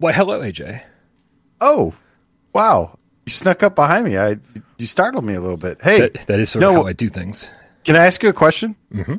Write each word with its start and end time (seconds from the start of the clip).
Why, 0.00 0.12
hello, 0.12 0.40
AJ. 0.40 0.80
Oh, 1.60 1.92
wow! 2.54 2.98
You 3.26 3.30
snuck 3.30 3.62
up 3.62 3.74
behind 3.74 4.06
me. 4.06 4.16
I 4.16 4.36
you 4.78 4.86
startled 4.86 5.26
me 5.26 5.34
a 5.34 5.40
little 5.42 5.58
bit. 5.58 5.82
Hey, 5.82 6.00
That, 6.00 6.26
that 6.26 6.40
is 6.40 6.48
sort 6.48 6.62
no, 6.62 6.70
of 6.70 6.76
how 6.76 6.86
I 6.86 6.94
do 6.94 7.10
things. 7.10 7.50
Can 7.84 7.96
I 7.96 8.06
ask 8.06 8.22
you 8.22 8.30
a 8.30 8.32
question? 8.32 8.76
Mm-hmm. 8.94 9.16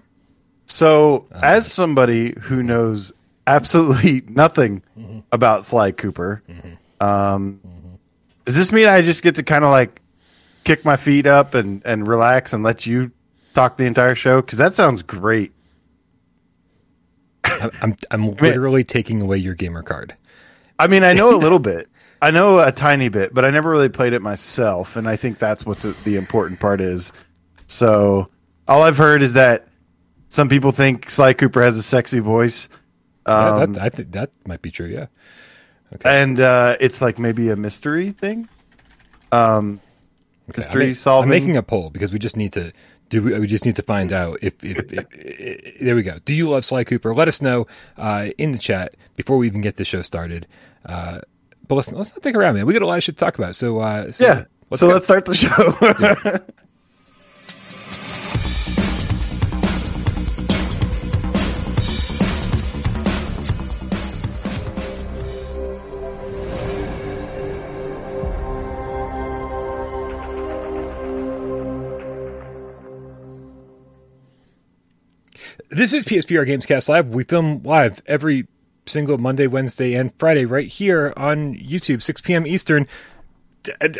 So, 0.65 1.27
as 1.33 1.71
somebody 1.71 2.33
who 2.41 2.63
knows 2.63 3.13
absolutely 3.45 4.23
nothing 4.27 4.81
about 5.31 5.65
Sly 5.65 5.91
Cooper, 5.91 6.41
um, 6.99 7.61
does 8.45 8.57
this 8.57 8.71
mean 8.71 8.88
I 8.88 9.03
just 9.03 9.21
get 9.21 9.35
to 9.35 9.43
kind 9.43 9.63
of 9.63 9.70
like 9.70 10.02
kick 10.63 10.84
my 10.84 10.98
feet 10.98 11.27
up 11.27 11.53
and, 11.53 11.84
and 11.85 12.07
relax 12.07 12.53
and 12.53 12.63
let 12.63 12.88
you 12.88 13.11
talk 13.53 13.77
the 13.77 13.85
entire 13.85 14.16
show? 14.16 14.41
Because 14.41 14.57
that 14.57 14.73
sounds 14.73 15.03
great. 15.03 15.53
I'm, 17.43 17.71
I'm, 17.84 17.98
I'm 18.09 18.31
literally 18.41 18.84
taking 18.84 19.21
away 19.21 19.38
your 19.38 19.53
gamer 19.53 19.84
card. 19.84 20.16
I 20.81 20.88
mean, 20.88 21.03
I 21.03 21.13
know 21.13 21.35
a 21.35 21.38
little 21.38 21.59
bit. 21.73 21.88
I 22.21 22.31
know 22.31 22.59
a 22.59 22.71
tiny 22.71 23.09
bit, 23.09 23.34
but 23.34 23.45
I 23.45 23.49
never 23.49 23.70
really 23.70 23.89
played 23.89 24.13
it 24.13 24.22
myself, 24.22 24.95
and 24.95 25.08
I 25.08 25.16
think 25.16 25.39
that's 25.39 25.66
what 25.66 25.80
the 26.03 26.17
important 26.17 26.59
part 26.59 26.80
is. 26.81 27.12
So, 27.67 28.30
all 28.67 28.84
I've 28.84 28.98
heard 28.98 29.22
is 29.22 29.34
that 29.34 29.67
some 30.30 30.48
people 30.48 30.72
think 30.72 31.09
Sly 31.09 31.34
Cooper 31.34 31.63
has 31.63 31.77
a 31.77 31.84
sexy 31.84 32.20
voice, 32.20 32.70
Yeah, 33.27 33.55
um, 33.55 33.73
that, 33.73 33.81
I 33.84 33.89
think 33.89 34.12
that 34.12 34.31
might 34.45 34.62
be 34.62 34.72
true. 34.72 34.88
Yeah. 34.88 35.08
Okay. 35.94 36.22
and 36.22 36.39
uh, 36.39 36.75
it's 36.80 37.02
like 37.02 37.20
maybe 37.20 37.50
a 37.50 37.55
mystery 37.55 38.11
thing. 38.11 38.48
Um, 39.31 39.81
Okay, 40.50 40.59
mystery 40.61 40.88
I'm, 40.89 40.95
solving. 40.95 41.31
I'm 41.31 41.39
making 41.39 41.58
a 41.58 41.63
poll 41.63 41.89
because 41.89 42.11
we 42.11 42.20
just 42.20 42.36
need 42.36 42.53
to 42.53 42.72
do. 43.09 43.22
We 43.22 43.48
just 43.48 43.66
need 43.66 43.75
to 43.77 43.81
find 43.84 44.11
out 44.11 44.39
if. 44.41 44.63
if, 44.63 44.92
if, 44.92 45.05
if 45.11 45.80
there 45.81 45.95
we 45.95 46.03
go. 46.03 46.20
Do 46.25 46.33
you 46.33 46.50
love 46.50 46.66
Sly 46.66 46.83
Cooper? 46.83 47.14
Let 47.14 47.27
us 47.27 47.42
know 47.42 47.67
uh, 47.98 48.30
in 48.38 48.52
the 48.52 48.58
chat 48.58 48.95
before 49.16 49.38
we 49.38 49.48
even 49.48 49.61
get 49.61 49.77
the 49.77 49.86
show 49.86 50.02
started. 50.02 50.48
Uh, 50.85 51.19
but 51.67 51.75
let's 51.75 51.91
let's 51.91 52.13
not 52.13 52.23
take 52.23 52.35
around, 52.35 52.55
man. 52.55 52.65
We 52.65 52.73
got 52.73 52.81
a 52.81 52.85
lot 52.87 52.97
of 52.97 53.03
shit 53.03 53.15
to 53.15 53.19
talk 53.19 53.37
about. 53.37 53.55
So, 53.55 53.79
uh, 53.79 54.11
so 54.11 54.25
yeah. 54.25 54.43
let's 54.69 54.79
so 54.79 54.87
go. 54.87 54.93
let's 54.93 55.05
start 55.05 55.25
the 55.25 55.35
show. 55.35 56.39
This 75.73 75.93
is 75.93 76.03
PSVR 76.03 76.45
Gamescast 76.45 76.89
Live. 76.89 77.13
We 77.13 77.23
film 77.23 77.61
live 77.63 78.02
every 78.05 78.45
single 78.85 79.17
Monday, 79.17 79.47
Wednesday, 79.47 79.93
and 79.93 80.13
Friday 80.17 80.45
right 80.45 80.67
here 80.67 81.13
on 81.17 81.55
YouTube, 81.55 82.01
6 82.01 82.21
p.m. 82.21 82.45
Eastern. 82.47 82.87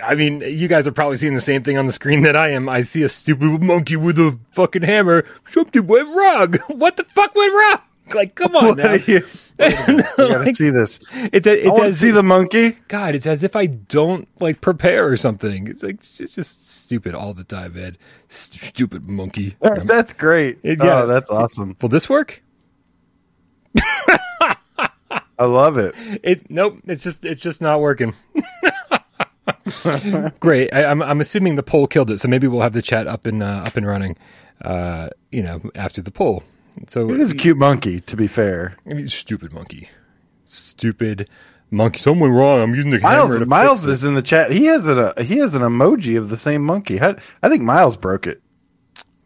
I 0.01 0.15
mean, 0.15 0.41
you 0.41 0.67
guys 0.67 0.87
are 0.87 0.91
probably 0.91 1.17
seeing 1.17 1.35
the 1.35 1.39
same 1.41 1.61
thing 1.61 1.77
on 1.77 1.85
the 1.85 1.91
screen 1.91 2.23
that 2.23 2.35
I 2.35 2.49
am. 2.49 2.67
I 2.67 2.81
see 2.81 3.03
a 3.03 3.09
stupid 3.09 3.61
monkey 3.61 3.95
with 3.95 4.17
a 4.17 4.39
fucking 4.53 4.81
hammer. 4.81 5.23
Something 5.52 5.85
went 5.85 6.09
wrong. 6.15 6.55
What 6.69 6.97
the 6.97 7.03
fuck 7.03 7.35
went 7.35 7.53
wrong? 7.53 7.79
Like, 8.15 8.33
come 8.35 8.55
on 8.55 8.77
now. 8.77 8.93
you- 8.93 9.25
I 9.59 9.69
gotta 10.17 10.39
Like, 10.39 10.55
see 10.55 10.71
this. 10.71 10.99
it's 11.13 11.45
a, 11.45 11.52
I 11.52 11.69
it's 11.69 11.79
as 11.79 11.99
see 11.99 12.09
the 12.09 12.23
monkey. 12.23 12.71
God, 12.87 13.13
it's 13.13 13.27
as 13.27 13.43
if 13.43 13.55
I 13.55 13.67
don't 13.67 14.27
like 14.41 14.59
prepare 14.61 15.07
or 15.07 15.15
something. 15.15 15.67
It's 15.67 15.83
like 15.83 15.99
it's 16.19 16.33
just 16.33 16.67
stupid 16.67 17.13
all 17.13 17.35
the 17.35 17.43
time. 17.43 17.75
St- 18.27 18.63
stupid 18.73 19.07
monkey. 19.07 19.55
That's 19.83 20.13
great. 20.13 20.57
It- 20.63 20.81
oh, 20.81 20.85
yeah. 20.85 21.02
Oh, 21.03 21.07
that's 21.07 21.29
awesome. 21.29 21.77
Will 21.79 21.89
this 21.89 22.09
work? 22.09 22.41
I 25.41 25.45
love 25.45 25.77
it. 25.77 25.95
It 26.23 26.49
nope. 26.52 26.77
It's 26.85 27.02
just 27.02 27.25
it's 27.25 27.41
just 27.41 27.61
not 27.61 27.79
working. 27.81 28.13
Great. 30.39 30.73
I, 30.73 30.85
I'm 30.85 31.02
I'm 31.02 31.21
assuming 31.21 31.55
the 31.55 31.63
poll 31.63 31.87
killed 31.87 32.11
it, 32.11 32.19
so 32.19 32.27
maybe 32.27 32.47
we'll 32.47 32.61
have 32.61 32.73
the 32.73 32.81
chat 32.81 33.07
up 33.07 33.25
and 33.25 33.41
uh, 33.41 33.63
up 33.65 33.77
and 33.77 33.85
running. 33.85 34.17
Uh, 34.63 35.09
you 35.31 35.41
know, 35.41 35.61
after 35.75 36.02
the 36.02 36.11
poll. 36.11 36.43
So 36.87 37.11
It 37.11 37.19
is 37.19 37.31
a 37.31 37.35
cute 37.35 37.57
monkey, 37.57 37.99
to 38.02 38.15
be 38.15 38.27
fair. 38.27 38.75
I 38.89 38.93
mean, 38.93 39.07
stupid 39.07 39.52
monkey. 39.52 39.89
Stupid 40.43 41.27
monkey. 41.71 41.99
Something 41.99 42.29
wrong. 42.31 42.61
I'm 42.61 42.75
using 42.75 42.91
the 42.91 42.99
Miles 42.99 43.39
Miles 43.39 43.79
fix 43.81 43.87
it. 43.89 43.91
is 43.93 44.03
in 44.03 44.13
the 44.13 44.21
chat. 44.21 44.52
He 44.52 44.65
has 44.65 44.87
a 44.87 45.13
he 45.23 45.39
has 45.39 45.55
an 45.55 45.63
emoji 45.63 46.17
of 46.17 46.29
the 46.29 46.37
same 46.37 46.63
monkey. 46.63 46.97
How- 46.97 47.15
I 47.41 47.49
think 47.49 47.63
Miles 47.63 47.97
broke 47.97 48.27
it. 48.27 48.41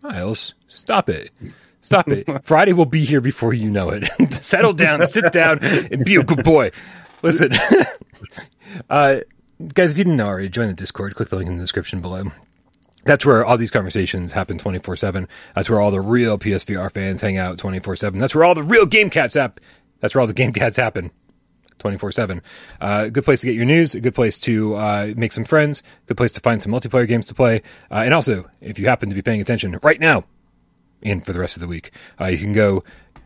Miles, 0.01 0.53
stop 0.67 1.09
it. 1.09 1.31
Stop 1.85 2.09
it. 2.09 2.25
Friday 2.44 2.73
will 2.73 2.88
be 2.88 3.06
here 3.06 3.22
before 3.22 3.53
you 3.53 3.69
know 3.69 3.91
it. 3.91 4.09
Settle 4.34 4.73
down, 4.73 5.06
sit 5.06 5.31
down, 5.31 5.59
and 5.63 6.03
be 6.03 6.16
a 6.16 6.23
good 6.23 6.44
boy. 6.44 6.72
Listen, 7.22 7.51
uh, 8.90 9.18
guys, 9.75 9.91
if 9.91 9.97
you 10.00 10.03
didn't 10.03 10.18
know 10.18 10.25
already, 10.25 10.50
join 10.50 10.68
the 10.68 10.74
Discord. 10.74 11.13
Click 11.13 11.29
the 11.29 11.35
link 11.35 11.47
in 11.47 11.57
the 11.57 11.63
description 11.63 12.01
below. 12.01 12.31
That's 13.03 13.24
where 13.24 13.45
all 13.45 13.56
these 13.56 13.69
conversations 13.69 14.31
happen 14.31 14.57
24 14.57 14.95
7. 14.95 15.28
That's 15.53 15.69
where 15.69 15.79
all 15.79 15.91
the 15.91 16.01
real 16.01 16.40
PSVR 16.40 16.91
fans 16.91 17.22
hang 17.22 17.38
out 17.38 17.59
24 17.59 17.97
7. 17.97 18.19
That's 18.19 18.34
where 18.34 18.44
all 18.44 18.56
the 18.56 18.63
real 18.63 18.88
Game 18.88 19.12
Cats 19.12 19.35
app. 19.35 19.59
That's 20.00 20.16
where 20.16 20.22
all 20.22 20.28
the 20.28 20.34
Game 20.34 20.53
Cats 20.53 20.78
happen 20.78 21.12
24 21.78 22.13
7. 22.13 22.41
Uh, 22.81 23.09
good 23.09 23.25
place 23.25 23.41
to 23.41 23.45
get 23.45 23.56
your 23.56 23.66
news, 23.66 23.94
a 23.94 24.00
good 24.00 24.16
place 24.16 24.40
to 24.40 24.74
uh, 24.74 25.13
make 25.16 25.34
some 25.34 25.45
friends, 25.45 25.84
good 26.07 26.18
place 26.18 26.31
to 26.31 26.40
find 26.40 26.63
some 26.63 26.72
multiplayer 26.72 27.07
games 27.07 27.28
to 27.28 27.35
play. 27.35 27.62
Uh, 27.91 28.01
and 28.03 28.12
also, 28.16 28.50
if 28.59 28.79
you 28.79 28.88
happen 28.88 29.09
to 29.09 29.16
be 29.16 29.22
paying 29.22 29.40
attention 29.40 29.79
right 29.84 30.00
now 30.00 30.24
and 31.05 31.25
for 31.25 31.31
the 31.31 31.39
rest 31.39 31.55
of 31.55 31.61
the 31.61 31.67
week, 31.67 31.91
uh, 32.19 32.25
you 32.25 32.38
can 32.38 32.51
go 32.51 32.83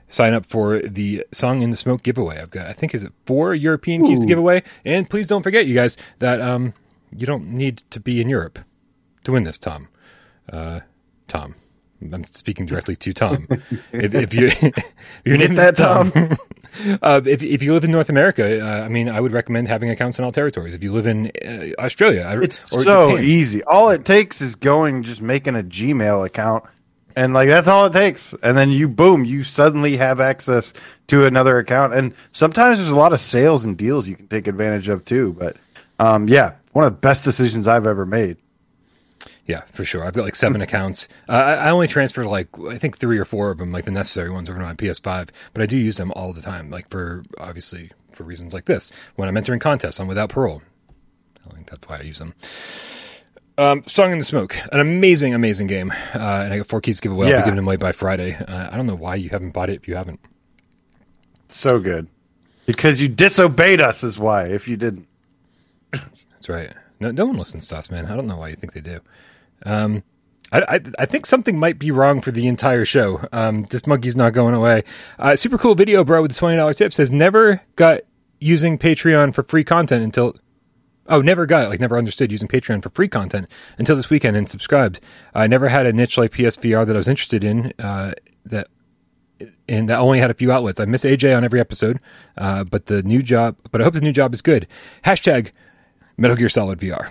sign 0.08 0.34
up 0.34 0.46
for 0.46 0.80
the 0.80 1.26
Song 1.32 1.62
in 1.62 1.70
the 1.72 1.78
Smoke 1.78 2.04
giveaway. 2.04 2.40
I've 2.40 2.50
got, 2.50 2.68
I 2.68 2.74
think, 2.74 2.94
is 2.94 3.04
it 3.04 3.14
four 3.26 3.56
European 3.56 4.06
keys 4.06 4.20
to 4.20 4.28
give 4.28 4.40
away? 4.40 4.64
And 4.84 5.10
please 5.10 5.28
don't 5.28 5.44
forget, 5.44 5.66
you 5.66 5.76
guys, 5.76 5.98
that 6.20 6.42
um, 6.42 6.74
you 7.16 7.26
don't 7.26 7.50
need 7.50 7.84
to 7.92 8.00
be 8.00 8.20
in 8.22 8.30
Europe 8.30 8.60
to 9.24 9.32
win 9.32 9.44
this, 9.44 9.58
Tom. 9.58 9.88
Uh, 10.52 10.82
Tom. 11.28 11.56
I'm 12.02 12.26
speaking 12.26 12.66
directly 12.66 12.96
to 12.96 13.14
Tom. 13.14 13.48
if, 13.92 14.14
if 14.14 14.34
you, 14.34 14.48
if 14.62 14.84
your 15.26 15.38
name 15.38 15.56
that, 15.56 15.74
is 15.74 15.80
Tom, 15.80 16.12
uh, 17.02 17.22
if 17.26 17.44
if 17.44 17.62
you 17.62 17.74
live 17.74 17.84
in 17.84 17.92
North 17.92 18.10
America, 18.10 18.66
uh, 18.66 18.86
I 18.86 18.88
mean, 18.88 19.10
I 19.10 19.20
would 19.20 19.34
recommend 19.34 19.68
having 19.68 19.90
accounts 19.90 20.18
in 20.18 20.24
all 20.24 20.32
territories. 20.32 20.76
If 20.76 20.82
you 20.84 20.94
live 20.94 21.06
in 21.06 21.30
uh, 21.46 21.82
Australia, 21.82 22.40
It's 22.42 22.70
so 22.72 23.12
Japan, 23.12 23.26
easy. 23.26 23.64
All 23.66 23.90
it 23.90 24.06
takes 24.06 24.42
is 24.42 24.56
going, 24.56 25.04
just 25.04 25.22
making 25.22 25.58
a 25.58 25.64
Gmail 25.64 26.26
account, 26.26 26.64
and 27.20 27.34
like 27.34 27.50
that's 27.50 27.68
all 27.68 27.86
it 27.86 27.92
takes. 27.92 28.34
And 28.42 28.58
then 28.58 28.70
you, 28.70 28.88
boom, 28.88 29.26
you 29.26 29.44
suddenly 29.44 29.98
have 29.98 30.22
access 30.22 30.74
to 31.08 31.26
another 31.26 31.58
account. 31.58 31.94
And 31.94 32.14
sometimes 32.32 32.78
there's 32.78 32.90
a 32.90 32.96
lot 32.96 33.12
of 33.12 33.20
sales 33.20 33.66
and 33.66 33.78
deals 33.78 34.08
you 34.08 34.16
can 34.16 34.30
take 34.30 34.48
advantage 34.48 34.88
of 34.88 35.04
too. 35.04 35.34
But 35.34 35.58
um, 36.00 36.30
yeah, 36.30 36.56
one 36.72 36.86
of 36.86 36.94
the 36.94 36.98
best 36.98 37.26
decisions 37.26 37.68
I've 37.68 37.86
ever 37.86 38.06
made. 38.06 38.38
Yeah, 39.46 39.64
for 39.74 39.84
sure. 39.84 40.06
I've 40.06 40.14
got 40.14 40.24
like 40.24 40.36
seven 40.36 40.62
accounts. 40.68 41.10
Uh, 41.28 41.34
I, 41.34 41.72
only 41.72 41.88
transfer 41.88 42.24
like 42.24 42.48
I 42.58 42.78
think 42.78 43.00
three 43.00 43.18
or 43.18 43.26
four 43.26 43.52
of 43.52 43.58
them, 43.58 43.74
like 43.74 43.84
the 43.84 43.92
necessary 43.92 44.30
ones, 44.30 44.50
over 44.50 44.58
to 44.58 44.66
my 44.66 44.76
PS5. 44.76 45.30
But 45.54 45.62
I 45.62 45.66
do 45.66 45.78
use 45.78 45.98
them 45.98 46.14
all 46.14 46.32
the 46.32 46.42
time, 46.42 46.72
like 46.72 46.88
for 46.90 47.24
obviously 47.38 47.92
for 48.14 48.24
reasons 48.24 48.54
like 48.54 48.64
this. 48.64 48.94
When 49.18 49.28
I'm 49.28 49.36
entering 49.36 49.60
contests 49.60 50.00
i'm 50.00 50.08
Without 50.08 50.30
Parole, 50.30 50.62
I 51.46 51.54
think 51.54 51.70
that's 51.70 51.86
why 51.90 51.98
I 51.98 52.04
use 52.04 52.20
them. 52.20 52.34
Um, 53.60 53.84
Song 53.88 54.14
in 54.14 54.20
the 54.20 54.24
Smoke, 54.24 54.58
an 54.72 54.80
amazing, 54.80 55.34
amazing 55.34 55.68
game, 55.68 55.92
uh, 55.92 56.18
and 56.18 56.54
I 56.54 56.58
got 56.60 56.68
four 56.68 56.80
keys 56.80 56.96
to 56.98 57.02
give 57.02 57.12
away. 57.12 57.28
I'll 57.28 57.42
be 57.42 57.44
giving 57.44 57.58
them 57.58 57.66
away 57.68 57.76
by 57.76 57.92
Friday. 57.92 58.36
Uh, 58.36 58.70
I 58.72 58.78
don't 58.78 58.88
know 58.88 58.96
why 58.96 59.16
you 59.16 59.28
haven't 59.30 59.52
bought 59.52 59.70
it 59.70 59.76
if 59.76 59.86
you 59.86 59.96
haven't. 59.96 60.22
So 61.50 61.80
good 61.80 62.08
because 62.66 63.02
you 63.02 63.10
disobeyed 63.10 63.82
us, 63.82 64.02
is 64.02 64.18
why. 64.18 64.46
If 64.48 64.70
you 64.70 64.78
didn't, 64.78 65.08
That's 65.92 66.48
right. 66.48 66.72
No, 67.02 67.12
no 67.12 67.26
one 67.26 67.38
listens 67.38 67.68
to 67.68 67.78
us, 67.78 67.92
man. 67.92 68.06
I 68.06 68.16
don't 68.16 68.28
know 68.28 68.38
why 68.38 68.48
you 68.48 68.56
think 68.56 68.72
they 68.74 68.82
do. 68.82 69.02
Um, 69.66 70.04
I, 70.54 70.62
I, 70.62 70.80
I 71.00 71.06
think 71.06 71.26
something 71.26 71.60
might 71.60 71.80
be 71.80 71.92
wrong 71.92 72.22
for 72.22 72.32
the 72.32 72.48
entire 72.48 72.86
show. 72.86 73.28
Um, 73.34 73.64
this 73.64 73.86
monkey's 73.86 74.16
not 74.16 74.34
going 74.34 74.56
away. 74.56 74.84
Uh, 75.18 75.36
super 75.36 75.58
cool 75.58 75.76
video, 75.76 76.06
bro, 76.06 76.22
with 76.22 76.32
the 76.32 76.38
twenty 76.38 76.56
dollar 76.56 76.74
tip 76.74 76.94
says 76.94 77.12
never 77.12 77.62
got 77.76 78.02
using 78.40 78.78
Patreon 78.78 79.34
for 79.34 79.44
free 79.44 79.66
content 79.66 80.04
until. 80.04 80.38
Oh, 81.10 81.22
never 81.22 81.46
got 81.46 81.66
it. 81.66 81.70
Like 81.70 81.80
never 81.80 81.98
understood 81.98 82.32
using 82.32 82.48
Patreon 82.48 82.82
for 82.84 82.90
free 82.92 83.08
content 83.08 83.48
until 83.78 83.96
this 83.96 84.10
weekend 84.10 84.38
and 84.38 84.48
subscribed. 84.48 85.00
I 85.34 85.48
never 85.48 85.68
had 85.68 85.86
a 85.86 85.92
niche 85.94 86.18
like 86.18 86.32
PSVR 86.32 86.86
that 86.86 86.96
I 86.96 87.00
was 87.00 87.08
interested 87.08 87.44
in. 87.44 87.74
Uh, 87.80 88.14
that 88.46 88.68
and 89.68 89.90
that 89.90 90.00
only 90.00 90.20
had 90.20 90.30
a 90.30 90.34
few 90.34 90.52
outlets. 90.52 90.80
I 90.80 90.86
miss 90.86 91.04
AJ 91.04 91.36
on 91.36 91.44
every 91.44 91.60
episode, 91.60 91.98
uh, 92.38 92.64
but 92.64 92.86
the 92.88 93.02
new 93.04 93.22
job. 93.22 93.56
But 93.72 93.82
I 93.82 93.84
hope 93.86 93.94
the 93.94 94.02
new 94.02 94.12
job 94.12 94.34
is 94.34 94.42
good. 94.42 94.68
Hashtag 95.04 95.52
Metal 96.18 96.38
Gear 96.38 96.50
Solid 96.50 96.80
VR. 96.80 97.10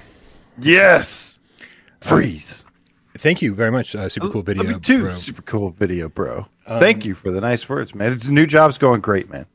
yes, 0.60 1.38
freeze. 2.00 2.64
Thank 3.16 3.42
you 3.42 3.52
very 3.52 3.72
much. 3.72 3.96
Uh, 3.96 4.08
super 4.08 4.28
cool 4.30 4.42
video. 4.42 4.78
Too. 4.78 5.08
Um, 5.08 5.16
Super 5.16 5.42
cool 5.42 5.70
video, 5.72 6.08
bro. 6.08 6.46
Thank 6.68 7.04
you 7.04 7.14
for 7.14 7.32
the 7.32 7.40
nice 7.40 7.68
words, 7.68 7.92
man. 7.94 8.16
The 8.18 8.30
new 8.30 8.46
job's 8.46 8.78
going 8.78 9.00
great, 9.00 9.28
man. 9.28 9.46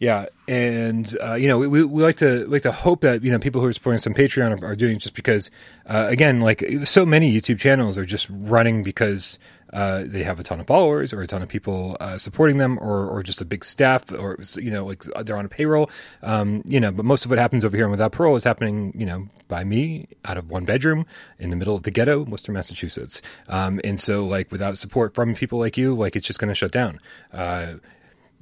Yeah, 0.00 0.26
and 0.48 1.16
uh, 1.22 1.34
you 1.34 1.46
know 1.46 1.58
we, 1.58 1.84
we 1.84 2.02
like 2.02 2.16
to 2.18 2.46
like 2.46 2.62
to 2.62 2.72
hope 2.72 3.02
that 3.02 3.22
you 3.22 3.30
know 3.30 3.38
people 3.38 3.60
who 3.60 3.68
are 3.68 3.72
supporting 3.72 3.96
us 3.96 4.06
on 4.06 4.14
Patreon 4.14 4.60
are, 4.60 4.66
are 4.66 4.76
doing 4.76 4.98
just 4.98 5.14
because 5.14 5.50
uh, 5.86 6.06
again 6.08 6.40
like 6.40 6.64
so 6.84 7.06
many 7.06 7.32
YouTube 7.32 7.58
channels 7.58 7.96
are 7.96 8.04
just 8.04 8.26
running 8.30 8.82
because 8.82 9.38
uh, 9.72 10.04
they 10.04 10.22
have 10.22 10.38
a 10.38 10.42
ton 10.42 10.60
of 10.60 10.66
followers 10.66 11.12
or 11.12 11.22
a 11.22 11.26
ton 11.26 11.42
of 11.42 11.48
people 11.48 11.96
uh, 12.00 12.18
supporting 12.18 12.58
them 12.58 12.78
or 12.80 13.08
or 13.08 13.22
just 13.22 13.40
a 13.40 13.44
big 13.44 13.64
staff 13.64 14.10
or 14.12 14.38
you 14.56 14.70
know 14.70 14.84
like 14.84 15.04
they're 15.24 15.36
on 15.36 15.44
a 15.44 15.48
payroll. 15.48 15.88
Um, 16.22 16.62
you 16.66 16.80
know 16.80 16.90
but 16.90 17.04
most 17.04 17.24
of 17.24 17.30
what 17.30 17.38
happens 17.38 17.64
over 17.64 17.76
here 17.76 17.84
and 17.84 17.92
without 17.92 18.12
parole 18.12 18.36
is 18.36 18.44
happening 18.44 18.92
you 18.96 19.06
know 19.06 19.28
by 19.46 19.62
me 19.62 20.08
out 20.24 20.36
of 20.36 20.50
one 20.50 20.64
bedroom 20.64 21.06
in 21.38 21.50
the 21.50 21.56
middle 21.56 21.76
of 21.76 21.84
the 21.84 21.90
ghetto 21.90 22.24
Worcester 22.24 22.52
Massachusetts. 22.52 23.22
Um, 23.48 23.80
and 23.84 23.98
so 24.00 24.26
like 24.26 24.50
without 24.50 24.76
support 24.76 25.14
from 25.14 25.34
people 25.34 25.58
like 25.60 25.76
you 25.76 25.94
like 25.94 26.16
it's 26.16 26.26
just 26.26 26.40
going 26.40 26.48
to 26.48 26.54
shut 26.54 26.72
down. 26.72 27.00
Uh, 27.32 27.74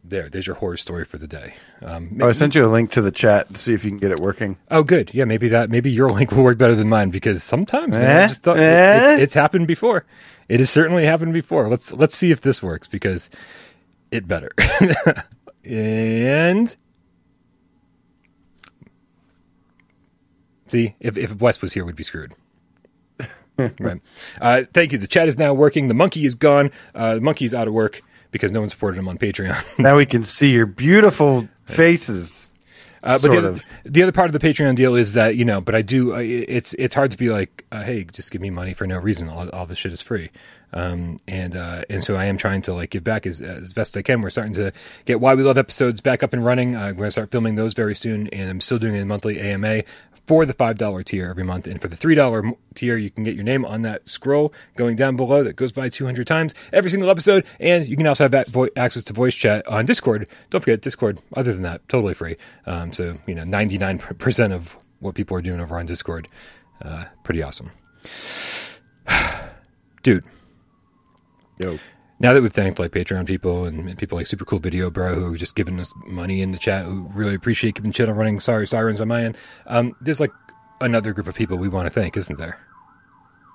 there, 0.04 0.28
there's 0.28 0.46
your 0.46 0.56
horror 0.56 0.76
story 0.76 1.04
for 1.04 1.18
the 1.18 1.28
day. 1.28 1.54
Um, 1.80 2.18
oh, 2.20 2.28
I 2.28 2.32
sent 2.32 2.54
you 2.54 2.64
a 2.64 2.66
link 2.66 2.92
to 2.92 3.02
the 3.02 3.12
chat 3.12 3.48
to 3.48 3.56
see 3.56 3.72
if 3.72 3.84
you 3.84 3.90
can 3.90 3.98
get 3.98 4.10
it 4.10 4.18
working. 4.18 4.58
Oh, 4.70 4.82
good. 4.82 5.14
Yeah, 5.14 5.24
maybe 5.24 5.48
that. 5.50 5.70
Maybe 5.70 5.90
your 5.90 6.10
link 6.12 6.32
will 6.32 6.42
work 6.42 6.58
better 6.58 6.74
than 6.74 6.88
mine 6.88 7.10
because 7.10 7.42
sometimes 7.42 7.94
eh? 7.94 8.28
just 8.28 8.46
eh? 8.48 8.52
it, 8.52 8.58
it's, 8.58 9.22
it's 9.22 9.34
happened 9.34 9.66
before. 9.66 10.04
It 10.48 10.60
has 10.60 10.70
certainly 10.70 11.04
happened 11.04 11.34
before. 11.34 11.68
Let's 11.68 11.92
let's 11.92 12.16
see 12.16 12.30
if 12.30 12.40
this 12.40 12.62
works 12.62 12.88
because 12.88 13.30
it 14.10 14.26
better. 14.26 14.50
and 15.64 16.74
see 20.66 20.94
if 20.98 21.16
if 21.16 21.40
Wes 21.40 21.62
was 21.62 21.72
here, 21.72 21.84
we'd 21.84 21.96
be 21.96 22.02
screwed. 22.02 22.34
right. 23.78 24.00
Uh, 24.40 24.62
thank 24.72 24.92
you. 24.92 24.98
The 24.98 25.06
chat 25.06 25.28
is 25.28 25.38
now 25.38 25.54
working. 25.54 25.88
The 25.88 25.94
monkey 25.94 26.26
is 26.26 26.34
gone. 26.34 26.72
Uh, 26.94 27.14
the 27.14 27.20
monkey 27.20 27.44
is 27.44 27.54
out 27.54 27.68
of 27.68 27.74
work 27.74 28.02
because 28.32 28.50
no 28.50 28.60
one 28.60 28.68
supported 28.68 28.98
him 28.98 29.08
on 29.08 29.18
Patreon. 29.18 29.78
now 29.78 29.96
we 29.96 30.06
can 30.06 30.24
see 30.24 30.52
your 30.52 30.66
beautiful 30.66 31.48
faces. 31.64 32.50
Uh, 33.04 33.18
but 33.20 33.30
the 33.32 33.38
other, 33.38 33.60
the 33.84 34.02
other, 34.02 34.12
part 34.12 34.32
of 34.32 34.32
the 34.32 34.38
Patreon 34.38 34.76
deal 34.76 34.94
is 34.94 35.14
that 35.14 35.34
you 35.34 35.44
know, 35.44 35.60
but 35.60 35.74
I 35.74 35.82
do. 35.82 36.14
Uh, 36.14 36.18
it's 36.20 36.72
it's 36.74 36.94
hard 36.94 37.10
to 37.10 37.18
be 37.18 37.30
like, 37.30 37.64
uh, 37.72 37.82
hey, 37.82 38.04
just 38.04 38.30
give 38.30 38.40
me 38.40 38.50
money 38.50 38.74
for 38.74 38.86
no 38.86 38.98
reason. 38.98 39.28
All, 39.28 39.48
all 39.50 39.66
this 39.66 39.78
shit 39.78 39.92
is 39.92 40.00
free, 40.00 40.30
um, 40.72 41.18
and 41.26 41.56
uh, 41.56 41.82
and 41.90 42.04
so 42.04 42.14
I 42.14 42.26
am 42.26 42.36
trying 42.36 42.62
to 42.62 42.74
like 42.74 42.90
give 42.90 43.02
back 43.02 43.26
as 43.26 43.40
as 43.40 43.74
best 43.74 43.96
I 43.96 44.02
can. 44.02 44.22
We're 44.22 44.30
starting 44.30 44.54
to 44.54 44.70
get 45.04 45.20
why 45.20 45.34
we 45.34 45.42
love 45.42 45.58
episodes 45.58 46.00
back 46.00 46.22
up 46.22 46.32
and 46.32 46.44
running. 46.44 46.76
Uh, 46.76 46.86
we're 46.86 46.92
going 46.92 47.04
to 47.08 47.10
start 47.10 47.32
filming 47.32 47.56
those 47.56 47.74
very 47.74 47.96
soon, 47.96 48.28
and 48.28 48.48
I'm 48.48 48.60
still 48.60 48.78
doing 48.78 48.96
a 48.96 49.04
monthly 49.04 49.40
AMA 49.40 49.82
for 50.26 50.46
the 50.46 50.54
$5 50.54 51.04
tier 51.04 51.28
every 51.28 51.44
month. 51.44 51.66
And 51.66 51.80
for 51.80 51.88
the 51.88 51.96
$3 51.96 52.56
tier, 52.74 52.96
you 52.96 53.10
can 53.10 53.24
get 53.24 53.34
your 53.34 53.44
name 53.44 53.64
on 53.64 53.82
that 53.82 54.08
scroll 54.08 54.52
going 54.76 54.96
down 54.96 55.16
below 55.16 55.42
that 55.44 55.56
goes 55.56 55.72
by 55.72 55.88
200 55.88 56.26
times 56.26 56.54
every 56.72 56.90
single 56.90 57.10
episode. 57.10 57.44
And 57.60 57.86
you 57.86 57.96
can 57.96 58.06
also 58.06 58.28
have 58.28 58.48
vo- 58.48 58.68
access 58.76 59.04
to 59.04 59.12
voice 59.12 59.34
chat 59.34 59.66
on 59.66 59.84
Discord. 59.84 60.28
Don't 60.50 60.60
forget, 60.60 60.80
Discord, 60.80 61.20
other 61.34 61.52
than 61.52 61.62
that, 61.62 61.88
totally 61.88 62.14
free. 62.14 62.36
Um, 62.66 62.92
so, 62.92 63.14
you 63.26 63.34
know, 63.34 63.42
99% 63.42 64.52
of 64.52 64.76
what 65.00 65.14
people 65.14 65.36
are 65.36 65.42
doing 65.42 65.60
over 65.60 65.78
on 65.78 65.86
Discord. 65.86 66.28
Uh, 66.80 67.04
pretty 67.24 67.42
awesome. 67.42 67.70
Dude. 70.02 70.24
Yo 71.58 71.78
now 72.22 72.32
that 72.32 72.40
we've 72.40 72.52
thanked 72.52 72.78
like 72.78 72.92
Patreon 72.92 73.26
people 73.26 73.64
and 73.64 73.98
people 73.98 74.16
like 74.16 74.28
Super 74.28 74.44
Cool 74.44 74.60
Video 74.60 74.90
Bro 74.90 75.16
who 75.16 75.34
are 75.34 75.36
just 75.36 75.56
given 75.56 75.80
us 75.80 75.92
money 76.06 76.40
in 76.40 76.52
the 76.52 76.58
chat, 76.58 76.84
who 76.84 77.10
really 77.12 77.34
appreciate 77.34 77.74
keeping 77.74 77.90
channel 77.90 78.14
running. 78.14 78.38
Sorry, 78.38 78.66
sirens 78.66 79.00
on 79.00 79.08
my 79.08 79.24
end. 79.24 79.36
Um, 79.66 79.96
there's 80.00 80.20
like 80.20 80.30
another 80.80 81.12
group 81.12 81.26
of 81.26 81.34
people 81.34 81.58
we 81.58 81.68
want 81.68 81.86
to 81.86 81.90
thank, 81.90 82.16
isn't 82.16 82.38
there? 82.38 82.58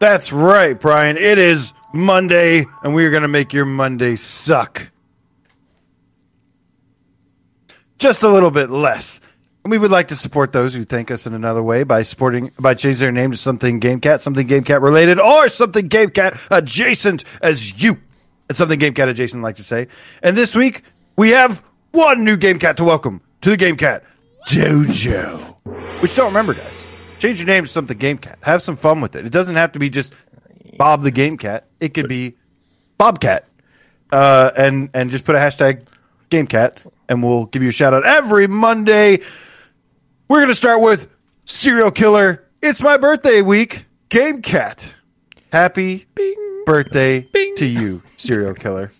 That's 0.01 0.33
right, 0.33 0.77
Brian. 0.77 1.17
It 1.17 1.37
is 1.37 1.73
Monday, 1.93 2.65
and 2.83 2.93
we 2.93 3.05
are 3.05 3.09
going 3.09 3.21
to 3.21 3.29
make 3.29 3.53
your 3.53 3.65
Monday 3.65 4.17
suck. 4.17 4.91
Just 7.97 8.21
a 8.21 8.27
little 8.27 8.51
bit 8.51 8.69
less. 8.69 9.21
And 9.63 9.71
we 9.71 9.77
would 9.77 9.91
like 9.91 10.09
to 10.09 10.15
support 10.15 10.51
those 10.51 10.73
who 10.73 10.83
thank 10.83 11.09
us 11.09 11.25
in 11.25 11.33
another 11.33 11.63
way 11.63 11.83
by 11.83 12.03
supporting 12.03 12.51
by 12.59 12.73
changing 12.73 12.99
their 12.99 13.11
name 13.13 13.31
to 13.31 13.37
something 13.37 13.79
GameCat, 13.79 14.19
something 14.19 14.47
GameCat 14.47 14.81
related, 14.81 15.19
or 15.19 15.47
something 15.47 15.87
GameCat 15.87 16.47
adjacent 16.51 17.23
as 17.41 17.81
you 17.81 17.97
it's 18.49 18.57
something 18.57 18.79
GameCat 18.79 19.07
adjacent 19.09 19.43
like 19.43 19.57
to 19.57 19.63
say. 19.63 19.87
And 20.23 20.35
this 20.35 20.55
week, 20.55 20.83
we 21.15 21.29
have 21.31 21.63
one 21.91 22.23
new 22.23 22.37
GameCat 22.37 22.75
to 22.77 22.83
welcome 22.83 23.21
to 23.41 23.49
the 23.49 23.57
GameCat, 23.57 24.03
JoJo. 24.47 26.01
Which 26.01 26.15
don't 26.15 26.27
remember, 26.27 26.53
guys. 26.53 26.75
Change 27.19 27.39
your 27.39 27.47
name 27.47 27.65
to 27.65 27.69
something 27.69 27.97
GameCat. 27.97 28.43
Have 28.43 28.61
some 28.61 28.75
fun 28.75 29.01
with 29.01 29.15
it. 29.15 29.25
It 29.25 29.31
doesn't 29.31 29.55
have 29.55 29.71
to 29.73 29.79
be 29.79 29.89
just 29.89 30.13
Bob 30.77 31.01
the 31.01 31.11
GameCat. 31.11 31.63
It 31.79 31.93
could 31.93 32.07
be 32.07 32.37
Bobcat. 32.97 33.47
Uh, 34.11 34.51
and, 34.55 34.89
and 34.93 35.11
just 35.11 35.25
put 35.25 35.35
a 35.35 35.39
hashtag 35.39 35.85
GameCat, 36.29 36.77
and 37.09 37.21
we'll 37.21 37.45
give 37.45 37.61
you 37.61 37.69
a 37.69 37.73
shout 37.73 37.93
out 37.93 38.05
every 38.05 38.47
Monday. 38.47 39.19
We're 40.29 40.45
to 40.45 40.55
start 40.55 40.81
with 40.81 41.09
Serial 41.45 41.91
Killer. 41.91 42.45
It's 42.61 42.81
my 42.81 42.97
birthday 42.97 43.41
week. 43.41 43.85
GameCat. 44.09 44.93
Happy 45.51 46.05
Bing 46.15 46.46
birthday 46.67 47.21
Bing. 47.21 47.55
to 47.55 47.65
you, 47.65 48.03
serial 48.17 48.53
killer. 48.53 48.91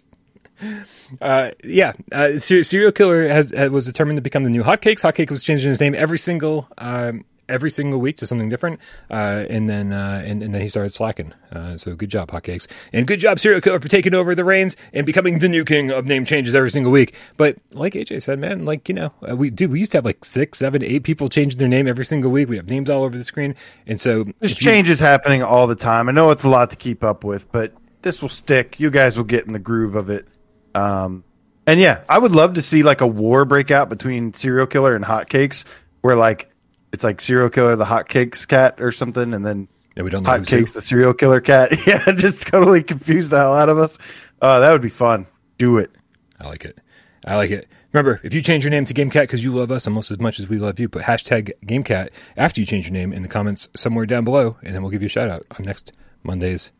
Uh, 1.22 1.52
yeah, 1.64 1.94
uh, 2.12 2.38
serial 2.40 2.92
killer 2.92 3.28
has, 3.28 3.52
has, 3.52 3.70
was 3.70 3.86
determined 3.86 4.18
to 4.18 4.22
become 4.22 4.44
the 4.44 4.50
new 4.50 4.64
Hotcakes. 4.64 5.02
Hotcake 5.02 5.30
was 5.30 5.44
changing 5.44 5.70
his 5.70 5.80
name 5.80 5.94
every 5.94 6.18
single 6.18 6.68
um, 6.78 7.24
every 7.50 7.70
single 7.70 8.00
week 8.00 8.18
to 8.18 8.28
something 8.28 8.50
different, 8.50 8.80
uh, 9.10 9.46
and 9.50 9.70
then 9.70 9.94
uh, 9.94 10.22
and, 10.26 10.44
and, 10.44 10.54
then 10.54 10.62
he 10.62 10.68
started 10.68 10.92
slacking. 10.92 11.34
Uh, 11.52 11.78
so 11.78 11.96
good 11.96 12.10
job, 12.10 12.32
Hotcakes, 12.32 12.68
and 12.94 13.08
good 13.08 13.20
job, 13.20 13.40
Serial 13.40 13.62
Killer, 13.62 13.80
for 13.80 13.88
taking 13.88 14.14
over 14.14 14.36
the 14.36 14.44
reins 14.44 14.76
and 14.94 15.06
becoming 15.06 15.40
the 15.40 15.50
new 15.50 15.64
king 15.64 15.92
of 15.92 16.06
name 16.06 16.26
changes 16.26 16.56
every 16.56 16.72
single 16.72 16.92
week. 16.92 17.14
But 17.38 17.58
like 17.74 17.94
AJ 17.94 18.24
said, 18.24 18.40
man, 18.40 18.66
like 18.66 18.90
you 18.90 18.96
know, 18.96 19.14
uh, 19.30 19.36
we 19.36 19.50
do 19.50 19.70
we 19.70 19.80
used 19.80 19.92
to 19.94 19.98
have 19.98 20.06
like 20.06 20.24
six, 20.26 20.60
seven, 20.60 20.84
eight 20.84 21.04
people 21.04 21.30
changing 21.30 21.60
their 21.60 21.68
name 21.68 21.88
every 21.88 22.06
single 22.06 22.32
week. 22.32 22.50
We 22.50 22.58
have 22.58 22.70
names 22.70 22.90
all 22.90 23.04
over 23.04 23.18
the 23.18 23.24
screen, 23.24 23.56
and 23.86 24.00
so 24.00 24.26
there's 24.40 24.56
changes 24.56 25.00
you, 25.00 25.06
happening 25.06 25.44
all 25.44 25.68
the 25.68 25.76
time. 25.76 26.10
I 26.10 26.12
know 26.12 26.32
it's 26.32 26.44
a 26.44 26.50
lot 26.50 26.70
to 26.72 26.76
keep 26.76 27.04
up 27.04 27.24
with, 27.24 27.52
but 27.52 27.74
this 28.02 28.22
will 28.22 28.30
stick. 28.30 28.80
You 28.80 28.90
guys 28.90 29.18
will 29.18 29.26
get 29.26 29.46
in 29.46 29.54
the 29.54 29.60
groove 29.60 29.96
of 29.96 30.10
it. 30.10 30.28
Um, 30.76 31.24
and 31.66 31.80
yeah, 31.80 32.04
I 32.08 32.18
would 32.18 32.32
love 32.32 32.54
to 32.54 32.62
see 32.62 32.84
like 32.84 33.02
a 33.02 33.08
war 33.08 33.44
break 33.44 33.72
out 33.72 33.90
between 33.90 34.34
serial 34.34 34.68
killer 34.68 34.96
and 34.96 35.04
hotcakes, 35.04 35.66
where 36.02 36.16
like 36.16 36.50
it's 36.92 37.04
like 37.04 37.22
serial 37.22 37.50
killer 37.50 37.76
the 37.76 37.86
hotcakes 37.86 38.48
cat 38.48 38.80
or 38.80 38.92
something, 38.92 39.34
and 39.34 39.46
then 39.46 39.68
yeah, 39.96 40.04
we 40.04 40.10
don't 40.10 40.24
know 40.24 40.30
hot 40.30 40.42
hotcakes 40.42 40.74
the 40.74 40.82
serial 40.82 41.14
killer 41.14 41.42
cat. 41.42 41.72
yeah, 41.88 42.12
just 42.12 42.48
totally 42.48 42.84
confuse 42.84 43.30
the 43.30 43.38
hell 43.38 43.56
out 43.56 43.70
of 43.70 43.78
us. 43.78 43.98
Uh, 44.42 44.60
that 44.60 44.72
would 44.72 44.82
be 44.82 44.90
fun. 44.90 45.28
Do 45.58 45.78
it. 45.78 45.92
I 46.40 46.48
like 46.48 46.66
it. 46.66 46.80
I 47.26 47.36
like 47.36 47.52
it. 47.52 47.68
Remember, 47.94 48.20
if 48.24 48.34
you 48.34 48.42
change 48.42 48.64
your 48.64 48.72
name 48.72 48.86
to 48.86 48.94
GameCat 48.94 49.24
because 49.24 49.44
you 49.44 49.56
love 49.56 49.72
us 49.72 49.88
almost 49.88 50.12
as 50.12 50.20
much 50.20 50.40
as 50.40 50.48
we 50.48 50.60
love 50.60 50.80
you, 50.80 50.88
put 50.88 51.04
hashtag 51.04 51.52
GameCat 51.66 52.10
after 52.36 52.62
you 52.62 52.68
change 52.68 52.86
your 52.86 52.94
name 52.94 53.12
in 53.12 53.22
the 53.24 53.28
comments 53.28 53.68
somewhere 53.76 54.06
down 54.06 54.24
below, 54.24 54.58
and 54.62 54.76
then 54.76 54.84
we'll 54.84 54.92
give 54.92 55.02
you 55.02 55.08
a 55.08 55.10
shout 55.10 55.30
out 55.30 55.46
on 55.52 55.64
next 55.66 55.94
Monday's 56.24 56.72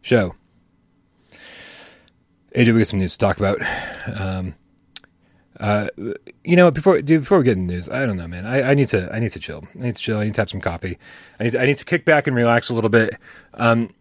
show. 0.00 0.34
AJ, 2.54 2.72
we 2.72 2.80
got 2.80 2.86
some 2.86 2.98
news 2.98 3.12
to 3.12 3.18
talk 3.18 3.38
about. 3.38 3.58
Um, 4.06 4.54
uh, 5.60 5.88
you 6.42 6.56
know, 6.56 6.70
before 6.70 7.00
dude, 7.02 7.20
before 7.20 7.38
we 7.38 7.44
get 7.44 7.58
into 7.58 7.74
news, 7.74 7.88
I 7.88 8.06
don't 8.06 8.16
know, 8.16 8.26
man. 8.26 8.46
I, 8.46 8.70
I, 8.70 8.74
need 8.74 8.88
to 8.88 9.12
I 9.14 9.18
need 9.18 9.32
to 9.32 9.38
chill. 9.38 9.68
I 9.78 9.84
need 9.84 9.96
to 9.96 10.02
chill. 10.02 10.18
I 10.18 10.24
need 10.24 10.34
to 10.36 10.40
have 10.40 10.48
some 10.48 10.60
coffee. 10.60 10.98
I 11.38 11.44
need 11.44 11.50
to, 11.50 11.60
I 11.60 11.66
need 11.66 11.76
to 11.78 11.84
kick 11.84 12.06
back 12.06 12.26
and 12.26 12.34
relax 12.34 12.70
a 12.70 12.74
little 12.74 12.88
bit. 12.88 13.16
Um, 13.54 13.92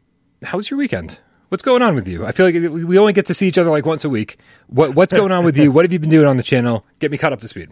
how 0.42 0.58
was 0.58 0.70
your 0.72 0.78
weekend? 0.78 1.20
What's 1.50 1.62
going 1.62 1.82
on 1.82 1.96
with 1.96 2.08
you? 2.08 2.25
I 2.25 2.32
feel 2.32 2.46
like 2.46 2.56
we 2.56 2.98
only 2.98 3.12
get 3.12 3.25
to 3.25 3.34
see 3.34 3.48
each 3.48 3.58
other 3.58 3.70
like 3.70 3.86
once 3.86 4.06
a 4.06 4.10
week. 4.10 4.38
What 4.68 4.96
what's 4.96 5.12
going 5.12 5.34
on 5.34 5.44
with 5.44 5.58
you? 5.58 5.72
What 5.72 5.84
have 5.84 5.92
you 5.92 6.00
been 6.00 6.10
doing 6.10 6.28
on 6.28 6.38
the 6.38 6.44
channel? 6.44 6.86
Get 7.00 7.12
me 7.12 7.18
caught 7.18 7.34
up 7.34 7.42
to 7.42 7.48
speed. 7.48 7.72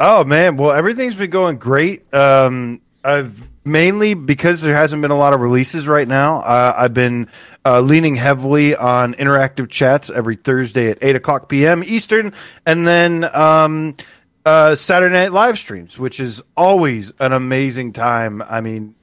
Oh 0.00 0.24
man, 0.24 0.56
well 0.56 0.72
everything's 0.72 1.14
been 1.14 1.30
going 1.30 1.58
great. 1.58 2.12
Um, 2.12 2.80
I've 3.06 3.40
mainly 3.64 4.14
because 4.14 4.62
there 4.62 4.74
hasn't 4.74 5.02
been 5.02 5.10
a 5.10 5.16
lot 5.16 5.32
of 5.32 5.40
releases 5.40 5.86
right 5.86 6.06
now. 6.06 6.40
Uh, 6.40 6.74
I've 6.76 6.94
been 6.94 7.28
uh, 7.64 7.80
leaning 7.80 8.16
heavily 8.16 8.74
on 8.76 9.14
interactive 9.14 9.70
chats 9.70 10.10
every 10.10 10.36
Thursday 10.36 10.90
at 10.90 10.98
eight 11.02 11.16
o'clock 11.16 11.48
p.m. 11.48 11.82
Eastern, 11.84 12.32
and 12.64 12.86
then 12.86 13.24
um, 13.34 13.96
uh, 14.44 14.74
Saturday 14.74 15.14
night 15.14 15.32
live 15.32 15.58
streams, 15.58 15.98
which 15.98 16.20
is 16.20 16.42
always 16.56 17.12
an 17.20 17.32
amazing 17.32 17.92
time. 17.92 18.42
I 18.42 18.60
mean, 18.60 18.94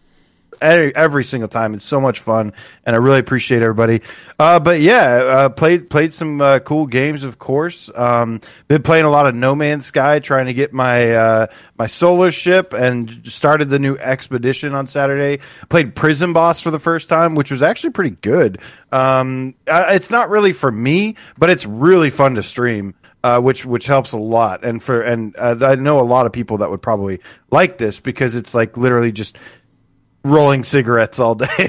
every 0.63 1.23
single 1.23 1.47
time. 1.47 1.73
It's 1.73 1.85
so 1.85 1.99
much 1.99 2.19
fun, 2.19 2.53
and 2.85 2.95
I 2.95 2.99
really 2.99 3.19
appreciate 3.19 3.61
everybody. 3.61 4.01
Uh, 4.39 4.59
but 4.59 4.79
yeah, 4.81 5.01
uh, 5.01 5.49
played 5.49 5.89
played 5.89 6.13
some 6.13 6.41
uh, 6.41 6.59
cool 6.59 6.87
games, 6.87 7.23
of 7.23 7.39
course. 7.39 7.89
Um, 7.93 8.41
been 8.67 8.81
playing 8.81 9.05
a 9.05 9.09
lot 9.09 9.27
of 9.27 9.35
No 9.35 9.55
Man's 9.55 9.85
Sky, 9.85 10.19
trying 10.19 10.47
to 10.47 10.53
get 10.53 10.73
my 10.73 11.11
uh, 11.11 11.47
my 11.77 11.87
solar 11.87 12.31
ship, 12.31 12.73
and 12.73 13.21
started 13.25 13.69
the 13.69 13.79
new 13.79 13.97
expedition 13.97 14.73
on 14.73 14.87
Saturday. 14.87 15.43
Played 15.69 15.95
Prison 15.95 16.33
Boss 16.33 16.61
for 16.61 16.71
the 16.71 16.79
first 16.79 17.09
time, 17.09 17.35
which 17.35 17.51
was 17.51 17.61
actually 17.61 17.91
pretty 17.91 18.15
good. 18.21 18.59
Um, 18.91 19.55
it's 19.67 20.09
not 20.09 20.29
really 20.29 20.53
for 20.53 20.71
me, 20.71 21.15
but 21.37 21.49
it's 21.49 21.65
really 21.65 22.09
fun 22.09 22.35
to 22.35 22.43
stream. 22.43 22.95
Uh, 23.23 23.39
which 23.39 23.65
which 23.65 23.85
helps 23.85 24.11
a 24.11 24.17
lot. 24.17 24.65
And 24.65 24.83
for 24.83 25.01
and 25.01 25.33
uh, 25.39 25.55
I 25.61 25.75
know 25.75 26.01
a 26.01 26.03
lot 26.03 26.25
of 26.25 26.33
people 26.33 26.57
that 26.57 26.69
would 26.69 26.81
probably 26.81 27.21
like 27.51 27.77
this 27.77 28.01
because 28.01 28.35
it's 28.35 28.53
like 28.53 28.75
literally 28.75 29.13
just 29.13 29.37
rolling 30.23 30.63
cigarettes 30.63 31.19
all 31.19 31.35
day. 31.35 31.47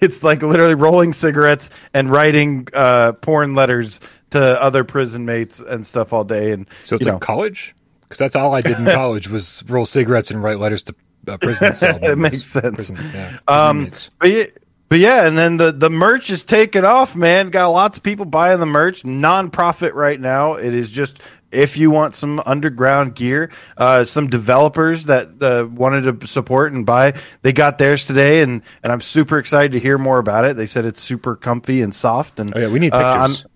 it's 0.00 0.22
like 0.22 0.42
literally 0.42 0.74
rolling 0.74 1.12
cigarettes 1.12 1.70
and 1.94 2.10
writing 2.10 2.68
uh, 2.74 3.12
porn 3.14 3.54
letters 3.54 4.00
to 4.30 4.62
other 4.62 4.84
prison 4.84 5.24
mates 5.24 5.60
and 5.60 5.86
stuff 5.86 6.12
all 6.12 6.24
day. 6.24 6.52
And 6.52 6.66
So 6.84 6.96
it's 6.96 7.06
you 7.06 7.12
like 7.12 7.20
know, 7.20 7.26
college? 7.26 7.74
Because 8.02 8.18
that's 8.18 8.36
all 8.36 8.54
I 8.54 8.60
did 8.60 8.78
in 8.78 8.84
college 8.94 9.28
was 9.28 9.62
roll 9.68 9.86
cigarettes 9.86 10.30
and 10.30 10.42
write 10.42 10.58
letters 10.58 10.82
to 10.84 10.94
uh, 11.26 11.36
prison 11.38 11.74
cell 11.74 11.98
It 12.02 12.18
makes 12.18 12.44
sense. 12.44 12.90
Prison, 12.90 12.98
yeah, 13.14 13.38
Um, 13.48 13.90
but 14.18 14.30
yeah, 14.30 14.44
but 14.88 14.98
yeah, 14.98 15.26
and 15.26 15.36
then 15.36 15.58
the 15.58 15.70
the 15.72 15.90
merch 15.90 16.30
is 16.30 16.44
taking 16.44 16.84
off, 16.84 17.14
man. 17.14 17.50
Got 17.50 17.68
lots 17.68 17.98
of 17.98 18.04
people 18.04 18.24
buying 18.24 18.58
the 18.60 18.66
merch. 18.66 19.04
Non-profit 19.04 19.92
right 19.92 20.18
now. 20.18 20.54
It 20.54 20.72
is 20.72 20.90
just 20.90 21.20
if 21.50 21.76
you 21.76 21.90
want 21.90 22.14
some 22.14 22.42
underground 22.44 23.14
gear, 23.14 23.50
uh, 23.76 24.04
some 24.04 24.28
developers 24.28 25.04
that 25.04 25.28
uh, 25.42 25.66
wanted 25.66 26.20
to 26.20 26.26
support 26.26 26.72
and 26.72 26.84
buy, 26.84 27.14
they 27.42 27.52
got 27.52 27.78
theirs 27.78 28.06
today, 28.06 28.42
and 28.42 28.62
and 28.82 28.92
I'm 28.92 29.00
super 29.00 29.38
excited 29.38 29.72
to 29.72 29.78
hear 29.80 29.98
more 29.98 30.18
about 30.18 30.44
it. 30.44 30.56
They 30.56 30.66
said 30.66 30.84
it's 30.84 31.00
super 31.02 31.36
comfy 31.36 31.82
and 31.82 31.94
soft, 31.94 32.38
and 32.40 32.52
Oh, 32.54 32.60
yeah, 32.60 32.68
we 32.68 32.78
need 32.78 32.92
uh, 32.92 32.98
I'm- 32.98 33.30
pictures. 33.30 33.46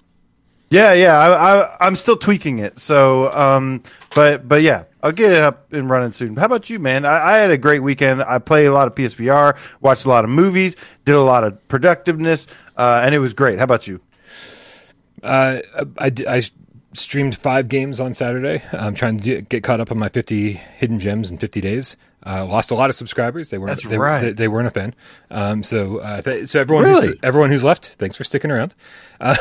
yeah, 0.70 0.92
yeah, 0.94 1.18
I, 1.18 1.60
I, 1.60 1.76
I'm 1.86 1.96
still 1.96 2.16
tweaking 2.16 2.58
it. 2.60 2.78
So, 2.78 3.30
um, 3.32 3.82
but 4.14 4.48
but 4.48 4.62
yeah, 4.62 4.84
I'll 5.02 5.12
get 5.12 5.32
it 5.32 5.38
up 5.38 5.72
and 5.72 5.90
running 5.90 6.12
soon. 6.12 6.36
How 6.36 6.46
about 6.46 6.70
you, 6.70 6.78
man? 6.78 7.04
I, 7.04 7.34
I 7.34 7.38
had 7.38 7.50
a 7.50 7.58
great 7.58 7.80
weekend. 7.80 8.22
I 8.22 8.38
played 8.38 8.66
a 8.66 8.72
lot 8.72 8.86
of 8.88 8.94
PSVR, 8.94 9.58
watched 9.82 10.06
a 10.06 10.08
lot 10.08 10.24
of 10.24 10.30
movies, 10.30 10.76
did 11.04 11.14
a 11.14 11.20
lot 11.20 11.44
of 11.44 11.68
productiveness, 11.68 12.46
uh, 12.78 13.02
and 13.04 13.14
it 13.14 13.18
was 13.18 13.34
great. 13.34 13.58
How 13.58 13.64
about 13.64 13.86
you? 13.86 14.00
Uh, 15.22 15.58
I, 15.98 16.10
d- 16.10 16.26
I 16.26 16.42
streamed 16.92 17.36
five 17.36 17.68
games 17.68 18.00
on 18.00 18.14
Saturday. 18.14 18.62
I'm 18.72 18.94
trying 18.94 19.18
to 19.18 19.22
do, 19.24 19.40
get 19.42 19.62
caught 19.62 19.80
up 19.80 19.90
on 19.90 19.98
my 19.98 20.08
50 20.08 20.52
hidden 20.52 20.98
gems 20.98 21.30
in 21.30 21.38
50 21.38 21.60
days. 21.60 21.96
Uh, 22.24 22.46
lost 22.46 22.70
a 22.70 22.74
lot 22.76 22.88
of 22.88 22.94
subscribers. 22.94 23.50
They 23.50 23.58
weren't. 23.58 23.70
That's 23.70 23.82
they, 23.88 23.98
right. 23.98 24.20
They, 24.20 24.30
they 24.32 24.48
weren't 24.48 24.68
a 24.68 24.70
fan. 24.70 24.94
Um, 25.28 25.64
so, 25.64 25.98
uh, 25.98 26.22
th- 26.22 26.46
so 26.46 26.60
everyone, 26.60 26.84
Really? 26.84 27.08
who's, 27.08 27.16
everyone 27.20 27.50
who's 27.50 27.64
left, 27.64 27.86
thanks 27.98 28.14
for 28.14 28.22
sticking 28.22 28.52
around. 28.52 28.76
Um, 29.20 29.34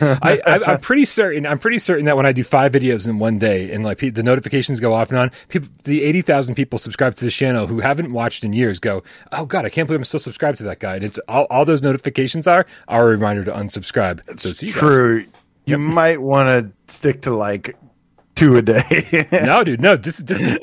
I, 0.00 0.40
I'm 0.66 0.80
pretty 0.80 1.04
certain. 1.04 1.46
I'm 1.46 1.58
pretty 1.58 1.76
certain 1.78 2.06
that 2.06 2.16
when 2.16 2.24
I 2.24 2.32
do 2.32 2.42
five 2.42 2.72
videos 2.72 3.06
in 3.06 3.18
one 3.18 3.38
day 3.38 3.70
and 3.70 3.84
like 3.84 3.98
pe- 3.98 4.08
the 4.08 4.22
notifications 4.22 4.80
go 4.80 4.94
off 4.94 5.10
and 5.10 5.18
on, 5.18 5.30
people, 5.48 5.68
the 5.84 6.02
80,000 6.04 6.54
people 6.54 6.78
subscribed 6.78 7.18
to 7.18 7.24
this 7.26 7.34
channel 7.34 7.66
who 7.66 7.80
haven't 7.80 8.10
watched 8.14 8.44
in 8.44 8.54
years 8.54 8.80
go, 8.80 9.02
"Oh 9.30 9.44
God, 9.44 9.66
I 9.66 9.68
can't 9.68 9.86
believe 9.86 10.00
I'm 10.00 10.04
still 10.04 10.18
subscribed 10.20 10.56
to 10.58 10.64
that 10.64 10.80
guy." 10.80 10.94
And 10.96 11.04
it's 11.04 11.18
all, 11.28 11.46
all 11.50 11.66
those 11.66 11.82
notifications 11.82 12.46
are 12.46 12.64
are 12.88 13.02
a 13.02 13.10
reminder 13.10 13.44
to 13.44 13.52
unsubscribe. 13.52 14.22
so 14.40 14.50
see 14.50 14.66
you 14.68 14.72
guys. 14.72 15.28
You 15.64 15.78
might 15.78 16.20
want 16.20 16.48
to 16.48 16.92
stick 16.92 17.22
to 17.22 17.30
like 17.34 17.76
two 18.34 18.56
a 18.56 18.62
day. 18.62 19.28
No, 19.44 19.64
dude, 19.64 19.80
no. 19.80 19.96
This 19.96 20.18
is 20.18 20.24
this 20.24 20.40
is 20.40 20.58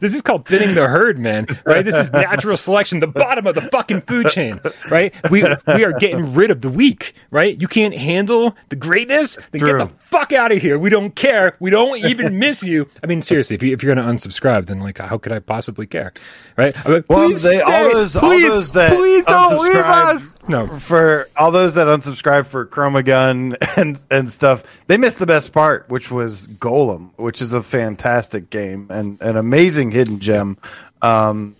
this 0.00 0.14
is 0.14 0.22
called 0.22 0.46
thinning 0.46 0.74
the 0.74 0.86
herd, 0.88 1.18
man. 1.18 1.46
Right? 1.64 1.84
This 1.84 1.94
is 1.94 2.12
natural 2.12 2.56
selection, 2.56 3.00
the 3.00 3.06
bottom 3.06 3.46
of 3.46 3.54
the 3.54 3.62
fucking 3.62 4.02
food 4.02 4.28
chain. 4.28 4.60
Right? 4.90 5.14
We 5.30 5.42
we 5.66 5.84
are 5.84 5.92
getting 5.92 6.34
rid 6.34 6.50
of 6.50 6.60
the 6.60 6.68
weak. 6.70 7.14
Right? 7.30 7.60
You 7.60 7.68
can't 7.68 7.96
handle 7.96 8.56
the 8.68 8.76
greatness. 8.76 9.38
Then 9.50 9.60
True. 9.60 9.78
get 9.78 9.88
the 9.88 9.94
fuck 10.12 10.32
out 10.32 10.52
of 10.52 10.58
here. 10.62 10.78
We 10.78 10.90
don't 10.90 11.12
care. 11.14 11.56
We 11.58 11.70
don't 11.70 11.98
even 12.04 12.38
miss 12.44 12.62
you. 12.62 12.88
I 13.02 13.06
mean, 13.08 13.22
seriously, 13.22 13.56
if 13.56 13.62
you 13.64 13.72
if 13.72 13.82
you're 13.82 13.94
gonna 13.94 14.06
unsubscribe, 14.08 14.66
then 14.66 14.78
like, 14.78 14.98
how 14.98 15.18
could 15.18 15.32
I 15.32 15.40
possibly 15.40 15.86
care? 15.86 16.12
Right? 16.56 16.76
Like, 16.86 17.06
Well, 17.08 17.26
please 17.28 17.42
they- 17.42 17.60
all 17.60 17.70
stay. 17.72 17.92
those- 17.92 18.16
all 18.16 18.30
those 18.30 18.72
that 18.72 18.94
please 18.94 19.24
don't 19.24 19.58
leave 19.62 19.74
unsubscribe- 19.74 20.14
us. 20.16 20.34
No, 20.48 20.66
for 20.78 21.28
all 21.36 21.50
those 21.50 21.74
that 21.74 21.86
unsubscribe 21.86 22.46
for 22.46 22.66
Chroma 22.66 23.04
Gun 23.04 23.56
and 23.76 24.00
and 24.10 24.30
stuff, 24.30 24.84
they 24.86 24.96
missed 24.98 25.18
the 25.18 25.26
best 25.26 25.52
part, 25.52 25.88
which 25.88 26.10
was 26.10 26.46
Golem, 26.48 27.10
which 27.16 27.40
is 27.40 27.54
a 27.54 27.62
fantastic 27.62 28.50
game 28.50 28.86
and 28.90 29.20
an 29.22 29.36
amazing 29.36 29.90
hidden 29.90 30.18
gem. 30.20 30.58
Um, 31.00 31.56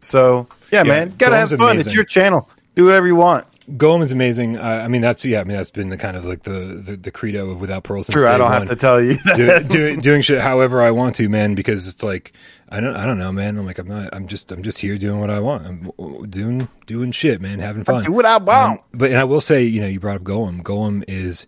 so 0.00 0.46
yeah, 0.70 0.82
man, 0.82 1.12
gotta 1.18 1.34
Golem's 1.36 1.50
have 1.50 1.58
fun. 1.58 1.70
amazing. 1.72 1.88
It's 1.88 1.94
your 1.94 2.04
channel. 2.04 2.48
Do 2.74 2.84
whatever 2.84 3.06
you 3.06 3.16
want. 3.16 3.46
Golem 3.70 4.00
is 4.00 4.12
amazing. 4.12 4.58
Uh, 4.58 4.82
I 4.84 4.88
mean, 4.88 5.02
that's 5.02 5.24
yeah. 5.24 5.40
I 5.40 5.44
mean, 5.44 5.56
that's 5.56 5.70
been 5.70 5.88
the 5.88 5.96
kind 5.96 6.16
of 6.16 6.24
like 6.24 6.42
the 6.44 6.80
the, 6.84 6.96
the 6.96 7.10
credo 7.10 7.50
of 7.50 7.60
without 7.60 7.82
parole. 7.82 8.02
since 8.04 8.14
True, 8.14 8.28
I 8.28 8.38
don't 8.38 8.48
one. 8.48 8.60
have 8.60 8.68
to 8.68 8.76
tell 8.76 9.00
you. 9.00 9.14
That. 9.14 9.68
do, 9.68 9.94
do, 9.94 10.00
doing 10.00 10.22
shit 10.22 10.40
however 10.40 10.82
I 10.82 10.92
want 10.92 11.16
to, 11.16 11.28
man, 11.28 11.56
because 11.56 11.88
it's 11.88 12.04
like 12.04 12.32
I 12.68 12.78
don't 12.78 12.96
I 12.96 13.04
don't 13.04 13.18
know, 13.18 13.32
man. 13.32 13.58
I'm 13.58 13.66
like 13.66 13.78
I'm 13.78 13.88
not 13.88 14.10
I'm 14.12 14.28
just 14.28 14.52
I'm 14.52 14.62
just 14.62 14.78
here 14.78 14.96
doing 14.96 15.20
what 15.20 15.30
I 15.30 15.40
want. 15.40 15.66
I'm 15.66 16.30
doing 16.30 16.68
doing 16.86 17.10
shit, 17.10 17.40
man, 17.40 17.58
having 17.58 17.82
fun. 17.82 18.02
Do 18.02 18.12
what 18.12 18.24
I 18.24 18.36
want. 18.36 18.78
Um, 18.80 18.84
but 18.94 19.10
and 19.10 19.18
I 19.18 19.24
will 19.24 19.40
say, 19.40 19.64
you 19.64 19.80
know, 19.80 19.88
you 19.88 19.98
brought 19.98 20.16
up 20.16 20.22
Golem. 20.22 20.62
Golem 20.62 21.02
is 21.08 21.46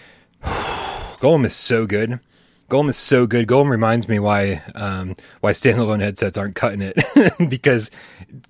Golem 0.42 1.44
is 1.44 1.54
so 1.54 1.86
good. 1.86 2.20
Golem 2.70 2.90
is 2.90 2.96
so 2.96 3.26
good. 3.26 3.46
Golem 3.46 3.70
reminds 3.70 4.08
me 4.08 4.18
why 4.18 4.62
um, 4.74 5.16
why 5.40 5.52
standalone 5.52 6.00
headsets 6.00 6.36
aren't 6.36 6.54
cutting 6.54 6.82
it 6.82 6.98
because, 7.48 7.90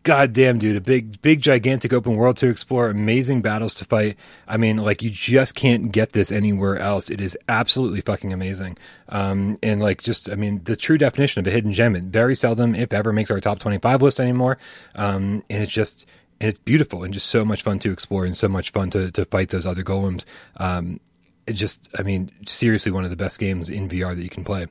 goddamn, 0.03 0.59
dude, 0.59 0.77
a 0.77 0.81
big, 0.81 1.21
big, 1.23 1.41
gigantic 1.41 1.93
open 1.93 2.17
world 2.17 2.37
to 2.39 2.49
explore, 2.49 2.89
amazing 2.89 3.43
battles 3.43 3.75
to 3.75 3.85
fight. 3.85 4.17
I 4.47 4.57
mean, 4.57 4.79
like 4.79 5.03
you 5.03 5.11
just 5.11 5.55
can't 5.55 5.93
get 5.93 6.13
this 6.13 6.33
anywhere 6.33 6.79
else. 6.79 7.11
It 7.11 7.21
is 7.21 7.37
absolutely 7.49 8.01
fucking 8.01 8.33
amazing. 8.33 8.77
Um, 9.09 9.59
and 9.63 9.81
like 9.81 10.03
just, 10.03 10.29
I 10.31 10.35
mean, 10.35 10.63
the 10.65 10.77
true 10.77 10.99
definition 10.99 11.41
of 11.41 11.47
a 11.47 11.51
hidden 11.51 11.73
gem. 11.73 11.97
It 11.97 12.05
very 12.05 12.35
seldom, 12.35 12.75
if 12.75 12.93
ever, 12.93 13.13
makes 13.13 13.31
our 13.31 13.41
top 13.41 13.59
twenty-five 13.59 14.03
list 14.03 14.21
anymore. 14.21 14.59
Um, 14.95 15.45
and 15.49 15.63
it's 15.63 15.73
just 15.73 16.07
and 16.41 16.49
it's 16.49 16.59
beautiful 16.59 17.05
and 17.05 17.13
just 17.13 17.29
so 17.29 17.45
much 17.45 17.63
fun 17.63 17.79
to 17.81 17.93
explore 17.93 18.25
and 18.25 18.37
so 18.37 18.49
much 18.49 18.71
fun 18.71 18.91
to 18.91 19.11
to 19.13 19.25
fight 19.25 19.51
those 19.51 19.67
other 19.67 19.83
golems. 19.83 20.25
Um, 20.57 21.01
it 21.47 21.55
just, 21.55 21.89
I 21.99 22.03
mean, 22.03 22.31
seriously, 22.47 22.93
one 22.93 23.05
of 23.05 23.11
the 23.11 23.17
best 23.17 23.39
games 23.39 23.71
in 23.71 23.89
VR 23.89 24.15
that 24.15 24.23
you 24.23 24.29
can 24.29 24.45
play. 24.45 24.67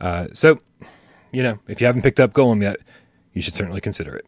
Uh, 0.00 0.28
so, 0.32 0.60
you 1.30 1.42
know, 1.42 1.58
if 1.68 1.80
you 1.80 1.86
haven't 1.86 2.02
picked 2.02 2.20
up 2.20 2.32
Golem 2.32 2.62
yet, 2.62 2.78
you 3.36 3.42
should 3.42 3.54
certainly 3.54 3.82
consider 3.82 4.16
it. 4.16 4.26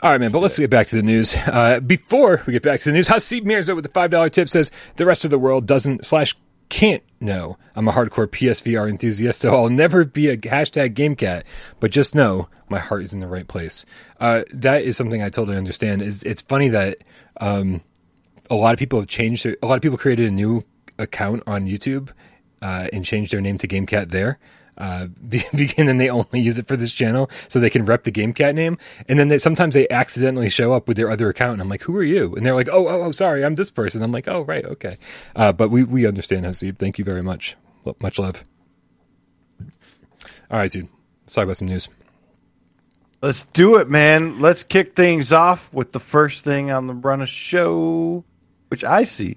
All 0.00 0.12
right, 0.12 0.20
man, 0.20 0.30
but 0.30 0.40
let's 0.40 0.58
get 0.58 0.70
back 0.70 0.86
to 0.88 0.96
the 0.96 1.02
news. 1.02 1.36
Uh, 1.50 1.80
before 1.80 2.42
we 2.46 2.52
get 2.52 2.62
back 2.62 2.78
to 2.80 2.84
the 2.90 2.92
news, 2.92 3.08
Hasib 3.08 3.44
Mirza 3.44 3.74
with 3.74 3.82
the 3.82 3.90
$5 3.90 4.30
tip 4.30 4.48
says 4.48 4.70
the 4.96 5.04
rest 5.04 5.24
of 5.24 5.30
the 5.30 5.38
world 5.38 5.66
doesn't 5.66 6.06
slash 6.06 6.36
can't 6.68 7.02
know. 7.20 7.58
I'm 7.74 7.88
a 7.88 7.92
hardcore 7.92 8.28
PSVR 8.28 8.88
enthusiast, 8.88 9.40
so 9.40 9.56
I'll 9.56 9.68
never 9.68 10.04
be 10.04 10.28
a 10.28 10.36
hashtag 10.36 10.94
GameCat, 10.94 11.42
but 11.80 11.90
just 11.90 12.14
know 12.14 12.48
my 12.68 12.78
heart 12.78 13.02
is 13.02 13.12
in 13.12 13.18
the 13.18 13.26
right 13.26 13.48
place. 13.48 13.84
Uh, 14.20 14.42
that 14.52 14.84
is 14.84 14.96
something 14.96 15.20
I 15.22 15.30
totally 15.30 15.56
understand. 15.56 16.02
It's, 16.02 16.22
it's 16.22 16.42
funny 16.42 16.68
that 16.68 16.98
um, 17.40 17.82
a 18.48 18.54
lot 18.54 18.72
of 18.72 18.78
people 18.78 19.00
have 19.00 19.08
changed. 19.08 19.44
A 19.44 19.66
lot 19.66 19.74
of 19.74 19.82
people 19.82 19.98
created 19.98 20.28
a 20.28 20.30
new 20.30 20.62
account 20.98 21.42
on 21.48 21.66
YouTube 21.66 22.10
uh, 22.62 22.86
and 22.92 23.04
changed 23.04 23.32
their 23.32 23.40
name 23.40 23.58
to 23.58 23.66
GameCat 23.66 24.10
there. 24.10 24.38
Uh, 24.80 25.08
and 25.76 25.88
then 25.88 25.98
they 25.98 26.08
only 26.08 26.40
use 26.40 26.58
it 26.58 26.66
for 26.66 26.76
this 26.76 26.92
channel 26.92 27.30
so 27.48 27.60
they 27.60 27.70
can 27.70 27.84
rep 27.84 28.04
the 28.04 28.10
GameCat 28.12 28.54
name. 28.54 28.78
And 29.08 29.18
then 29.18 29.28
they, 29.28 29.38
sometimes 29.38 29.74
they 29.74 29.86
accidentally 29.90 30.48
show 30.48 30.72
up 30.72 30.88
with 30.88 30.96
their 30.96 31.10
other 31.10 31.28
account, 31.28 31.52
and 31.54 31.62
I'm 31.62 31.68
like, 31.68 31.82
"Who 31.82 31.96
are 31.96 32.02
you?" 32.02 32.34
And 32.34 32.44
they're 32.44 32.54
like, 32.54 32.68
"Oh, 32.72 32.88
oh, 32.88 33.02
oh, 33.02 33.12
sorry, 33.12 33.44
I'm 33.44 33.54
this 33.54 33.70
person." 33.70 34.02
I'm 34.02 34.12
like, 34.12 34.26
"Oh, 34.26 34.42
right, 34.42 34.64
okay." 34.64 34.96
Uh, 35.36 35.52
but 35.52 35.70
we 35.70 35.84
we 35.84 36.06
understand, 36.06 36.44
Hasib. 36.44 36.78
Thank 36.78 36.98
you 36.98 37.04
very 37.04 37.22
much. 37.22 37.56
Well, 37.84 37.96
much 38.00 38.18
love. 38.18 38.42
All 40.50 40.58
right, 40.58 40.70
dude. 40.70 40.88
Let's 41.24 41.34
talk 41.34 41.44
about 41.44 41.56
some 41.58 41.68
news. 41.68 41.88
Let's 43.22 43.44
do 43.52 43.76
it, 43.76 43.88
man. 43.90 44.40
Let's 44.40 44.64
kick 44.64 44.96
things 44.96 45.32
off 45.32 45.72
with 45.74 45.92
the 45.92 46.00
first 46.00 46.42
thing 46.42 46.70
on 46.70 46.86
the 46.86 46.94
run 46.94 47.20
of 47.20 47.28
show, 47.28 48.24
which 48.68 48.82
I 48.82 49.04
see. 49.04 49.36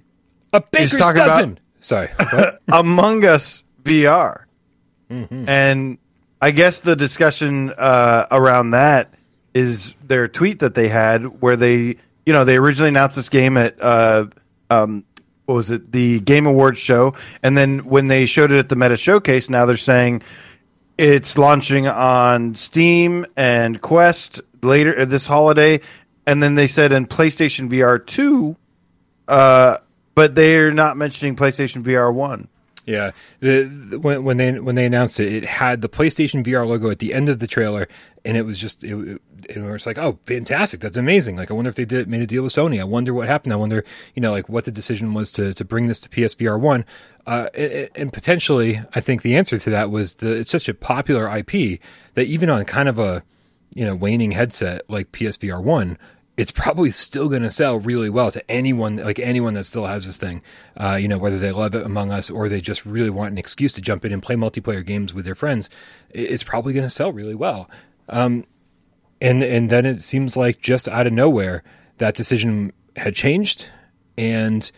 A 0.53 0.62
baker's 0.62 0.95
talking 0.95 1.21
about- 1.21 1.35
dozen. 1.35 1.59
Sorry. 1.81 2.09
Among 2.71 3.25
Us 3.25 3.65
VR. 3.83 4.42
And 5.48 5.98
I 6.41 6.51
guess 6.51 6.82
the 6.82 6.96
discussion 6.96 7.72
uh, 7.72 8.27
around 8.32 8.72
that 8.72 9.13
is 9.53 9.93
their 10.05 10.27
tweet 10.27 10.60
that 10.60 10.75
they 10.75 10.88
had 10.88 11.41
where 11.41 11.55
they, 11.55 11.98
you 12.25 12.34
know, 12.34 12.43
they 12.43 12.58
originally 12.58 12.89
announced 12.89 13.15
this 13.15 13.29
game 13.29 13.55
at, 13.58 13.82
uh, 13.82 14.25
um, 14.70 15.05
what 15.46 15.55
was 15.55 15.72
it, 15.72 15.91
the 15.91 16.20
Game 16.20 16.46
Awards 16.46 16.79
show. 16.79 17.15
And 17.41 17.55
then 17.58 17.79
when 17.86 18.08
they 18.08 18.25
showed 18.25 18.51
it 18.51 18.58
at 18.58 18.70
the 18.70 18.75
Meta 18.75 18.98
Showcase, 18.98 19.50
now 19.50 19.65
they're 19.65 19.77
saying 19.77 20.24
it's 20.98 21.38
launching 21.38 21.88
on 21.88 22.55
Steam 22.55 23.25
and 23.36 23.82
Quest 23.82 24.41
later 24.62 25.00
uh, 25.00 25.05
this 25.05 25.27
holiday. 25.27 25.82
And 26.25 26.41
then 26.41 26.55
they 26.55 26.67
said 26.67 26.91
in 26.93 27.05
PlayStation 27.05 27.70
VR 27.70 28.05
2, 28.05 28.55
uh, 29.27 29.77
but 30.15 30.36
they're 30.36 30.72
not 30.72 30.98
mentioning 30.98 31.36
PlayStation 31.36 31.84
VR 31.84 32.13
1. 32.13 32.48
Yeah, 32.85 33.11
the, 33.39 33.63
the- 33.63 33.99
when 33.99 34.23
when 34.23 34.37
they 34.37 34.59
when 34.59 34.75
they 34.75 34.85
announced 34.85 35.19
it, 35.19 35.31
it 35.31 35.45
had 35.45 35.81
the 35.81 35.89
PlayStation 35.89 36.45
VR 36.45 36.67
logo 36.67 36.89
at 36.89 36.99
the 36.99 37.13
end 37.13 37.29
of 37.29 37.39
the 37.39 37.47
trailer, 37.47 37.87
and 38.25 38.35
it 38.35 38.41
was 38.45 38.59
just 38.59 38.83
it, 38.83 38.93
it, 38.93 39.21
it 39.49 39.61
was 39.61 39.85
like, 39.85 39.97
oh, 39.97 40.19
fantastic, 40.25 40.81
that's 40.81 40.97
amazing. 40.97 41.37
Like, 41.37 41.49
I 41.49 41.53
wonder 41.53 41.69
if 41.69 41.75
they 41.75 41.85
did 41.85 42.09
made 42.09 42.21
a 42.21 42.27
deal 42.27 42.43
with 42.43 42.51
Sony. 42.53 42.81
I 42.81 42.83
wonder 42.83 43.13
what 43.13 43.27
happened. 43.27 43.53
I 43.53 43.55
wonder, 43.57 43.85
you 44.15 44.21
know, 44.21 44.31
like 44.31 44.49
what 44.49 44.65
the 44.65 44.71
decision 44.71 45.13
was 45.13 45.31
to 45.33 45.53
to 45.53 45.63
bring 45.63 45.85
this 45.87 46.01
to 46.01 46.09
PSVR 46.09 46.59
one, 46.59 46.83
uh, 47.25 47.47
and, 47.95 48.11
potentially, 48.11 48.81
I 48.93 48.99
think 48.99 49.21
the 49.21 49.35
answer 49.37 49.57
to 49.57 49.69
that 49.69 49.89
was 49.89 50.15
the 50.15 50.33
it's 50.33 50.51
such 50.51 50.67
a 50.67 50.73
popular 50.73 51.33
IP 51.37 51.79
that 52.15 52.25
even 52.25 52.49
on 52.49 52.65
kind 52.65 52.89
of 52.89 52.99
a 52.99 53.23
you 53.75 53.85
know 53.85 53.95
waning 53.95 54.31
headset 54.31 54.81
like 54.89 55.13
PSVR 55.13 55.63
one, 55.63 55.97
it's 56.35 56.51
probably 56.51 56.91
still 56.91 57.29
going 57.29 57.43
to 57.43 57.51
sell 57.51 57.77
really 57.77 58.09
well 58.09 58.31
to 58.31 58.51
anyone 58.51 58.97
like 58.97 59.19
anyone 59.19 59.53
that 59.53 59.65
still 59.65 59.85
has 59.85 60.05
this 60.05 60.17
thing. 60.17 60.41
Uh, 60.79 60.95
you 60.95 61.07
know 61.07 61.17
whether 61.17 61.37
they 61.37 61.51
love 61.51 61.75
it 61.75 61.85
Among 61.85 62.11
Us 62.11 62.29
or 62.29 62.49
they 62.49 62.61
just 62.61 62.85
really 62.85 63.09
want 63.09 63.31
an 63.31 63.37
excuse 63.37 63.73
to 63.73 63.81
jump 63.81 64.03
in 64.03 64.11
and 64.11 64.21
play 64.21 64.35
multiplayer 64.35 64.85
games 64.85 65.13
with 65.13 65.25
their 65.25 65.35
friends. 65.35 65.69
It's 66.09 66.43
probably 66.43 66.73
going 66.73 66.85
to 66.85 66.89
sell 66.89 67.11
really 67.11 67.35
well. 67.35 67.69
Um, 68.09 68.45
and 69.21 69.43
and 69.43 69.69
then 69.69 69.85
it 69.85 70.01
seems 70.01 70.35
like 70.35 70.59
just 70.59 70.87
out 70.87 71.07
of 71.07 71.13
nowhere 71.13 71.63
that 71.99 72.15
decision 72.15 72.73
had 72.95 73.15
changed, 73.15 73.67
and 74.17 74.69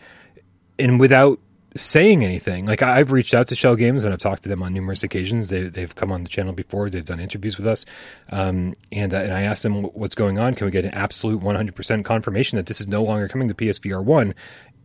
and 0.78 1.00
without 1.00 1.40
saying 1.76 2.24
anything. 2.24 2.66
Like 2.66 2.82
I've 2.82 3.12
reached 3.12 3.34
out 3.34 3.48
to 3.48 3.54
Schell 3.54 3.76
Games 3.76 4.04
and 4.04 4.12
I've 4.12 4.20
talked 4.20 4.42
to 4.44 4.48
them 4.48 4.62
on 4.62 4.72
numerous 4.72 5.02
occasions. 5.02 5.48
They, 5.48 5.64
they've 5.64 5.94
come 5.94 6.12
on 6.12 6.22
the 6.22 6.28
channel 6.28 6.52
before. 6.52 6.90
They've 6.90 7.04
done 7.04 7.20
interviews 7.20 7.56
with 7.56 7.66
us, 7.66 7.86
um, 8.30 8.74
and 8.92 9.14
uh, 9.14 9.18
and 9.18 9.32
I 9.32 9.42
asked 9.42 9.62
them 9.62 9.82
what's 9.82 10.14
going 10.14 10.38
on. 10.38 10.54
Can 10.54 10.66
we 10.66 10.70
get 10.70 10.84
an 10.84 10.94
absolute 10.94 11.40
100% 11.42 12.04
confirmation 12.04 12.56
that 12.56 12.66
this 12.66 12.80
is 12.80 12.88
no 12.88 13.02
longer 13.02 13.28
coming 13.28 13.48
to 13.48 13.54
PSVR 13.54 14.04
one? 14.04 14.34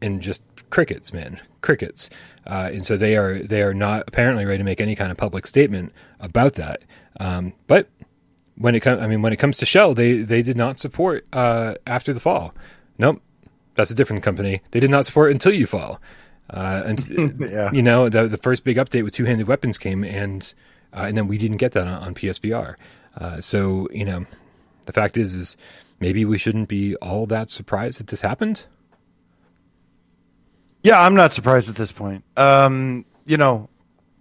And 0.03 0.19
just 0.19 0.41
crickets, 0.71 1.13
man, 1.13 1.39
crickets. 1.61 2.09
Uh, 2.47 2.71
and 2.73 2.83
so 2.83 2.97
they 2.97 3.15
are 3.15 3.39
they 3.39 3.61
are 3.61 3.73
not 3.73 4.03
apparently 4.07 4.45
ready 4.45 4.57
to 4.57 4.63
make 4.63 4.81
any 4.81 4.95
kind 4.95 5.11
of 5.11 5.17
public 5.17 5.45
statement 5.45 5.93
about 6.19 6.53
that. 6.55 6.81
Um, 7.19 7.53
but 7.67 7.87
when 8.55 8.75
it 8.75 8.79
comes, 8.79 9.01
I 9.01 9.07
mean, 9.07 9.21
when 9.21 9.33
it 9.33 9.37
comes 9.37 9.57
to 9.57 9.65
Schell, 9.65 9.93
they 9.93 10.21
they 10.21 10.41
did 10.41 10.57
not 10.57 10.79
support 10.79 11.25
uh, 11.33 11.75
after 11.85 12.13
the 12.13 12.19
fall. 12.19 12.53
Nope, 12.97 13.21
that's 13.75 13.91
a 13.91 13.95
different 13.95 14.23
company. 14.23 14.61
They 14.71 14.79
did 14.79 14.89
not 14.89 15.05
support 15.05 15.31
until 15.31 15.53
you 15.53 15.67
fall. 15.67 15.99
Uh, 16.51 16.83
and 16.85 17.39
yeah. 17.39 17.71
you 17.71 17.81
know, 17.81 18.09
the 18.09 18.27
the 18.27 18.37
first 18.37 18.63
big 18.63 18.77
update 18.77 19.03
with 19.03 19.13
two 19.13 19.25
handed 19.25 19.47
weapons 19.47 19.77
came, 19.77 20.03
and 20.03 20.53
uh, 20.93 21.05
and 21.07 21.17
then 21.17 21.27
we 21.27 21.37
didn't 21.37 21.57
get 21.57 21.71
that 21.71 21.87
on, 21.87 22.03
on 22.03 22.13
PSVR. 22.13 22.75
Uh, 23.17 23.41
so 23.41 23.87
you 23.91 24.05
know, 24.05 24.25
the 24.85 24.93
fact 24.93 25.17
is, 25.17 25.35
is 25.35 25.57
maybe 25.99 26.25
we 26.25 26.37
shouldn't 26.37 26.67
be 26.67 26.95
all 26.97 27.25
that 27.27 27.49
surprised 27.49 27.99
that 27.99 28.07
this 28.07 28.21
happened. 28.21 28.65
Yeah, 30.83 30.99
I'm 30.99 31.15
not 31.15 31.31
surprised 31.31 31.69
at 31.69 31.75
this 31.75 31.91
point. 31.91 32.23
Um, 32.35 33.05
you 33.25 33.37
know, 33.37 33.69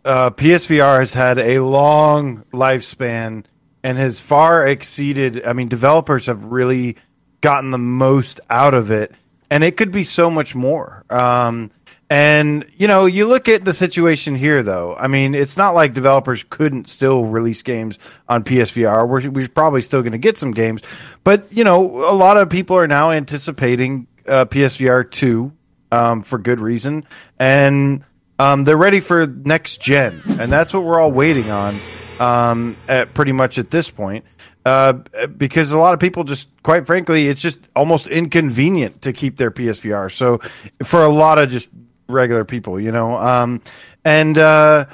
uh, 0.04 0.30
PSVR 0.30 1.00
has 1.00 1.12
had 1.12 1.38
a 1.38 1.60
long 1.60 2.44
lifespan 2.52 3.44
and 3.82 3.98
has 3.98 4.20
far 4.20 4.66
exceeded. 4.66 5.44
I 5.44 5.52
mean, 5.54 5.68
developers 5.68 6.26
have 6.26 6.44
really 6.44 6.96
gotten 7.40 7.70
the 7.70 7.78
most 7.78 8.40
out 8.50 8.74
of 8.74 8.90
it, 8.90 9.12
and 9.50 9.64
it 9.64 9.76
could 9.76 9.90
be 9.90 10.04
so 10.04 10.30
much 10.30 10.54
more. 10.54 11.04
Um, 11.08 11.70
and 12.10 12.66
you 12.76 12.88
know, 12.88 13.06
you 13.06 13.26
look 13.26 13.48
at 13.48 13.64
the 13.64 13.72
situation 13.72 14.34
here, 14.34 14.64
though. 14.64 14.96
I 14.96 15.06
mean, 15.06 15.36
it's 15.36 15.56
not 15.56 15.76
like 15.76 15.94
developers 15.94 16.44
couldn't 16.50 16.88
still 16.88 17.24
release 17.24 17.62
games 17.62 18.00
on 18.28 18.42
PSVR. 18.42 19.08
We're, 19.08 19.30
we're 19.30 19.48
probably 19.48 19.80
still 19.80 20.02
going 20.02 20.12
to 20.12 20.18
get 20.18 20.36
some 20.36 20.50
games, 20.50 20.82
but 21.22 21.46
you 21.52 21.62
know, 21.62 21.84
a 22.10 22.12
lot 22.12 22.36
of 22.36 22.50
people 22.50 22.76
are 22.76 22.88
now 22.88 23.12
anticipating 23.12 24.08
uh, 24.26 24.44
PSVR 24.44 25.08
two 25.08 25.52
um, 25.92 26.22
for 26.22 26.38
good 26.38 26.60
reason, 26.60 27.06
and 27.38 28.04
um, 28.40 28.64
they're 28.64 28.76
ready 28.76 28.98
for 28.98 29.28
next 29.28 29.80
gen, 29.80 30.20
and 30.26 30.50
that's 30.50 30.74
what 30.74 30.82
we're 30.82 30.98
all 30.98 31.12
waiting 31.12 31.50
on. 31.50 31.80
Um, 32.18 32.76
at 32.86 33.14
pretty 33.14 33.32
much 33.32 33.56
at 33.56 33.70
this 33.70 33.90
point, 33.90 34.26
uh, 34.66 34.92
because 35.38 35.72
a 35.72 35.78
lot 35.78 35.94
of 35.94 36.00
people 36.00 36.24
just, 36.24 36.50
quite 36.62 36.86
frankly, 36.86 37.28
it's 37.28 37.40
just 37.40 37.58
almost 37.74 38.08
inconvenient 38.08 39.00
to 39.02 39.14
keep 39.14 39.38
their 39.38 39.50
PSVR. 39.50 40.12
So, 40.12 40.36
for 40.84 41.02
a 41.02 41.08
lot 41.08 41.38
of 41.38 41.48
just 41.48 41.70
regular 42.10 42.44
people, 42.44 42.78
you 42.80 42.92
know. 42.92 43.18
Um, 43.18 43.62
and 44.04 44.36
uh, 44.36 44.86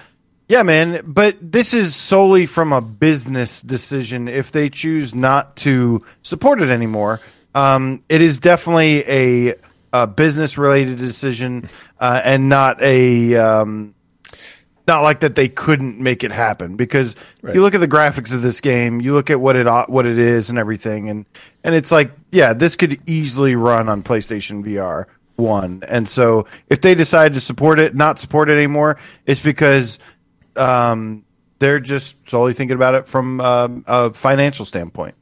yeah, 0.49 0.63
man, 0.63 1.01
but 1.05 1.37
this 1.41 1.75
is 1.75 1.97
solely 1.97 2.47
from 2.47 2.73
a 2.73 2.81
business 2.81 3.61
decision. 3.63 4.29
If 4.29 4.53
they 4.53 4.71
choose 4.71 5.15
not 5.15 5.57
to 5.59 6.05
support 6.23 6.61
it 6.61 6.69
anymore, 6.69 7.21
um, 7.55 8.05
it 8.09 8.21
is 8.21 8.39
definitely 8.39 9.03
a, 9.09 9.55
a 9.93 10.07
business 10.07 10.57
related 10.59 10.99
decision 10.99 11.69
uh, 11.99 12.21
and 12.25 12.49
not 12.49 12.83
a. 12.83 13.35
Um, 13.37 13.95
not 14.87 15.01
like 15.01 15.21
that 15.21 15.35
they 15.35 15.49
couldn't 15.49 15.99
make 15.99 16.23
it 16.23 16.31
happen 16.31 16.77
because 16.77 17.17
right. 17.43 17.55
you 17.57 17.61
look 17.61 17.75
at 17.75 17.81
the 17.81 17.89
graphics 17.89 18.33
of 18.33 18.43
this 18.43 18.61
game, 18.61 19.01
you 19.01 19.15
look 19.15 19.31
at 19.31 19.41
what 19.41 19.57
it 19.57 19.67
what 19.89 20.07
it 20.07 20.17
is 20.17 20.49
and 20.49 20.59
everything, 20.59 21.11
and 21.11 21.27
and 21.65 21.75
it's 21.75 21.91
like 21.91 22.13
yeah, 22.31 22.53
this 22.53 22.77
could 22.77 22.99
easily 23.09 23.57
run 23.57 23.89
on 23.89 24.05
PlayStation 24.05 24.65
VR 24.65 25.07
one. 25.37 25.83
And 25.89 26.09
so 26.09 26.47
if 26.69 26.81
they 26.81 26.95
decide 26.95 27.35
to 27.35 27.41
support 27.41 27.79
it, 27.79 27.95
not 27.95 28.19
support 28.19 28.51
it 28.51 28.55
anymore, 28.55 28.99
it's 29.27 29.41
because 29.41 29.99
um, 30.57 31.25
they're 31.59 31.81
just 31.81 32.29
solely 32.29 32.53
thinking 32.53 32.77
about 32.77 32.95
it 32.95 33.09
from 33.09 33.41
um, 33.41 33.85
a 33.87 34.13
financial 34.13 34.65
standpoint. 34.65 35.15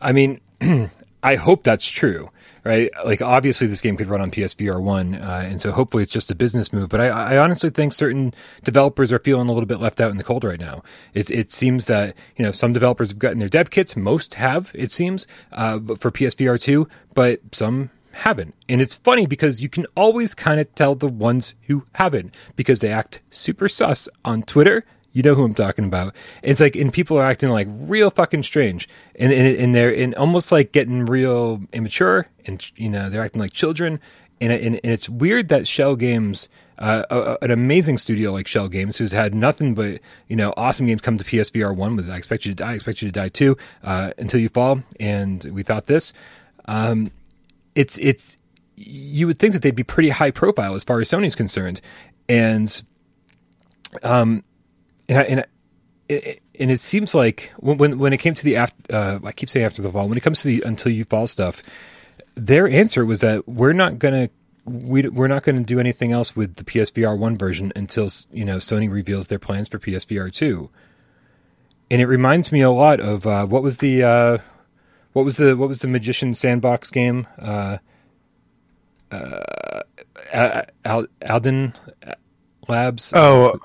I 0.00 0.12
mean, 0.12 0.40
I 1.22 1.36
hope 1.36 1.62
that's 1.62 1.86
true, 1.86 2.30
right? 2.64 2.90
Like, 3.04 3.22
obviously, 3.22 3.68
this 3.68 3.80
game 3.80 3.96
could 3.96 4.08
run 4.08 4.20
on 4.20 4.32
PSVR 4.32 4.82
one, 4.82 5.14
uh, 5.14 5.44
and 5.46 5.60
so 5.60 5.70
hopefully, 5.70 6.02
it's 6.02 6.12
just 6.12 6.30
a 6.32 6.34
business 6.34 6.72
move. 6.72 6.88
But 6.88 7.00
I, 7.00 7.08
I, 7.08 7.38
honestly 7.38 7.70
think 7.70 7.92
certain 7.92 8.34
developers 8.64 9.12
are 9.12 9.20
feeling 9.20 9.48
a 9.48 9.52
little 9.52 9.66
bit 9.66 9.80
left 9.80 10.00
out 10.00 10.10
in 10.10 10.16
the 10.16 10.24
cold 10.24 10.42
right 10.42 10.58
now. 10.58 10.82
It's, 11.14 11.30
it 11.30 11.52
seems 11.52 11.86
that 11.86 12.16
you 12.36 12.44
know 12.44 12.50
some 12.50 12.72
developers 12.72 13.10
have 13.10 13.20
gotten 13.20 13.38
their 13.38 13.48
dev 13.48 13.70
kits, 13.70 13.94
most 13.94 14.34
have, 14.34 14.72
it 14.74 14.90
seems, 14.90 15.28
uh, 15.52 15.78
for 15.96 16.10
PSVR 16.10 16.60
two, 16.60 16.88
but 17.14 17.40
some 17.52 17.90
haven't. 18.12 18.54
And 18.68 18.80
it's 18.80 18.94
funny 18.94 19.26
because 19.26 19.60
you 19.60 19.68
can 19.68 19.86
always 19.96 20.34
kind 20.34 20.60
of 20.60 20.72
tell 20.74 20.94
the 20.94 21.08
ones 21.08 21.54
who 21.62 21.84
haven't 21.94 22.34
because 22.56 22.80
they 22.80 22.92
act 22.92 23.20
super 23.30 23.68
sus 23.68 24.08
on 24.24 24.42
Twitter. 24.42 24.84
You 25.12 25.22
know 25.22 25.34
who 25.34 25.44
I'm 25.44 25.54
talking 25.54 25.84
about. 25.84 26.14
It's 26.42 26.60
like, 26.60 26.74
and 26.74 26.92
people 26.92 27.18
are 27.18 27.24
acting 27.24 27.50
like 27.50 27.68
real 27.70 28.10
fucking 28.10 28.44
strange, 28.44 28.88
and 29.14 29.30
and, 29.30 29.56
and 29.58 29.74
they're 29.74 29.94
and 29.94 30.14
almost 30.14 30.50
like 30.50 30.72
getting 30.72 31.04
real 31.04 31.60
immature, 31.74 32.28
and 32.46 32.64
you 32.76 32.88
know 32.88 33.10
they're 33.10 33.22
acting 33.22 33.42
like 33.42 33.52
children, 33.52 34.00
and 34.40 34.50
and, 34.52 34.80
and 34.82 34.92
it's 34.92 35.10
weird 35.10 35.50
that 35.50 35.68
Schell 35.68 35.96
Games, 35.96 36.48
uh, 36.78 37.02
a, 37.10 37.44
an 37.44 37.50
amazing 37.50 37.98
studio 37.98 38.32
like 38.32 38.46
Schell 38.46 38.68
Games, 38.68 38.96
who's 38.96 39.12
had 39.12 39.34
nothing 39.34 39.74
but 39.74 40.00
you 40.28 40.36
know 40.36 40.54
awesome 40.56 40.86
games 40.86 41.02
come 41.02 41.18
to 41.18 41.24
PSVR 41.24 41.76
one 41.76 41.94
with 41.94 42.08
I 42.08 42.16
expect 42.16 42.46
you 42.46 42.52
to 42.52 42.56
die, 42.56 42.70
I 42.70 42.74
expect 42.74 43.02
you 43.02 43.08
to 43.08 43.12
die 43.12 43.28
too, 43.28 43.58
uh, 43.84 44.12
until 44.16 44.40
you 44.40 44.48
fall, 44.48 44.82
and 44.98 45.44
we 45.44 45.62
thought 45.62 45.84
this. 45.86 46.14
Um, 46.64 47.10
it's 47.74 47.98
it's 47.98 48.36
you 48.76 49.26
would 49.26 49.38
think 49.38 49.52
that 49.52 49.62
they'd 49.62 49.74
be 49.76 49.84
pretty 49.84 50.10
high 50.10 50.30
profile 50.30 50.74
as 50.74 50.84
far 50.84 51.00
as 51.00 51.10
Sony's 51.10 51.34
concerned, 51.34 51.80
and 52.28 52.82
um, 54.02 54.44
and 55.08 55.18
I, 55.18 55.22
and 55.22 55.40
I, 55.40 55.44
it, 56.08 56.42
and 56.58 56.70
it 56.70 56.80
seems 56.80 57.14
like 57.14 57.52
when 57.58 57.98
when 57.98 58.12
it 58.12 58.18
came 58.18 58.34
to 58.34 58.44
the 58.44 58.56
after, 58.56 58.94
uh, 58.94 59.18
I 59.24 59.32
keep 59.32 59.50
saying 59.50 59.64
after 59.66 59.82
the 59.82 59.90
fall, 59.90 60.08
when 60.08 60.16
it 60.16 60.22
comes 60.22 60.42
to 60.42 60.48
the 60.48 60.62
until 60.66 60.92
you 60.92 61.04
fall 61.04 61.26
stuff, 61.26 61.62
their 62.34 62.68
answer 62.68 63.04
was 63.04 63.20
that 63.20 63.48
we're 63.48 63.72
not 63.72 63.98
gonna 63.98 64.30
we 64.64 65.08
we're 65.08 65.28
not 65.28 65.42
going 65.42 65.56
to 65.56 65.62
do 65.62 65.80
anything 65.80 66.12
else 66.12 66.36
with 66.36 66.56
the 66.56 66.64
PSVR 66.64 67.18
one 67.18 67.36
version 67.36 67.72
until 67.74 68.08
you 68.32 68.44
know 68.44 68.58
Sony 68.58 68.90
reveals 68.90 69.26
their 69.26 69.38
plans 69.38 69.68
for 69.68 69.78
PSVR 69.78 70.32
two. 70.32 70.70
And 71.90 72.00
it 72.00 72.06
reminds 72.06 72.50
me 72.52 72.62
a 72.62 72.70
lot 72.70 73.00
of 73.00 73.26
uh, 73.26 73.44
what 73.44 73.62
was 73.62 73.78
the 73.78 74.02
uh, 74.02 74.38
what 75.12 75.24
was 75.24 75.36
the 75.36 75.56
what 75.56 75.68
was 75.68 75.78
the 75.80 75.88
magician 75.88 76.34
sandbox 76.34 76.90
game? 76.90 77.26
Uh, 77.38 77.78
uh, 79.10 80.62
Al- 80.84 81.06
Alden 81.26 81.74
Labs. 82.68 83.12
Oh, 83.14 83.58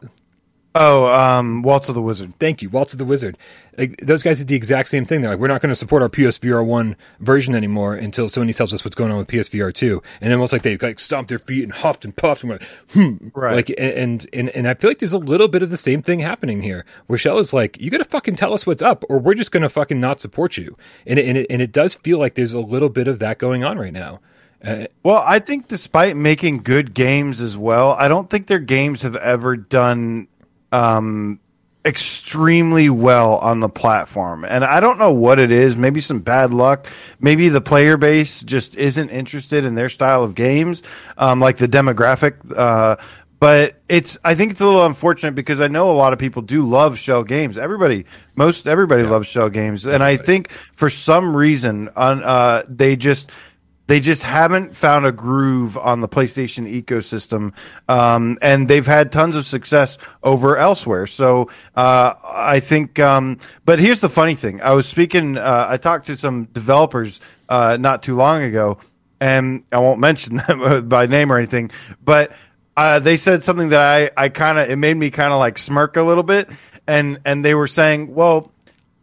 oh, 0.80 1.06
um, 1.14 1.62
Waltz 1.62 1.90
of 1.90 1.96
the 1.96 2.02
Wizard. 2.02 2.34
Thank 2.40 2.62
you, 2.62 2.70
Waltz 2.70 2.94
of 2.94 3.00
the 3.00 3.06
Wizard. 3.06 3.38
Like, 3.78 4.00
those 4.02 4.24
guys 4.24 4.40
did 4.40 4.48
the 4.48 4.56
exact 4.56 4.90
same 4.90 5.06
thing. 5.06 5.22
They're 5.22 5.32
like, 5.32 5.40
we're 5.40 5.48
not 5.48 5.62
going 5.62 5.72
to 5.72 5.76
support 5.76 6.02
our 6.02 6.10
PSVR 6.10 6.66
one 6.66 6.96
version 7.20 7.54
anymore 7.54 7.94
until 7.96 8.28
Sony 8.28 8.56
tells 8.56 8.74
us 8.74 8.84
what's 8.84 8.96
going 8.96 9.12
on 9.12 9.18
with 9.18 9.28
PSVR 9.28 9.74
two. 9.74 10.02
And 10.22 10.34
almost 10.34 10.54
like 10.54 10.64
they 10.64 10.78
like 10.78 11.00
stomped 11.00 11.30
their 11.30 11.40
feet 11.40 11.64
and 11.64 11.72
huffed 11.72 12.04
and 12.04 12.16
puffed 12.16 12.44
and 12.44 12.50
went, 12.50 12.64
hmm. 12.92 13.30
Right. 13.34 13.56
Like, 13.56 13.74
and 13.78 14.26
and 14.34 14.50
and 14.50 14.68
I 14.68 14.74
feel 14.74 14.90
like 14.90 15.00
there's 15.00 15.14
a 15.14 15.20
little 15.20 15.48
bit 15.48 15.62
of 15.62 15.70
the 15.70 15.78
same 15.78 16.02
thing 16.02 16.20
happening 16.20 16.62
here. 16.62 16.86
Where 17.08 17.20
Schell 17.20 17.40
is 17.40 17.54
like, 17.54 17.80
you 17.80 17.90
got 17.92 18.00
to 18.00 18.06
fucking 18.06 18.36
tell 18.36 18.54
us 18.54 18.66
what's 18.66 18.82
up, 18.82 19.04
or 19.10 19.20
we're 19.20 19.36
just 19.36 19.52
going 19.52 19.64
to 19.64 19.70
fucking 19.70 20.00
not 20.00 20.20
support 20.22 20.58
you. 20.58 20.76
And 21.06 21.20
it, 21.20 21.28
and 21.28 21.38
it 21.38 21.48
and 21.50 21.62
it 21.62 21.72
does 21.72 21.96
feel 21.96 22.20
like 22.20 22.36
there's 22.36 22.54
a 22.54 22.60
little 22.60 22.90
bit 22.90 23.08
of 23.08 23.20
that 23.20 23.38
going 23.38 23.64
on 23.64 23.78
right 23.78 23.94
now. 23.94 24.20
Uh, 24.64 24.88
well, 25.04 25.24
I 25.26 25.40
think 25.40 25.68
despite 25.68 26.16
making 26.16 26.64
good 26.64 26.94
games 26.94 27.42
as 27.42 27.56
well, 27.56 27.92
I 27.92 28.08
don't 28.08 28.30
think 28.30 28.48
their 28.48 28.60
games 28.60 29.04
have 29.04 29.16
ever 29.16 29.56
done 29.56 30.28
um, 30.72 31.40
extremely 31.86 32.90
well 32.90 33.36
on 33.36 33.62
the 33.62 33.70
platform. 33.70 34.44
And 34.44 34.64
I 34.66 34.82
don't 34.82 35.00
know 35.00 35.14
what 35.14 35.40
it 35.40 35.52
is. 35.52 35.78
Maybe 35.78 36.02
some 36.02 36.20
bad 36.20 36.54
luck. 36.54 36.88
Maybe 37.20 37.50
the 37.50 37.62
player 37.62 37.98
base 37.98 38.44
just 38.44 38.76
isn't 38.76 39.10
interested 39.10 39.64
in 39.64 39.76
their 39.76 39.90
style 39.90 40.24
of 40.24 40.36
games, 40.36 40.84
um, 41.18 41.40
like 41.40 41.58
the 41.58 41.68
demographic. 41.68 42.36
Uh, 42.56 42.98
but 43.40 43.80
it's 43.88 44.18
I 44.24 44.36
think 44.36 44.52
it's 44.52 44.62
a 44.62 44.66
little 44.66 44.86
unfortunate 44.86 45.36
because 45.36 45.62
I 45.62 45.68
know 45.68 45.92
a 45.92 45.94
lot 45.94 46.12
of 46.12 46.20
people 46.20 46.42
do 46.42 46.68
love 46.68 46.98
Schell 46.98 47.24
Games. 47.24 47.58
Everybody, 47.58 48.06
most 48.36 48.68
everybody 48.68 49.04
yeah. 49.04 49.10
loves 49.10 49.28
Schell 49.28 49.50
Games, 49.50 49.86
and 49.86 50.04
I 50.04 50.18
think 50.18 50.50
for 50.50 50.90
some 50.90 51.36
reason, 51.36 51.90
on 51.96 52.24
uh, 52.24 52.64
they 52.68 52.96
just 52.96 53.30
they 53.88 54.00
just 54.00 54.24
haven't 54.24 54.76
found 54.76 55.06
a 55.06 55.12
groove 55.12 55.78
on 55.78 56.02
the 56.02 56.08
PlayStation 56.08 56.72
ecosystem, 56.72 57.54
um, 57.90 58.38
and 58.42 58.68
they've 58.68 58.86
had 58.86 59.12
tons 59.12 59.36
of 59.36 59.46
success 59.46 59.98
over 60.24 60.58
elsewhere. 60.58 61.08
So 61.08 61.50
uh, 61.76 62.14
I 62.24 62.60
think, 62.60 63.00
um, 63.00 63.40
but 63.66 63.80
here's 63.80 64.02
the 64.02 64.10
funny 64.10 64.36
thing: 64.36 64.62
I 64.62 64.74
was 64.74 64.88
speaking, 64.88 65.38
uh, 65.38 65.68
I 65.70 65.78
talked 65.78 66.08
to 66.08 66.18
some 66.18 66.46
developers 66.46 67.20
uh, 67.50 67.78
not 67.80 68.04
too 68.04 68.16
long 68.16 68.44
ago, 68.44 68.78
and 69.20 69.64
I 69.72 69.80
won't 69.80 70.00
mention 70.00 70.36
them 70.48 70.88
by 70.88 71.06
name 71.06 71.32
or 71.32 71.38
anything, 71.38 71.72
but 72.04 72.34
uh, 72.76 73.00
they 73.00 73.18
said 73.18 73.44
something 73.44 73.70
that 73.70 73.82
I, 73.82 74.26
I 74.26 74.30
kind 74.30 74.60
of 74.60 74.70
it 74.70 74.76
made 74.76 74.98
me 74.98 75.10
kind 75.10 75.34
of 75.34 75.40
like 75.40 75.58
smirk 75.58 75.98
a 75.98 76.04
little 76.04 76.24
bit, 76.24 76.50
and 76.86 77.20
and 77.26 77.44
they 77.44 77.56
were 77.56 77.68
saying, 77.68 78.14
well 78.14 78.52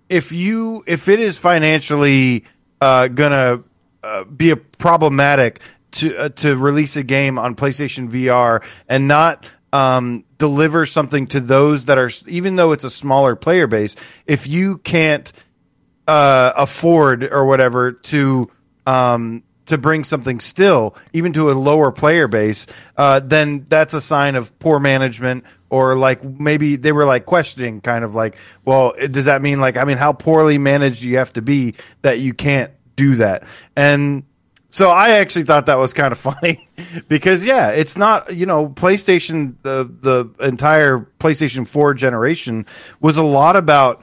if 0.08 0.32
you 0.32 0.84
if 0.86 1.08
it 1.08 1.18
is 1.18 1.38
financially 1.38 2.44
uh, 2.80 3.08
gonna 3.08 3.62
uh, 4.04 4.24
be 4.24 4.50
a 4.50 4.56
problematic 4.56 5.60
to 5.92 6.16
uh, 6.16 6.28
to 6.28 6.56
release 6.56 6.96
a 6.96 7.02
game 7.02 7.38
on 7.38 7.54
PlayStation 7.54 8.10
VR 8.10 8.62
and 8.88 9.08
not 9.08 9.46
um, 9.72 10.24
deliver 10.38 10.84
something 10.86 11.26
to 11.28 11.40
those 11.40 11.86
that 11.86 11.98
are 11.98 12.10
even 12.26 12.56
though 12.56 12.72
it's 12.72 12.84
a 12.84 12.90
smaller 12.90 13.34
player 13.34 13.66
base, 13.66 13.96
if 14.26 14.46
you 14.46 14.78
can't 14.78 15.32
uh, 16.06 16.52
afford 16.56 17.24
or 17.24 17.46
whatever 17.46 17.92
to 17.92 18.50
um, 18.86 19.42
to 19.66 19.78
bring 19.78 20.04
something 20.04 20.40
still, 20.40 20.94
even 21.12 21.32
to 21.32 21.50
a 21.50 21.54
lower 21.54 21.90
player 21.90 22.28
base, 22.28 22.66
uh, 22.96 23.20
then 23.20 23.64
that's 23.68 23.94
a 23.94 24.00
sign 24.00 24.36
of 24.36 24.58
poor 24.58 24.78
management 24.78 25.44
or 25.70 25.96
like 25.96 26.22
maybe 26.22 26.76
they 26.76 26.92
were 26.92 27.06
like 27.06 27.24
questioning 27.24 27.80
kind 27.80 28.04
of 28.04 28.14
like, 28.14 28.36
well, 28.64 28.92
does 29.10 29.24
that 29.24 29.40
mean 29.42 29.60
like, 29.60 29.76
I 29.76 29.84
mean, 29.84 29.96
how 29.96 30.12
poorly 30.12 30.58
managed 30.58 31.02
you 31.02 31.16
have 31.16 31.32
to 31.32 31.42
be 31.42 31.74
that 32.02 32.20
you 32.20 32.34
can't 32.34 32.70
do 32.96 33.16
that? 33.16 33.46
And 33.76 34.24
so 34.70 34.90
I 34.90 35.10
actually 35.10 35.44
thought 35.44 35.66
that 35.66 35.78
was 35.78 35.94
kind 35.94 36.12
of 36.12 36.18
funny 36.34 36.68
because 37.08 37.46
yeah, 37.46 37.70
it's 37.70 37.96
not, 37.96 38.34
you 38.34 38.46
know, 38.46 38.68
PlayStation, 38.68 39.54
the, 39.62 39.84
the 40.00 40.44
entire 40.44 41.08
PlayStation 41.20 41.66
4 41.66 41.94
generation 41.94 42.66
was 43.00 43.16
a 43.16 43.22
lot 43.22 43.56
about, 43.56 44.02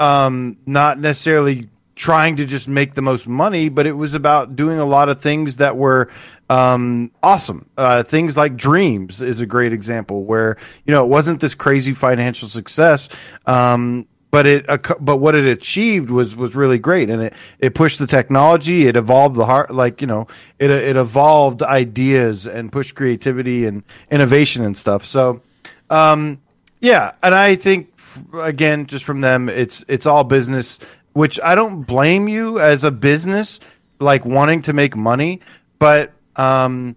um, 0.00 0.56
not 0.66 0.98
necessarily 0.98 1.68
trying 2.00 2.36
to 2.36 2.46
just 2.46 2.66
make 2.66 2.94
the 2.94 3.02
most 3.02 3.28
money, 3.28 3.68
but 3.68 3.86
it 3.86 3.92
was 3.92 4.14
about 4.14 4.56
doing 4.56 4.78
a 4.78 4.84
lot 4.86 5.10
of 5.10 5.20
things 5.20 5.58
that 5.58 5.76
were 5.76 6.08
um, 6.48 7.12
awesome. 7.22 7.68
Uh, 7.76 8.02
things 8.02 8.36
like 8.38 8.56
Dreams 8.56 9.20
is 9.20 9.40
a 9.40 9.46
great 9.46 9.74
example 9.74 10.24
where 10.24 10.56
you 10.84 10.92
know 10.92 11.04
it 11.04 11.08
wasn't 11.08 11.40
this 11.40 11.54
crazy 11.54 11.92
financial 11.92 12.48
success, 12.48 13.10
um, 13.46 14.06
but 14.30 14.46
it 14.46 14.66
but 15.00 15.16
what 15.16 15.34
it 15.34 15.46
achieved 15.46 16.10
was 16.10 16.36
was 16.36 16.54
really 16.54 16.78
great, 16.78 17.10
and 17.10 17.22
it 17.22 17.34
it 17.58 17.74
pushed 17.74 17.98
the 17.98 18.06
technology, 18.06 18.86
it 18.86 18.96
evolved 18.96 19.36
the 19.36 19.46
heart, 19.46 19.70
like 19.70 20.00
you 20.00 20.06
know 20.06 20.26
it 20.58 20.70
it 20.70 20.96
evolved 20.96 21.62
ideas 21.62 22.46
and 22.46 22.70
pushed 22.72 22.94
creativity 22.94 23.66
and 23.66 23.82
innovation 24.10 24.64
and 24.64 24.76
stuff. 24.76 25.04
So. 25.04 25.42
Um, 25.88 26.40
yeah, 26.82 27.12
and 27.22 27.34
I 27.34 27.56
think 27.56 27.92
again, 28.32 28.86
just 28.86 29.04
from 29.04 29.20
them, 29.20 29.48
it's 29.50 29.84
it's 29.86 30.06
all 30.06 30.24
business 30.24 30.78
which 31.12 31.40
I 31.42 31.54
don't 31.54 31.82
blame 31.82 32.28
you 32.28 32.60
as 32.60 32.84
a 32.84 32.90
business, 32.90 33.60
like 33.98 34.24
wanting 34.24 34.62
to 34.62 34.72
make 34.72 34.96
money, 34.96 35.40
but 35.78 36.12
um, 36.36 36.96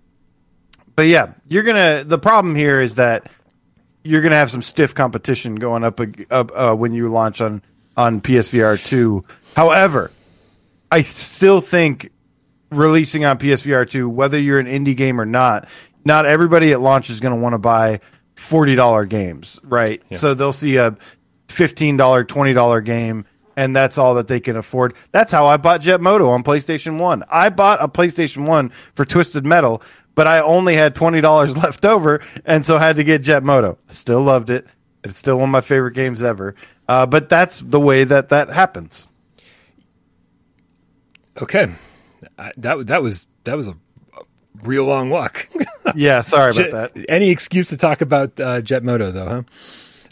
but 0.95 1.07
yeah, 1.07 1.33
you're 1.47 1.63
gonna. 1.63 2.03
The 2.03 2.19
problem 2.19 2.55
here 2.55 2.79
is 2.79 2.95
that 2.95 3.31
you're 4.03 4.21
gonna 4.21 4.35
have 4.35 4.51
some 4.51 4.61
stiff 4.61 4.93
competition 4.93 5.55
going 5.55 5.83
up, 5.83 5.99
up 6.29 6.51
uh, 6.55 6.75
when 6.75 6.93
you 6.93 7.09
launch 7.09 7.41
on 7.41 7.61
on 7.95 8.21
PSVR 8.21 8.83
two. 8.83 9.23
However, 9.55 10.11
I 10.91 11.01
still 11.01 11.61
think 11.61 12.11
releasing 12.69 13.25
on 13.25 13.37
PSVR 13.37 13.89
two, 13.89 14.09
whether 14.09 14.39
you're 14.39 14.59
an 14.59 14.65
indie 14.65 14.95
game 14.95 15.19
or 15.19 15.25
not, 15.25 15.69
not 16.05 16.25
everybody 16.25 16.71
at 16.71 16.81
launch 16.81 17.09
is 17.09 17.19
going 17.19 17.35
to 17.35 17.41
want 17.41 17.53
to 17.53 17.59
buy 17.59 17.99
forty 18.35 18.75
dollar 18.75 19.05
games, 19.05 19.59
right? 19.63 20.01
Yeah. 20.09 20.17
So 20.17 20.33
they'll 20.33 20.53
see 20.53 20.77
a 20.77 20.97
fifteen 21.47 21.97
dollar, 21.97 22.23
twenty 22.23 22.53
dollar 22.53 22.81
game 22.81 23.25
and 23.55 23.75
that's 23.75 23.97
all 23.97 24.15
that 24.15 24.27
they 24.27 24.39
can 24.39 24.55
afford. 24.55 24.95
That's 25.11 25.31
how 25.31 25.45
I 25.45 25.57
bought 25.57 25.81
Jet 25.81 26.01
Moto 26.01 26.29
on 26.29 26.43
PlayStation 26.43 26.99
1. 26.99 27.23
I 27.29 27.49
bought 27.49 27.83
a 27.83 27.87
PlayStation 27.87 28.47
1 28.47 28.69
for 28.95 29.05
Twisted 29.05 29.45
Metal, 29.45 29.81
but 30.15 30.27
I 30.27 30.41
only 30.41 30.75
had 30.75 30.95
$20 30.95 31.57
left 31.63 31.85
over, 31.85 32.21
and 32.45 32.65
so 32.65 32.77
had 32.77 32.97
to 32.97 33.03
get 33.03 33.21
Jet 33.21 33.43
Moto. 33.43 33.77
Still 33.89 34.21
loved 34.21 34.49
it. 34.49 34.67
It's 35.03 35.17
still 35.17 35.37
one 35.37 35.49
of 35.49 35.51
my 35.51 35.61
favorite 35.61 35.93
games 35.93 36.23
ever. 36.23 36.55
Uh, 36.87 37.05
but 37.05 37.29
that's 37.29 37.59
the 37.59 37.79
way 37.79 38.03
that 38.03 38.29
that 38.29 38.49
happens. 38.49 39.07
Okay. 41.41 41.73
I, 42.37 42.51
that 42.57 42.87
that 42.87 43.01
was 43.01 43.27
that 43.43 43.57
was 43.57 43.67
a 43.67 43.75
real 44.61 44.85
long 44.85 45.09
walk. 45.09 45.49
yeah, 45.95 46.21
sorry 46.21 46.51
about 46.51 46.93
that. 46.93 47.05
Any 47.09 47.29
excuse 47.29 47.69
to 47.69 47.77
talk 47.77 48.01
about 48.01 48.39
uh, 48.39 48.61
Jet 48.61 48.83
Moto, 48.83 49.11
though, 49.11 49.27
huh? 49.27 49.41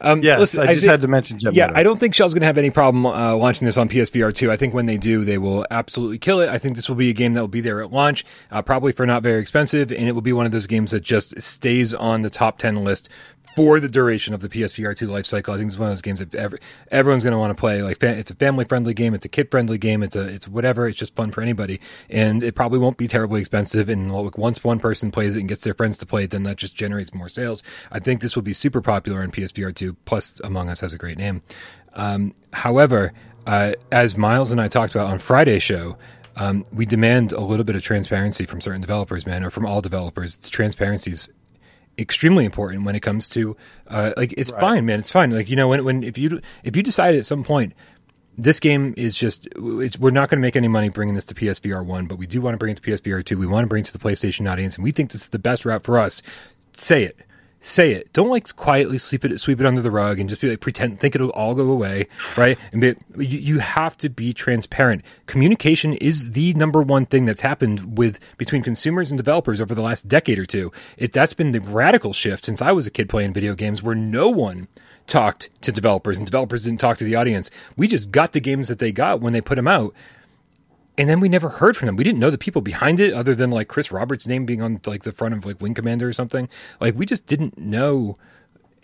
Um, 0.01 0.21
yes, 0.21 0.39
listen, 0.39 0.61
I 0.61 0.65
just 0.67 0.77
I 0.77 0.81
think, 0.81 0.91
had 0.91 1.01
to 1.01 1.07
mention 1.07 1.39
Jet 1.39 1.53
Yeah, 1.53 1.71
I 1.73 1.83
don't 1.83 1.99
think 1.99 2.15
Schell's 2.15 2.33
going 2.33 2.41
to 2.41 2.47
have 2.47 2.57
any 2.57 2.71
problem 2.71 3.05
uh, 3.05 3.35
launching 3.35 3.65
this 3.65 3.77
on 3.77 3.87
PSVR 3.87 4.33
2. 4.33 4.51
I 4.51 4.57
think 4.57 4.73
when 4.73 4.87
they 4.87 4.97
do, 4.97 5.23
they 5.23 5.37
will 5.37 5.65
absolutely 5.69 6.17
kill 6.17 6.39
it. 6.41 6.49
I 6.49 6.57
think 6.57 6.75
this 6.75 6.89
will 6.89 6.95
be 6.95 7.09
a 7.09 7.13
game 7.13 7.33
that 7.33 7.41
will 7.41 7.47
be 7.47 7.61
there 7.61 7.81
at 7.81 7.91
launch, 7.91 8.25
uh, 8.51 8.61
probably 8.61 8.91
for 8.91 9.05
not 9.05 9.21
very 9.23 9.39
expensive, 9.39 9.91
and 9.91 10.07
it 10.07 10.13
will 10.13 10.21
be 10.21 10.33
one 10.33 10.45
of 10.45 10.51
those 10.51 10.67
games 10.67 10.91
that 10.91 11.01
just 11.01 11.39
stays 11.41 11.93
on 11.93 12.23
the 12.23 12.29
top 12.29 12.57
10 12.57 12.83
list 12.83 13.09
for 13.55 13.79
the 13.79 13.89
duration 13.89 14.33
of 14.33 14.39
the 14.39 14.49
PSVR 14.49 14.95
2 14.95 15.07
life 15.07 15.25
cycle. 15.25 15.53
I 15.53 15.57
think 15.57 15.69
it's 15.69 15.77
one 15.77 15.89
of 15.89 15.91
those 15.93 16.01
games 16.01 16.19
that 16.19 16.33
every, 16.35 16.59
everyone's 16.89 17.23
going 17.23 17.33
to 17.33 17.37
want 17.37 17.55
to 17.55 17.59
play. 17.59 17.81
Like 17.81 18.01
it's 18.01 18.31
a 18.31 18.35
family 18.35 18.65
friendly 18.65 18.93
game, 18.93 19.13
it's 19.13 19.25
a 19.25 19.29
kid 19.29 19.51
friendly 19.51 19.77
game, 19.77 20.03
it's 20.03 20.15
a 20.15 20.21
it's 20.21 20.47
whatever. 20.47 20.87
It's 20.87 20.97
just 20.97 21.15
fun 21.15 21.31
for 21.31 21.41
anybody, 21.41 21.79
and 22.09 22.43
it 22.43 22.55
probably 22.55 22.79
won't 22.79 22.97
be 22.97 23.07
terribly 23.07 23.39
expensive. 23.39 23.89
And 23.89 24.11
once 24.35 24.63
one 24.63 24.79
person 24.79 25.11
plays 25.11 25.35
it 25.35 25.41
and 25.41 25.49
gets 25.49 25.63
their 25.63 25.73
friends 25.73 25.97
to 25.99 26.05
play 26.05 26.25
it, 26.25 26.31
then 26.31 26.43
that 26.43 26.57
just 26.57 26.75
generates 26.75 27.13
more 27.13 27.29
sales. 27.29 27.63
I 27.91 27.99
think 27.99 28.21
this 28.21 28.35
will 28.35 28.43
be 28.43 28.53
super 28.53 28.81
popular 28.81 29.21
in 29.21 29.31
PSVR 29.31 29.75
2. 29.75 29.93
Plus, 30.05 30.39
Among 30.43 30.69
Us 30.69 30.79
has 30.79 30.93
a 30.93 30.97
great 30.97 31.17
name. 31.17 31.41
Um, 31.93 32.33
however, 32.53 33.13
uh, 33.47 33.73
as 33.91 34.17
Miles 34.17 34.51
and 34.51 34.61
I 34.61 34.67
talked 34.67 34.95
about 34.95 35.07
on 35.07 35.19
Friday's 35.19 35.63
show. 35.63 35.97
Um, 36.37 36.65
we 36.71 36.85
demand 36.85 37.33
a 37.33 37.41
little 37.41 37.65
bit 37.65 37.75
of 37.75 37.83
transparency 37.83 38.45
from 38.45 38.61
certain 38.61 38.79
developers, 38.79 39.27
man, 39.27 39.43
or 39.43 39.49
from 39.49 39.65
all 39.65 39.81
developers. 39.81 40.37
Transparency 40.37 41.11
is 41.11 41.29
extremely 42.01 42.45
important 42.45 42.83
when 42.83 42.95
it 42.95 43.01
comes 43.01 43.29
to 43.29 43.55
uh, 43.87 44.11
like 44.17 44.33
it's 44.37 44.51
right. 44.51 44.61
fine, 44.61 44.85
man. 44.85 44.99
It's 44.99 45.11
fine. 45.11 45.31
Like 45.31 45.49
you 45.49 45.55
know 45.55 45.67
when 45.67 45.83
when 45.83 46.03
if 46.03 46.17
you 46.17 46.41
if 46.63 46.75
you 46.75 46.83
decide 46.83 47.15
at 47.15 47.25
some 47.25 47.43
point 47.43 47.73
this 48.37 48.59
game 48.59 48.93
is 48.97 49.15
just 49.15 49.47
it's 49.55 49.99
we're 49.99 50.09
not 50.09 50.29
going 50.29 50.39
to 50.39 50.41
make 50.41 50.55
any 50.55 50.67
money 50.67 50.89
bringing 50.89 51.15
this 51.15 51.25
to 51.25 51.35
PSVR 51.35 51.85
one, 51.85 52.07
but 52.07 52.17
we 52.17 52.27
do 52.27 52.41
want 52.41 52.53
to 52.53 52.57
bring 52.57 52.71
it 52.71 52.81
to 52.81 52.89
PSVR 52.89 53.23
two. 53.23 53.37
We 53.37 53.47
want 53.47 53.63
to 53.63 53.67
bring 53.67 53.83
it 53.83 53.87
to 53.87 53.93
the 53.93 53.99
PlayStation 53.99 54.49
audience, 54.49 54.75
and 54.75 54.83
we 54.83 54.91
think 54.91 55.11
this 55.11 55.21
is 55.21 55.29
the 55.29 55.39
best 55.39 55.65
route 55.65 55.83
for 55.83 55.99
us. 55.99 56.21
Say 56.73 57.03
it 57.03 57.17
say 57.61 57.93
it. 57.93 58.11
Don't 58.11 58.29
like 58.29 58.53
quietly 58.55 58.97
sweep 58.97 59.23
it 59.23 59.39
sweep 59.39 59.59
it 59.59 59.65
under 59.65 59.81
the 59.81 59.91
rug 59.91 60.19
and 60.19 60.27
just 60.27 60.41
be 60.41 60.49
like 60.49 60.59
pretend 60.59 60.99
think 60.99 61.15
it'll 61.15 61.29
all 61.29 61.53
go 61.53 61.69
away, 61.69 62.07
right? 62.35 62.57
And 62.71 62.81
be, 62.81 62.95
you, 63.17 63.39
you 63.39 63.59
have 63.59 63.95
to 63.97 64.09
be 64.09 64.33
transparent. 64.33 65.03
Communication 65.27 65.93
is 65.93 66.31
the 66.31 66.53
number 66.55 66.81
one 66.81 67.05
thing 67.05 67.25
that's 67.25 67.41
happened 67.41 67.97
with 67.97 68.19
between 68.37 68.63
consumers 68.63 69.11
and 69.11 69.17
developers 69.17 69.61
over 69.61 69.75
the 69.75 69.81
last 69.81 70.07
decade 70.07 70.39
or 70.39 70.45
two. 70.45 70.71
It 70.97 71.13
that's 71.13 71.33
been 71.33 71.51
the 71.51 71.61
radical 71.61 72.13
shift 72.13 72.45
since 72.45 72.61
I 72.61 72.71
was 72.71 72.87
a 72.87 72.91
kid 72.91 73.07
playing 73.07 73.33
video 73.33 73.53
games 73.53 73.81
where 73.83 73.95
no 73.95 74.29
one 74.29 74.67
talked 75.07 75.49
to 75.61 75.71
developers 75.71 76.17
and 76.17 76.25
developers 76.25 76.63
didn't 76.63 76.79
talk 76.79 76.97
to 76.97 77.03
the 77.03 77.15
audience. 77.15 77.49
We 77.77 77.87
just 77.87 78.11
got 78.11 78.31
the 78.31 78.39
games 78.39 78.67
that 78.69 78.79
they 78.79 78.91
got 78.91 79.21
when 79.21 79.33
they 79.33 79.41
put 79.41 79.55
them 79.55 79.67
out 79.67 79.93
and 80.97 81.09
then 81.09 81.19
we 81.19 81.29
never 81.29 81.49
heard 81.49 81.77
from 81.77 81.85
them. 81.87 81.95
We 81.95 82.03
didn't 82.03 82.19
know 82.19 82.29
the 82.29 82.37
people 82.37 82.61
behind 82.61 82.99
it 82.99 83.13
other 83.13 83.33
than 83.33 83.49
like 83.49 83.67
Chris 83.67 83.91
Roberts' 83.91 84.27
name 84.27 84.45
being 84.45 84.61
on 84.61 84.81
like 84.85 85.03
the 85.03 85.11
front 85.11 85.33
of 85.33 85.45
like 85.45 85.61
Wing 85.61 85.73
Commander 85.73 86.07
or 86.07 86.13
something. 86.13 86.49
Like 86.79 86.95
we 86.95 87.05
just 87.05 87.27
didn't 87.27 87.57
know 87.57 88.17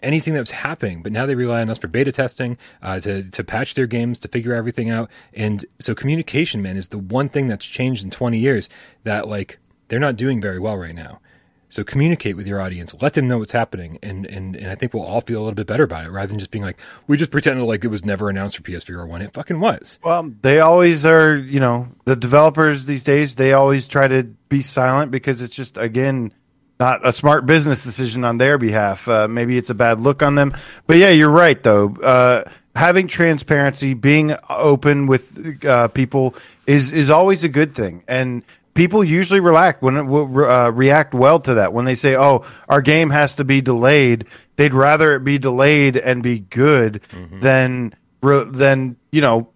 anything 0.02 0.34
that 0.34 0.39
was 0.39 0.52
happening. 0.52 1.02
But 1.02 1.12
now 1.12 1.26
they 1.26 1.36
rely 1.36 1.62
on 1.62 1.70
us 1.70 1.78
for 1.78 1.88
beta 1.88 2.12
testing, 2.12 2.58
uh, 2.82 3.00
to 3.02 3.30
to 3.30 3.43
patch 3.43 3.74
their 3.74 3.88
games, 3.88 4.20
to 4.20 4.28
figure 4.28 4.54
everything 4.54 4.89
out. 4.89 5.10
And 5.34 5.65
so 5.80 5.93
communication, 5.96 6.62
man, 6.62 6.78
is 6.78 6.89
the 6.89 6.98
one 6.98 7.30
thing 7.30 7.48
that's 7.48 7.65
changed 7.65 8.04
in 8.04 8.10
20 8.10 8.38
years 8.38 8.70
that 9.04 9.28
like 9.28 9.60
they're 9.89 10.00
not 10.00 10.15
doing 10.15 10.41
very 10.41 10.60
well 10.60 10.78
right 10.78 10.96
now. 10.96 11.20
So 11.69 11.84
communicate 11.84 12.38
with 12.38 12.47
your 12.47 12.62
audience, 12.62 12.95
let 13.01 13.13
them 13.13 13.27
know 13.27 13.39
what's 13.39 13.51
happening, 13.51 13.99
and, 14.01 14.25
and 14.25 14.56
and 14.56 14.69
I 14.69 14.75
think 14.75 14.93
we'll 14.93 15.03
all 15.03 15.21
feel 15.21 15.39
a 15.39 15.43
little 15.43 15.56
bit 15.56 15.67
better 15.67 15.84
about 15.84 16.06
it 16.06 16.10
rather 16.12 16.27
than 16.27 16.39
just 16.39 16.51
being 16.51 16.63
like 16.63 16.80
we 17.08 17.17
just 17.17 17.30
pretended 17.32 17.65
like 17.65 17.84
it 17.84 17.89
was 17.89 18.06
never 18.06 18.30
announced 18.30 18.56
for 18.56 18.63
PSVR 18.63 19.08
one. 19.08 19.21
It 19.21 19.34
fucking 19.34 19.60
was. 19.60 19.99
Well, 20.03 20.32
they 20.41 20.60
always 20.60 21.06
are. 21.06 21.36
You 21.36 21.60
know, 21.60 21.89
the 22.06 22.15
developers 22.15 22.86
these 22.86 23.03
days 23.03 23.36
they 23.36 23.53
always 23.53 23.88
try 23.88 24.08
to 24.08 24.23
be 24.23 24.62
silent 24.62 25.12
because 25.12 25.41
it's 25.41 25.56
just 25.56 25.77
again 25.77 26.34
not 26.80 27.06
a 27.06 27.12
smart 27.12 27.45
business 27.45 27.84
decision 27.84 28.23
on 28.23 28.38
their 28.38 28.58
behalf. 28.58 29.08
Uh, 29.08 29.27
maybe 29.27 29.58
it's 29.58 29.69
a 29.69 29.75
bad 29.75 29.99
look 29.99 30.21
on 30.21 30.36
them. 30.36 30.53
But 30.86 30.97
yeah, 30.97 31.10
you're 31.10 31.30
right 31.30 31.62
though. 31.62 31.89
Uh, 31.95 32.49
having 32.75 33.08
transparency, 33.08 33.93
being 33.93 34.36
open 34.49 35.08
with 35.08 35.65
uh, 35.65 35.88
people 35.89 36.36
is 36.65 36.93
is 36.93 37.10
always 37.10 37.43
a 37.43 37.49
good 37.49 37.73
thing, 37.75 38.03
and 38.08 38.43
people 38.78 39.04
usually 39.04 39.42
react 39.42 39.82
when 39.82 39.98
uh, 39.98 40.72
react 40.72 41.13
well 41.13 41.40
to 41.42 41.56
that 41.56 41.74
when 41.74 41.84
they 41.86 41.96
say, 41.96 42.16
"Oh, 42.16 42.46
our 42.70 42.82
game 42.82 43.10
has 43.10 43.36
to 43.36 43.44
be 43.44 43.60
delayed." 43.60 44.28
They'd 44.56 44.74
rather 44.74 45.16
it 45.16 45.24
be 45.24 45.38
delayed 45.38 45.98
and 45.98 46.24
be 46.24 46.40
good 46.40 47.02
mm-hmm. 47.10 47.40
than 47.42 47.96
than 48.22 48.96
you 49.12 49.22
know 49.22 49.50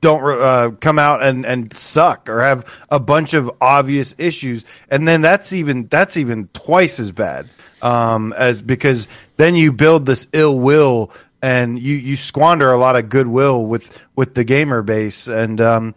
don't 0.00 0.22
uh, 0.24 0.70
come 0.80 0.98
out 0.98 1.22
and, 1.22 1.46
and 1.46 1.72
suck 1.72 2.28
or 2.28 2.42
have 2.42 2.84
a 2.90 3.00
bunch 3.00 3.34
of 3.34 3.50
obvious 3.60 4.14
issues, 4.18 4.64
and 4.88 5.08
then 5.08 5.22
that's 5.22 5.52
even 5.52 5.86
that's 5.86 6.16
even 6.16 6.48
twice 6.48 7.00
as 7.00 7.10
bad 7.10 7.48
um, 7.80 8.32
as 8.36 8.62
because 8.62 9.08
then 9.36 9.54
you 9.54 9.72
build 9.72 10.06
this 10.06 10.26
ill 10.32 10.58
will 10.58 11.10
and 11.42 11.78
you 11.78 11.96
you 11.96 12.16
squander 12.16 12.70
a 12.70 12.78
lot 12.78 12.96
of 12.96 13.08
goodwill 13.08 13.66
with 13.66 14.06
with 14.14 14.34
the 14.34 14.44
gamer 14.44 14.82
base 14.82 15.26
and 15.26 15.60
um, 15.60 15.94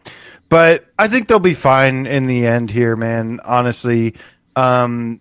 but 0.56 0.86
I 0.98 1.10
think 1.10 1.28
they'll 1.28 1.40
be 1.40 1.54
fine 1.54 2.06
in 2.06 2.28
the 2.28 2.48
end 2.48 2.72
here, 2.72 2.96
man. 2.96 3.42
Honestly, 3.44 4.16
um, 4.56 5.20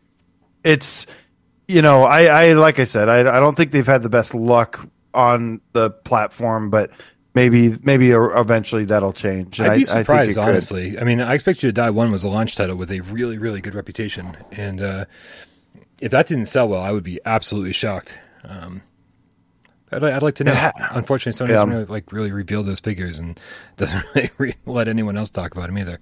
it's 0.62 1.08
you 1.66 1.82
know, 1.82 2.04
I, 2.04 2.26
I 2.26 2.52
like 2.52 2.78
I 2.78 2.84
said, 2.84 3.08
I, 3.08 3.18
I 3.18 3.40
don't 3.40 3.56
think 3.56 3.72
they've 3.72 3.84
had 3.84 4.04
the 4.04 4.08
best 4.08 4.32
luck 4.32 4.88
on 5.12 5.60
the 5.72 5.90
platform, 5.90 6.70
but 6.70 6.92
maybe 7.34 7.76
maybe 7.82 8.12
eventually 8.12 8.84
that'll 8.84 9.12
change. 9.12 9.60
I'd 9.60 9.78
be 9.78 9.84
surprised, 9.84 10.38
I 10.38 10.50
honestly. 10.50 11.00
I 11.00 11.02
mean, 11.02 11.20
I 11.20 11.34
expect 11.34 11.64
you 11.64 11.68
to 11.68 11.72
die. 11.72 11.90
One 11.90 12.12
was 12.12 12.22
a 12.22 12.28
launch 12.28 12.54
title 12.54 12.76
with 12.76 12.92
a 12.92 13.00
really 13.00 13.36
really 13.36 13.60
good 13.60 13.74
reputation, 13.74 14.36
and 14.52 14.80
uh, 14.80 15.04
if 16.00 16.12
that 16.12 16.28
didn't 16.28 16.46
sell 16.46 16.68
well, 16.68 16.80
I 16.80 16.92
would 16.92 17.02
be 17.02 17.18
absolutely 17.24 17.72
shocked. 17.72 18.14
Um, 18.44 18.82
I'd, 19.94 20.04
I'd, 20.04 20.22
like 20.22 20.36
to 20.36 20.44
know. 20.44 20.52
Yeah. 20.52 20.72
Unfortunately, 20.90 21.46
Sony 21.46 21.50
yeah. 21.50 21.56
doesn't 21.56 21.70
really, 21.70 21.84
like 21.86 22.12
really 22.12 22.32
reveal 22.32 22.62
those 22.62 22.80
figures 22.80 23.18
and 23.18 23.38
doesn't 23.76 24.04
really 24.14 24.56
let 24.66 24.88
anyone 24.88 25.16
else 25.16 25.30
talk 25.30 25.52
about 25.52 25.66
them 25.66 25.78
either. 25.78 26.00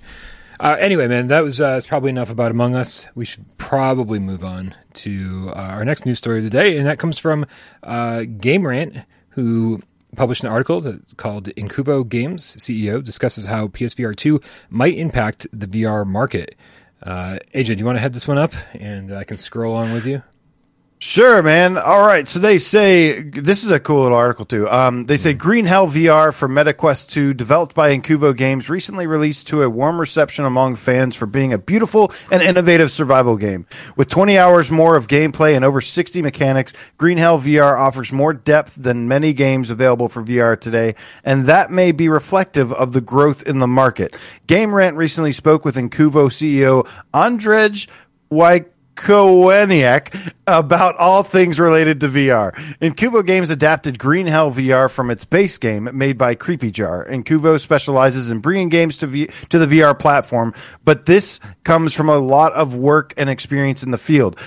Uh, 0.60 0.76
anyway, 0.78 1.08
man, 1.08 1.26
that 1.26 1.40
was 1.40 1.60
uh, 1.60 1.80
probably 1.88 2.10
enough 2.10 2.30
about 2.30 2.52
Among 2.52 2.76
Us. 2.76 3.06
We 3.14 3.24
should 3.24 3.44
probably 3.58 4.20
move 4.20 4.44
on 4.44 4.74
to 4.94 5.52
uh, 5.56 5.58
our 5.58 5.84
next 5.84 6.06
news 6.06 6.18
story 6.18 6.38
of 6.38 6.44
the 6.44 6.50
day, 6.50 6.76
and 6.76 6.86
that 6.86 7.00
comes 7.00 7.18
from 7.18 7.46
uh, 7.82 8.22
Game 8.38 8.64
Rant, 8.66 8.98
who 9.30 9.82
published 10.16 10.44
an 10.44 10.50
article 10.50 10.80
that's 10.80 11.12
called 11.14 11.46
Incuvo 11.56 12.08
Games 12.08 12.56
CEO 12.56 13.02
discusses 13.02 13.46
how 13.46 13.68
PSVR 13.68 14.14
2 14.14 14.40
might 14.70 14.96
impact 14.96 15.46
the 15.52 15.66
VR 15.66 16.06
market. 16.06 16.54
Uh, 17.02 17.38
AJ, 17.54 17.66
do 17.66 17.74
you 17.74 17.84
want 17.86 17.96
to 17.96 18.00
head 18.00 18.12
this 18.12 18.28
one 18.28 18.38
up 18.38 18.52
and 18.74 19.12
I 19.12 19.24
can 19.24 19.36
scroll 19.36 19.74
on 19.74 19.92
with 19.92 20.06
you? 20.06 20.22
Sure, 21.04 21.42
man. 21.42 21.78
All 21.78 22.06
right. 22.06 22.28
So 22.28 22.38
they 22.38 22.58
say 22.58 23.22
this 23.22 23.64
is 23.64 23.72
a 23.72 23.80
cool 23.80 24.02
little 24.02 24.16
article 24.16 24.44
too. 24.44 24.70
Um, 24.70 25.06
they 25.06 25.16
say 25.16 25.34
Green 25.34 25.64
Hell 25.64 25.88
VR 25.88 26.32
for 26.32 26.48
MetaQuest 26.48 27.08
2, 27.10 27.34
developed 27.34 27.74
by 27.74 27.90
Incuvo 27.90 28.36
Games, 28.36 28.70
recently 28.70 29.08
released 29.08 29.48
to 29.48 29.64
a 29.64 29.68
warm 29.68 29.98
reception 29.98 30.44
among 30.44 30.76
fans 30.76 31.16
for 31.16 31.26
being 31.26 31.52
a 31.52 31.58
beautiful 31.58 32.12
and 32.30 32.40
innovative 32.40 32.88
survival 32.88 33.36
game. 33.36 33.66
With 33.96 34.10
20 34.10 34.38
hours 34.38 34.70
more 34.70 34.94
of 34.94 35.08
gameplay 35.08 35.56
and 35.56 35.64
over 35.64 35.80
60 35.80 36.22
mechanics, 36.22 36.72
Green 36.98 37.18
Hell 37.18 37.40
VR 37.40 37.76
offers 37.76 38.12
more 38.12 38.32
depth 38.32 38.76
than 38.76 39.08
many 39.08 39.32
games 39.32 39.70
available 39.70 40.08
for 40.08 40.22
VR 40.22 40.58
today, 40.58 40.94
and 41.24 41.46
that 41.46 41.72
may 41.72 41.90
be 41.90 42.08
reflective 42.08 42.72
of 42.72 42.92
the 42.92 43.00
growth 43.00 43.42
in 43.42 43.58
the 43.58 43.66
market. 43.66 44.14
Game 44.46 44.72
Rant 44.72 44.96
recently 44.96 45.32
spoke 45.32 45.64
with 45.64 45.74
Incuvo 45.74 46.28
CEO 46.30 46.86
Andrzej 47.12 47.88
Wyk 48.32 48.71
Koweniak 48.94 50.32
about 50.46 50.96
all 50.96 51.22
things 51.22 51.58
related 51.58 52.00
to 52.00 52.08
VR. 52.08 52.52
Incuvo 52.80 53.24
Games 53.24 53.50
adapted 53.50 53.98
Green 53.98 54.26
Hell 54.26 54.50
VR 54.50 54.90
from 54.90 55.10
its 55.10 55.24
base 55.24 55.58
game 55.58 55.88
made 55.92 56.18
by 56.18 56.34
Creepy 56.34 56.70
Jar. 56.70 57.06
Incuvo 57.06 57.58
specializes 57.60 58.30
in 58.30 58.40
bringing 58.40 58.68
games 58.68 58.96
to, 58.98 59.06
v- 59.06 59.30
to 59.48 59.58
the 59.58 59.66
VR 59.66 59.98
platform, 59.98 60.54
but 60.84 61.06
this 61.06 61.40
comes 61.64 61.94
from 61.94 62.08
a 62.08 62.18
lot 62.18 62.52
of 62.52 62.74
work 62.74 63.14
and 63.16 63.30
experience 63.30 63.82
in 63.82 63.90
the 63.90 63.98
field. 63.98 64.38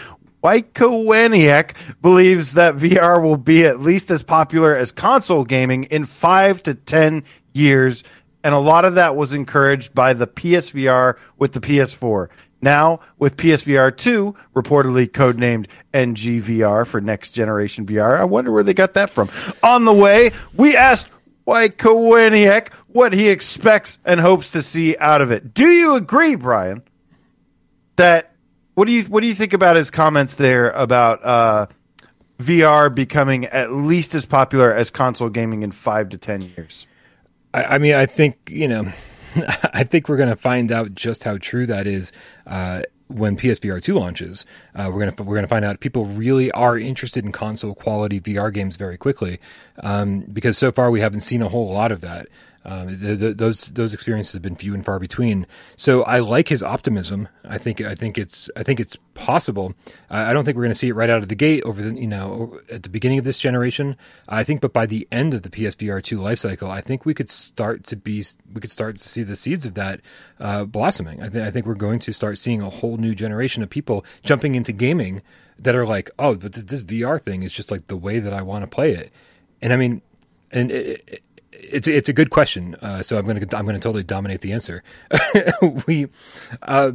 Wychowaniak 0.43 1.75
believes 2.03 2.53
that 2.53 2.75
VR 2.75 3.19
will 3.19 3.37
be 3.37 3.65
at 3.65 3.79
least 3.79 4.11
as 4.11 4.21
popular 4.21 4.75
as 4.75 4.91
console 4.91 5.43
gaming 5.43 5.85
in 5.85 6.05
five 6.05 6.61
to 6.63 6.75
ten 6.75 7.23
years, 7.53 8.03
and 8.43 8.53
a 8.53 8.59
lot 8.59 8.85
of 8.85 8.93
that 8.93 9.15
was 9.15 9.33
encouraged 9.33 9.95
by 9.95 10.13
the 10.13 10.27
PSVR 10.27 11.17
with 11.39 11.53
the 11.53 11.59
PS4. 11.59 12.27
Now, 12.65 13.01
with 13.19 13.37
PSVR 13.37 13.95
2, 13.95 14.35
reportedly 14.55 15.07
codenamed 15.07 15.67
NGVR 15.93 16.87
for 16.87 16.99
next 16.99 17.29
generation 17.31 17.85
VR, 17.85 18.19
I 18.19 18.23
wonder 18.23 18.51
where 18.51 18.63
they 18.63 18.73
got 18.73 18.95
that 18.95 19.11
from. 19.11 19.29
On 19.61 19.85
the 19.85 19.93
way, 19.93 20.31
we 20.55 20.75
asked 20.75 21.07
Wychowaniak 21.45 22.73
what 22.87 23.13
he 23.13 23.29
expects 23.29 23.99
and 24.03 24.19
hopes 24.19 24.49
to 24.51 24.63
see 24.63 24.97
out 24.97 25.21
of 25.21 25.29
it. 25.29 25.53
Do 25.53 25.67
you 25.67 25.93
agree, 25.93 26.33
Brian, 26.33 26.81
that 27.97 28.33
what 28.73 28.85
do 28.85 28.93
you 28.93 29.03
what 29.03 29.21
do 29.21 29.27
you 29.27 29.35
think 29.35 29.53
about 29.53 29.75
his 29.75 29.91
comments 29.91 30.33
there 30.33 30.71
about 30.71 31.23
uh, 31.23 31.67
VR 32.39 32.93
becoming 32.93 33.45
at 33.45 33.73
least 33.73 34.15
as 34.15 34.25
popular 34.25 34.73
as 34.73 34.89
console 34.89 35.29
gaming 35.29 35.61
in 35.61 35.69
five 35.69 36.09
to 36.09 36.17
ten 36.17 36.41
years? 36.41 36.87
I, 37.53 37.63
I 37.63 37.77
mean, 37.77 37.93
I 37.93 38.07
think 38.07 38.49
you 38.51 38.67
know 38.67 38.91
I 39.73 39.83
think 39.83 40.09
we're 40.09 40.17
going 40.17 40.29
to 40.29 40.35
find 40.35 40.71
out 40.71 40.95
just 40.95 41.23
how 41.23 41.37
true 41.37 41.65
that 41.67 41.87
is 41.87 42.11
uh, 42.47 42.83
when 43.07 43.37
PSVR 43.37 43.81
two 43.81 43.95
launches. 43.95 44.45
Uh, 44.73 44.89
we're 44.91 45.05
gonna 45.05 45.23
we're 45.23 45.35
gonna 45.35 45.47
find 45.47 45.65
out 45.65 45.79
people 45.79 46.05
really 46.05 46.51
are 46.51 46.77
interested 46.77 47.23
in 47.23 47.31
console 47.31 47.75
quality 47.75 48.19
VR 48.19 48.51
games 48.53 48.77
very 48.77 48.97
quickly, 48.97 49.39
um, 49.83 50.21
because 50.21 50.57
so 50.57 50.71
far 50.71 50.89
we 50.89 51.01
haven't 51.01 51.21
seen 51.21 51.41
a 51.41 51.49
whole 51.49 51.71
lot 51.71 51.91
of 51.91 52.01
that. 52.01 52.27
Um, 52.65 52.97
those 52.99 53.67
those 53.67 53.93
experiences 53.93 54.33
have 54.33 54.41
been 54.41 54.55
few 54.55 54.73
and 54.73 54.83
far 54.83 54.97
between. 54.97 55.45
So 55.75 56.03
I 56.03 56.19
like 56.19 56.49
his 56.49 56.63
optimism. 56.63 57.27
I 57.43 57.59
think 57.59 57.79
I 57.79 57.93
think 57.93 58.17
it's 58.17 58.49
I 58.55 58.63
think 58.63 58.79
it's 58.79 58.97
possible. 59.13 59.75
I 60.09 60.33
don't 60.33 60.45
think 60.45 60.57
we're 60.57 60.63
going 60.63 60.71
to 60.71 60.79
see 60.79 60.89
it 60.89 60.95
right 60.95 61.09
out 61.09 61.21
of 61.21 61.27
the 61.27 61.35
gate 61.35 61.63
over 61.63 61.81
the 61.81 61.93
you 61.93 62.07
know 62.07 62.59
at 62.71 62.83
the 62.83 62.89
beginning 62.89 63.19
of 63.19 63.25
this 63.25 63.37
generation. 63.37 63.95
I 64.27 64.43
think, 64.43 64.61
but 64.61 64.73
by 64.73 64.87
the 64.87 65.07
end 65.11 65.35
of 65.35 65.43
the 65.43 65.49
PSVR 65.49 66.01
two 66.01 66.19
life 66.19 66.39
cycle, 66.39 66.71
I 66.71 66.81
think 66.81 67.05
we 67.05 67.13
could 67.13 67.29
start 67.29 67.83
to 67.85 67.95
be 67.95 68.23
we 68.51 68.61
could 68.61 68.71
start 68.71 68.97
to 68.97 69.07
see 69.07 69.21
the 69.21 69.35
seeds 69.35 69.67
of 69.67 69.75
that 69.75 70.01
uh, 70.39 70.65
blossoming. 70.65 71.21
I, 71.21 71.29
th- 71.29 71.45
I 71.45 71.51
think 71.51 71.67
we're 71.67 71.75
going 71.75 71.99
to 71.99 72.13
start 72.13 72.39
seeing 72.39 72.61
a 72.61 72.69
whole 72.69 72.97
new 72.97 73.13
generation 73.13 73.61
of 73.61 73.69
people 73.69 74.03
jumping 74.23 74.55
into 74.55 74.71
gaming 74.71 75.21
that 75.59 75.75
are 75.75 75.85
like, 75.85 76.09
oh, 76.19 76.35
but 76.35 76.53
this 76.53 76.83
VR 76.83 77.21
thing 77.21 77.43
is 77.43 77.53
just 77.53 77.71
like 77.71 77.87
the 77.87 77.95
way 77.95 78.19
that 78.19 78.33
I 78.33 78.41
want 78.41 78.63
to 78.63 78.67
play 78.67 78.93
it. 78.93 79.11
And 79.61 79.71
I 79.71 79.77
mean, 79.77 80.01
and 80.51 80.71
it's 81.71 81.87
it's 81.87 82.09
a 82.09 82.13
good 82.13 82.29
question. 82.29 82.75
Uh, 82.75 83.01
so 83.01 83.17
I'm 83.17 83.25
to 83.25 83.57
I'm 83.57 83.65
to 83.65 83.73
totally 83.73 84.03
dominate 84.03 84.41
the 84.41 84.53
answer. 84.53 84.83
we 85.87 86.07
uh, 86.61 86.91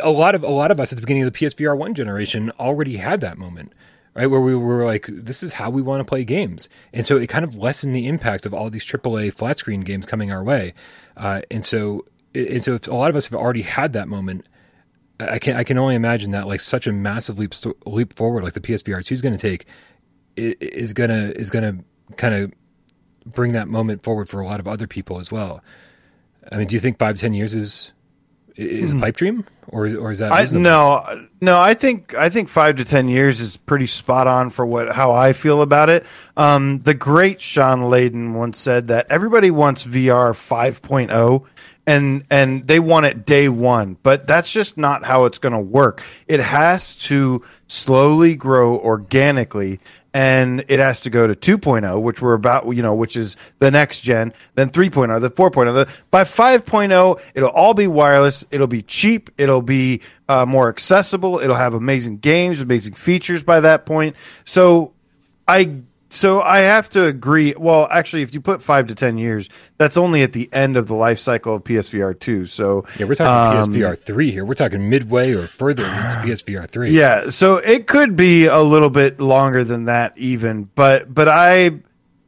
a 0.00 0.10
lot 0.10 0.34
of 0.34 0.42
a 0.42 0.48
lot 0.48 0.70
of 0.70 0.80
us 0.80 0.92
at 0.92 0.96
the 0.96 1.02
beginning 1.02 1.24
of 1.24 1.32
the 1.32 1.38
PSVR 1.38 1.76
one 1.76 1.94
generation 1.94 2.50
already 2.58 2.96
had 2.96 3.20
that 3.20 3.38
moment, 3.38 3.72
right, 4.14 4.26
where 4.26 4.40
we 4.40 4.54
were 4.54 4.84
like, 4.84 5.06
this 5.08 5.42
is 5.42 5.52
how 5.52 5.70
we 5.70 5.82
want 5.82 6.00
to 6.00 6.04
play 6.04 6.24
games, 6.24 6.68
and 6.92 7.06
so 7.06 7.16
it 7.16 7.28
kind 7.28 7.44
of 7.44 7.56
lessened 7.56 7.94
the 7.94 8.06
impact 8.06 8.46
of 8.46 8.54
all 8.54 8.70
these 8.70 8.84
AAA 8.84 9.32
flat 9.32 9.58
screen 9.58 9.80
games 9.80 10.06
coming 10.06 10.30
our 10.32 10.42
way, 10.42 10.74
uh, 11.16 11.42
and 11.50 11.64
so 11.64 12.04
and 12.34 12.62
so 12.62 12.74
if 12.74 12.88
a 12.88 12.94
lot 12.94 13.10
of 13.10 13.16
us 13.16 13.26
have 13.26 13.38
already 13.38 13.62
had 13.62 13.92
that 13.94 14.08
moment. 14.08 14.46
I 15.18 15.38
can 15.38 15.56
I 15.56 15.64
can 15.64 15.78
only 15.78 15.94
imagine 15.94 16.32
that 16.32 16.46
like 16.46 16.60
such 16.60 16.86
a 16.86 16.92
massive 16.92 17.38
leap 17.38 17.54
leap 17.86 18.12
forward 18.12 18.44
like 18.44 18.52
the 18.52 18.60
PSVR 18.60 19.02
two 19.02 19.14
is 19.14 19.22
going 19.22 19.34
to 19.34 19.40
take 19.40 19.64
is 20.36 20.92
gonna 20.92 21.32
is 21.34 21.48
gonna 21.48 21.78
kind 22.18 22.34
of 22.34 22.52
bring 23.26 23.52
that 23.52 23.68
moment 23.68 24.02
forward 24.02 24.28
for 24.28 24.40
a 24.40 24.46
lot 24.46 24.60
of 24.60 24.68
other 24.68 24.86
people 24.86 25.18
as 25.18 25.30
well. 25.30 25.62
I 26.50 26.56
mean, 26.56 26.68
do 26.68 26.76
you 26.76 26.80
think 26.80 26.98
five 26.98 27.18
ten 27.18 27.34
years 27.34 27.54
is 27.54 27.92
is 28.54 28.92
a 28.92 28.94
hmm. 28.94 29.00
pipe 29.00 29.16
dream, 29.16 29.44
or 29.68 29.86
is 29.86 29.94
or 29.94 30.10
is 30.10 30.20
that 30.20 30.32
I, 30.32 30.44
no? 30.44 31.26
No, 31.40 31.60
I 31.60 31.74
think 31.74 32.14
I 32.14 32.28
think 32.28 32.48
five 32.48 32.76
to 32.76 32.84
ten 32.84 33.08
years 33.08 33.40
is 33.40 33.56
pretty 33.56 33.86
spot 33.86 34.26
on 34.26 34.50
for 34.50 34.64
what 34.64 34.94
how 34.94 35.12
I 35.12 35.32
feel 35.32 35.62
about 35.62 35.90
it. 35.90 36.06
Um, 36.36 36.80
the 36.80 36.94
great 36.94 37.40
Shawn 37.40 37.82
Layden 37.82 38.34
once 38.34 38.58
said 38.58 38.88
that 38.88 39.06
everybody 39.10 39.50
wants 39.50 39.84
VR 39.84 40.32
5.0 40.32 41.44
and 41.86 42.24
and 42.30 42.66
they 42.66 42.80
want 42.80 43.06
it 43.06 43.24
day 43.24 43.48
one 43.48 43.96
but 44.02 44.26
that's 44.26 44.52
just 44.52 44.76
not 44.76 45.04
how 45.04 45.24
it's 45.24 45.38
going 45.38 45.52
to 45.52 45.58
work 45.58 46.02
it 46.26 46.40
has 46.40 46.96
to 46.96 47.42
slowly 47.68 48.34
grow 48.34 48.76
organically 48.78 49.80
and 50.16 50.64
it 50.68 50.80
has 50.80 51.02
to 51.02 51.10
go 51.10 51.26
to 51.26 51.58
2.0 51.58 52.00
which 52.00 52.22
we're 52.22 52.32
about 52.32 52.66
you 52.74 52.82
know 52.82 52.94
which 52.94 53.16
is 53.16 53.36
the 53.58 53.70
next 53.70 54.00
gen 54.00 54.32
then 54.54 54.70
3.0 54.70 55.20
the 55.20 55.30
4.0 55.30 55.74
the, 55.74 55.92
by 56.10 56.24
5.0 56.24 57.20
it'll 57.34 57.50
all 57.50 57.74
be 57.74 57.86
wireless 57.86 58.42
it'll 58.50 58.66
be 58.66 58.80
cheap 58.80 59.28
it'll 59.36 59.60
be 59.60 60.00
uh, 60.30 60.46
more 60.46 60.70
accessible 60.70 61.38
it'll 61.38 61.54
have 61.54 61.74
amazing 61.74 62.16
games 62.16 62.62
amazing 62.62 62.94
features 62.94 63.42
by 63.42 63.60
that 63.60 63.84
point. 63.84 64.16
So 64.46 64.94
i 65.46 65.82
so 66.08 66.40
I 66.40 66.58
have 66.58 66.88
to 66.90 67.04
agree. 67.04 67.54
Well, 67.56 67.88
actually, 67.90 68.22
if 68.22 68.32
you 68.32 68.40
put 68.40 68.62
five 68.62 68.86
to 68.88 68.94
ten 68.94 69.18
years, 69.18 69.48
that's 69.76 69.96
only 69.96 70.22
at 70.22 70.32
the 70.32 70.48
end 70.52 70.76
of 70.76 70.86
the 70.86 70.94
life 70.94 71.18
cycle 71.18 71.56
of 71.56 71.64
PSVR 71.64 72.18
two. 72.18 72.46
So 72.46 72.86
yeah, 72.98 73.06
we're 73.06 73.16
talking 73.16 73.58
um, 73.58 73.74
PSVR 73.74 73.98
three 73.98 74.30
here. 74.30 74.44
We're 74.44 74.54
talking 74.54 74.88
midway 74.88 75.32
or 75.32 75.46
further 75.46 75.84
into 75.84 75.96
PSVR 76.24 76.68
three. 76.68 76.90
Yeah, 76.90 77.30
so 77.30 77.56
it 77.56 77.86
could 77.86 78.14
be 78.14 78.46
a 78.46 78.60
little 78.60 78.90
bit 78.90 79.18
longer 79.18 79.64
than 79.64 79.86
that, 79.86 80.16
even. 80.16 80.64
But 80.74 81.12
but 81.12 81.28
I, 81.28 81.80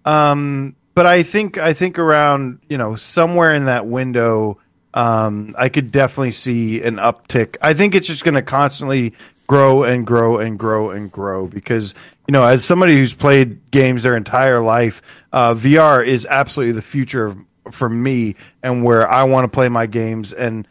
um, 0.05 0.75
but 0.95 1.07
I 1.07 1.23
think 1.23 1.59
I 1.59 1.73
think 1.73 1.99
around 1.99 2.61
you 2.69 2.79
know 2.79 2.97
somewhere 2.97 3.55
in 3.55 3.67
that 3.67 3.87
window, 3.87 4.59
um, 4.93 5.55
I 5.57 5.69
could 5.69 5.93
definitely 5.93 6.33
see 6.33 6.83
an 6.83 6.97
uptick. 6.97 7.57
I 7.63 7.75
think 7.75 7.95
it's 7.95 8.09
just 8.09 8.25
going 8.25 8.35
to 8.35 8.43
constantly 8.43 9.15
grow 9.47 9.83
and 9.83 10.07
grow 10.07 10.39
and 10.39 10.59
grow 10.59 10.91
and 10.91 11.11
grow 11.11 11.47
because 11.47 11.95
you 12.29 12.33
know 12.33 12.45
as 12.45 12.65
somebody 12.65 12.95
who's 12.97 13.15
played 13.15 13.71
games 13.71 14.03
their 14.03 14.17
entire 14.17 14.61
life 14.61 15.27
uh, 15.33 15.55
vr 15.55 16.07
is 16.07 16.27
absolutely 16.29 16.73
the 16.73 16.83
future 16.83 17.27
of, 17.27 17.39
for 17.71 17.89
me 17.89 18.37
and 18.63 18.85
where 18.85 19.11
i 19.11 19.25
want 19.25 19.45
to 19.45 19.49
play 19.49 19.69
my 19.69 19.87
games. 19.87 20.33
And 20.33 20.69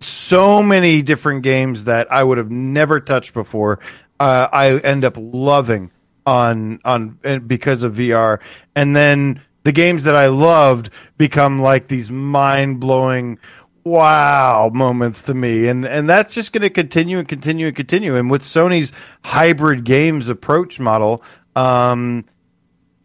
so 0.00 0.62
many 0.62 1.02
different 1.02 1.42
games 1.42 1.84
that 1.84 2.10
i 2.10 2.22
would 2.22 2.38
have 2.38 2.50
never 2.50 3.00
touched 3.00 3.34
before 3.34 3.78
uh, 4.18 4.48
i 4.52 4.76
end 4.78 5.04
up 5.04 5.14
loving 5.16 5.90
on 6.26 6.80
on 6.84 7.18
because 7.46 7.82
of 7.82 7.94
vr 7.94 8.40
and 8.74 8.96
then 8.96 9.40
the 9.64 9.72
games 9.72 10.04
that 10.04 10.14
i 10.14 10.26
loved 10.26 10.90
become 11.16 11.60
like 11.60 11.88
these 11.88 12.10
mind-blowing 12.10 13.38
wow 13.86 14.70
moments 14.74 15.22
to 15.22 15.34
me 15.34 15.68
and 15.68 15.84
and 15.86 16.08
that's 16.08 16.34
just 16.34 16.52
going 16.52 16.62
to 16.62 16.70
continue 16.70 17.18
and 17.18 17.28
continue 17.28 17.68
and 17.68 17.76
continue 17.76 18.16
and 18.16 18.30
with 18.30 18.42
Sony's 18.42 18.92
hybrid 19.22 19.84
games 19.84 20.28
approach 20.28 20.80
model 20.80 21.22
um 21.54 22.24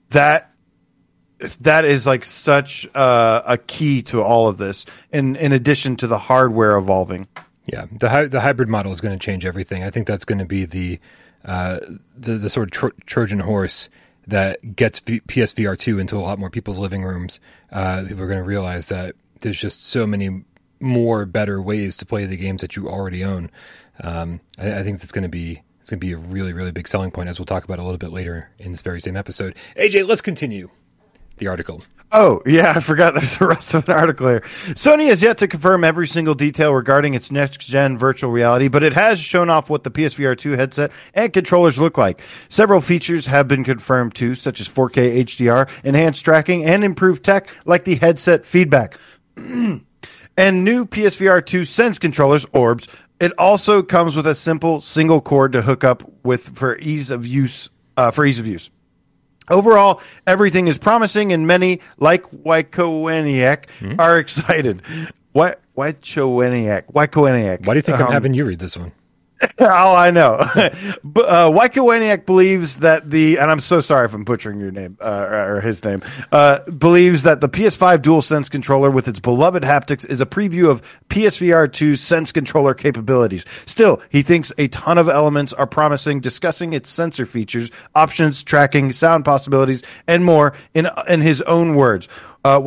that 0.10 0.52
that 1.62 1.86
is 1.86 2.06
like 2.06 2.24
such 2.26 2.88
a 2.94 3.58
key 3.68 4.02
to 4.04 4.22
all 4.22 4.48
of 4.48 4.58
this. 4.58 4.86
In 5.12 5.36
in 5.36 5.52
addition 5.52 5.96
to 5.98 6.08
the 6.08 6.18
hardware 6.18 6.78
evolving. 6.78 7.28
Yeah, 7.66 7.86
the 7.92 8.28
the 8.30 8.42
hybrid 8.42 8.70
model 8.70 8.92
is 8.92 9.02
going 9.02 9.18
to 9.18 9.24
change 9.24 9.46
everything. 9.46 9.84
I 9.84 9.90
think 9.90 10.08
that's 10.08 10.26
going 10.26 10.40
to 10.40 10.46
be 10.46 10.66
the 10.66 11.00
uh, 11.46 11.80
the 12.16 12.38
the 12.38 12.50
sort 12.50 12.68
of 12.68 12.72
tro- 12.72 12.92
Trojan 13.06 13.40
horse 13.40 13.90
that 14.28 14.76
gets 14.76 15.00
v- 15.00 15.22
PSVR 15.22 15.78
two 15.78 16.00
into 16.00 16.16
a 16.16 16.20
lot 16.20 16.38
more 16.38 16.50
people's 16.50 16.78
living 16.78 17.04
rooms. 17.04 17.40
Uh, 17.72 18.04
people 18.08 18.24
are 18.24 18.28
going 18.28 18.40
to 18.40 18.44
realize 18.44 18.88
that 18.90 19.16
there's 19.40 19.60
just 19.60 19.86
so 19.86 20.06
many 20.06 20.44
more 20.82 21.26
better 21.26 21.62
ways 21.62 21.98
to 21.98 22.06
play 22.06 22.26
the 22.26 22.38
games 22.38 22.62
that 22.62 22.76
you 22.76 22.90
already 22.90 23.24
own. 23.24 23.52
Um, 24.02 24.42
I, 24.58 24.80
I 24.80 24.84
think 24.84 25.00
that's 25.00 25.12
going 25.12 25.24
to 25.24 25.30
be 25.30 25.62
it's 25.80 25.90
going 25.90 26.00
to 26.00 26.06
be 26.06 26.14
a 26.14 26.18
really 26.18 26.54
really 26.54 26.72
big 26.72 26.88
selling 26.88 27.12
point, 27.12 27.30
as 27.30 27.40
we'll 27.40 27.46
talk 27.46 27.64
about 27.64 27.80
a 27.80 27.84
little 27.84 27.98
bit 27.98 28.12
later 28.12 28.50
in 28.60 28.72
this 28.72 28.82
very 28.82 29.02
same 29.02 29.18
episode. 29.18 29.56
AJ, 29.76 30.08
let's 30.08 30.22
continue 30.22 30.70
the 31.38 31.48
article. 31.48 31.82
Oh, 32.14 32.42
yeah, 32.46 32.74
I 32.76 32.82
forgot 32.82 33.14
there's 33.14 33.38
the 33.38 33.48
rest 33.48 33.74
of 33.74 33.88
an 33.88 33.96
article 33.96 34.28
here. 34.28 34.42
Sony 34.42 35.08
has 35.08 35.24
yet 35.24 35.38
to 35.38 35.48
confirm 35.48 35.84
every 35.84 36.08
single 36.08 36.36
detail 36.36 36.74
regarding 36.74 37.14
its 37.14 37.32
next 37.32 37.62
gen 37.62 37.98
virtual 37.98 38.30
reality, 38.32 38.68
but 38.68 38.84
it 38.84 38.94
has 38.94 39.20
shown 39.20 39.50
off 39.50 39.70
what 39.70 39.84
the 39.84 39.92
PSVR 39.92 40.38
2 40.38 40.52
headset 40.52 40.92
and 41.14 41.32
controllers 41.32 41.80
look 41.80 41.98
like. 41.98 42.22
Several 42.50 42.82
features 42.82 43.28
have 43.28 43.48
been 43.48 43.64
confirmed 43.64 44.14
too, 44.14 44.36
such 44.36 44.60
as 44.60 44.68
4K 44.68 45.24
HDR, 45.24 45.70
enhanced 45.86 46.26
tracking, 46.26 46.66
and 46.66 46.84
improved 46.84 47.24
tech 47.24 47.50
like 47.66 47.86
the 47.86 47.96
headset 47.96 48.46
feedback. 48.46 48.98
and 50.38 50.64
new 50.64 50.86
PSVR 50.86 51.46
2 51.46 51.64
Sense 51.64 52.00
controllers, 52.00 52.46
orbs. 52.54 52.88
It 53.20 53.34
also 53.38 53.84
comes 53.84 54.16
with 54.16 54.26
a 54.26 54.36
simple 54.36 54.82
single 54.82 55.22
cord 55.22 55.54
to 55.54 55.62
hook 55.62 55.84
up 55.84 56.04
with 56.24 56.58
for 56.58 56.78
ease 56.80 57.12
of 57.12 57.26
use. 57.28 57.70
Uh, 57.98 58.10
for 58.10 58.26
ease 58.26 58.40
of 58.40 58.48
use. 58.48 58.70
Overall, 59.50 60.02
everything 60.26 60.68
is 60.68 60.78
promising, 60.78 61.34
and 61.34 61.46
many, 61.46 61.82
like 61.98 62.24
Wychowaniak, 62.32 63.66
mm-hmm. 63.80 64.00
are 64.00 64.18
excited. 64.20 64.82
What 65.34 65.62
Wychowaniak? 65.78 66.92
Wychowaniak. 66.94 67.66
Why 67.66 67.74
do 67.74 67.78
you 67.78 67.82
think 67.82 68.00
um, 68.00 68.08
I'm 68.08 68.14
having 68.14 68.34
you 68.34 68.46
read 68.46 68.60
this 68.60 68.78
one? 68.78 68.92
oh, 69.60 69.96
I 69.96 70.12
know. 70.12 70.38
but 71.04 71.22
uh, 71.22 71.52
believes 72.26 72.80
that 72.80 73.10
the, 73.10 73.40
and 73.40 73.50
I'm 73.50 73.60
so 73.60 73.82
sorry 73.82 74.06
if 74.06 74.14
I'm 74.14 74.24
butchering 74.24 74.60
your 74.60 74.72
name 74.72 74.98
uh, 75.02 75.28
or 75.30 75.62
his 75.62 75.84
name, 75.84 76.02
uh, 76.32 76.60
believes 76.72 77.24
that 77.24 77.42
the 77.42 77.50
PS5 77.50 78.00
DualSense 78.00 78.50
controller 78.50 78.92
with 78.92 79.08
its 79.08 79.20
beloved 79.20 79.64
haptics 79.64 80.08
is 80.10 80.22
a 80.22 80.26
preview 80.26 80.70
of 80.70 80.82
PSVR 81.10 81.68
2's 81.68 82.02
Sense 82.02 82.32
controller 82.32 82.74
capabilities. 82.74 83.46
Still, 83.66 84.02
he 84.10 84.22
thinks 84.22 84.52
a 84.58 84.68
ton 84.70 84.98
of 84.98 85.10
elements 85.10 85.54
are 85.54 85.68
promising, 85.68 86.20
discussing 86.20 86.74
its 86.74 86.90
sensor 86.90 87.26
features, 87.26 87.72
options, 87.96 88.44
tracking, 88.44 88.92
sound 88.92 89.26
possibilities, 89.26 89.84
and 90.08 90.26
more 90.26 90.54
in 90.74 90.88
in 91.08 91.22
his 91.22 91.42
own 91.44 91.76
words. 91.76 92.08
Uh, 92.44 92.60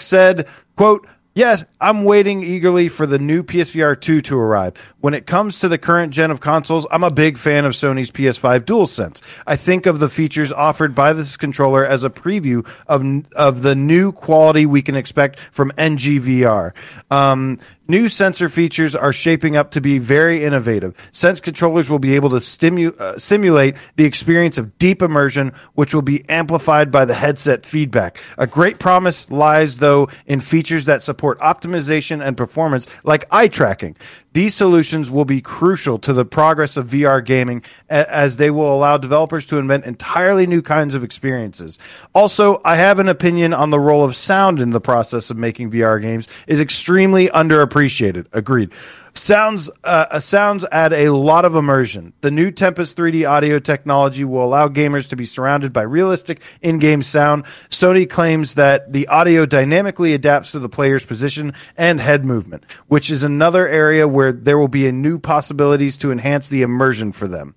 said, 0.00 0.46
"quote." 0.76 1.06
Yes, 1.36 1.64
I'm 1.80 2.04
waiting 2.04 2.44
eagerly 2.44 2.88
for 2.88 3.06
the 3.06 3.18
new 3.18 3.42
PSVR 3.42 4.00
2 4.00 4.20
to 4.20 4.38
arrive. 4.38 4.76
When 5.00 5.14
it 5.14 5.26
comes 5.26 5.58
to 5.58 5.68
the 5.68 5.78
current 5.78 6.12
gen 6.12 6.30
of 6.30 6.40
consoles, 6.40 6.86
I'm 6.92 7.02
a 7.02 7.10
big 7.10 7.38
fan 7.38 7.64
of 7.64 7.72
Sony's 7.72 8.12
PS5 8.12 8.60
DualSense. 8.60 9.20
I 9.44 9.56
think 9.56 9.86
of 9.86 9.98
the 9.98 10.08
features 10.08 10.52
offered 10.52 10.94
by 10.94 11.12
this 11.12 11.36
controller 11.36 11.84
as 11.84 12.04
a 12.04 12.10
preview 12.10 12.64
of 12.86 13.04
of 13.34 13.62
the 13.62 13.74
new 13.74 14.12
quality 14.12 14.64
we 14.64 14.80
can 14.80 14.94
expect 14.94 15.40
from 15.40 15.72
NGVR. 15.76 16.72
Um, 17.10 17.58
New 17.86 18.08
sensor 18.08 18.48
features 18.48 18.94
are 18.94 19.12
shaping 19.12 19.56
up 19.56 19.70
to 19.72 19.80
be 19.80 19.98
very 19.98 20.42
innovative. 20.42 20.94
Sense 21.12 21.38
controllers 21.38 21.90
will 21.90 21.98
be 21.98 22.14
able 22.14 22.30
to 22.30 22.36
stimu- 22.36 22.98
uh, 22.98 23.18
simulate 23.18 23.76
the 23.96 24.06
experience 24.06 24.56
of 24.56 24.78
deep 24.78 25.02
immersion, 25.02 25.52
which 25.74 25.94
will 25.94 26.02
be 26.02 26.26
amplified 26.30 26.90
by 26.90 27.04
the 27.04 27.12
headset 27.12 27.66
feedback. 27.66 28.18
A 28.38 28.46
great 28.46 28.78
promise 28.78 29.30
lies, 29.30 29.76
though, 29.78 30.08
in 30.24 30.40
features 30.40 30.86
that 30.86 31.02
support 31.02 31.38
optimization 31.40 32.24
and 32.24 32.38
performance, 32.38 32.86
like 33.04 33.26
eye 33.30 33.48
tracking. 33.48 33.96
These 34.34 34.56
solutions 34.56 35.12
will 35.12 35.24
be 35.24 35.40
crucial 35.40 35.96
to 36.00 36.12
the 36.12 36.24
progress 36.24 36.76
of 36.76 36.88
VR 36.88 37.24
gaming 37.24 37.62
as 37.88 38.36
they 38.36 38.50
will 38.50 38.74
allow 38.74 38.98
developers 38.98 39.46
to 39.46 39.58
invent 39.58 39.84
entirely 39.84 40.44
new 40.44 40.60
kinds 40.60 40.96
of 40.96 41.04
experiences. 41.04 41.78
Also, 42.14 42.60
I 42.64 42.74
have 42.74 42.98
an 42.98 43.08
opinion 43.08 43.54
on 43.54 43.70
the 43.70 43.78
role 43.78 44.02
of 44.04 44.16
sound 44.16 44.60
in 44.60 44.70
the 44.70 44.80
process 44.80 45.30
of 45.30 45.36
making 45.36 45.70
VR 45.70 46.02
games 46.02 46.26
is 46.48 46.58
extremely 46.58 47.28
underappreciated. 47.28 48.26
Agreed. 48.32 48.72
Sounds 49.16 49.70
uh, 49.84 50.18
sounds 50.18 50.64
add 50.72 50.92
a 50.92 51.10
lot 51.10 51.44
of 51.44 51.54
immersion. 51.54 52.12
The 52.20 52.32
new 52.32 52.50
Tempest 52.50 52.96
3D 52.96 53.28
audio 53.28 53.60
technology 53.60 54.24
will 54.24 54.44
allow 54.44 54.66
gamers 54.66 55.08
to 55.10 55.16
be 55.16 55.24
surrounded 55.24 55.72
by 55.72 55.82
realistic 55.82 56.42
in-game 56.62 57.02
sound. 57.02 57.44
Sony 57.70 58.10
claims 58.10 58.56
that 58.56 58.92
the 58.92 59.06
audio 59.06 59.46
dynamically 59.46 60.14
adapts 60.14 60.50
to 60.52 60.58
the 60.58 60.68
player's 60.68 61.06
position 61.06 61.54
and 61.76 62.00
head 62.00 62.24
movement, 62.24 62.64
which 62.88 63.08
is 63.08 63.22
another 63.22 63.68
area 63.68 64.08
where 64.08 64.32
there 64.32 64.58
will 64.58 64.68
be 64.68 64.90
new 64.90 65.20
possibilities 65.20 65.96
to 65.98 66.10
enhance 66.10 66.48
the 66.48 66.62
immersion 66.62 67.12
for 67.12 67.28
them. 67.28 67.54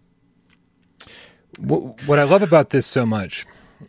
What 1.60 2.20
I 2.20 2.24
love 2.24 2.44
about 2.44 2.70
this 2.70 2.86
so 2.86 3.04
much 3.04 3.48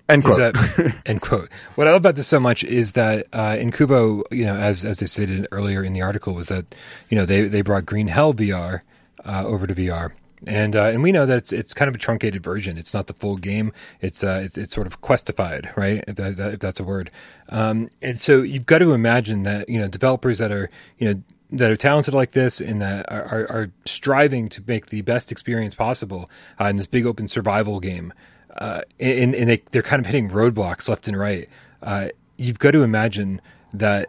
End 0.08 0.24
quote. 0.24 0.38
That, 0.38 1.02
end 1.06 1.20
quote. 1.20 1.50
What 1.74 1.86
I 1.86 1.90
love 1.92 2.02
about 2.02 2.14
this 2.14 2.26
so 2.26 2.40
much 2.40 2.64
is 2.64 2.92
that 2.92 3.26
uh, 3.32 3.52
Incuvo, 3.52 4.22
you 4.30 4.44
know, 4.44 4.56
as 4.56 4.84
as 4.84 5.00
they 5.00 5.06
stated 5.06 5.46
earlier 5.50 5.82
in 5.82 5.92
the 5.92 6.02
article, 6.02 6.34
was 6.34 6.48
that 6.48 6.74
you 7.08 7.16
know 7.16 7.24
they 7.24 7.42
they 7.42 7.62
brought 7.62 7.86
Green 7.86 8.08
Hell 8.08 8.34
VR 8.34 8.82
uh, 9.24 9.44
over 9.44 9.66
to 9.66 9.74
VR. 9.74 10.12
And 10.46 10.76
uh, 10.76 10.84
and 10.84 11.02
we 11.02 11.10
know 11.10 11.26
that 11.26 11.38
it's 11.38 11.52
it's 11.52 11.74
kind 11.74 11.88
of 11.88 11.94
a 11.94 11.98
truncated 11.98 12.42
version. 12.42 12.78
It's 12.78 12.94
not 12.94 13.08
the 13.08 13.14
full 13.14 13.36
game. 13.36 13.72
It's 14.00 14.22
uh, 14.22 14.42
it's 14.44 14.56
it's 14.56 14.72
sort 14.72 14.86
of 14.86 15.00
questified, 15.00 15.72
right? 15.74 16.04
If, 16.06 16.16
that, 16.16 16.38
if 16.38 16.60
that's 16.60 16.78
a 16.78 16.84
word. 16.84 17.10
Um, 17.48 17.90
and 18.00 18.20
so 18.20 18.42
you've 18.42 18.66
got 18.66 18.78
to 18.78 18.92
imagine 18.92 19.42
that 19.44 19.68
you 19.68 19.80
know 19.80 19.88
developers 19.88 20.38
that 20.38 20.52
are 20.52 20.68
you 20.98 21.12
know 21.12 21.22
that 21.50 21.70
are 21.70 21.76
talented 21.76 22.14
like 22.14 22.32
this 22.32 22.60
and 22.60 22.80
that 22.82 23.10
are, 23.10 23.24
are, 23.24 23.50
are 23.50 23.70
striving 23.86 24.48
to 24.50 24.62
make 24.66 24.86
the 24.86 25.00
best 25.00 25.32
experience 25.32 25.74
possible 25.74 26.28
uh, 26.60 26.66
in 26.66 26.76
this 26.76 26.86
big 26.86 27.06
open 27.06 27.26
survival 27.26 27.80
game 27.80 28.12
uh, 28.58 28.82
and, 28.98 29.34
and 29.34 29.48
they, 29.48 29.62
they're 29.70 29.82
kind 29.82 30.00
of 30.00 30.06
hitting 30.06 30.28
roadblocks 30.28 30.88
left 30.88 31.08
and 31.08 31.18
right. 31.18 31.48
Uh, 31.82 32.08
you've 32.36 32.58
got 32.58 32.72
to 32.72 32.82
imagine 32.82 33.40
that 33.72 34.08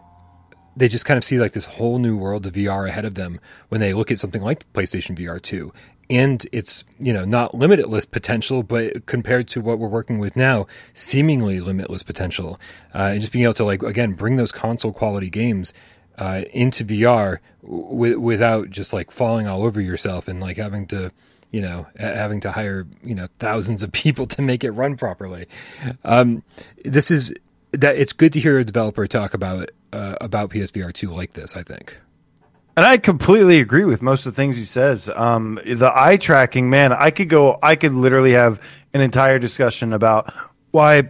they 0.75 0.87
just 0.87 1.05
kind 1.05 1.17
of 1.17 1.23
see 1.23 1.39
like 1.39 1.53
this 1.53 1.65
whole 1.65 1.99
new 1.99 2.17
world 2.17 2.45
of 2.45 2.53
VR 2.53 2.87
ahead 2.87 3.05
of 3.05 3.15
them 3.15 3.39
when 3.69 3.81
they 3.81 3.93
look 3.93 4.11
at 4.11 4.19
something 4.19 4.41
like 4.41 4.71
PlayStation 4.73 5.17
VR 5.17 5.41
2 5.41 5.71
and 6.09 6.47
it's 6.51 6.83
you 6.99 7.13
know 7.13 7.23
not 7.25 7.53
limitless 7.53 8.05
potential 8.05 8.63
but 8.63 9.05
compared 9.05 9.47
to 9.47 9.61
what 9.61 9.77
we're 9.77 9.87
working 9.87 10.19
with 10.19 10.35
now 10.35 10.65
seemingly 10.93 11.59
limitless 11.59 12.01
potential 12.03 12.59
uh, 12.95 13.09
and 13.11 13.21
just 13.21 13.31
being 13.31 13.43
able 13.43 13.53
to 13.53 13.63
like 13.63 13.83
again 13.83 14.13
bring 14.13 14.35
those 14.35 14.51
console 14.51 14.91
quality 14.91 15.29
games 15.29 15.73
uh, 16.17 16.41
into 16.51 16.83
VR 16.83 17.37
w- 17.63 18.19
without 18.19 18.69
just 18.69 18.91
like 18.91 19.11
falling 19.11 19.47
all 19.47 19.63
over 19.63 19.79
yourself 19.79 20.27
and 20.27 20.39
like 20.39 20.57
having 20.57 20.85
to 20.87 21.11
you 21.51 21.61
know, 21.61 21.87
having 21.97 22.39
to 22.41 22.51
hire, 22.51 22.85
you 23.03 23.15
know, 23.15 23.27
thousands 23.39 23.83
of 23.83 23.91
people 24.03 24.25
to 24.27 24.41
make 24.41 24.63
it 24.63 24.71
run 24.71 24.97
properly. 24.97 25.47
Um, 26.03 26.43
this 26.85 27.11
is 27.11 27.33
that 27.71 27.97
it's 27.97 28.13
good 28.13 28.33
to 28.33 28.39
hear 28.39 28.57
a 28.59 28.63
developer 28.63 29.05
talk 29.07 29.33
about 29.33 29.69
uh, 29.93 30.15
about 30.21 30.51
PSVR 30.51 30.93
two 30.93 31.11
like 31.11 31.33
this. 31.33 31.55
I 31.55 31.63
think. 31.63 31.95
And 32.77 32.85
I 32.85 32.97
completely 32.97 33.59
agree 33.59 33.83
with 33.83 34.01
most 34.01 34.25
of 34.25 34.31
the 34.31 34.37
things 34.37 34.57
he 34.57 34.63
says. 34.63 35.09
Um, 35.13 35.59
the 35.65 35.91
eye 35.93 36.15
tracking, 36.15 36.69
man, 36.69 36.93
I 36.93 37.11
could 37.11 37.27
go, 37.27 37.57
I 37.61 37.75
could 37.75 37.91
literally 37.91 38.31
have 38.31 38.61
an 38.93 39.01
entire 39.01 39.37
discussion 39.37 39.91
about 39.91 40.31
why 40.71 41.09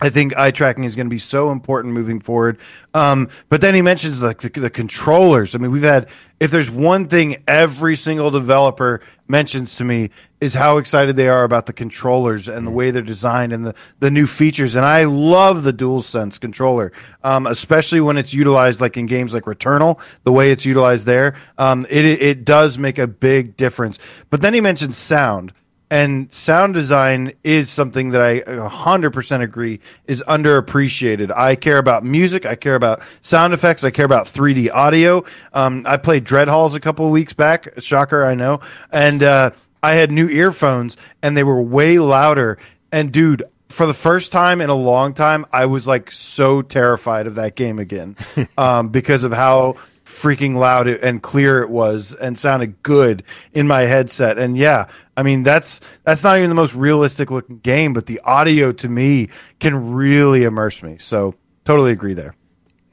I 0.00 0.08
think 0.08 0.36
eye 0.36 0.50
tracking 0.50 0.84
is 0.84 0.96
going 0.96 1.06
to 1.06 1.10
be 1.10 1.18
so 1.18 1.50
important 1.50 1.94
moving 1.94 2.20
forward. 2.20 2.58
Um, 2.94 3.28
but 3.48 3.60
then 3.60 3.74
he 3.74 3.82
mentions 3.82 4.22
like 4.22 4.40
the, 4.40 4.48
the, 4.48 4.70
controllers. 4.70 5.54
I 5.54 5.58
mean, 5.58 5.70
we've 5.70 5.82
had, 5.82 6.08
if 6.40 6.50
there's 6.50 6.70
one 6.70 7.06
thing 7.06 7.42
every 7.46 7.96
single 7.96 8.30
developer 8.30 9.02
mentions 9.28 9.76
to 9.76 9.84
me 9.84 10.10
is 10.40 10.54
how 10.54 10.78
excited 10.78 11.16
they 11.16 11.28
are 11.28 11.44
about 11.44 11.66
the 11.66 11.72
controllers 11.74 12.48
and 12.48 12.66
the 12.66 12.70
way 12.70 12.90
they're 12.90 13.02
designed 13.02 13.52
and 13.52 13.64
the, 13.64 13.74
the 13.98 14.10
new 14.10 14.26
features. 14.26 14.74
And 14.74 14.86
I 14.86 15.04
love 15.04 15.64
the 15.64 15.72
DualSense 15.72 16.40
controller, 16.40 16.92
um, 17.22 17.46
especially 17.46 18.00
when 18.00 18.16
it's 18.16 18.32
utilized 18.32 18.80
like 18.80 18.96
in 18.96 19.04
games 19.04 19.34
like 19.34 19.44
Returnal, 19.44 20.00
the 20.24 20.32
way 20.32 20.50
it's 20.50 20.64
utilized 20.64 21.06
there. 21.06 21.36
Um, 21.58 21.86
it, 21.90 22.04
it 22.04 22.44
does 22.46 22.78
make 22.78 22.98
a 22.98 23.06
big 23.06 23.56
difference. 23.56 23.98
But 24.30 24.40
then 24.40 24.54
he 24.54 24.62
mentions 24.62 24.96
sound 24.96 25.52
and 25.90 26.32
sound 26.32 26.74
design 26.74 27.32
is 27.42 27.68
something 27.68 28.10
that 28.10 28.20
I 28.20 28.40
100% 28.40 29.42
agree 29.42 29.80
is 30.06 30.22
underappreciated. 30.26 31.36
I 31.36 31.56
care 31.56 31.78
about 31.78 32.04
music. 32.04 32.46
I 32.46 32.54
care 32.54 32.76
about 32.76 33.02
sound 33.20 33.52
effects. 33.54 33.82
I 33.82 33.90
care 33.90 34.04
about 34.04 34.26
3D 34.26 34.70
audio. 34.72 35.24
Um, 35.52 35.84
I 35.86 35.96
played 35.96 36.24
Dread 36.24 36.46
Halls 36.48 36.74
a 36.74 36.80
couple 36.80 37.06
of 37.06 37.12
weeks 37.12 37.32
back. 37.32 37.68
Shocker, 37.78 38.24
I 38.24 38.36
know. 38.36 38.60
And 38.92 39.22
uh, 39.22 39.50
I 39.82 39.94
had 39.94 40.12
new 40.12 40.28
earphones, 40.28 40.96
and 41.22 41.36
they 41.36 41.44
were 41.44 41.60
way 41.60 41.98
louder. 41.98 42.58
And 42.92 43.12
dude, 43.12 43.42
for 43.68 43.86
the 43.86 43.94
first 43.94 44.30
time 44.30 44.60
in 44.60 44.70
a 44.70 44.74
long 44.74 45.14
time, 45.14 45.44
I 45.52 45.66
was 45.66 45.88
like 45.88 46.12
so 46.12 46.62
terrified 46.62 47.26
of 47.26 47.36
that 47.36 47.56
game 47.56 47.78
again 47.80 48.16
um, 48.58 48.90
because 48.90 49.24
of 49.24 49.32
how 49.32 49.76
freaking 50.10 50.56
loud 50.56 50.88
and 50.88 51.22
clear 51.22 51.62
it 51.62 51.70
was 51.70 52.12
and 52.12 52.36
sounded 52.36 52.82
good 52.82 53.22
in 53.52 53.66
my 53.66 53.82
headset. 53.82 54.38
And 54.38 54.56
yeah, 54.56 54.86
I 55.16 55.22
mean 55.22 55.44
that's 55.44 55.80
that's 56.04 56.24
not 56.24 56.36
even 56.36 56.48
the 56.48 56.56
most 56.56 56.74
realistic 56.74 57.30
looking 57.30 57.58
game, 57.58 57.94
but 57.94 58.06
the 58.06 58.20
audio 58.24 58.72
to 58.72 58.88
me 58.88 59.28
can 59.60 59.92
really 59.92 60.42
immerse 60.42 60.82
me. 60.82 60.98
So 60.98 61.34
totally 61.64 61.92
agree 61.92 62.14
there. 62.14 62.34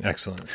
Excellent. 0.01 0.45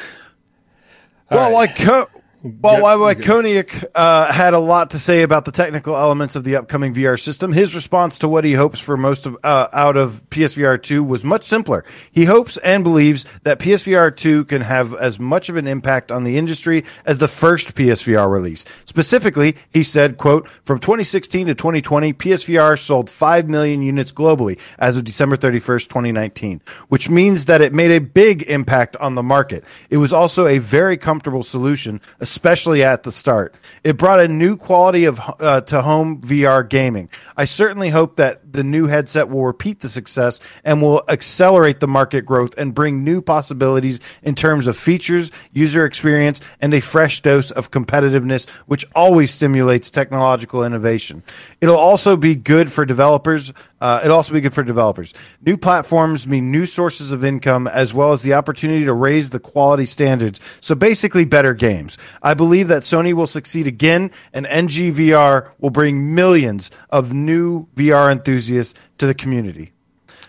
well, 1.30 1.50
right. 1.50 1.52
like 1.52 1.76
co- 1.76 2.08
well, 2.42 2.74
yep, 2.74 2.82
while 2.82 2.98
Wychowaniak 2.98 3.84
uh, 3.94 4.32
had 4.32 4.52
a 4.52 4.58
lot 4.58 4.90
to 4.90 4.98
say 4.98 5.22
about 5.22 5.44
the 5.44 5.52
technical 5.52 5.94
elements 5.96 6.34
of 6.34 6.42
the 6.42 6.56
upcoming 6.56 6.92
VR 6.92 7.20
system, 7.20 7.52
his 7.52 7.72
response 7.72 8.18
to 8.18 8.28
what 8.28 8.42
he 8.42 8.52
hopes 8.52 8.80
for 8.80 8.96
most 8.96 9.26
of 9.26 9.36
uh, 9.44 9.68
out 9.72 9.96
of 9.96 10.28
PSVR 10.30 10.82
2 10.82 11.04
was 11.04 11.22
much 11.22 11.44
simpler. 11.44 11.84
He 12.10 12.24
hopes 12.24 12.56
and 12.56 12.82
believes 12.82 13.26
that 13.44 13.60
PSVR 13.60 14.16
2 14.16 14.46
can 14.46 14.60
have 14.60 14.92
as 14.94 15.20
much 15.20 15.50
of 15.50 15.56
an 15.56 15.68
impact 15.68 16.10
on 16.10 16.24
the 16.24 16.36
industry 16.36 16.84
as 17.06 17.18
the 17.18 17.28
first 17.28 17.76
PSVR 17.76 18.28
release. 18.28 18.64
Specifically, 18.86 19.54
he 19.70 19.84
said, 19.84 20.18
quote, 20.18 20.48
from 20.48 20.80
2016 20.80 21.46
to 21.46 21.54
2020, 21.54 22.12
PSVR 22.12 22.76
sold 22.76 23.08
5 23.08 23.48
million 23.48 23.82
units 23.82 24.12
globally 24.12 24.58
as 24.80 24.96
of 24.96 25.04
December 25.04 25.36
31st, 25.36 25.88
2019, 25.88 26.60
which 26.88 27.08
means 27.08 27.44
that 27.44 27.60
it 27.60 27.72
made 27.72 27.92
a 27.92 28.00
big 28.00 28.42
impact 28.42 28.96
on 28.96 29.14
the 29.14 29.22
market. 29.22 29.62
It 29.90 29.98
was 29.98 30.12
also 30.12 30.48
a 30.48 30.58
very 30.58 30.96
comfortable 30.96 31.44
solution, 31.44 32.00
especially 32.32 32.82
at 32.82 33.02
the 33.02 33.12
start. 33.12 33.54
It 33.84 33.98
brought 33.98 34.18
a 34.18 34.26
new 34.26 34.56
quality 34.56 35.04
of 35.04 35.20
uh, 35.38 35.60
to 35.60 35.82
home 35.82 36.22
VR 36.22 36.66
gaming. 36.66 37.10
I 37.36 37.44
certainly 37.44 37.90
hope 37.90 38.16
that 38.16 38.41
the 38.52 38.64
new 38.64 38.86
headset 38.86 39.28
will 39.28 39.44
repeat 39.44 39.80
the 39.80 39.88
success 39.88 40.40
and 40.64 40.82
will 40.82 41.02
accelerate 41.08 41.80
the 41.80 41.88
market 41.88 42.22
growth 42.22 42.56
and 42.58 42.74
bring 42.74 43.02
new 43.04 43.22
possibilities 43.22 44.00
in 44.22 44.34
terms 44.34 44.66
of 44.66 44.76
features, 44.76 45.30
user 45.52 45.84
experience, 45.84 46.40
and 46.60 46.74
a 46.74 46.80
fresh 46.80 47.20
dose 47.22 47.50
of 47.50 47.70
competitiveness, 47.70 48.48
which 48.66 48.84
always 48.94 49.30
stimulates 49.30 49.90
technological 49.90 50.64
innovation. 50.64 51.22
It'll 51.60 51.76
also 51.76 52.16
be 52.16 52.34
good 52.34 52.70
for 52.70 52.84
developers. 52.84 53.52
Uh, 53.80 54.00
it'll 54.04 54.16
also 54.16 54.34
be 54.34 54.40
good 54.40 54.54
for 54.54 54.62
developers. 54.62 55.14
New 55.40 55.56
platforms 55.56 56.26
mean 56.26 56.50
new 56.50 56.66
sources 56.66 57.12
of 57.12 57.24
income 57.24 57.66
as 57.66 57.94
well 57.94 58.12
as 58.12 58.22
the 58.22 58.34
opportunity 58.34 58.84
to 58.84 58.92
raise 58.92 59.30
the 59.30 59.40
quality 59.40 59.86
standards. 59.86 60.40
So 60.60 60.74
basically, 60.74 61.24
better 61.24 61.54
games. 61.54 61.98
I 62.22 62.34
believe 62.34 62.68
that 62.68 62.82
Sony 62.82 63.12
will 63.12 63.26
succeed 63.26 63.66
again, 63.66 64.10
and 64.32 64.46
NGVR 64.46 65.50
will 65.58 65.70
bring 65.70 66.14
millions 66.14 66.70
of 66.90 67.12
new 67.12 67.66
VR 67.74 68.12
enthusiasts 68.12 68.41
to 68.48 69.06
the 69.06 69.14
community. 69.14 69.72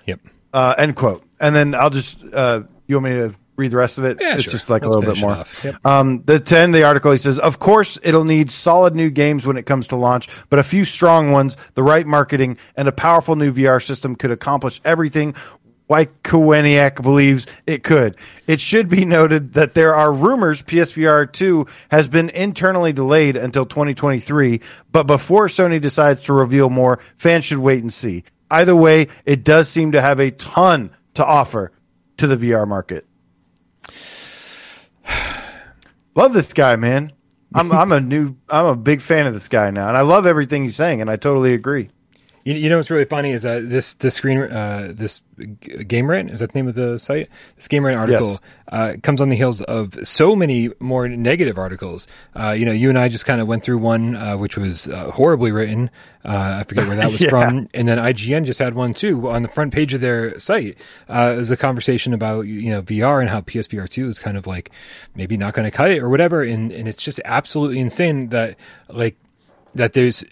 Yep. 0.05 0.22
Uh, 0.53 0.76
end 0.78 0.95
quote. 0.95 1.24
And 1.39 1.55
then 1.55 1.76
I'll 1.76 1.89
just, 1.89 2.24
uh, 2.32 2.64
you 2.88 2.95
want 2.95 3.05
me 3.05 3.11
to 3.16 3.34
read 3.55 3.72
the 3.72 3.78
rest 3.78 3.97
of 3.97 4.05
it? 4.05 4.18
Yeah, 4.20 4.36
it's 4.36 4.43
sure. 4.43 4.51
just 4.51 4.70
like 4.70 4.84
Let's 4.84 4.95
a 4.95 4.99
little 4.99 5.14
bit 5.14 5.22
more. 5.22 5.43
Yep. 5.64 5.86
Um, 5.86 6.24
the 6.24 6.39
10, 6.39 6.72
the 6.72 6.84
article, 6.84 7.11
he 7.11 7.18
says, 7.18 7.39
of 7.39 7.59
course, 7.59 7.97
it'll 8.03 8.26
need 8.26 8.51
solid 8.51 8.95
new 8.95 9.09
games 9.09 9.45
when 9.45 9.57
it 9.57 9.64
comes 9.64 9.88
to 9.88 9.95
launch, 9.95 10.28
but 10.49 10.59
a 10.59 10.64
few 10.64 10.86
strong 10.86 11.32
ones, 11.32 11.57
the 11.74 11.84
right 11.84 12.05
marketing, 12.05 12.57
and 12.76 12.88
a 12.88 12.91
powerful 12.91 13.36
new 13.36 13.53
VR 13.53 13.84
system 13.84 14.16
could 14.16 14.32
accomplish 14.32 14.82
everything 14.84 15.36
Wychowaniak 15.90 17.02
believes 17.02 17.48
it 17.68 17.84
could. 17.84 18.16
It 18.48 18.60
should 18.60 18.90
be 18.90 19.06
noted 19.06 19.54
that 19.54 19.74
there 19.74 19.94
are 19.94 20.12
rumors 20.12 20.64
PSVR 20.64 21.32
2 21.32 21.66
has 21.92 22.08
been 22.08 22.30
internally 22.30 22.94
delayed 22.94 23.38
until 23.38 23.66
2023, 23.66 24.62
but 24.92 25.08
before 25.08 25.48
Sony 25.48 25.82
decides 25.82 26.24
to 26.24 26.34
reveal 26.34 26.70
more, 26.70 27.00
fans 27.18 27.46
should 27.46 27.60
wait 27.60 27.82
and 27.82 27.94
see. 27.94 28.24
Either 28.50 28.76
way, 28.76 29.08
it 29.26 29.44
does 29.44 29.70
seem 29.70 29.92
to 29.92 30.02
have 30.02 30.20
a 30.20 30.32
ton 30.32 30.92
to 31.16 31.26
offer 31.26 31.72
to 32.18 32.28
the 32.28 32.38
VR 32.38 32.68
market. 32.68 33.06
love 36.16 36.34
this 36.34 36.54
guy, 36.54 36.76
man. 36.76 37.12
I'm 37.56 37.72
I'm 37.72 37.92
a 37.92 38.00
new 38.00 38.36
I'm 38.50 38.66
a 38.66 38.76
big 38.76 39.02
fan 39.02 39.28
of 39.28 39.34
this 39.34 39.48
guy 39.48 39.70
now, 39.70 39.88
and 39.88 39.98
I 39.98 40.02
love 40.02 40.26
everything 40.26 40.64
he's 40.64 40.76
saying, 40.76 41.02
and 41.02 41.10
I 41.10 41.18
totally 41.18 41.54
agree. 41.54 41.90
You, 42.46 42.56
you 42.56 42.70
know 42.70 42.76
what's 42.78 42.89
really 42.89 43.06
funny 43.06 43.32
is 43.32 43.44
that 43.44 43.70
this 43.70 43.94
this 43.96 44.16
screen 44.16 44.39
uh, 44.39 44.91
this 44.94 45.22
Game 45.88 46.10
Rant 46.10 46.30
is 46.30 46.41
that 46.41 46.52
the 46.52 46.60
name 46.60 46.68
of 46.68 46.76
the 46.76 46.98
site? 47.00 47.30
This 47.56 47.68
Game 47.70 47.86
Rant 47.86 47.98
article 47.98 48.32
Yes. 48.32 48.39
uh, 48.70 48.94
comes 49.02 49.22
on 49.22 49.30
the 49.30 49.36
heels 49.36 49.62
of 49.62 49.98
so 50.06 50.36
many 50.36 50.70
more 50.80 51.08
negative 51.08 51.58
articles. 51.58 52.06
Uh, 52.38 52.52
you 52.52 52.66
know, 52.66 52.72
you 52.74 52.89
and 52.89 53.00
I 53.00 53.08
just 53.08 53.26
kind 53.26 53.39
of 53.39 53.48
went 53.48 53.64
through 53.64 53.78
one 53.78 54.16
uh, 54.16 54.36
which 54.38 54.58
was 54.58 54.88
uh, 54.89 55.10
horribly 55.12 55.52
written. 55.54 55.89
Uh, 56.26 56.58
I 56.60 56.64
forget 56.64 56.86
where 56.88 56.98
that 56.98 57.06
was 57.12 57.22
Yeah. 57.22 57.30
from, 57.30 57.70
and 57.74 57.88
then 57.88 57.98
IGN 57.98 58.44
just 58.46 58.60
had 58.60 58.74
one 58.76 58.94
too 58.94 59.30
on 59.30 59.41
the 59.44 59.50
front 59.50 59.74
page 59.74 59.94
of 59.94 60.02
their 60.02 60.38
site. 60.39 60.78
Uh, 61.10 61.32
it 61.36 61.38
was 61.38 61.50
a 61.50 61.58
conversation 61.58 62.14
about 62.14 62.41
you 62.41 62.70
know 62.72 62.82
VR 62.82 63.22
and 63.22 63.30
how 63.30 63.39
PSVR 63.41 63.88
two 63.89 64.10
is 64.10 64.20
kind 64.20 64.36
of 64.38 64.48
like 64.48 64.70
maybe 65.16 65.38
not 65.38 65.54
going 65.54 65.66
to 65.66 65.72
cut 65.72 65.91
it 65.91 66.00
or 66.00 66.10
whatever, 66.10 66.44
and 66.44 66.72
and 66.74 66.88
it's 66.89 67.02
just 67.02 67.22
absolutely 67.24 67.80
insane 67.80 68.30
that 68.30 68.58
like 68.89 69.16
that 69.76 69.94
there's 69.94 70.24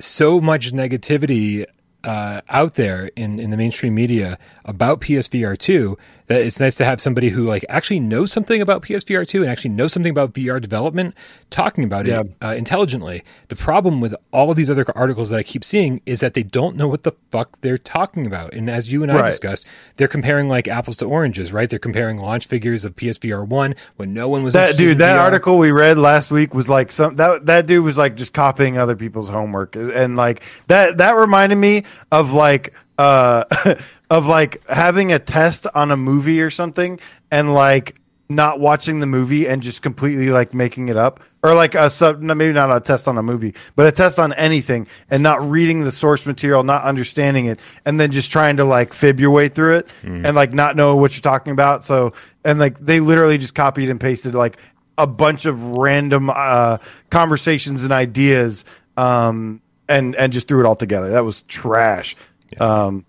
so 0.00 0.40
much 0.40 0.72
negativity 0.72 1.66
uh, 2.04 2.40
out 2.48 2.74
there 2.74 3.10
in, 3.16 3.40
in 3.40 3.50
the 3.50 3.56
mainstream 3.56 3.94
media 3.94 4.38
about 4.64 5.00
PSVR 5.00 5.58
2 5.58 5.98
that 6.28 6.40
it's 6.42 6.60
nice 6.60 6.74
to 6.76 6.84
have 6.84 7.00
somebody 7.00 7.28
who 7.30 7.46
like 7.48 7.64
actually 7.68 8.00
knows 8.00 8.30
something 8.32 8.60
about 8.62 8.82
PSVR 8.82 9.26
2 9.26 9.42
and 9.42 9.50
actually 9.50 9.70
knows 9.70 9.92
something 9.92 10.10
about 10.10 10.32
VR 10.34 10.60
development 10.60 11.14
talking 11.50 11.84
about 11.84 12.06
Yeah. 12.06 12.20
it 12.20 12.32
uh, 12.42 12.54
intelligently. 12.54 13.22
The 13.48 13.56
problem 13.56 14.00
with 14.00 14.14
all 14.32 14.50
of 14.50 14.56
these 14.56 14.70
other 14.70 14.84
articles 14.94 15.30
that 15.30 15.36
I 15.38 15.42
keep 15.42 15.64
seeing 15.64 16.00
is 16.06 16.20
that 16.20 16.34
they 16.34 16.42
don't 16.42 16.76
know 16.76 16.86
what 16.86 17.02
the 17.02 17.12
fuck 17.30 17.58
they're 17.62 17.78
talking 17.78 18.26
about. 18.26 18.52
And 18.52 18.68
as 18.70 18.92
you 18.92 19.02
and 19.02 19.10
I 19.10 19.16
Right. 19.16 19.26
discussed, 19.30 19.66
they're 19.96 20.06
comparing 20.08 20.48
like 20.48 20.68
apples 20.68 20.98
to 20.98 21.06
oranges, 21.06 21.52
right? 21.52 21.68
They're 21.68 21.78
comparing 21.78 22.18
launch 22.18 22.46
figures 22.46 22.84
of 22.84 22.94
PSVR 22.94 23.42
1 23.46 23.74
when 23.96 24.12
no 24.14 24.28
one 24.28 24.42
was 24.44 24.52
That 24.54 24.76
dude, 24.76 24.98
that 24.98 25.16
VR. 25.16 25.20
article 25.20 25.58
we 25.58 25.70
read 25.72 25.98
last 25.98 26.30
week 26.30 26.54
was 26.54 26.68
like 26.68 26.92
some 26.92 27.16
that 27.16 27.46
that 27.46 27.66
dude 27.66 27.82
was 27.84 27.96
like 27.98 28.16
just 28.16 28.32
copying 28.34 28.76
other 28.78 28.96
people's 28.96 29.28
homework, 29.30 29.74
and 29.76 30.14
like 30.16 30.42
that 30.66 30.98
that 30.98 31.12
reminded 31.16 31.56
me 31.56 31.84
of 32.12 32.32
like 32.34 32.74
uh 32.98 33.44
of 34.10 34.26
like 34.26 34.66
having 34.68 35.12
a 35.12 35.18
test 35.18 35.66
on 35.74 35.90
a 35.90 35.96
movie 35.96 36.40
or 36.40 36.50
something, 36.50 36.98
and 37.30 37.52
like 37.54 38.00
not 38.30 38.60
watching 38.60 39.00
the 39.00 39.06
movie 39.06 39.46
and 39.46 39.62
just 39.62 39.80
completely 39.80 40.28
like 40.28 40.52
making 40.52 40.88
it 40.90 40.96
up, 40.96 41.20
or 41.42 41.54
like 41.54 41.74
a 41.74 41.88
sub 41.88 42.20
maybe 42.20 42.52
not 42.52 42.74
a 42.74 42.80
test 42.80 43.08
on 43.08 43.16
a 43.16 43.22
movie, 43.22 43.54
but 43.74 43.86
a 43.86 43.92
test 43.92 44.18
on 44.18 44.32
anything, 44.34 44.86
and 45.10 45.22
not 45.22 45.48
reading 45.48 45.80
the 45.80 45.92
source 45.92 46.26
material, 46.26 46.62
not 46.62 46.82
understanding 46.82 47.46
it, 47.46 47.60
and 47.86 47.98
then 47.98 48.10
just 48.10 48.30
trying 48.30 48.58
to 48.58 48.64
like 48.64 48.92
fib 48.92 49.18
your 49.20 49.30
way 49.30 49.48
through 49.48 49.76
it, 49.78 49.88
and 50.26 50.36
like 50.36 50.52
not 50.52 50.76
know 50.76 50.96
what 50.96 51.14
you're 51.14 51.22
talking 51.22 51.52
about. 51.52 51.84
So 51.84 52.12
and 52.44 52.58
like 52.58 52.78
they 52.78 53.00
literally 53.00 53.38
just 53.38 53.54
copied 53.54 53.88
and 53.88 53.98
pasted 54.00 54.34
like 54.34 54.58
a 54.98 55.06
bunch 55.06 55.46
of 55.46 55.62
random 55.62 56.28
uh, 56.28 56.78
conversations 57.10 57.84
and 57.84 57.92
ideas 57.92 58.64
um, 58.96 59.62
and 59.88 60.14
and 60.16 60.32
just 60.32 60.48
threw 60.48 60.60
it 60.60 60.66
all 60.66 60.76
together. 60.76 61.10
That 61.10 61.24
was 61.24 61.42
trash. 61.42 62.16
Um, 62.60 63.06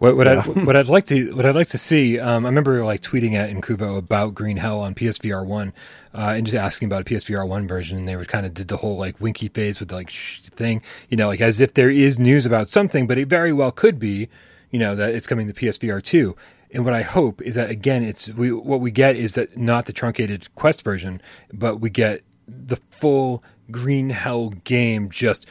What, 0.00 0.16
what, 0.16 0.26
I, 0.26 0.40
what 0.40 0.76
I'd 0.76 0.88
like 0.88 1.04
to 1.06 1.36
what 1.36 1.44
I'd 1.44 1.54
like 1.54 1.68
to 1.68 1.78
see, 1.78 2.18
um, 2.18 2.46
I 2.46 2.48
remember 2.48 2.82
like 2.86 3.02
tweeting 3.02 3.34
at 3.34 3.50
Incuvo 3.50 3.98
about 3.98 4.34
Green 4.34 4.56
Hell 4.56 4.80
on 4.80 4.94
PSVR 4.94 5.44
one, 5.44 5.74
uh, 6.14 6.32
and 6.34 6.46
just 6.46 6.56
asking 6.56 6.86
about 6.86 7.02
a 7.02 7.04
PSVR 7.04 7.46
one 7.46 7.68
version. 7.68 7.98
And 7.98 8.08
they 8.08 8.16
were 8.16 8.24
kind 8.24 8.46
of 8.46 8.54
did 8.54 8.68
the 8.68 8.78
whole 8.78 8.96
like 8.96 9.20
winky 9.20 9.48
face 9.48 9.78
with 9.78 9.90
the 9.90 9.96
like 9.96 10.08
shh 10.08 10.40
thing, 10.40 10.80
you 11.10 11.18
know, 11.18 11.28
like 11.28 11.42
as 11.42 11.60
if 11.60 11.74
there 11.74 11.90
is 11.90 12.18
news 12.18 12.46
about 12.46 12.66
something, 12.66 13.06
but 13.06 13.18
it 13.18 13.28
very 13.28 13.52
well 13.52 13.70
could 13.70 13.98
be, 13.98 14.30
you 14.70 14.78
know, 14.78 14.94
that 14.94 15.14
it's 15.14 15.26
coming 15.26 15.46
to 15.46 15.52
PSVR 15.52 16.02
two. 16.02 16.34
And 16.72 16.86
what 16.86 16.94
I 16.94 17.02
hope 17.02 17.42
is 17.42 17.54
that 17.56 17.68
again, 17.68 18.02
it's 18.02 18.30
we 18.30 18.50
what 18.52 18.80
we 18.80 18.90
get 18.90 19.16
is 19.16 19.34
that 19.34 19.58
not 19.58 19.84
the 19.84 19.92
truncated 19.92 20.54
Quest 20.54 20.82
version, 20.82 21.20
but 21.52 21.76
we 21.76 21.90
get 21.90 22.22
the 22.48 22.76
full 22.88 23.44
Green 23.70 24.08
Hell 24.08 24.48
game 24.64 25.10
just 25.10 25.44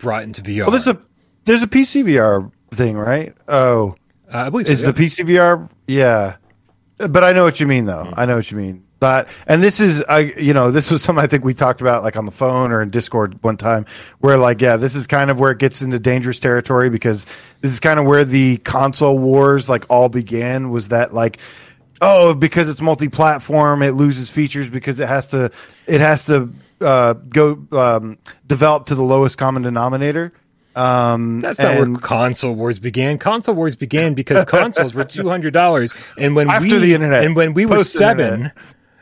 brought 0.00 0.24
into 0.24 0.42
VR. 0.42 0.62
well, 0.62 0.72
there's 0.72 0.88
a 0.88 1.00
there's 1.44 1.62
a 1.62 1.68
PC 1.68 2.02
VR 2.02 2.50
thing, 2.74 2.96
right? 2.96 3.34
Oh, 3.48 3.94
uh, 4.32 4.38
I 4.38 4.50
believe 4.50 4.68
is 4.68 4.82
so, 4.82 4.92
the 4.92 5.02
PC 5.02 5.26
VR? 5.26 5.70
Yeah, 5.86 6.36
but 6.98 7.24
I 7.24 7.32
know 7.32 7.44
what 7.44 7.60
you 7.60 7.66
mean, 7.66 7.86
though. 7.86 8.12
I 8.16 8.26
know 8.26 8.36
what 8.36 8.50
you 8.50 8.56
mean. 8.56 8.84
But 9.00 9.28
and 9.46 9.62
this 9.62 9.80
is, 9.80 10.02
I 10.02 10.20
you 10.38 10.54
know, 10.54 10.70
this 10.70 10.90
was 10.90 11.02
something 11.02 11.22
I 11.22 11.26
think 11.26 11.44
we 11.44 11.52
talked 11.52 11.82
about 11.82 12.02
like 12.02 12.16
on 12.16 12.24
the 12.24 12.32
phone 12.32 12.72
or 12.72 12.80
in 12.80 12.88
Discord 12.88 13.42
one 13.42 13.56
time, 13.56 13.84
where 14.20 14.38
like, 14.38 14.62
yeah, 14.62 14.76
this 14.76 14.94
is 14.94 15.06
kind 15.06 15.30
of 15.30 15.38
where 15.38 15.50
it 15.50 15.58
gets 15.58 15.82
into 15.82 15.98
dangerous 15.98 16.38
territory 16.38 16.88
because 16.88 17.26
this 17.60 17.70
is 17.70 17.80
kind 17.80 18.00
of 18.00 18.06
where 18.06 18.24
the 18.24 18.56
console 18.58 19.18
wars 19.18 19.68
like 19.68 19.84
all 19.90 20.08
began. 20.08 20.70
Was 20.70 20.88
that 20.88 21.12
like, 21.12 21.38
oh, 22.00 22.34
because 22.34 22.68
it's 22.68 22.80
multi-platform, 22.80 23.82
it 23.82 23.92
loses 23.92 24.30
features 24.30 24.70
because 24.70 25.00
it 25.00 25.08
has 25.08 25.28
to, 25.28 25.50
it 25.86 26.00
has 26.00 26.24
to 26.26 26.52
uh, 26.80 27.12
go 27.12 27.66
um, 27.72 28.18
develop 28.46 28.86
to 28.86 28.94
the 28.94 29.02
lowest 29.02 29.36
common 29.38 29.62
denominator. 29.62 30.32
Um, 30.76 31.40
That's 31.40 31.58
not 31.58 31.76
where 31.78 31.96
console 31.98 32.54
wars 32.54 32.80
began. 32.80 33.18
Console 33.18 33.54
wars 33.54 33.76
began 33.76 34.14
because 34.14 34.44
consoles 34.46 34.94
were 34.94 35.04
two 35.04 35.28
hundred 35.28 35.52
dollars, 35.52 35.92
and 36.18 36.34
when 36.34 36.50
After 36.50 36.76
we, 36.76 36.78
the 36.78 36.94
internet. 36.94 37.24
and 37.24 37.36
when 37.36 37.54
we 37.54 37.66
were 37.66 37.84
seven, 37.84 38.50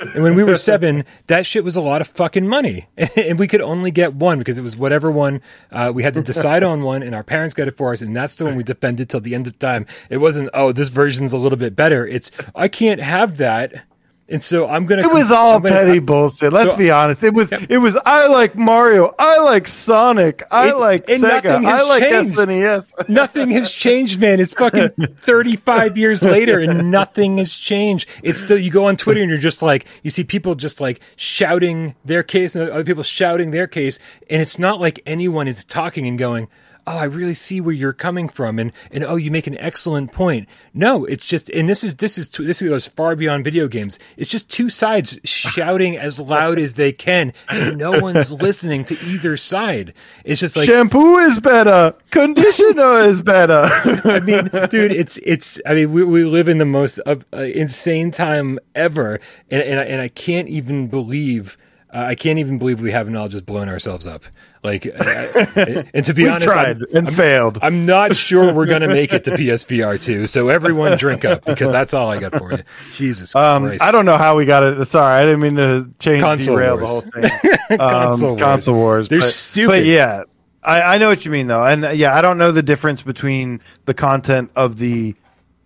and 0.01 0.23
when 0.23 0.35
we 0.35 0.45
were 0.45 0.57
seven, 0.71 1.05
that 1.29 1.47
shit 1.47 1.65
was 1.65 1.77
a 1.77 1.81
lot 1.81 2.01
of 2.01 2.09
fucking 2.09 2.47
money, 2.47 2.89
and 2.97 3.39
we 3.39 3.47
could 3.49 3.63
only 3.63 3.91
get 3.91 4.15
one 4.15 4.39
because 4.39 4.59
it 4.59 4.63
was 4.63 4.77
whatever 4.77 5.11
one 5.11 5.41
uh, 5.71 5.91
we 5.95 6.03
had 6.03 6.15
to 6.15 6.23
decide 6.23 6.63
on 6.63 6.83
one, 6.83 7.03
and 7.03 7.15
our 7.15 7.25
parents 7.25 7.55
got 7.55 7.69
it 7.69 7.77
for 7.77 7.93
us, 7.93 8.03
and 8.03 8.15
that's 8.15 8.35
the 8.35 8.45
one 8.45 8.57
we 8.57 8.63
defended 8.63 9.09
till 9.09 9.21
the 9.21 9.35
end 9.35 9.47
of 9.47 9.59
time. 9.59 9.87
It 10.11 10.19
wasn't 10.19 10.51
oh 10.55 10.73
this 10.73 10.91
version's 10.91 11.33
a 11.33 11.39
little 11.39 11.59
bit 11.59 11.75
better. 11.75 12.07
It's 12.07 12.31
I 12.55 12.69
can't 12.69 13.01
have 13.01 13.39
that. 13.39 13.85
And 14.33 14.43
so 14.43 14.69
I'm 14.69 14.87
gonna. 14.87 15.03
It 15.03 15.13
was 15.13 15.31
all 15.31 15.61
gonna- 15.61 15.75
petty 15.75 15.99
bullshit. 16.01 16.53
Let's 16.53 16.73
So- 16.73 16.77
be 16.77 16.91
honest. 16.91 17.23
It 17.23 17.35
was. 17.35 17.53
It 17.53 17.79
was. 17.79 17.97
I 18.05 18.27
like 18.27 18.57
Mario. 18.57 19.15
I 19.19 19.39
like 19.39 19.69
Sonic. 19.69 20.43
I 20.51 20.71
It- 20.71 20.79
like 20.79 21.07
Sega. 21.07 21.65
I 21.65 21.83
like 21.83 22.03
changed. 22.03 22.37
SNES. 22.37 22.93
Nothing 23.09 23.51
has 23.51 23.71
changed, 23.73 24.21
man. 24.21 24.41
It's 24.41 24.55
fucking 24.55 24.89
35 25.21 25.97
years 25.97 26.23
later 26.23 26.59
and 26.59 26.91
nothing 26.91 27.39
has 27.39 27.55
changed. 27.55 28.09
It's 28.23 28.41
still, 28.41 28.59
you 28.59 28.71
go 28.71 28.87
on 28.87 28.97
Twitter 28.97 29.21
and 29.21 29.31
you're 29.31 29.39
just 29.39 29.63
like, 29.63 29.87
you 30.03 30.11
see 30.11 30.25
people 30.25 30.55
just 30.55 30.81
like 30.81 31.01
shouting 31.17 31.95
their 32.05 32.23
case 32.23 32.55
and 32.55 32.69
other 32.71 32.85
people 32.85 33.03
shouting 33.03 33.51
their 33.51 33.67
case. 33.67 33.99
And 34.31 34.41
it's 34.43 34.59
not 34.59 34.81
like 34.81 35.01
anyone 35.07 35.49
is 35.49 35.65
talking 35.65 36.07
and 36.07 36.19
going, 36.19 36.49
Oh, 36.87 36.97
I 36.97 37.05
really 37.05 37.35
see 37.35 37.61
where 37.61 37.75
you're 37.75 37.93
coming 37.93 38.29
from. 38.29 38.59
And, 38.59 38.73
and 38.91 39.05
oh, 39.05 39.17
you 39.17 39.31
make 39.31 39.47
an 39.47 39.59
excellent 39.59 40.13
point. 40.13 40.49
No, 40.75 41.05
it's 41.05 41.25
just, 41.25 41.49
and 41.51 41.69
this 41.69 41.85
is, 41.85 41.97
this 41.97 42.19
is, 42.19 42.29
this 42.29 42.61
goes 42.61 42.87
far 42.87 43.15
beyond 43.15 43.45
video 43.45 43.69
games. 43.69 43.99
It's 44.17 44.31
just 44.31 44.51
two 44.51 44.69
sides 44.69 45.19
shouting 45.25 45.97
as 45.97 46.19
loud 46.19 46.59
as 46.59 46.75
they 46.75 46.93
can. 46.93 47.33
And 47.49 47.79
no 47.79 47.99
one's 48.01 48.33
listening 48.33 48.85
to 48.87 48.99
either 49.05 49.37
side. 49.37 49.95
It's 50.25 50.41
just 50.41 50.57
like, 50.57 50.67
Shampoo 50.67 51.19
is 51.19 51.41
better. 51.41 51.95
Conditioner 52.11 52.99
is 53.03 53.23
better. 53.23 53.69
I 54.05 54.21
mean, 54.21 54.51
dude, 54.69 54.93
it's 54.93 55.19
it's. 55.23 55.61
I 55.67 55.75
mean, 55.75 55.93
we 55.93 56.05
we 56.05 56.25
live 56.25 56.49
in 56.49 56.59
the 56.59 56.65
most 56.65 57.01
uh, 57.07 57.17
uh, 57.33 57.43
insane 57.43 58.11
time 58.11 58.59
ever, 58.75 59.21
and 59.51 59.63
and 59.63 59.81
I, 59.81 59.85
and 59.85 60.01
I 60.01 60.09
can't 60.09 60.49
even 60.49 60.89
believe. 60.89 61.57
Uh, 61.95 61.99
I 62.09 62.15
can't 62.15 62.39
even 62.39 62.57
believe 62.59 62.81
we 62.81 62.91
haven't 62.91 63.15
all 63.17 63.29
just 63.29 63.45
blown 63.45 63.69
ourselves 63.69 64.07
up. 64.07 64.25
Like, 64.65 64.87
I, 64.87 65.85
and 65.93 66.05
to 66.07 66.15
be 66.15 66.27
honest, 66.27 66.47
tried 66.47 66.77
I'm, 66.79 66.97
and 66.97 67.13
failed. 67.15 67.59
I'm 67.61 67.85
not 67.85 68.17
sure 68.17 68.55
we're 68.55 68.65
gonna 68.67 68.89
make 68.89 69.13
it 69.13 69.25
to 69.25 69.33
PSVR 69.33 70.03
two. 70.03 70.27
So 70.27 70.49
everyone, 70.49 70.97
drink 70.97 71.25
up 71.27 71.45
because 71.45 71.71
that's 71.71 71.93
all 71.93 72.09
I 72.09 72.19
got 72.19 72.33
for 72.35 72.53
you. 72.53 72.63
Jesus 72.95 73.35
Um, 73.37 73.67
Christ! 73.67 73.83
I 73.83 73.91
don't 73.91 74.07
know 74.07 74.17
how 74.17 74.37
we 74.37 74.47
got 74.47 74.63
it. 74.63 74.85
Sorry, 74.87 75.21
I 75.23 75.25
didn't 75.27 75.41
mean 75.41 75.57
to 75.57 75.91
change 75.99 76.25
Console 76.25 76.57
derail 76.57 76.79
wars. 76.79 77.03
the 77.03 77.21
whole 77.21 77.29
thing. 77.31 77.49
Um, 77.73 77.79
Console 77.79 78.29
wars. 78.31 78.41
console 78.43 78.75
wars. 78.75 79.09
They're 79.09 79.21
but, 79.21 79.31
stupid. 79.31 79.69
But 79.73 79.85
yeah, 79.85 80.23
I, 80.63 80.83
I 80.95 80.99
know 80.99 81.09
what 81.09 81.25
you 81.25 81.31
mean 81.31 81.47
though, 81.47 81.65
and 81.65 81.85
uh, 81.87 81.91
yeah, 81.91 82.15
I 82.15 82.21
don't 82.23 82.37
know 82.39 82.53
the 82.53 82.63
difference 82.63 83.03
between 83.03 83.61
the 83.87 83.95
content 83.95 84.51
of 84.57 84.77
the 84.79 85.15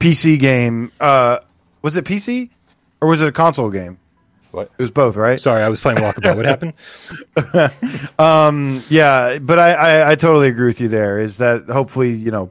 PC 0.01 0.39
game. 0.39 0.93
Uh, 1.01 1.39
was 1.83 1.97
it 1.97 2.05
PC 2.05 2.51
or 3.01 3.09
was 3.09 3.23
it 3.23 3.29
a 3.29 3.33
console 3.33 3.71
game? 3.71 3.99
What? 4.57 4.71
It 4.79 4.83
was 4.83 4.91
both, 4.91 5.17
right? 5.17 5.39
Sorry, 5.39 5.63
I 5.63 5.69
was 5.69 5.81
playing 5.81 5.99
Walkabout. 5.99 6.35
What 6.35 6.47
happened? 6.47 6.73
Yeah, 8.89 9.39
but 9.39 9.59
I, 9.59 9.73
I, 9.73 10.11
I 10.13 10.15
totally 10.15 10.49
agree 10.49 10.69
with 10.69 10.81
you 10.81 10.89
there. 10.89 11.19
Is 11.21 11.37
that 11.37 11.69
hopefully 11.69 12.13
you 12.15 12.31
know 12.31 12.51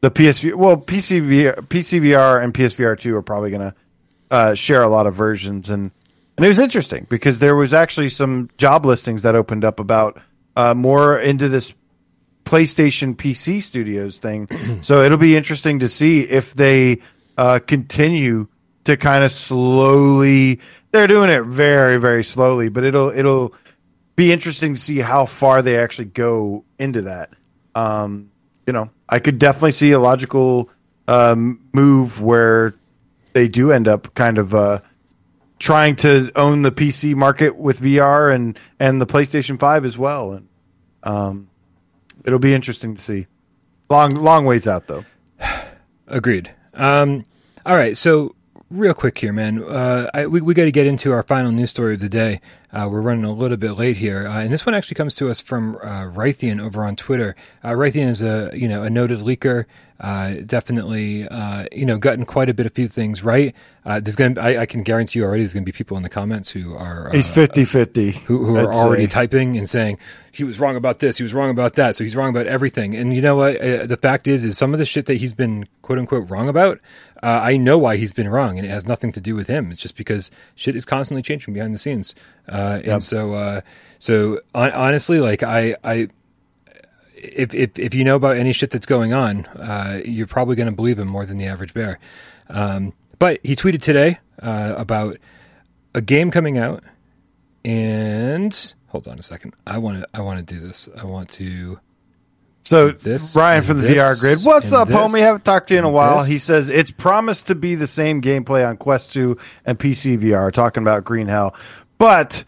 the 0.00 0.10
PSV 0.10 0.54
well 0.54 0.76
PCVR 0.76 1.54
PCVR 1.68 2.42
and 2.42 2.52
PSVR 2.52 2.98
two 2.98 3.14
are 3.14 3.22
probably 3.22 3.50
going 3.50 3.70
to 3.70 3.74
uh, 4.32 4.54
share 4.54 4.82
a 4.82 4.88
lot 4.88 5.06
of 5.06 5.14
versions 5.14 5.70
and 5.70 5.92
and 6.36 6.44
it 6.44 6.48
was 6.48 6.58
interesting 6.58 7.06
because 7.08 7.38
there 7.38 7.54
was 7.54 7.72
actually 7.72 8.08
some 8.08 8.50
job 8.58 8.84
listings 8.84 9.22
that 9.22 9.36
opened 9.36 9.64
up 9.64 9.78
about 9.78 10.20
uh, 10.56 10.74
more 10.74 11.20
into 11.20 11.48
this 11.48 11.72
PlayStation 12.44 13.14
PC 13.14 13.62
Studios 13.62 14.18
thing. 14.18 14.48
so 14.82 15.02
it'll 15.02 15.18
be 15.18 15.36
interesting 15.36 15.78
to 15.78 15.86
see 15.86 16.22
if 16.22 16.52
they 16.54 17.00
uh, 17.38 17.60
continue 17.64 18.48
to 18.84 18.96
kind 18.96 19.24
of 19.24 19.32
slowly. 19.32 20.60
They're 20.92 21.06
doing 21.06 21.30
it 21.30 21.42
very 21.42 21.98
very 21.98 22.24
slowly, 22.24 22.68
but 22.68 22.84
it'll 22.84 23.10
it'll 23.10 23.54
be 24.16 24.32
interesting 24.32 24.74
to 24.74 24.80
see 24.80 24.98
how 24.98 25.26
far 25.26 25.62
they 25.62 25.78
actually 25.78 26.06
go 26.06 26.64
into 26.78 27.02
that. 27.02 27.30
Um, 27.74 28.30
you 28.66 28.72
know, 28.72 28.90
I 29.08 29.18
could 29.18 29.38
definitely 29.38 29.72
see 29.72 29.90
a 29.92 29.98
logical 29.98 30.70
um, 31.08 31.60
move 31.72 32.20
where 32.22 32.74
they 33.32 33.48
do 33.48 33.72
end 33.72 33.88
up 33.88 34.14
kind 34.14 34.38
of 34.38 34.54
uh, 34.54 34.80
trying 35.58 35.96
to 35.96 36.30
own 36.36 36.62
the 36.62 36.72
PC 36.72 37.14
market 37.14 37.56
with 37.56 37.80
VR 37.80 38.34
and 38.34 38.58
and 38.78 39.00
the 39.00 39.06
PlayStation 39.06 39.58
Five 39.58 39.84
as 39.84 39.98
well, 39.98 40.32
and 40.32 40.48
um, 41.02 41.48
it'll 42.24 42.38
be 42.38 42.54
interesting 42.54 42.96
to 42.96 43.02
see. 43.02 43.26
Long 43.90 44.14
long 44.14 44.44
ways 44.46 44.66
out 44.66 44.86
though. 44.86 45.04
Agreed. 46.06 46.50
Um, 46.72 47.24
all 47.66 47.76
right, 47.76 47.96
so 47.96 48.34
real 48.70 48.94
quick 48.94 49.18
here, 49.18 49.32
man. 49.32 49.62
Uh, 49.62 50.10
I, 50.14 50.26
we 50.26 50.40
we 50.40 50.54
got 50.54 50.64
to 50.64 50.72
get 50.72 50.86
into 50.86 51.12
our 51.12 51.22
final 51.22 51.52
news 51.52 51.70
story 51.70 51.94
of 51.94 52.00
the 52.00 52.08
day. 52.08 52.40
Uh, 52.74 52.88
we're 52.90 53.00
running 53.00 53.24
a 53.24 53.32
little 53.32 53.56
bit 53.56 53.72
late 53.72 53.96
here, 53.96 54.26
uh, 54.26 54.40
and 54.42 54.52
this 54.52 54.66
one 54.66 54.74
actually 54.74 54.96
comes 54.96 55.14
to 55.14 55.30
us 55.30 55.40
from 55.40 55.76
uh, 55.76 56.10
Raytheon 56.10 56.60
over 56.60 56.84
on 56.84 56.96
Twitter. 56.96 57.36
Uh, 57.62 57.68
Raytheon 57.70 58.08
is 58.08 58.20
a 58.20 58.50
you 58.52 58.66
know 58.66 58.82
a 58.82 58.90
noted 58.90 59.20
leaker, 59.20 59.66
uh, 60.00 60.34
definitely 60.44 61.28
uh, 61.28 61.66
you 61.70 61.86
know 61.86 61.98
gotten 61.98 62.26
quite 62.26 62.48
a 62.50 62.54
bit 62.54 62.66
of 62.66 62.72
few 62.72 62.88
things 62.88 63.22
right. 63.22 63.54
Uh, 63.86 64.00
there's 64.00 64.16
gonna 64.16 64.40
I, 64.40 64.62
I 64.62 64.66
can 64.66 64.82
guarantee 64.82 65.20
you 65.20 65.24
already 65.24 65.42
there's 65.44 65.52
gonna 65.54 65.64
be 65.64 65.70
people 65.72 65.96
in 65.96 66.02
the 66.02 66.08
comments 66.08 66.50
who 66.50 66.74
are 66.74 67.10
He's 67.12 67.28
50-50. 67.28 68.14
who, 68.14 68.44
who 68.44 68.56
are 68.56 68.70
I'd 68.70 68.74
already 68.74 69.04
say. 69.04 69.10
typing 69.10 69.56
and 69.56 69.68
saying 69.68 69.98
he 70.32 70.42
was 70.42 70.58
wrong 70.58 70.74
about 70.74 70.98
this, 70.98 71.16
he 71.18 71.22
was 71.22 71.32
wrong 71.32 71.50
about 71.50 71.74
that, 71.74 71.94
so 71.94 72.02
he's 72.02 72.16
wrong 72.16 72.30
about 72.30 72.46
everything. 72.48 72.96
And 72.96 73.14
you 73.14 73.22
know 73.22 73.36
what? 73.36 73.60
Uh, 73.60 73.86
the 73.86 73.96
fact 73.96 74.26
is, 74.26 74.44
is 74.44 74.58
some 74.58 74.72
of 74.72 74.78
the 74.80 74.84
shit 74.84 75.06
that 75.06 75.14
he's 75.18 75.32
been 75.32 75.68
quote 75.82 75.98
unquote 76.00 76.28
wrong 76.28 76.48
about. 76.48 76.80
Uh, 77.22 77.40
I 77.42 77.56
know 77.56 77.78
why 77.78 77.96
he's 77.96 78.12
been 78.12 78.28
wrong, 78.28 78.58
and 78.58 78.66
it 78.66 78.70
has 78.70 78.86
nothing 78.86 79.10
to 79.12 79.20
do 79.20 79.34
with 79.34 79.46
him. 79.46 79.70
It's 79.72 79.80
just 79.80 79.96
because 79.96 80.30
shit 80.56 80.76
is 80.76 80.84
constantly 80.84 81.22
changing 81.22 81.54
behind 81.54 81.72
the 81.74 81.78
scenes. 81.78 82.14
Uh, 82.46 82.63
and 82.84 83.02
so, 83.02 83.34
uh, 83.34 83.60
so 83.98 84.40
hon- 84.54 84.72
honestly, 84.72 85.20
like 85.20 85.42
I, 85.42 85.76
I, 85.84 86.08
if, 87.14 87.54
if 87.54 87.78
if 87.78 87.94
you 87.94 88.04
know 88.04 88.16
about 88.16 88.36
any 88.36 88.52
shit 88.52 88.70
that's 88.70 88.86
going 88.86 89.12
on, 89.12 89.46
uh, 89.46 90.00
you're 90.04 90.26
probably 90.26 90.56
going 90.56 90.68
to 90.68 90.74
believe 90.74 90.98
him 90.98 91.08
more 91.08 91.24
than 91.26 91.38
the 91.38 91.46
average 91.46 91.72
bear. 91.74 91.98
Um, 92.48 92.92
but 93.18 93.40
he 93.42 93.56
tweeted 93.56 93.80
today 93.82 94.18
uh, 94.42 94.74
about 94.76 95.16
a 95.94 96.00
game 96.00 96.30
coming 96.30 96.58
out, 96.58 96.84
and 97.64 98.74
hold 98.88 99.08
on 99.08 99.18
a 99.18 99.22
second. 99.22 99.54
I 99.66 99.78
want 99.78 100.00
to 100.02 100.08
I 100.14 100.20
want 100.20 100.46
to 100.46 100.54
do 100.54 100.60
this. 100.64 100.88
I 100.96 101.04
want 101.04 101.30
to. 101.30 101.80
So 102.62 102.92
This 102.92 103.36
Ryan 103.36 103.62
from 103.62 103.76
the 103.76 103.88
this 103.88 103.96
VR 103.98 104.18
Grid, 104.18 104.38
what's 104.42 104.72
up, 104.72 104.88
this 104.88 104.96
homie? 104.96 105.20
Haven't 105.20 105.44
talked 105.44 105.68
to 105.68 105.74
you 105.74 105.78
in 105.80 105.84
a 105.84 105.90
while. 105.90 106.20
this. 106.20 106.28
He 106.28 106.38
says 106.38 106.70
it's 106.70 106.90
promised 106.90 107.48
to 107.48 107.54
be 107.54 107.74
the 107.74 107.86
same 107.86 108.22
gameplay 108.22 108.66
on 108.66 108.78
Quest 108.78 109.12
2 109.12 109.36
and 109.66 109.78
PC 109.78 110.18
VR. 110.18 110.50
Talking 110.50 110.82
about 110.82 111.04
Green 111.04 111.26
Hell, 111.26 111.54
but 111.98 112.44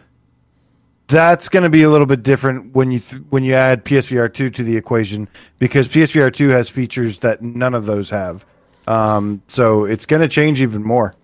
that's 1.09 1.49
going 1.49 1.63
to 1.63 1.69
be 1.71 1.83
a 1.83 1.91
little 1.91 2.07
bit 2.07 2.23
different 2.23 2.75
when 2.75 2.91
you 2.91 2.99
th- 2.99 3.23
when 3.31 3.45
you 3.45 3.55
add 3.55 3.85
PSVR 3.85 4.33
2 4.33 4.51
to 4.51 4.63
the 4.63 4.77
equation 4.77 5.29
because 5.59 5.89
PSVR 5.89 6.33
2 6.33 6.49
has 6.49 6.69
features 6.69 7.21
that 7.21 7.43
none 7.43 7.75
of 7.75 7.87
those 7.87 8.11
have. 8.11 8.45
Um, 8.89 9.43
so 9.47 9.85
it's 9.85 10.07
going 10.07 10.23
to 10.23 10.29
change 10.29 10.61
even 10.61 10.83
more. 10.83 11.15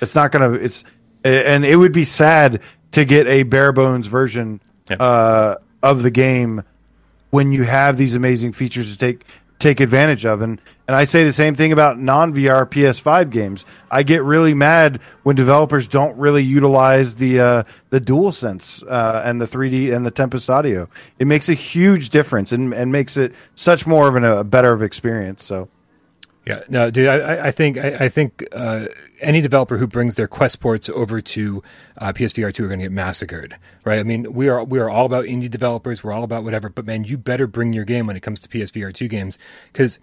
It's 0.00 0.14
not 0.14 0.32
going 0.32 0.52
to. 0.52 0.64
It's 0.64 0.84
and 1.24 1.64
it 1.64 1.76
would 1.76 1.92
be 1.92 2.04
sad 2.04 2.62
to 2.92 3.04
get 3.04 3.26
a 3.26 3.42
bare 3.44 3.72
bones 3.72 4.06
version 4.06 4.60
Yeah. 4.90 4.96
uh, 4.96 5.54
of 5.82 6.02
the 6.02 6.10
game 6.10 6.62
when 7.30 7.52
you 7.52 7.62
have 7.62 7.96
these 7.96 8.14
amazing 8.16 8.52
features 8.52 8.90
to 8.92 8.98
take 8.98 9.24
take 9.60 9.78
advantage 9.80 10.24
of. 10.24 10.40
And 10.40 10.60
and 10.88 10.96
I 10.96 11.04
say 11.04 11.22
the 11.22 11.32
same 11.32 11.54
thing 11.54 11.70
about 11.70 12.00
non 12.00 12.34
VR 12.34 12.66
PS5 12.68 13.30
games. 13.30 13.64
I 13.90 14.02
get 14.02 14.24
really 14.24 14.54
mad 14.54 15.00
when 15.22 15.36
developers 15.36 15.86
don't 15.86 16.16
really 16.18 16.42
utilize 16.42 17.14
the 17.16 17.38
uh, 17.40 17.62
the 17.90 18.00
DualSense 18.00 18.82
uh, 18.90 19.22
and 19.24 19.40
the 19.40 19.44
3D 19.46 19.94
and 19.94 20.04
the 20.04 20.10
Tempest 20.10 20.50
Audio. 20.50 20.88
It 21.20 21.28
makes 21.28 21.48
a 21.48 21.54
huge 21.54 22.10
difference 22.10 22.50
and 22.50 22.74
and 22.74 22.90
makes 22.90 23.16
it 23.16 23.32
such 23.54 23.86
more 23.86 24.08
of 24.08 24.16
an, 24.16 24.24
a 24.24 24.42
better 24.42 24.72
of 24.72 24.82
experience. 24.82 25.44
So. 25.44 25.68
Yeah, 26.46 26.62
no, 26.68 26.90
dude. 26.90 27.06
I, 27.06 27.48
I- 27.48 27.50
think 27.50 27.76
I, 27.78 28.06
I 28.06 28.08
think 28.08 28.44
uh, 28.50 28.86
any 29.20 29.40
developer 29.40 29.76
who 29.78 29.86
brings 29.86 30.16
their 30.16 30.28
Quest 30.28 30.60
ports 30.60 30.88
over 30.88 31.20
to 31.20 31.62
uh, 31.98 32.12
PSVR 32.12 32.52
two 32.52 32.64
are 32.64 32.68
going 32.68 32.80
to 32.80 32.84
get 32.84 32.92
massacred, 32.92 33.56
right? 33.84 33.98
I 33.98 34.02
mean, 34.02 34.32
we 34.32 34.48
are 34.48 34.64
we 34.64 34.78
are 34.78 34.90
all 34.90 35.06
about 35.06 35.24
indie 35.24 35.50
developers. 35.50 36.02
We're 36.02 36.12
all 36.12 36.24
about 36.24 36.44
whatever. 36.44 36.68
But 36.68 36.86
man, 36.86 37.04
you 37.04 37.16
better 37.18 37.46
bring 37.46 37.72
your 37.72 37.84
game 37.84 38.06
when 38.06 38.16
it 38.16 38.20
comes 38.20 38.40
to 38.40 38.48
PSVR 38.48 38.92
two 38.92 39.08
games, 39.08 39.38
because 39.72 39.98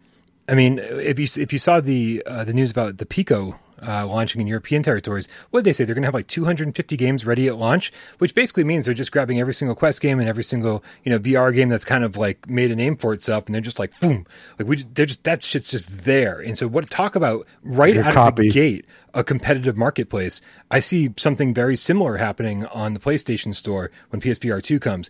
I 0.47 0.55
mean, 0.55 0.79
if 0.79 1.19
you 1.19 1.27
if 1.41 1.51
you 1.51 1.59
saw 1.59 1.79
the 1.79 2.23
uh, 2.25 2.43
the 2.43 2.53
news 2.53 2.71
about 2.71 2.97
the 2.97 3.05
Pico. 3.05 3.59
Uh, 3.79 4.07
launching 4.07 4.41
in 4.41 4.47
European 4.47 4.81
territories, 4.81 5.27
what 5.51 5.59
did 5.59 5.65
they 5.65 5.73
say? 5.73 5.85
They're 5.85 5.93
going 5.93 6.01
to 6.01 6.07
have 6.07 6.13
like 6.13 6.27
250 6.27 6.97
games 6.97 7.25
ready 7.25 7.47
at 7.47 7.57
launch, 7.57 7.93
which 8.17 8.33
basically 8.33 8.63
means 8.63 8.85
they're 8.85 8.93
just 8.93 9.11
grabbing 9.11 9.39
every 9.39 9.53
single 9.53 9.75
Quest 9.75 10.01
game 10.01 10.19
and 10.19 10.27
every 10.27 10.43
single 10.43 10.83
you 11.03 11.11
know 11.11 11.19
VR 11.19 11.53
game 11.53 11.69
that's 11.69 11.85
kind 11.85 12.03
of 12.03 12.17
like 12.17 12.49
made 12.49 12.71
a 12.71 12.75
name 12.75 12.97
for 12.97 13.13
itself, 13.13 13.45
and 13.45 13.53
they're 13.53 13.61
just 13.61 13.79
like 13.79 13.97
boom, 13.99 14.25
like 14.57 14.67
we 14.67 14.77
they're 14.93 15.05
just 15.05 15.23
that 15.23 15.43
shit's 15.43 15.69
just 15.69 16.05
there. 16.05 16.39
And 16.39 16.57
so, 16.57 16.67
what 16.67 16.89
talk 16.89 17.15
about 17.15 17.45
right 17.63 17.95
a 17.95 18.03
out 18.05 18.17
of 18.17 18.35
the 18.35 18.49
gate 18.49 18.85
a 19.13 19.23
competitive 19.23 19.77
marketplace? 19.77 20.41
I 20.71 20.79
see 20.79 21.13
something 21.17 21.53
very 21.53 21.75
similar 21.75 22.17
happening 22.17 22.65
on 22.67 22.93
the 22.93 22.99
PlayStation 22.99 23.53
Store 23.53 23.91
when 24.09 24.21
PSVR 24.21 24.61
two 24.61 24.79
comes 24.79 25.09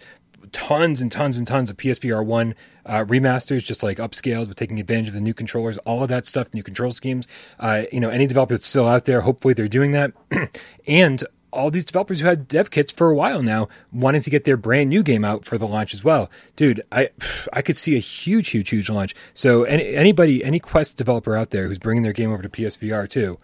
tons 0.52 1.02
and 1.02 1.12
tons 1.12 1.38
and 1.38 1.46
tons 1.46 1.70
of 1.70 1.78
PSVR 1.78 2.26
one 2.26 2.56
uh, 2.86 3.04
remasters, 3.06 3.64
just 3.64 3.84
like 3.84 3.98
upscaled 3.98 4.48
with 4.48 4.58
taking 4.58 4.80
advantage 4.80 5.10
of 5.10 5.14
the 5.14 5.22
new 5.22 5.34
controllers, 5.34 5.78
all 5.80 6.04
of 6.04 6.10
that 6.10 6.26
stuff, 6.26 6.54
new 6.54 6.64
control 6.64 6.92
schemes. 6.92 7.28
Uh, 7.60 7.84
you 7.92 8.00
know, 8.00 8.10
any 8.10 8.28
developer 8.28 8.54
that's 8.54 8.66
still 8.66 8.88
out 8.88 9.06
there, 9.06 9.22
hopefully 9.22 9.54
they're 9.54 9.68
doing 9.68 9.92
that, 9.92 10.14
and 10.88 11.24
all 11.54 11.72
these 11.72 11.86
developers 11.86 12.20
who 12.20 12.28
had 12.28 12.48
dev 12.48 12.70
kits 12.70 12.92
for 12.92 13.10
a 13.10 13.16
while 13.16 13.42
now 13.42 13.68
wanting 13.92 14.22
to 14.22 14.30
get 14.30 14.44
their 14.44 14.58
brand 14.58 14.90
new 14.90 15.02
game 15.02 15.24
out 15.24 15.46
for 15.46 15.58
the 15.58 15.68
launch 15.68 15.94
as 15.94 16.04
well. 16.04 16.30
Dude, 16.56 16.82
I 16.92 17.10
I 17.54 17.62
could 17.62 17.78
see 17.78 17.96
a 17.96 18.00
huge, 18.00 18.50
huge, 18.50 18.70
huge 18.70 18.90
launch. 18.90 19.16
So 19.34 19.64
any, 19.64 19.96
anybody, 19.96 20.44
any 20.44 20.60
Quest 20.60 20.98
developer 20.98 21.36
out 21.36 21.52
there 21.52 21.68
who's 21.68 21.80
bringing 21.80 22.04
their 22.04 22.14
game 22.14 22.32
over 22.32 22.44
to 22.44 22.50
PSVR 22.50 23.10
too, 23.10 23.38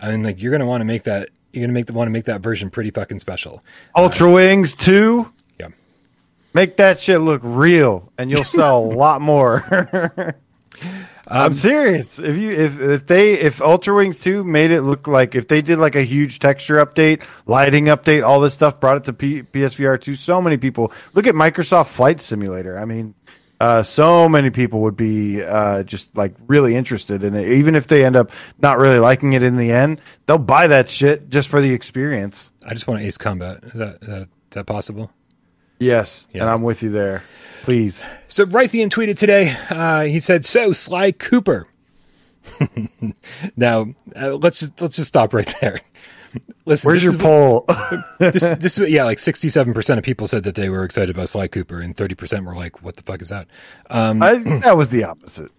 I 0.00 0.10
mean, 0.10 0.22
like 0.22 0.42
you're 0.42 0.50
going 0.50 0.60
to 0.60 0.66
want 0.66 0.80
to 0.80 0.84
make 0.84 1.04
that 1.04 1.30
you're 1.54 1.62
gonna 1.62 1.72
make 1.72 1.86
the 1.86 1.92
want 1.92 2.08
to 2.08 2.12
make 2.12 2.24
that 2.24 2.40
version 2.40 2.68
pretty 2.68 2.90
fucking 2.90 3.20
special. 3.20 3.62
Ultra 3.96 4.30
Wings 4.30 4.74
two. 4.74 5.32
Make 6.54 6.76
that 6.76 7.00
shit 7.00 7.20
look 7.20 7.40
real, 7.44 8.12
and 8.16 8.30
you'll 8.30 8.44
sell 8.44 8.78
a 8.78 8.86
lot 8.86 9.20
more. 9.20 10.36
I'm 11.28 11.54
serious. 11.54 12.18
If 12.18 12.36
you 12.36 12.50
if 12.50 12.80
if 12.80 13.06
they 13.06 13.32
if 13.34 13.60
Ultra 13.60 13.94
Wings 13.94 14.20
2 14.20 14.44
made 14.44 14.70
it 14.70 14.82
look 14.82 15.08
like 15.08 15.34
if 15.34 15.48
they 15.48 15.62
did 15.62 15.78
like 15.78 15.96
a 15.96 16.02
huge 16.02 16.38
texture 16.38 16.76
update, 16.84 17.26
lighting 17.46 17.86
update, 17.86 18.24
all 18.24 18.40
this 18.40 18.54
stuff, 18.54 18.78
brought 18.78 18.98
it 18.98 19.04
to 19.04 19.12
P- 19.12 19.42
PSVR 19.42 20.00
2, 20.00 20.14
so 20.14 20.40
many 20.40 20.56
people 20.56 20.92
look 21.14 21.26
at 21.26 21.34
Microsoft 21.34 21.88
Flight 21.88 22.20
Simulator. 22.20 22.78
I 22.78 22.84
mean, 22.84 23.14
uh, 23.60 23.82
so 23.82 24.28
many 24.28 24.50
people 24.50 24.82
would 24.82 24.96
be 24.96 25.42
uh, 25.42 25.82
just 25.84 26.14
like 26.16 26.34
really 26.46 26.76
interested 26.76 27.24
in 27.24 27.34
it. 27.34 27.48
Even 27.48 27.74
if 27.74 27.86
they 27.86 28.04
end 28.04 28.16
up 28.16 28.30
not 28.60 28.78
really 28.78 28.98
liking 28.98 29.32
it 29.32 29.42
in 29.42 29.56
the 29.56 29.72
end, 29.72 30.00
they'll 30.26 30.38
buy 30.38 30.66
that 30.66 30.88
shit 30.88 31.30
just 31.30 31.48
for 31.48 31.60
the 31.60 31.72
experience. 31.72 32.52
I 32.62 32.74
just 32.74 32.86
want 32.86 33.00
Ace 33.02 33.16
Combat. 33.16 33.64
Is 33.64 33.72
that 33.72 33.98
is 34.02 34.08
that, 34.08 34.20
is 34.20 34.28
that 34.50 34.66
possible? 34.66 35.10
Yes, 35.84 36.26
Yeah. 36.32 36.42
and 36.42 36.50
I'm 36.50 36.62
with 36.62 36.82
you 36.82 36.90
there. 36.90 37.22
Please. 37.62 38.06
So 38.28 38.44
Raytheon 38.46 38.88
tweeted 38.90 39.16
today. 39.16 39.56
Uh, 39.70 40.02
he 40.02 40.18
said, 40.18 40.44
"So 40.44 40.72
Sly 40.72 41.12
Cooper." 41.12 41.66
now 43.56 43.86
uh, 44.14 44.34
let's 44.34 44.60
just 44.60 44.80
let's 44.82 44.96
just 44.96 45.08
stop 45.08 45.32
right 45.34 45.52
there. 45.60 45.80
Listen, 46.66 46.88
Where's 46.88 47.04
your 47.04 47.16
poll? 47.16 47.64
this, 48.18 48.42
this 48.58 48.78
yeah, 48.78 49.04
like 49.04 49.18
sixty-seven 49.20 49.72
percent 49.72 49.98
of 49.98 50.04
people 50.04 50.26
said 50.26 50.42
that 50.42 50.56
they 50.56 50.68
were 50.68 50.82
excited 50.84 51.14
about 51.14 51.28
Sly 51.28 51.46
Cooper, 51.46 51.80
and 51.80 51.96
thirty 51.96 52.14
percent 52.16 52.44
were 52.44 52.56
like, 52.56 52.82
"What 52.82 52.96
the 52.96 53.02
fuck 53.02 53.22
is 53.22 53.28
that?" 53.28 53.46
Um, 53.88 54.20
I, 54.22 54.34
that 54.62 54.76
was 54.76 54.88
the 54.88 55.04
opposite. 55.04 55.52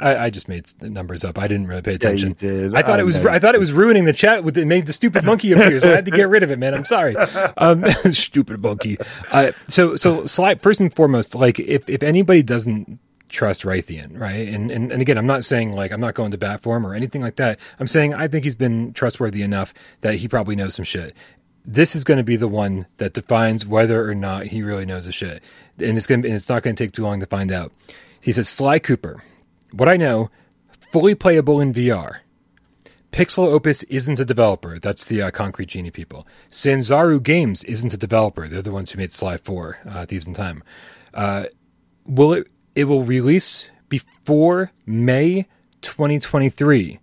I, 0.00 0.16
I 0.26 0.30
just 0.30 0.48
made 0.48 0.70
numbers 0.82 1.24
up. 1.24 1.38
I 1.38 1.46
didn't 1.46 1.66
really 1.66 1.82
pay 1.82 1.92
you 1.92 1.96
attention. 1.96 2.32
did. 2.38 2.74
I 2.74 2.82
thought 2.82 2.98
I 2.98 3.02
it 3.02 3.06
was. 3.06 3.22
know 3.22 3.30
I 3.30 3.38
thought 3.38 3.54
it 3.54 3.60
was 3.60 3.72
ruining 3.72 4.04
the 4.04 4.12
chat. 4.12 4.44
With 4.44 4.56
it 4.56 4.66
made 4.66 4.86
the 4.86 4.92
stupid 4.92 5.24
monkey 5.24 5.52
appear, 5.52 5.80
so 5.80 5.90
I 5.90 5.96
had 5.96 6.04
to 6.04 6.10
get 6.10 6.28
rid 6.28 6.42
of 6.42 6.50
it. 6.50 6.58
Man, 6.58 6.74
I'm 6.74 6.84
sorry. 6.84 7.16
Um, 7.56 7.84
stupid 8.12 8.62
monkey. 8.62 8.98
Uh, 9.32 9.52
so 9.68 9.96
so 9.96 10.26
Sly. 10.26 10.54
First 10.56 10.80
and 10.80 10.94
foremost, 10.94 11.34
like 11.34 11.58
if 11.58 11.88
if 11.88 12.02
anybody 12.02 12.42
doesn't 12.42 12.98
trust 13.28 13.62
Raytheon, 13.62 14.18
right? 14.18 14.48
And, 14.48 14.70
and 14.70 14.92
and 14.92 15.02
again, 15.02 15.18
I'm 15.18 15.26
not 15.26 15.44
saying 15.44 15.72
like 15.72 15.90
I'm 15.92 16.00
not 16.00 16.14
going 16.14 16.30
to 16.30 16.38
bat 16.38 16.62
for 16.62 16.76
him 16.76 16.86
or 16.86 16.94
anything 16.94 17.22
like 17.22 17.36
that. 17.36 17.58
I'm 17.78 17.86
saying 17.86 18.14
I 18.14 18.28
think 18.28 18.44
he's 18.44 18.56
been 18.56 18.92
trustworthy 18.92 19.42
enough 19.42 19.74
that 20.02 20.14
he 20.16 20.28
probably 20.28 20.56
knows 20.56 20.74
some 20.74 20.84
shit. 20.84 21.14
This 21.64 21.94
is 21.94 22.04
going 22.04 22.18
to 22.18 22.24
be 22.24 22.36
the 22.36 22.48
one 22.48 22.86
that 22.98 23.12
defines 23.12 23.66
whether 23.66 24.08
or 24.08 24.14
not 24.14 24.46
he 24.46 24.62
really 24.62 24.86
knows 24.86 25.04
the 25.06 25.12
shit, 25.12 25.42
and 25.78 25.96
it's 25.98 26.06
going 26.06 26.22
to, 26.22 26.28
and 26.28 26.36
it's 26.36 26.48
not 26.48 26.62
going 26.62 26.74
to 26.76 26.84
take 26.84 26.92
too 26.92 27.02
long 27.02 27.20
to 27.20 27.26
find 27.26 27.52
out. 27.52 27.72
He 28.20 28.32
says 28.32 28.48
Sly 28.48 28.78
Cooper. 28.78 29.22
What 29.72 29.88
I 29.88 29.96
know, 29.96 30.30
fully 30.92 31.14
playable 31.14 31.60
in 31.60 31.72
VR. 31.72 32.18
Pixelopus 33.12 33.84
isn't 33.88 34.20
a 34.20 34.24
developer. 34.24 34.78
That's 34.78 35.04
the 35.04 35.22
uh, 35.22 35.30
Concrete 35.30 35.68
Genie 35.68 35.90
people. 35.90 36.26
Sanzaru 36.48 37.22
Games 37.22 37.64
isn't 37.64 37.92
a 37.92 37.96
developer. 37.96 38.48
They're 38.48 38.62
the 38.62 38.72
ones 38.72 38.92
who 38.92 38.98
made 38.98 39.12
Sly 39.12 39.36
4, 39.36 39.78
uh, 39.88 40.06
Thieves 40.06 40.26
in 40.26 40.34
Time. 40.34 40.62
Uh, 41.12 41.44
will 42.06 42.32
it? 42.34 42.46
It 42.76 42.84
will 42.84 43.02
release 43.02 43.68
before 43.88 44.70
May 44.86 45.48
2023. 45.82 46.98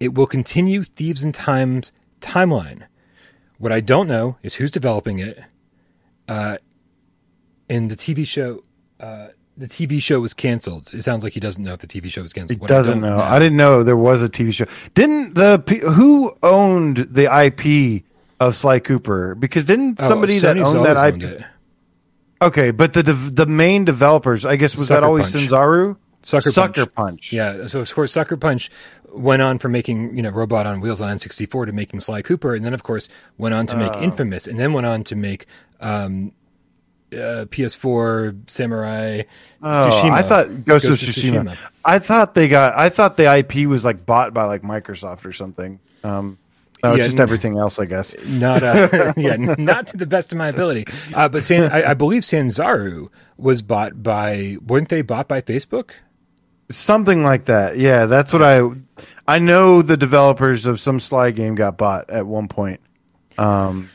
It 0.00 0.14
will 0.14 0.26
continue 0.26 0.82
Thieves 0.82 1.22
in 1.22 1.32
Time's 1.32 1.92
timeline. 2.20 2.82
What 3.58 3.72
I 3.72 3.80
don't 3.80 4.08
know 4.08 4.36
is 4.42 4.54
who's 4.54 4.70
developing 4.70 5.20
it. 5.20 5.38
Uh, 6.28 6.58
and 7.68 7.90
the 7.90 7.96
TV 7.96 8.26
show, 8.26 8.62
uh, 8.98 9.28
the 9.56 9.66
TV 9.68 10.00
show 10.02 10.20
was 10.20 10.34
canceled. 10.34 10.90
It 10.92 11.02
sounds 11.02 11.24
like 11.24 11.32
he 11.32 11.40
doesn't 11.40 11.62
know 11.62 11.72
if 11.72 11.80
the 11.80 11.86
TV 11.86 12.10
show 12.10 12.22
was 12.22 12.32
canceled. 12.32 12.58
He 12.58 12.60
What 12.60 12.68
doesn't 12.68 13.00
don't 13.00 13.10
know. 13.10 13.20
I 13.20 13.38
didn't 13.38 13.56
know 13.56 13.82
there 13.82 13.96
was 13.96 14.22
a 14.22 14.28
TV 14.28 14.52
show. 14.52 14.66
Didn't 14.94 15.34
the 15.34 15.58
who 15.96 16.36
owned 16.42 16.96
the 17.10 17.24
IP 17.24 18.04
of 18.40 18.54
Sly 18.54 18.78
Cooper? 18.80 19.34
Because 19.34 19.64
didn't 19.64 20.00
Oh, 20.00 20.08
somebody 20.08 20.38
that 20.40 20.58
owned 20.58 20.84
that 20.84 20.96
IP? 21.14 21.22
owned. 21.22 21.46
Okay, 22.42 22.70
but 22.70 22.92
the 22.92 23.02
the 23.02 23.46
main 23.46 23.84
developers, 23.84 24.44
I 24.44 24.56
guess, 24.56 24.76
was 24.76 24.88
that 24.88 25.02
always 25.02 25.32
Punch. 25.32 25.46
Sanzaru? 25.48 25.96
Sucker 26.22 26.50
Sucker 26.50 26.86
Punch. 26.86 26.94
Punch. 26.94 27.32
Yeah, 27.32 27.66
so 27.66 27.80
of 27.80 27.94
course 27.94 28.12
Sucker 28.12 28.36
Punch 28.36 28.70
went 29.12 29.40
on 29.40 29.58
from 29.58 29.72
making 29.72 30.14
you 30.16 30.22
know 30.22 30.30
Robot 30.30 30.66
on 30.66 30.80
Wheels 30.80 31.00
on 31.00 31.16
N64 31.16 31.66
to 31.66 31.72
making 31.72 32.00
Sly 32.00 32.20
Cooper, 32.20 32.54
and 32.54 32.62
then 32.64 32.74
of 32.74 32.82
course 32.82 33.08
went 33.38 33.54
on 33.54 33.66
to 33.68 33.76
make 33.76 33.92
Oh. 33.94 34.02
Infamous, 34.02 34.46
and 34.46 34.58
then 34.60 34.72
went 34.74 34.86
on 34.86 35.02
to 35.04 35.16
make 35.16 35.46
um, 35.80 36.32
uh, 37.12 37.46
PS4 37.46 38.50
Samurai 38.50 39.22
Oh, 39.62 39.90
Tsushima. 39.90 40.10
I 40.12 40.22
thought 40.22 40.64
Ghost, 40.64 40.84
of 40.84 40.92
of 40.92 40.98
Tsushima. 40.98 41.44
Tsushima. 41.44 41.58
I 41.84 41.98
thought 41.98 42.34
they 42.34 42.48
got. 42.48 42.76
I 42.76 42.88
thought 42.88 43.16
the 43.16 43.36
IP 43.38 43.66
was 43.66 43.84
like 43.84 44.04
bought 44.06 44.34
by 44.34 44.44
like 44.44 44.62
Microsoft 44.62 45.24
or 45.24 45.32
something. 45.32 45.80
Um, 46.04 46.38
no, 46.84 46.94
Yeah, 46.94 47.02
just 47.02 47.18
everything 47.18 47.58
else, 47.58 47.78
I 47.78 47.86
guess. 47.86 48.14
not 48.40 48.62
uh, 48.62 49.12
yeah, 49.16 49.36
not 49.36 49.88
to 49.88 49.96
the 49.96 50.06
best 50.06 50.32
of 50.32 50.38
my 50.38 50.48
ability. 50.48 50.86
Uh, 51.14 51.28
but 51.28 51.42
San, 51.42 51.72
I, 51.72 51.90
I 51.90 51.94
believe 51.94 52.22
Sanzaru 52.22 53.08
was 53.38 53.62
bought 53.62 54.02
by 54.02 54.56
weren't 54.64 54.88
they 54.88 55.02
bought 55.02 55.26
by 55.26 55.40
Facebook? 55.40 55.90
Something 56.68 57.22
like 57.22 57.46
that. 57.46 57.78
Yeah, 57.78 58.06
that's 58.06 58.32
what 58.32 58.42
I. 58.42 58.62
I 59.28 59.38
know 59.40 59.82
the 59.82 59.96
developers 59.96 60.66
of 60.66 60.80
some 60.80 61.00
Sly 61.00 61.30
game 61.32 61.54
got 61.56 61.76
bought 61.76 62.10
at 62.10 62.26
one 62.26 62.46
point. 62.48 62.80
Um, 63.38 63.88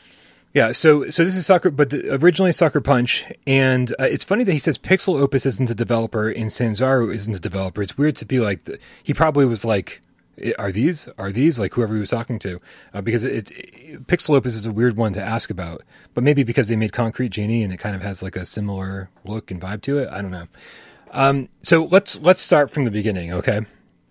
Yeah, 0.54 0.72
so 0.72 1.08
so 1.08 1.24
this 1.24 1.34
is 1.34 1.46
Sucker, 1.46 1.70
but 1.70 1.90
the, 1.90 2.14
originally 2.14 2.52
Sucker 2.52 2.82
Punch, 2.82 3.26
and 3.46 3.90
uh, 3.92 4.04
it's 4.04 4.24
funny 4.24 4.44
that 4.44 4.52
he 4.52 4.58
says 4.58 4.76
Pixelopus 4.76 5.46
isn't 5.46 5.70
a 5.70 5.74
developer 5.74 6.28
and 6.28 6.50
Sanzaru 6.50 7.14
isn't 7.14 7.34
a 7.34 7.40
developer. 7.40 7.80
It's 7.80 7.96
weird 7.96 8.16
to 8.16 8.26
be 8.26 8.38
like 8.38 8.64
the, 8.64 8.78
he 9.02 9.14
probably 9.14 9.46
was 9.46 9.64
like, 9.64 10.02
are 10.58 10.70
these 10.70 11.08
are 11.16 11.32
these 11.32 11.58
like 11.58 11.72
whoever 11.72 11.94
he 11.94 12.00
was 12.00 12.10
talking 12.10 12.38
to? 12.40 12.60
Uh, 12.92 13.00
because 13.00 13.24
it's 13.24 13.50
it, 13.52 14.06
Pixelopus 14.06 14.48
is 14.48 14.66
a 14.66 14.72
weird 14.72 14.98
one 14.98 15.14
to 15.14 15.22
ask 15.22 15.48
about, 15.48 15.84
but 16.12 16.22
maybe 16.22 16.42
because 16.42 16.68
they 16.68 16.76
made 16.76 16.92
Concrete 16.92 17.30
Genie 17.30 17.62
and 17.62 17.72
it 17.72 17.78
kind 17.78 17.96
of 17.96 18.02
has 18.02 18.22
like 18.22 18.36
a 18.36 18.44
similar 18.44 19.08
look 19.24 19.50
and 19.50 19.60
vibe 19.60 19.80
to 19.82 19.98
it. 19.98 20.08
I 20.10 20.20
don't 20.20 20.30
know. 20.30 20.48
Um, 21.12 21.48
so 21.62 21.84
let's 21.84 22.18
let's 22.20 22.42
start 22.42 22.70
from 22.70 22.84
the 22.84 22.90
beginning, 22.90 23.32
okay? 23.32 23.62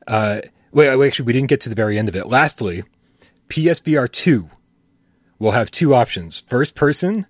Uh, 0.08 0.42
wait, 0.72 0.96
wait, 0.96 1.08
actually, 1.08 1.26
we 1.26 1.34
didn't 1.34 1.50
get 1.50 1.62
to 1.62 1.70
the 1.70 1.76
very 1.76 2.00
end 2.00 2.10
of 2.10 2.16
it. 2.16 2.26
Lastly, 2.26 2.84
PSVR 3.50 4.12
two 4.12 4.50
will 5.42 5.52
have 5.52 5.72
two 5.72 5.96
options 5.96 6.42
first 6.42 6.76
person 6.76 7.26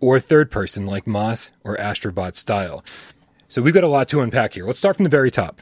or 0.00 0.18
third 0.18 0.50
person, 0.50 0.86
like 0.86 1.06
Moss 1.06 1.52
or 1.62 1.76
Astrobot 1.76 2.34
style. 2.34 2.82
So 3.48 3.60
we've 3.60 3.74
got 3.74 3.84
a 3.84 3.88
lot 3.88 4.08
to 4.08 4.22
unpack 4.22 4.54
here. 4.54 4.66
Let's 4.66 4.78
start 4.78 4.96
from 4.96 5.04
the 5.04 5.10
very 5.10 5.30
top. 5.30 5.60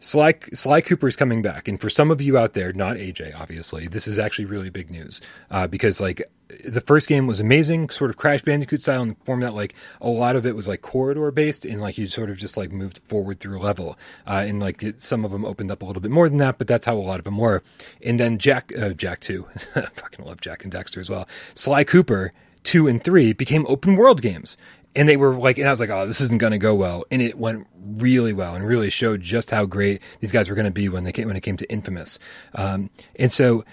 Sly, 0.00 0.34
Sly 0.54 0.80
Cooper 0.80 1.08
is 1.08 1.16
coming 1.16 1.42
back, 1.42 1.66
and 1.66 1.80
for 1.80 1.90
some 1.90 2.12
of 2.12 2.20
you 2.20 2.38
out 2.38 2.52
there, 2.52 2.72
not 2.72 2.96
AJ, 2.96 3.38
obviously, 3.38 3.88
this 3.88 4.06
is 4.06 4.18
actually 4.18 4.44
really 4.44 4.70
big 4.70 4.88
news 4.88 5.20
uh, 5.50 5.66
because 5.66 6.00
like 6.00 6.22
the 6.64 6.80
first 6.80 7.08
game 7.08 7.26
was 7.26 7.40
amazing, 7.40 7.90
sort 7.90 8.10
of 8.10 8.16
Crash 8.16 8.42
Bandicoot 8.42 8.80
style 8.80 9.02
in 9.02 9.08
the 9.10 9.16
form 9.24 9.40
that 9.40 9.54
like 9.54 9.74
a 10.00 10.08
lot 10.08 10.36
of 10.36 10.46
it 10.46 10.56
was 10.56 10.66
like 10.66 10.82
corridor 10.82 11.30
based, 11.30 11.64
and 11.64 11.80
like 11.80 11.98
you 11.98 12.06
sort 12.06 12.30
of 12.30 12.36
just 12.36 12.56
like 12.56 12.72
moved 12.72 13.00
forward 13.08 13.40
through 13.40 13.58
a 13.58 13.62
level, 13.62 13.98
uh, 14.26 14.44
and 14.46 14.60
like 14.60 14.82
it, 14.82 15.02
some 15.02 15.24
of 15.24 15.30
them 15.30 15.44
opened 15.44 15.70
up 15.70 15.82
a 15.82 15.84
little 15.84 16.02
bit 16.02 16.10
more 16.10 16.28
than 16.28 16.38
that, 16.38 16.58
but 16.58 16.66
that's 16.66 16.86
how 16.86 16.96
a 16.96 16.98
lot 16.98 17.18
of 17.18 17.24
them 17.24 17.38
were. 17.38 17.62
And 18.04 18.18
then 18.18 18.38
Jak, 18.38 18.72
uh, 18.76 18.90
Jak 18.90 19.20
Two, 19.20 19.46
I 19.74 19.82
fucking 19.82 20.24
love 20.24 20.40
Jak 20.40 20.64
and 20.64 20.72
Daxter 20.72 20.98
as 20.98 21.10
well. 21.10 21.28
Sly 21.54 21.84
Cooper 21.84 22.32
two 22.64 22.88
and 22.88 23.02
three 23.02 23.32
became 23.32 23.64
open 23.68 23.94
world 23.94 24.20
games 24.20 24.56
and 24.98 25.08
they 25.08 25.16
were 25.16 25.34
like, 25.34 25.58
and 25.58 25.68
I 25.68 25.70
was 25.70 25.78
like, 25.80 25.90
oh, 25.90 26.06
this 26.06 26.20
isn't 26.20 26.38
going 26.38 26.50
to 26.50 26.58
go 26.58 26.74
well, 26.74 27.04
and 27.10 27.22
it 27.22 27.38
went 27.38 27.66
really 27.76 28.32
well, 28.32 28.54
and 28.54 28.66
really 28.66 28.90
showed 28.90 29.20
just 29.20 29.50
how 29.50 29.64
great 29.64 30.02
these 30.20 30.32
guys 30.32 30.48
were 30.48 30.56
going 30.56 30.64
to 30.64 30.72
be 30.72 30.88
when 30.88 31.04
they 31.04 31.12
came 31.12 31.28
when 31.28 31.36
it 31.36 31.42
came 31.42 31.56
to 31.56 31.70
Infamous, 31.70 32.18
um, 32.54 32.90
and 33.16 33.30
so, 33.30 33.64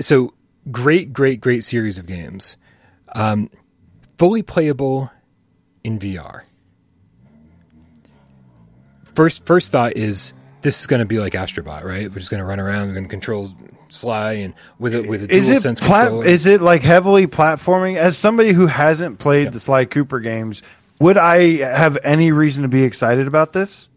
so 0.00 0.32
great, 0.70 1.12
great, 1.12 1.40
great 1.40 1.64
series 1.64 1.98
of 1.98 2.06
games, 2.06 2.56
um, 3.14 3.50
fully 4.18 4.42
playable 4.42 5.10
in 5.82 5.98
VR. 5.98 6.42
First, 9.14 9.46
first 9.46 9.70
thought 9.70 9.96
is 9.96 10.32
this 10.62 10.80
is 10.80 10.86
going 10.86 11.00
to 11.00 11.06
be 11.06 11.20
like 11.20 11.34
Astrobot, 11.34 11.84
right? 11.84 12.10
We're 12.10 12.18
just 12.18 12.30
going 12.30 12.40
to 12.40 12.44
run 12.44 12.58
around, 12.58 12.88
we're 12.88 12.94
going 12.94 13.04
to 13.04 13.10
control 13.10 13.50
Sly, 13.90 14.32
and 14.32 14.54
with 14.78 14.94
a 14.94 15.08
with 15.08 15.22
a 15.22 15.32
is 15.32 15.46
dual 15.46 15.58
it 15.58 15.60
sense 15.60 15.80
plat- 15.80 16.06
controller. 16.08 16.24
is 16.26 16.46
it 16.46 16.60
like 16.60 16.82
heavily 16.82 17.26
platforming? 17.26 17.96
As 17.96 18.16
somebody 18.16 18.52
who 18.52 18.66
hasn't 18.66 19.18
played 19.18 19.52
the 19.52 19.60
Sly 19.60 19.84
Cooper 19.84 20.20
games, 20.20 20.62
would 20.98 21.16
I 21.16 21.58
have 21.58 21.98
any 22.02 22.32
reason 22.32 22.62
to 22.62 22.68
be 22.68 22.82
excited 22.82 23.28
about 23.28 23.52
this? 23.52 23.88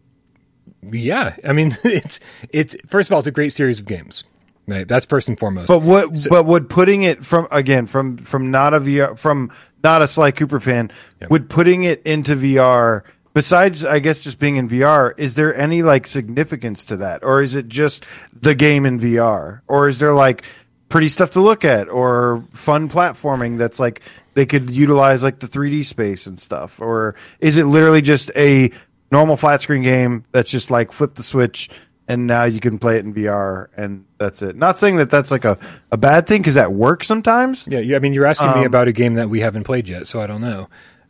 Yeah, 0.82 1.34
I 1.44 1.52
mean, 1.52 1.76
it's 1.84 2.20
it's 2.50 2.76
first 2.86 3.08
of 3.08 3.14
all, 3.14 3.18
it's 3.18 3.28
a 3.28 3.32
great 3.32 3.52
series 3.52 3.80
of 3.80 3.86
games. 3.86 4.24
Right, 4.68 4.86
that's 4.86 5.06
first 5.06 5.30
and 5.30 5.38
foremost. 5.38 5.68
But 5.68 5.80
what? 5.80 6.26
but 6.28 6.44
would 6.44 6.68
putting 6.68 7.02
it 7.02 7.24
from 7.24 7.48
again 7.50 7.86
from 7.86 8.18
from 8.18 8.50
not 8.50 8.74
a 8.74 8.80
VR 8.80 9.18
from 9.18 9.50
not 9.82 10.02
a 10.02 10.08
Sly 10.08 10.30
Cooper 10.30 10.60
fan 10.60 10.92
would 11.30 11.48
putting 11.48 11.84
it 11.84 12.02
into 12.02 12.36
VR. 12.36 13.02
Besides, 13.32 13.82
I 13.82 14.00
guess 14.00 14.22
just 14.22 14.38
being 14.38 14.56
in 14.56 14.68
VR, 14.68 15.14
is 15.18 15.34
there 15.34 15.54
any 15.54 15.82
like 15.82 16.06
significance 16.06 16.84
to 16.86 16.98
that, 16.98 17.24
or 17.24 17.40
is 17.40 17.54
it 17.54 17.68
just 17.68 18.04
the 18.38 18.54
game 18.54 18.84
in 18.84 19.00
VR, 19.00 19.62
or 19.68 19.88
is 19.88 20.00
there 20.00 20.12
like 20.12 20.44
pretty 20.90 21.08
stuff 21.08 21.30
to 21.30 21.40
look 21.40 21.64
at, 21.64 21.88
or 21.88 22.42
fun 22.52 22.90
platforming 22.90 23.56
that's 23.56 23.80
like 23.80 24.02
they 24.34 24.44
could 24.44 24.68
utilize 24.68 25.22
like 25.22 25.38
the 25.38 25.46
3D 25.46 25.86
space 25.86 26.26
and 26.26 26.38
stuff, 26.38 26.78
or 26.78 27.14
is 27.40 27.56
it 27.56 27.64
literally 27.64 28.02
just 28.02 28.30
a 28.36 28.70
normal 29.10 29.38
flat 29.38 29.62
screen 29.62 29.82
game 29.82 30.24
that's 30.32 30.50
just 30.50 30.70
like 30.70 30.92
flip 30.92 31.14
the 31.14 31.22
switch 31.22 31.70
and 32.08 32.26
now 32.26 32.44
you 32.44 32.58
can 32.58 32.78
play 32.78 32.96
it 32.96 33.04
in 33.04 33.14
VR, 33.14 33.68
and 33.76 34.04
that's 34.18 34.42
it. 34.42 34.56
Not 34.56 34.78
saying 34.78 34.96
that 34.96 35.10
that's 35.10 35.30
like 35.30 35.44
a, 35.44 35.58
a 35.92 35.96
bad 35.96 36.26
thing 36.26 36.40
because 36.40 36.54
that 36.54 36.72
works 36.72 37.06
sometimes. 37.06 37.68
Yeah, 37.70 37.96
I 37.96 37.98
mean, 38.00 38.14
you're 38.14 38.26
asking 38.26 38.48
Um, 38.48 38.60
me 38.60 38.64
about 38.66 38.88
a 38.88 38.92
game 38.92 39.14
that 39.14 39.28
we 39.28 39.40
haven't 39.40 39.64
played 39.64 39.88
yet, 39.88 40.06
so 40.06 40.20
I 40.20 40.26
don't 40.26 40.40
know. 40.40 40.68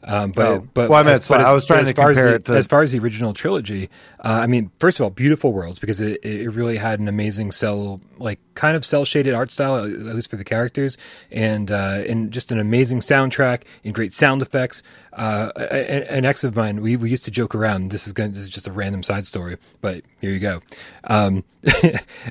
Um, 0.08 0.30
but 0.32 0.46
Oh. 0.46 0.68
but 0.72 0.88
Well, 0.88 1.06
I 1.06 1.12
as- 1.12 1.28
but 1.28 1.42
I 1.42 1.52
was 1.52 1.66
trying 1.66 1.84
to 1.84 1.90
as 1.90 1.94
far 1.96 2.10
as 2.10 2.16
compare 2.16 2.30
the- 2.30 2.36
it 2.36 2.44
to- 2.46 2.52
as 2.54 2.66
far 2.66 2.82
as 2.82 2.92
the 2.92 2.98
original 2.98 3.34
trilogy. 3.34 3.90
Uh, 4.24 4.28
I 4.42 4.46
mean, 4.46 4.70
first 4.80 4.98
of 4.98 5.04
all, 5.04 5.10
beautiful 5.10 5.52
worlds 5.52 5.78
because 5.78 6.00
it, 6.00 6.18
it 6.24 6.48
really 6.50 6.78
had 6.78 6.98
an 6.98 7.08
amazing 7.08 7.52
cell 7.52 8.00
like 8.18 8.40
kind 8.54 8.74
of 8.76 8.84
cell 8.86 9.04
shaded 9.04 9.34
art 9.34 9.50
style, 9.50 9.76
at 9.76 9.90
least 10.16 10.30
for 10.30 10.36
the 10.36 10.44
characters, 10.44 10.96
and 11.30 11.70
uh, 11.70 12.02
and 12.08 12.30
just 12.32 12.50
an 12.50 12.58
amazing 12.58 13.00
soundtrack 13.00 13.62
and 13.84 13.94
great 13.94 14.12
sound 14.12 14.40
effects. 14.42 14.82
Uh, 15.12 15.50
an, 15.56 16.02
an 16.04 16.24
ex 16.24 16.42
of 16.42 16.56
mine, 16.56 16.80
we, 16.80 16.96
we 16.96 17.10
used 17.10 17.24
to 17.26 17.30
joke 17.30 17.54
around. 17.54 17.90
This 17.90 18.06
is 18.06 18.12
going 18.14 18.30
this 18.32 18.42
is 18.42 18.48
just 18.50 18.66
a 18.66 18.72
random 18.72 19.02
side 19.02 19.26
story, 19.26 19.58
but 19.82 20.02
here 20.20 20.30
you 20.32 20.38
go. 20.40 20.62
Um, 21.04 21.44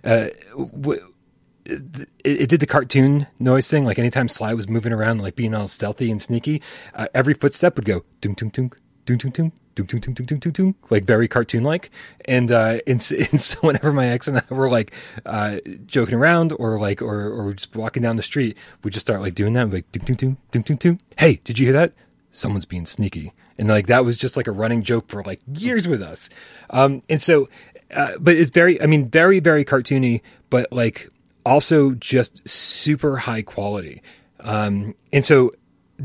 uh, 0.04 0.28
w- 0.58 1.06
it, 1.68 2.10
it 2.24 2.50
did 2.50 2.60
the 2.60 2.66
cartoon 2.66 3.28
noise 3.40 3.70
thing. 3.70 3.86
Like 3.86 4.00
anytime 4.00 4.28
Sly 4.28 4.54
was 4.54 4.68
moving 4.68 4.94
around, 4.94 5.22
like 5.22 5.36
being 5.36 5.54
all 5.54 5.68
stealthy 5.68 6.12
and 6.12 6.22
sneaky, 6.22 6.62
uh, 6.94 7.08
every 7.14 7.34
footstep 7.34 7.76
would 7.76 7.86
go 7.86 8.04
dunk 8.22 8.38
dunk 8.38 8.54
dunk 8.54 8.76
dunk 9.06 9.22
dunk 9.22 9.34
dunk 9.34 9.54
dunk 9.76 9.90
dunk 9.90 10.02
dunk 10.02 10.16
dunk 10.16 10.28
dunk 10.28 10.42
dunk 10.42 10.56
dunk, 10.56 10.92
like 10.92 11.06
very 11.06 11.28
cartoon 11.28 11.64
like. 11.64 11.92
And 12.26 12.52
uh, 12.52 12.80
and, 12.88 13.12
and 13.32 13.42
so 13.42 13.60
whenever 13.62 13.94
my 13.94 14.08
ex 14.08 14.28
and 14.28 14.38
I 14.38 14.44
were 14.50 14.70
like 14.70 14.94
uh, 15.26 15.58
joking 15.86 16.16
around 16.16 16.54
or 16.58 16.80
like 16.80 17.02
or 17.02 17.30
or 17.30 17.54
just 17.54 17.76
walking 17.76 18.04
down 18.04 18.16
the 18.16 18.24
street, 18.24 18.58
we 18.84 18.92
just 18.92 19.06
start 19.06 19.22
like 19.22 19.36
doing 19.36 19.54
that. 19.54 19.70
We'd 19.70 19.74
like 19.74 19.92
dunk 19.92 20.06
dunk 20.08 20.20
dunk 20.20 20.38
dunk 20.52 20.66
dunk 20.66 20.80
dunk. 20.80 21.02
Hey, 21.18 21.42
did 21.44 21.60
you 21.60 21.68
hear 21.68 21.74
that? 21.74 21.94
Someone's 22.32 22.66
being 22.66 22.86
sneaky. 22.86 23.34
And 23.58 23.68
like 23.68 23.88
that 23.88 24.06
was 24.06 24.18
just 24.18 24.38
like 24.38 24.48
a 24.48 24.52
running 24.52 24.84
joke 24.84 25.10
for 25.10 25.24
like 25.24 25.42
years 25.52 25.88
with 25.88 26.02
us. 26.02 26.30
Um, 26.70 27.02
and 27.10 27.22
so, 27.22 27.50
uh, 27.92 28.12
but 28.20 28.36
it's 28.36 28.52
very, 28.52 28.80
I 28.82 28.86
mean, 28.86 29.10
very, 29.10 29.40
very 29.40 29.66
cartoony, 29.66 30.22
but 30.50 30.72
like 30.72 31.10
also 31.48 31.92
just 31.92 32.48
super 32.48 33.18
high 33.18 33.42
quality. 33.42 34.02
Um, 34.42 34.94
and 35.14 35.24
so 35.24 35.52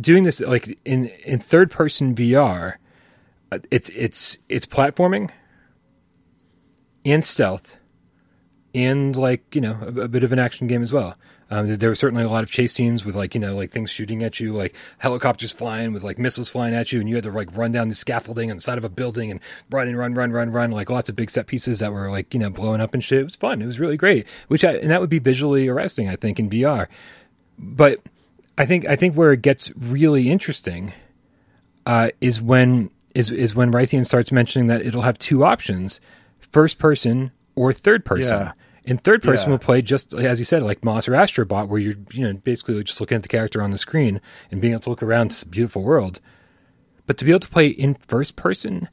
doing 0.00 0.24
this 0.24 0.40
like 0.40 0.78
in, 0.84 1.08
in 1.24 1.40
third 1.40 1.70
person 1.70 2.14
VR, 2.14 2.76
uh, 3.50 3.58
it's, 3.70 3.90
it's, 3.90 4.38
it's 4.48 4.64
platforming 4.64 5.30
and 7.04 7.24
stealth 7.24 7.76
and 8.74 9.16
like, 9.16 9.54
you 9.54 9.60
know, 9.60 9.76
a, 9.82 10.02
a 10.02 10.08
bit 10.08 10.24
of 10.24 10.32
an 10.32 10.38
action 10.38 10.66
game 10.66 10.82
as 10.82 10.92
well. 10.92 11.14
Um, 11.52 11.76
there 11.76 11.90
were 11.90 11.94
certainly 11.94 12.24
a 12.24 12.30
lot 12.30 12.42
of 12.42 12.50
chase 12.50 12.72
scenes 12.72 13.04
with 13.04 13.14
like, 13.14 13.34
you 13.34 13.40
know, 13.40 13.54
like 13.54 13.70
things 13.70 13.90
shooting 13.90 14.22
at 14.22 14.40
you, 14.40 14.56
like 14.56 14.74
helicopters 14.96 15.52
flying 15.52 15.92
with 15.92 16.02
like 16.02 16.18
missiles 16.18 16.48
flying 16.48 16.72
at 16.72 16.92
you. 16.92 16.98
And 16.98 17.06
you 17.06 17.16
had 17.16 17.24
to 17.24 17.30
like 17.30 17.54
run 17.54 17.72
down 17.72 17.88
the 17.88 17.94
scaffolding 17.94 18.50
on 18.50 18.56
the 18.56 18.62
side 18.62 18.78
of 18.78 18.84
a 18.84 18.88
building 18.88 19.30
and 19.30 19.38
run 19.68 19.86
and 19.86 19.98
run, 19.98 20.14
run, 20.14 20.32
run, 20.32 20.50
run, 20.50 20.70
like 20.70 20.88
lots 20.88 21.10
of 21.10 21.16
big 21.16 21.28
set 21.28 21.46
pieces 21.46 21.80
that 21.80 21.92
were 21.92 22.10
like, 22.10 22.32
you 22.32 22.40
know, 22.40 22.48
blowing 22.48 22.80
up 22.80 22.94
and 22.94 23.04
shit. 23.04 23.20
It 23.20 23.24
was 23.24 23.36
fun. 23.36 23.60
It 23.60 23.66
was 23.66 23.78
really 23.78 23.98
great, 23.98 24.26
which 24.48 24.64
I, 24.64 24.76
and 24.76 24.90
that 24.90 25.02
would 25.02 25.10
be 25.10 25.18
visually 25.18 25.68
arresting, 25.68 26.08
I 26.08 26.16
think, 26.16 26.40
in 26.40 26.48
VR. 26.48 26.86
But 27.58 28.00
I 28.56 28.64
think, 28.64 28.86
I 28.86 28.96
think 28.96 29.14
where 29.14 29.32
it 29.32 29.42
gets 29.42 29.70
really 29.76 30.30
interesting, 30.30 30.94
uh, 31.84 32.12
is 32.22 32.40
when, 32.40 32.88
is, 33.14 33.30
is 33.30 33.54
when 33.54 33.70
Raytheon 33.70 34.06
starts 34.06 34.32
mentioning 34.32 34.68
that 34.68 34.80
it'll 34.80 35.02
have 35.02 35.18
two 35.18 35.44
options, 35.44 36.00
first 36.50 36.78
person 36.78 37.30
or 37.56 37.74
third 37.74 38.06
person. 38.06 38.38
Yeah. 38.38 38.52
And 38.84 39.02
third 39.02 39.22
person 39.22 39.48
Yeah. 39.48 39.52
will 39.52 39.58
play 39.58 39.80
just 39.82 40.12
as 40.14 40.38
you 40.38 40.44
said, 40.44 40.62
like 40.62 40.84
Moss 40.84 41.06
or 41.08 41.12
Astrobot, 41.12 41.68
where 41.68 41.80
you're 41.80 41.94
you 42.12 42.24
know 42.26 42.32
basically 42.34 42.82
just 42.82 43.00
looking 43.00 43.16
at 43.16 43.22
the 43.22 43.28
character 43.28 43.62
on 43.62 43.70
the 43.70 43.78
screen 43.78 44.20
and 44.50 44.60
being 44.60 44.72
able 44.72 44.82
to 44.82 44.90
look 44.90 45.02
around 45.02 45.30
this 45.30 45.44
beautiful 45.44 45.82
world. 45.82 46.20
But 47.06 47.16
to 47.18 47.24
be 47.24 47.30
able 47.30 47.40
to 47.40 47.48
play 47.48 47.68
in 47.68 47.94
first 48.08 48.36
person 48.36 48.88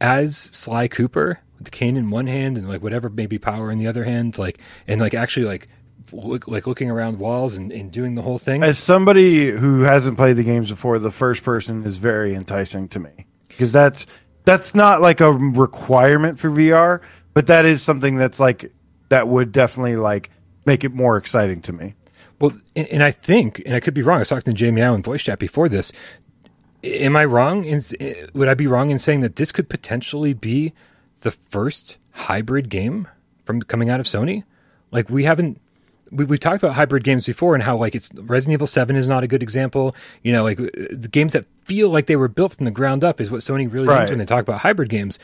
as 0.00 0.36
Sly 0.36 0.88
Cooper 0.88 1.40
with 1.56 1.64
the 1.64 1.70
cane 1.70 1.96
in 1.96 2.10
one 2.10 2.26
hand 2.26 2.56
and 2.56 2.68
like 2.68 2.82
whatever 2.82 3.08
maybe 3.08 3.38
power 3.38 3.70
in 3.70 3.78
the 3.78 3.86
other 3.86 4.04
hand, 4.04 4.36
like 4.38 4.58
and 4.86 5.00
like 5.00 5.14
actually 5.14 5.46
like 5.46 5.68
look, 6.12 6.48
like 6.48 6.66
looking 6.66 6.90
around 6.90 7.18
walls 7.18 7.56
and, 7.56 7.70
and 7.72 7.90
doing 7.92 8.14
the 8.16 8.22
whole 8.22 8.38
thing. 8.38 8.62
As 8.62 8.78
somebody 8.78 9.50
who 9.50 9.82
hasn't 9.82 10.16
played 10.16 10.36
the 10.36 10.44
games 10.44 10.70
before, 10.70 10.98
the 10.98 11.10
first 11.10 11.44
person 11.44 11.84
is 11.84 11.98
very 11.98 12.34
enticing 12.34 12.88
to 12.88 13.00
me 13.00 13.26
because 13.48 13.72
that's 13.72 14.06
that's 14.44 14.74
not 14.74 15.00
like 15.00 15.20
a 15.20 15.32
requirement 15.32 16.38
for 16.38 16.50
VR, 16.50 17.00
but 17.34 17.46
that 17.48 17.64
is 17.64 17.82
something 17.82 18.16
that's 18.16 18.40
like 18.40 18.72
that 19.10 19.28
would 19.28 19.52
definitely 19.52 19.96
like 19.96 20.30
make 20.66 20.82
it 20.82 20.92
more 20.92 21.16
exciting 21.16 21.60
to 21.62 21.72
me. 21.72 21.94
Well, 22.40 22.52
and, 22.74 22.88
and 22.88 23.02
I 23.02 23.10
think, 23.10 23.62
and 23.66 23.74
I 23.76 23.80
could 23.80 23.92
be 23.94 24.02
wrong. 24.02 24.16
I 24.16 24.20
was 24.20 24.30
talking 24.30 24.52
to 24.52 24.58
Jamie 24.58 24.80
in 24.80 25.02
voice 25.02 25.22
chat 25.22 25.38
before 25.38 25.68
this. 25.68 25.92
Am 26.82 27.14
I 27.14 27.26
wrong? 27.26 27.64
In, 27.66 27.80
eh, 28.00 28.26
would 28.32 28.48
I 28.48 28.54
be 28.54 28.66
wrong 28.66 28.88
in 28.88 28.96
saying 28.96 29.20
that 29.20 29.36
this 29.36 29.52
could 29.52 29.68
potentially 29.68 30.32
be 30.32 30.72
the 31.20 31.30
first 31.30 31.98
hybrid 32.12 32.70
game 32.70 33.06
from 33.44 33.60
coming 33.60 33.90
out 33.90 34.00
of 34.00 34.06
Sony? 34.06 34.44
Like 34.90 35.10
we 35.10 35.24
haven't. 35.24 35.60
We, 36.10 36.24
we've 36.24 36.40
talked 36.40 36.60
about 36.62 36.74
hybrid 36.74 37.04
games 37.04 37.24
before 37.26 37.54
and 37.54 37.62
how 37.62 37.76
like 37.76 37.94
it's 37.94 38.10
Resident 38.14 38.54
Evil 38.54 38.66
Seven 38.66 38.96
is 38.96 39.08
not 39.08 39.22
a 39.22 39.28
good 39.28 39.42
example. 39.42 39.94
You 40.22 40.32
know, 40.32 40.42
like 40.42 40.58
eh, 40.58 40.86
the 40.90 41.08
games 41.08 41.34
that 41.34 41.44
feel 41.66 41.90
like 41.90 42.06
they 42.06 42.16
were 42.16 42.28
built 42.28 42.54
from 42.54 42.64
the 42.64 42.70
ground 42.70 43.04
up 43.04 43.20
is 43.20 43.30
what 43.30 43.42
Sony 43.42 43.70
really 43.70 43.86
Right. 43.86 43.98
means 43.98 44.10
when 44.10 44.18
they 44.18 44.24
talk 44.24 44.40
about 44.40 44.60
hybrid 44.60 44.88
games. 44.88 45.18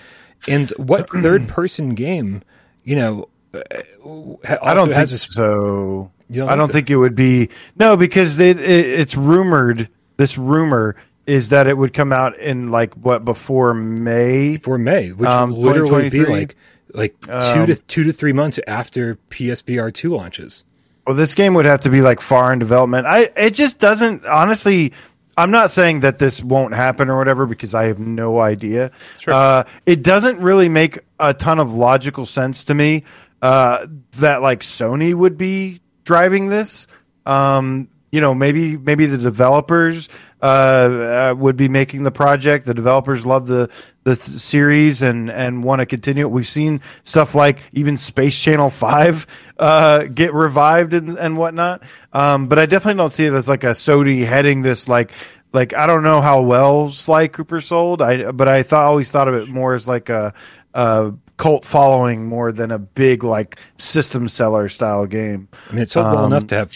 And 0.46 0.70
what 0.72 1.08
third 1.22 1.48
person 1.48 1.94
game, 1.94 2.42
you 2.84 2.94
know, 2.96 3.28
I 3.54 4.74
don't 4.74 4.92
think 4.92 5.08
so. 5.08 6.10
Don't 6.30 6.48
I 6.48 6.52
think 6.52 6.58
don't 6.60 6.66
so? 6.66 6.72
think 6.72 6.90
it 6.90 6.96
would 6.96 7.14
be 7.14 7.50
no 7.76 7.96
because 7.96 8.38
it, 8.40 8.58
it, 8.58 8.86
it's 9.00 9.16
rumored. 9.16 9.88
This 10.16 10.36
rumor 10.38 10.96
is 11.26 11.50
that 11.50 11.66
it 11.66 11.76
would 11.76 11.92
come 11.94 12.12
out 12.12 12.36
in 12.38 12.70
like 12.70 12.94
what 12.94 13.24
before 13.24 13.74
May. 13.74 14.56
Before 14.56 14.78
May, 14.78 15.12
which 15.12 15.28
Um, 15.28 15.52
literally 15.52 16.08
be 16.10 16.24
like 16.24 16.56
like 16.92 17.20
two 17.20 17.32
Um, 17.32 17.66
to 17.66 17.76
two 17.76 18.04
to 18.04 18.12
three 18.12 18.32
months 18.32 18.58
after 18.66 19.16
PSVR 19.30 19.92
two 19.92 20.16
launches. 20.16 20.64
Well, 21.06 21.14
this 21.14 21.34
game 21.34 21.54
would 21.54 21.66
have 21.66 21.80
to 21.80 21.90
be 21.90 22.00
like 22.00 22.20
far 22.20 22.52
in 22.52 22.58
development. 22.58 23.06
I 23.06 23.30
it 23.36 23.54
just 23.54 23.78
doesn't 23.78 24.24
honestly. 24.26 24.92
I'm 25.38 25.50
not 25.50 25.70
saying 25.70 26.00
that 26.00 26.18
this 26.18 26.42
won't 26.42 26.72
happen 26.72 27.10
or 27.10 27.18
whatever 27.18 27.44
because 27.44 27.74
I 27.74 27.84
have 27.88 27.98
no 27.98 28.38
idea. 28.40 28.90
Sure. 29.20 29.34
Uh, 29.34 29.64
it 29.84 30.02
doesn't 30.02 30.40
really 30.40 30.70
make 30.70 31.00
a 31.20 31.34
ton 31.34 31.58
of 31.60 31.74
logical 31.74 32.24
sense 32.24 32.64
to 32.64 32.74
me 32.74 33.04
uh, 33.42 33.86
that 34.18 34.42
like 34.42 34.60
Sony 34.60 35.14
would 35.14 35.36
be 35.38 35.80
driving 36.04 36.46
this. 36.46 36.86
Um, 37.24 37.88
you 38.12 38.20
know, 38.20 38.34
maybe 38.34 38.78
maybe 38.78 39.06
the 39.06 39.18
developers 39.18 40.08
uh, 40.40 40.44
uh, 40.46 41.34
would 41.36 41.56
be 41.56 41.68
making 41.68 42.04
the 42.04 42.10
project. 42.10 42.64
The 42.64 42.72
developers 42.72 43.26
love 43.26 43.46
the 43.46 43.68
the 44.04 44.14
th- 44.16 44.20
series 44.20 45.02
and 45.02 45.30
and 45.30 45.62
want 45.62 45.80
to 45.80 45.86
continue 45.86 46.24
it. 46.24 46.30
We've 46.30 46.46
seen 46.46 46.80
stuff 47.04 47.34
like 47.34 47.60
even 47.72 47.98
Space 47.98 48.40
Channel 48.40 48.70
Five 48.70 49.26
uh, 49.58 50.04
get 50.04 50.32
revived 50.32 50.94
and 50.94 51.18
and 51.18 51.36
whatnot. 51.36 51.82
Um, 52.12 52.46
but 52.46 52.58
I 52.58 52.66
definitely 52.66 52.98
don't 52.98 53.12
see 53.12 53.26
it 53.26 53.34
as 53.34 53.48
like 53.48 53.64
a 53.64 53.72
Sony 53.72 54.24
heading 54.24 54.62
this 54.62 54.88
like 54.88 55.10
like 55.52 55.74
I 55.74 55.86
don't 55.86 56.04
know 56.04 56.20
how 56.20 56.42
well 56.42 56.88
Sly 56.90 57.26
Cooper 57.28 57.60
sold. 57.60 58.00
I 58.00 58.30
but 58.30 58.48
I 58.48 58.62
thought 58.62 58.84
always 58.84 59.10
thought 59.10 59.28
of 59.28 59.34
it 59.34 59.48
more 59.48 59.74
as 59.74 59.86
like 59.86 60.08
a. 60.08 60.32
a 60.72 61.12
cult 61.36 61.64
following 61.64 62.26
more 62.26 62.50
than 62.52 62.70
a 62.70 62.78
big 62.78 63.22
like 63.22 63.58
system 63.76 64.28
seller 64.28 64.68
style 64.68 65.06
game 65.06 65.48
I 65.70 65.72
mean, 65.74 65.82
it's 65.82 65.92
sold 65.92 66.06
well 66.06 66.18
Um, 66.24 66.32
enough 66.32 66.46
to 66.48 66.54
have 66.56 66.72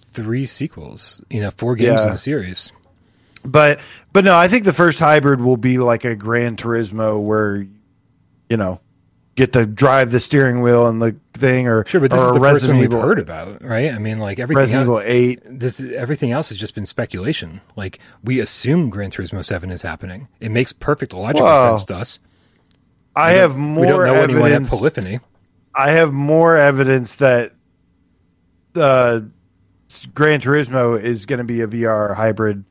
three 0.00 0.44
sequels. 0.46 1.22
You 1.30 1.40
know, 1.40 1.50
four 1.52 1.74
games 1.76 2.00
in 2.02 2.06
Yeah. 2.08 2.12
the 2.12 2.18
series. 2.18 2.72
But 3.44 3.80
but 4.12 4.24
no, 4.24 4.36
I 4.36 4.48
think 4.48 4.64
the 4.64 4.72
first 4.72 4.98
hybrid 4.98 5.40
will 5.40 5.56
be 5.56 5.78
like 5.78 6.04
a 6.04 6.14
Gran 6.14 6.56
Turismo 6.56 7.20
where 7.22 7.66
you 8.48 8.56
know 8.56 8.80
get 9.34 9.54
to 9.54 9.64
drive 9.64 10.10
the 10.10 10.20
steering 10.20 10.60
wheel 10.60 10.86
and 10.86 11.00
the 11.00 11.16
thing 11.32 11.66
or 11.66 11.84
Sure, 11.86 12.00
but 12.02 12.10
this 12.10 12.20
is 12.20 12.32
the 12.32 12.38
first 12.38 12.66
one 12.68 12.76
we've 12.76 12.84
Evil, 12.92 13.00
heard 13.00 13.18
about, 13.18 13.62
right? 13.64 13.90
I 13.92 13.98
mean, 13.98 14.18
like 14.18 14.38
everything 14.38 14.60
Resident 14.60 14.88
else, 14.90 15.02
Evil 15.04 15.12
Eight. 15.12 15.40
this 15.58 15.80
everything 15.80 16.30
else 16.32 16.50
has 16.50 16.58
just 16.58 16.74
been 16.74 16.84
speculation. 16.86 17.62
Like 17.74 17.98
we 18.22 18.40
assume 18.40 18.90
Gran 18.90 19.10
Turismo 19.10 19.42
Seven 19.44 19.70
is 19.70 19.82
happening. 19.82 20.28
It 20.38 20.50
makes 20.50 20.72
perfect 20.72 21.14
logical 21.14 21.44
Well, 21.46 21.78
sense 21.78 21.86
to 21.86 21.96
us. 21.96 22.18
I 23.14 23.32
have 23.32 23.52
don't- 23.56 23.74
we 23.76 23.86
don't 23.86 23.96
more 23.96 24.06
know 24.06 24.14
anyone 24.14 24.42
at 24.42 24.52
evidence. 24.52 24.70
Polyphony. 24.70 25.20
I 25.74 25.90
have 25.92 26.12
more 26.12 26.56
evidence 26.56 27.16
that 27.16 27.52
uh, 28.74 29.20
Gran 30.14 30.40
Turismo 30.40 31.00
is 31.00 31.26
going 31.26 31.38
to 31.38 31.44
be 31.44 31.60
a 31.62 31.66
VR 31.66 32.14
hybrid 32.14 32.64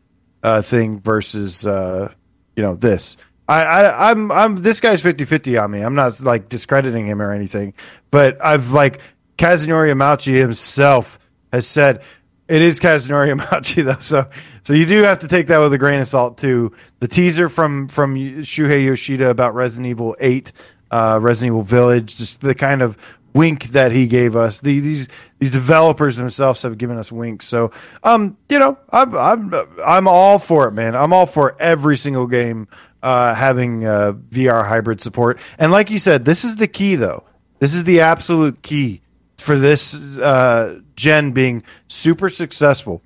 uh, 0.43 0.61
thing 0.61 0.99
versus 0.99 1.65
uh, 1.65 2.11
you 2.55 2.63
know 2.63 2.75
this. 2.75 3.17
I, 3.47 3.63
I 3.63 4.11
I'm 4.11 4.31
I'm 4.31 4.55
this 4.55 4.79
guy's 4.81 5.03
50-50 5.03 5.61
on 5.61 5.71
me. 5.71 5.81
I'm 5.81 5.95
not 5.95 6.21
like 6.21 6.47
discrediting 6.49 7.05
him 7.05 7.21
or 7.21 7.31
anything, 7.31 7.73
but 8.11 8.43
I've 8.43 8.71
like 8.71 9.01
Kazunori 9.37 9.91
Yamauchi 9.93 10.37
himself 10.39 11.19
has 11.51 11.67
said 11.67 12.03
it 12.51 12.61
is 12.61 12.79
Kazunori 12.79 13.33
Yamauchi 13.33 13.83
though. 13.85 13.99
So 13.99 14.29
so 14.63 14.73
you 14.73 14.85
do 14.85 15.03
have 15.03 15.19
to 15.19 15.27
take 15.27 15.47
that 15.47 15.59
with 15.59 15.73
a 15.73 15.77
grain 15.77 15.99
of 15.99 16.07
salt 16.07 16.37
too. 16.37 16.73
The 16.99 17.07
teaser 17.07 17.49
from 17.49 17.87
from 17.87 18.15
Shuhei 18.15 18.85
Yoshida 18.85 19.29
about 19.29 19.55
Resident 19.55 19.89
Evil 19.89 20.15
8 20.19 20.51
uh, 20.91 21.19
Resident 21.21 21.53
Evil 21.53 21.63
Village, 21.63 22.17
just 22.17 22.41
the 22.41 22.53
kind 22.53 22.81
of 22.81 22.97
wink 23.33 23.67
that 23.69 23.93
he 23.93 24.07
gave 24.07 24.35
us. 24.35 24.59
The, 24.59 24.79
these 24.79 25.07
these 25.39 25.49
developers 25.49 26.17
themselves 26.17 26.61
have 26.63 26.77
given 26.77 26.97
us 26.97 27.11
winks. 27.11 27.47
So, 27.47 27.71
um, 28.03 28.37
you 28.49 28.59
know, 28.59 28.77
I'm 28.91 29.15
I'm 29.15 29.53
I'm 29.83 30.07
all 30.07 30.37
for 30.37 30.67
it, 30.67 30.71
man. 30.71 30.95
I'm 30.95 31.13
all 31.13 31.25
for 31.25 31.55
every 31.59 31.97
single 31.97 32.27
game 32.27 32.67
uh, 33.01 33.33
having 33.33 33.85
uh, 33.85 34.13
VR 34.29 34.67
hybrid 34.67 35.01
support. 35.01 35.39
And 35.57 35.71
like 35.71 35.89
you 35.89 35.99
said, 35.99 36.25
this 36.25 36.43
is 36.43 36.57
the 36.57 36.67
key, 36.67 36.95
though. 36.95 37.23
This 37.59 37.73
is 37.73 37.85
the 37.85 38.01
absolute 38.01 38.61
key 38.61 39.01
for 39.41 39.57
this 39.57 39.95
uh, 39.95 40.79
gen 40.95 41.31
being 41.31 41.63
super 41.87 42.29
successful. 42.29 43.01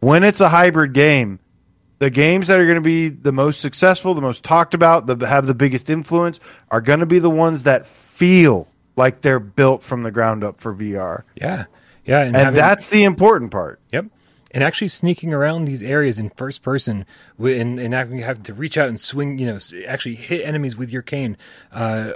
When 0.00 0.24
it's 0.24 0.40
a 0.40 0.48
hybrid 0.48 0.92
game, 0.92 1.38
the 1.98 2.10
games 2.10 2.48
that 2.48 2.58
are 2.58 2.64
going 2.64 2.76
to 2.76 2.80
be 2.80 3.08
the 3.08 3.32
most 3.32 3.60
successful, 3.60 4.14
the 4.14 4.20
most 4.20 4.42
talked 4.42 4.74
about, 4.74 5.06
the 5.06 5.26
have 5.26 5.46
the 5.46 5.54
biggest 5.54 5.90
influence 5.90 6.40
are 6.70 6.80
going 6.80 7.00
to 7.00 7.06
be 7.06 7.18
the 7.18 7.30
ones 7.30 7.64
that 7.64 7.86
feel 7.86 8.68
like 8.96 9.20
they're 9.20 9.40
built 9.40 9.82
from 9.82 10.02
the 10.02 10.10
ground 10.10 10.44
up 10.44 10.58
for 10.58 10.74
VR. 10.74 11.22
Yeah, 11.34 11.64
yeah, 12.04 12.20
and, 12.20 12.28
and 12.28 12.36
having, 12.36 12.54
that's 12.54 12.88
the 12.88 13.04
important 13.04 13.50
part. 13.50 13.80
Yep, 13.92 14.06
and 14.52 14.64
actually 14.64 14.88
sneaking 14.88 15.34
around 15.34 15.66
these 15.66 15.82
areas 15.82 16.18
in 16.18 16.30
first 16.30 16.62
person 16.62 17.04
and, 17.38 17.78
and 17.78 17.92
having 17.92 18.42
to 18.44 18.54
reach 18.54 18.78
out 18.78 18.88
and 18.88 18.98
swing, 18.98 19.38
you 19.38 19.46
know, 19.46 19.58
actually 19.86 20.14
hit 20.14 20.46
enemies 20.46 20.76
with 20.76 20.90
your 20.90 21.02
cane. 21.02 21.36
Uh, 21.72 22.12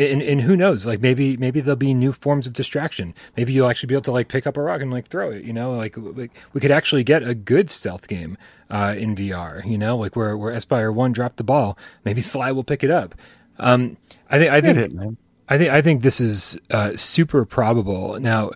and, 0.00 0.22
and 0.22 0.40
who 0.40 0.56
knows? 0.56 0.86
Like 0.86 1.00
maybe 1.00 1.36
maybe 1.36 1.60
there'll 1.60 1.76
be 1.76 1.94
new 1.94 2.12
forms 2.12 2.46
of 2.46 2.52
distraction. 2.52 3.14
Maybe 3.36 3.52
you'll 3.52 3.68
actually 3.68 3.88
be 3.88 3.94
able 3.94 4.02
to 4.02 4.12
like 4.12 4.28
pick 4.28 4.46
up 4.46 4.56
a 4.56 4.62
rock 4.62 4.80
and 4.80 4.90
like 4.90 5.06
throw 5.06 5.30
it. 5.30 5.44
You 5.44 5.52
know, 5.52 5.72
like, 5.72 5.96
like 5.96 6.32
we 6.52 6.60
could 6.60 6.70
actually 6.70 7.04
get 7.04 7.22
a 7.22 7.34
good 7.34 7.70
stealth 7.70 8.08
game 8.08 8.38
uh, 8.70 8.94
in 8.96 9.14
VR. 9.14 9.64
You 9.66 9.78
know, 9.78 9.96
like 9.96 10.16
where 10.16 10.36
where 10.36 10.52
Espire 10.52 10.92
One 10.92 11.12
dropped 11.12 11.36
the 11.36 11.44
ball. 11.44 11.76
Maybe 12.04 12.20
Sly 12.22 12.52
will 12.52 12.64
pick 12.64 12.82
it 12.82 12.90
up. 12.90 13.14
Um, 13.58 13.96
I 14.30 14.38
think 14.38 14.52
I 14.52 14.60
think 14.60 14.78
it, 14.78 15.16
I 15.48 15.58
think 15.58 15.70
I 15.70 15.82
think 15.82 16.02
this 16.02 16.20
is 16.20 16.58
uh, 16.70 16.96
super 16.96 17.44
probable. 17.44 18.18
Now, 18.20 18.50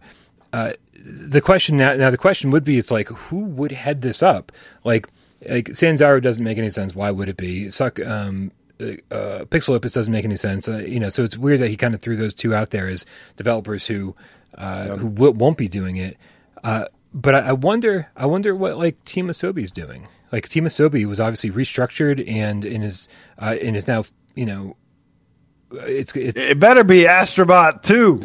uh, 0.53 0.73
the 0.95 1.41
question 1.41 1.77
now, 1.77 1.95
now 1.95 2.11
the 2.11 2.17
question 2.17 2.51
would 2.51 2.65
be, 2.65 2.79
it's 2.79 2.91
like 2.91 3.09
who 3.09 3.41
would 3.41 3.73
head 3.73 4.03
this 4.03 4.23
up? 4.23 4.53
Like 4.85 5.09
like 5.49 5.67
Sanzaru 5.67 6.23
doesn't 6.23 6.45
make 6.45 6.59
any 6.59 6.71
sense. 6.71 6.95
Why 6.95 7.11
would 7.11 7.29
it 7.29 7.37
be? 7.37 7.71
Suck. 7.71 8.01
Um, 8.01 8.53
uh, 9.11 9.45
Pixelopus 9.47 9.95
doesn't 9.95 10.13
make 10.13 10.25
any 10.25 10.37
sense. 10.37 10.69
Uh, 10.69 10.79
you 10.79 11.01
know, 11.01 11.09
so 11.09 11.25
it's 11.25 11.37
weird 11.37 11.61
that 11.61 11.69
he 11.69 11.77
kind 11.77 11.95
of 11.95 12.01
threw 12.01 12.17
those 12.17 12.35
two 12.35 12.55
out 12.55 12.71
there 12.71 12.89
as 12.89 13.05
developers 13.37 13.87
who 13.87 14.15
uh, 14.57 14.97
who 14.97 15.11
w- 15.11 15.33
won't 15.33 15.59
be 15.59 15.69
doing 15.69 15.97
it. 15.97 16.17
Uh, 16.63 16.87
but 17.13 17.35
I, 17.35 17.39
I, 17.41 17.53
wonder, 17.53 18.09
I 18.17 18.27
wonder 18.27 18.55
what 18.55 18.79
like 18.79 19.05
Team 19.05 19.29
Asobi 19.29 19.63
is 19.63 19.71
doing. 19.71 20.09
Like 20.33 20.49
Team 20.49 20.65
Asobi 20.65 21.07
was 21.07 21.21
obviously 21.21 21.51
restructured 21.51 22.29
and 22.29 22.65
in 22.65 22.83
his 22.83 23.09
uh, 23.41 23.57
and 23.61 23.77
is 23.77 23.87
now 23.87 24.05
you 24.35 24.47
know 24.47 24.77
it's, 25.83 26.15
it's 26.17 26.39
it 26.41 26.59
better 26.59 26.85
be 26.85 27.03
Astrobot 27.03 27.83
too. 27.83 28.21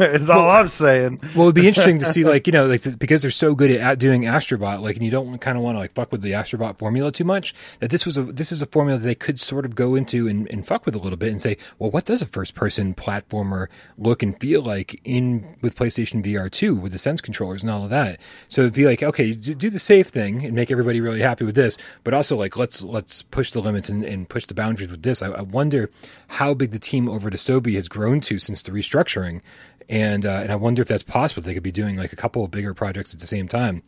is 0.04 0.30
all 0.30 0.50
I'm 0.50 0.68
saying. 0.68 1.20
well, 1.34 1.46
it'd 1.46 1.54
be 1.54 1.68
interesting 1.68 1.98
to 1.98 2.04
see, 2.04 2.24
like 2.24 2.46
you 2.46 2.52
know, 2.52 2.66
like 2.66 2.98
because 2.98 3.22
they're 3.22 3.30
so 3.30 3.54
good 3.54 3.70
at 3.70 3.98
doing 3.98 4.22
Astrobot, 4.22 4.80
like, 4.80 4.96
and 4.96 5.04
you 5.04 5.10
don't 5.10 5.38
kind 5.38 5.56
of 5.56 5.62
want 5.62 5.76
to 5.76 5.80
like 5.80 5.94
fuck 5.94 6.12
with 6.12 6.22
the 6.22 6.32
Astrobot 6.32 6.78
formula 6.78 7.12
too 7.12 7.24
much. 7.24 7.54
That 7.80 7.90
this 7.90 8.06
was 8.06 8.18
a 8.18 8.22
this 8.22 8.52
is 8.52 8.62
a 8.62 8.66
formula 8.66 8.98
that 8.98 9.04
they 9.04 9.14
could 9.14 9.38
sort 9.38 9.64
of 9.64 9.74
go 9.74 9.94
into 9.94 10.28
and, 10.28 10.48
and 10.50 10.66
fuck 10.66 10.86
with 10.86 10.94
a 10.94 10.98
little 10.98 11.16
bit 11.16 11.30
and 11.30 11.40
say, 11.40 11.56
well, 11.78 11.90
what 11.90 12.04
does 12.04 12.22
a 12.22 12.26
first 12.26 12.54
person 12.54 12.94
platformer 12.94 13.66
look 13.98 14.22
and 14.22 14.38
feel 14.40 14.62
like 14.62 15.00
in 15.04 15.56
with 15.62 15.76
PlayStation 15.76 16.24
VR 16.24 16.50
two 16.50 16.74
with 16.74 16.92
the 16.92 16.98
Sense 16.98 17.20
controllers 17.20 17.62
and 17.62 17.70
all 17.70 17.84
of 17.84 17.90
that? 17.90 18.20
So 18.48 18.62
it'd 18.62 18.74
be 18.74 18.86
like, 18.86 19.02
okay, 19.02 19.32
do 19.32 19.70
the 19.70 19.78
safe 19.78 20.08
thing 20.08 20.44
and 20.44 20.54
make 20.54 20.70
everybody 20.70 21.00
really 21.00 21.20
happy 21.20 21.44
with 21.44 21.54
this, 21.54 21.76
but 22.04 22.14
also 22.14 22.36
like 22.36 22.56
let's 22.56 22.82
let's 22.82 23.22
push 23.22 23.52
the 23.52 23.60
limits 23.60 23.88
and, 23.88 24.04
and 24.04 24.28
push 24.28 24.46
the 24.46 24.54
boundaries 24.54 24.90
with 24.90 25.02
this. 25.02 25.22
I, 25.22 25.28
I 25.28 25.42
wonder 25.42 25.90
how 26.28 26.54
big 26.54 26.70
the 26.70 26.78
team 26.86 27.08
over 27.08 27.30
to 27.30 27.36
Sobi 27.36 27.74
has 27.74 27.88
grown 27.88 28.20
to 28.22 28.38
since 28.38 28.62
the 28.62 28.72
restructuring, 28.72 29.42
and 29.88 30.24
uh, 30.24 30.40
and 30.42 30.52
I 30.52 30.56
wonder 30.56 30.82
if 30.82 30.88
that's 30.88 31.02
possible. 31.02 31.42
They 31.42 31.54
could 31.54 31.62
be 31.62 31.72
doing 31.72 31.96
like 31.96 32.12
a 32.12 32.16
couple 32.16 32.44
of 32.44 32.50
bigger 32.50 32.74
projects 32.74 33.12
at 33.12 33.20
the 33.20 33.26
same 33.26 33.48
time. 33.48 33.82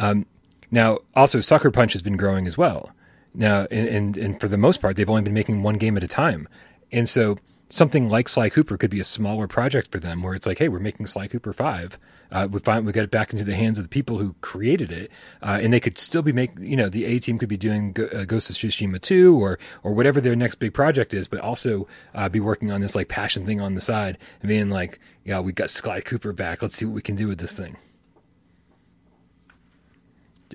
Um, 0.00 0.26
now, 0.70 0.98
also 1.14 1.40
Sucker 1.40 1.70
Punch 1.70 1.92
has 1.92 2.02
been 2.02 2.16
growing 2.16 2.46
as 2.46 2.58
well. 2.58 2.92
Now, 3.34 3.66
and, 3.70 3.88
and 3.88 4.16
and 4.16 4.40
for 4.40 4.48
the 4.48 4.56
most 4.56 4.80
part, 4.80 4.96
they've 4.96 5.08
only 5.08 5.22
been 5.22 5.34
making 5.34 5.62
one 5.62 5.78
game 5.78 5.96
at 5.96 6.04
a 6.04 6.08
time, 6.08 6.48
and 6.92 7.08
so 7.08 7.38
something 7.70 8.08
like 8.08 8.28
Sly 8.28 8.50
Cooper 8.50 8.76
could 8.76 8.90
be 8.90 9.00
a 9.00 9.04
smaller 9.04 9.48
project 9.48 9.90
for 9.90 9.98
them, 9.98 10.22
where 10.22 10.34
it's 10.34 10.46
like, 10.46 10.58
hey, 10.58 10.68
we're 10.68 10.78
making 10.78 11.06
Sly 11.06 11.28
Cooper 11.28 11.52
five. 11.52 11.98
Uh, 12.34 12.48
we 12.50 12.58
find 12.58 12.84
we 12.84 12.92
get 12.92 13.04
it 13.04 13.12
back 13.12 13.32
into 13.32 13.44
the 13.44 13.54
hands 13.54 13.78
of 13.78 13.84
the 13.84 13.88
people 13.88 14.18
who 14.18 14.34
created 14.40 14.90
it, 14.90 15.10
uh, 15.40 15.60
and 15.62 15.72
they 15.72 15.78
could 15.78 15.96
still 15.96 16.20
be 16.20 16.32
making. 16.32 16.66
You 16.66 16.76
know, 16.76 16.88
the 16.88 17.04
A 17.04 17.20
team 17.20 17.38
could 17.38 17.48
be 17.48 17.56
doing 17.56 17.92
Go- 17.92 18.08
uh, 18.08 18.24
Ghost 18.24 18.50
of 18.50 18.56
Tsushima 18.56 19.00
two 19.00 19.40
or 19.40 19.58
or 19.84 19.94
whatever 19.94 20.20
their 20.20 20.34
next 20.34 20.56
big 20.56 20.74
project 20.74 21.14
is, 21.14 21.28
but 21.28 21.38
also 21.38 21.86
uh, 22.12 22.28
be 22.28 22.40
working 22.40 22.72
on 22.72 22.80
this 22.80 22.96
like 22.96 23.08
passion 23.08 23.46
thing 23.46 23.60
on 23.60 23.74
the 23.74 23.80
side 23.80 24.18
and 24.40 24.48
being 24.48 24.68
like, 24.68 24.98
yeah, 25.24 25.38
we 25.38 25.52
got 25.52 25.70
Sly 25.70 26.00
Cooper 26.00 26.32
back. 26.32 26.60
Let's 26.60 26.76
see 26.76 26.84
what 26.84 26.94
we 26.94 27.02
can 27.02 27.14
do 27.14 27.28
with 27.28 27.38
this 27.38 27.52
thing. 27.52 27.76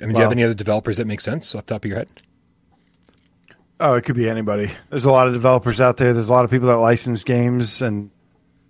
I 0.01 0.05
mean, 0.05 0.09
well, 0.09 0.13
do 0.13 0.17
you 0.19 0.23
have 0.23 0.31
any 0.33 0.43
other 0.43 0.53
developers 0.53 0.97
that 0.97 1.07
make 1.07 1.21
sense 1.21 1.55
off 1.55 1.65
the 1.65 1.75
top 1.75 1.85
of 1.85 1.89
your 1.89 1.99
head? 1.99 2.09
Oh, 3.79 3.93
it 3.95 4.03
could 4.03 4.15
be 4.15 4.29
anybody. 4.29 4.69
There's 4.89 5.05
a 5.05 5.11
lot 5.11 5.27
of 5.27 5.33
developers 5.33 5.79
out 5.79 5.95
there. 5.95 6.11
There's 6.11 6.27
a 6.27 6.33
lot 6.33 6.43
of 6.43 6.51
people 6.51 6.67
that 6.67 6.77
license 6.77 7.23
games, 7.23 7.81
and 7.81 8.11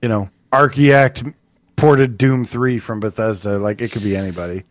you 0.01 0.09
know, 0.09 0.29
Archiact 0.51 1.23
ported 1.79 2.17
Doom 2.17 2.45
three 2.45 2.79
from 2.79 2.99
Bethesda. 2.99 3.57
Like 3.57 3.81
it 3.81 3.91
could 3.91 4.03
be 4.03 4.15
anybody. 4.15 4.63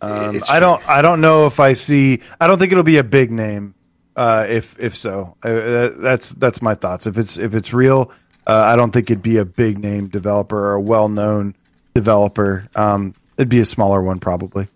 Um, 0.00 0.40
I 0.48 0.60
don't. 0.60 0.86
I 0.88 1.02
don't 1.02 1.20
know 1.20 1.46
if 1.46 1.60
I 1.60 1.74
see. 1.74 2.22
I 2.40 2.46
don't 2.46 2.58
think 2.58 2.72
it'll 2.72 2.84
be 2.84 2.98
a 2.98 3.04
big 3.04 3.30
name. 3.30 3.74
Uh, 4.16 4.46
if 4.48 4.78
if 4.80 4.94
so, 4.94 5.36
uh, 5.42 5.90
that's 5.98 6.30
that's 6.30 6.62
my 6.62 6.74
thoughts. 6.74 7.06
If 7.06 7.18
it's 7.18 7.36
if 7.36 7.54
it's 7.54 7.72
real, 7.72 8.12
uh, 8.46 8.62
I 8.66 8.76
don't 8.76 8.92
think 8.92 9.10
it'd 9.10 9.22
be 9.22 9.38
a 9.38 9.44
big 9.44 9.78
name 9.78 10.08
developer 10.08 10.56
or 10.56 10.74
a 10.74 10.80
well 10.80 11.08
known 11.08 11.54
developer. 11.94 12.68
Um, 12.74 13.14
it'd 13.36 13.48
be 13.48 13.60
a 13.60 13.64
smaller 13.64 14.00
one 14.02 14.20
probably. 14.20 14.68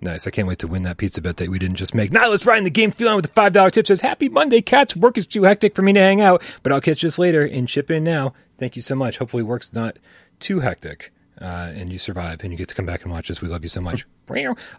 Nice. 0.00 0.26
I 0.26 0.30
can't 0.30 0.46
wait 0.46 0.58
to 0.58 0.68
win 0.68 0.82
that 0.82 0.98
pizza 0.98 1.22
bet 1.22 1.38
that 1.38 1.48
we 1.48 1.58
didn't 1.58 1.76
just 1.76 1.94
make. 1.94 2.12
Nihilist 2.12 2.44
riding 2.44 2.64
the 2.64 2.70
game 2.70 2.90
feeling 2.90 3.16
with 3.16 3.24
the 3.24 3.40
$5 3.40 3.72
tip 3.72 3.86
says, 3.86 4.00
Happy 4.00 4.28
Monday, 4.28 4.60
cats. 4.60 4.94
Work 4.94 5.16
is 5.16 5.26
too 5.26 5.44
hectic 5.44 5.74
for 5.74 5.80
me 5.80 5.94
to 5.94 6.00
hang 6.00 6.20
out, 6.20 6.42
but 6.62 6.70
I'll 6.70 6.82
catch 6.82 7.00
this 7.00 7.18
later 7.18 7.42
and 7.42 7.66
chip 7.66 7.90
in 7.90 8.04
now. 8.04 8.34
Thank 8.58 8.76
you 8.76 8.82
so 8.82 8.94
much. 8.94 9.16
Hopefully, 9.16 9.42
work's 9.42 9.72
not 9.72 9.98
too 10.38 10.60
hectic. 10.60 11.12
Uh, 11.40 11.70
and 11.74 11.92
you 11.92 11.98
survive 11.98 12.40
and 12.42 12.50
you 12.50 12.56
get 12.56 12.68
to 12.68 12.74
come 12.74 12.86
back 12.86 13.02
and 13.02 13.12
watch 13.12 13.28
this. 13.28 13.42
We 13.42 13.48
love 13.48 13.62
you 13.62 13.68
so 13.68 13.82
much. 13.82 14.06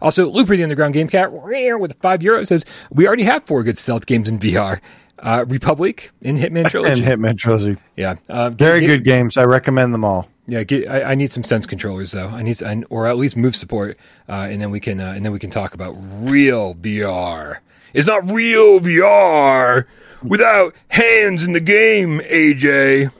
also, 0.02 0.28
Looper 0.28 0.56
the 0.56 0.64
Underground 0.64 0.92
Game 0.92 1.06
Cat 1.06 1.32
with 1.32 2.00
five 2.00 2.20
euros 2.20 2.48
says, 2.48 2.64
We 2.90 3.06
already 3.06 3.22
have 3.24 3.44
four 3.46 3.62
good 3.62 3.78
stealth 3.78 4.06
games 4.06 4.28
in 4.28 4.38
VR. 4.38 4.80
Uh, 5.20 5.44
Republic 5.48 6.10
and 6.22 6.38
Hitman 6.38 6.66
Trilogy. 6.70 7.02
and 7.02 7.02
Hitman 7.02 7.38
Trilogy. 7.38 7.76
Yeah. 7.96 8.16
Uh, 8.28 8.50
Very 8.50 8.86
good 8.86 9.04
games. 9.04 9.36
I 9.36 9.44
recommend 9.44 9.92
them 9.92 10.04
all. 10.04 10.28
Yeah, 10.46 10.62
get, 10.64 10.88
I, 10.88 11.02
I, 11.02 11.14
need 11.14 11.30
some 11.30 11.42
sense 11.42 11.66
controllers 11.66 12.12
though. 12.12 12.28
I 12.28 12.42
need, 12.42 12.58
or 12.88 13.06
at 13.06 13.18
least 13.18 13.36
move 13.36 13.54
support, 13.54 13.98
uh, 14.28 14.48
and 14.50 14.62
then 14.62 14.70
we 14.70 14.80
can, 14.80 14.98
uh, 14.98 15.12
and 15.12 15.22
then 15.22 15.30
we 15.30 15.38
can 15.38 15.50
talk 15.50 15.74
about 15.74 15.94
real 16.22 16.74
VR. 16.74 17.58
It's 17.92 18.06
not 18.06 18.30
real 18.32 18.80
VR 18.80 19.84
without 20.22 20.74
hands 20.88 21.42
in 21.42 21.52
the 21.52 21.60
game, 21.60 22.20
AJ. 22.20 23.10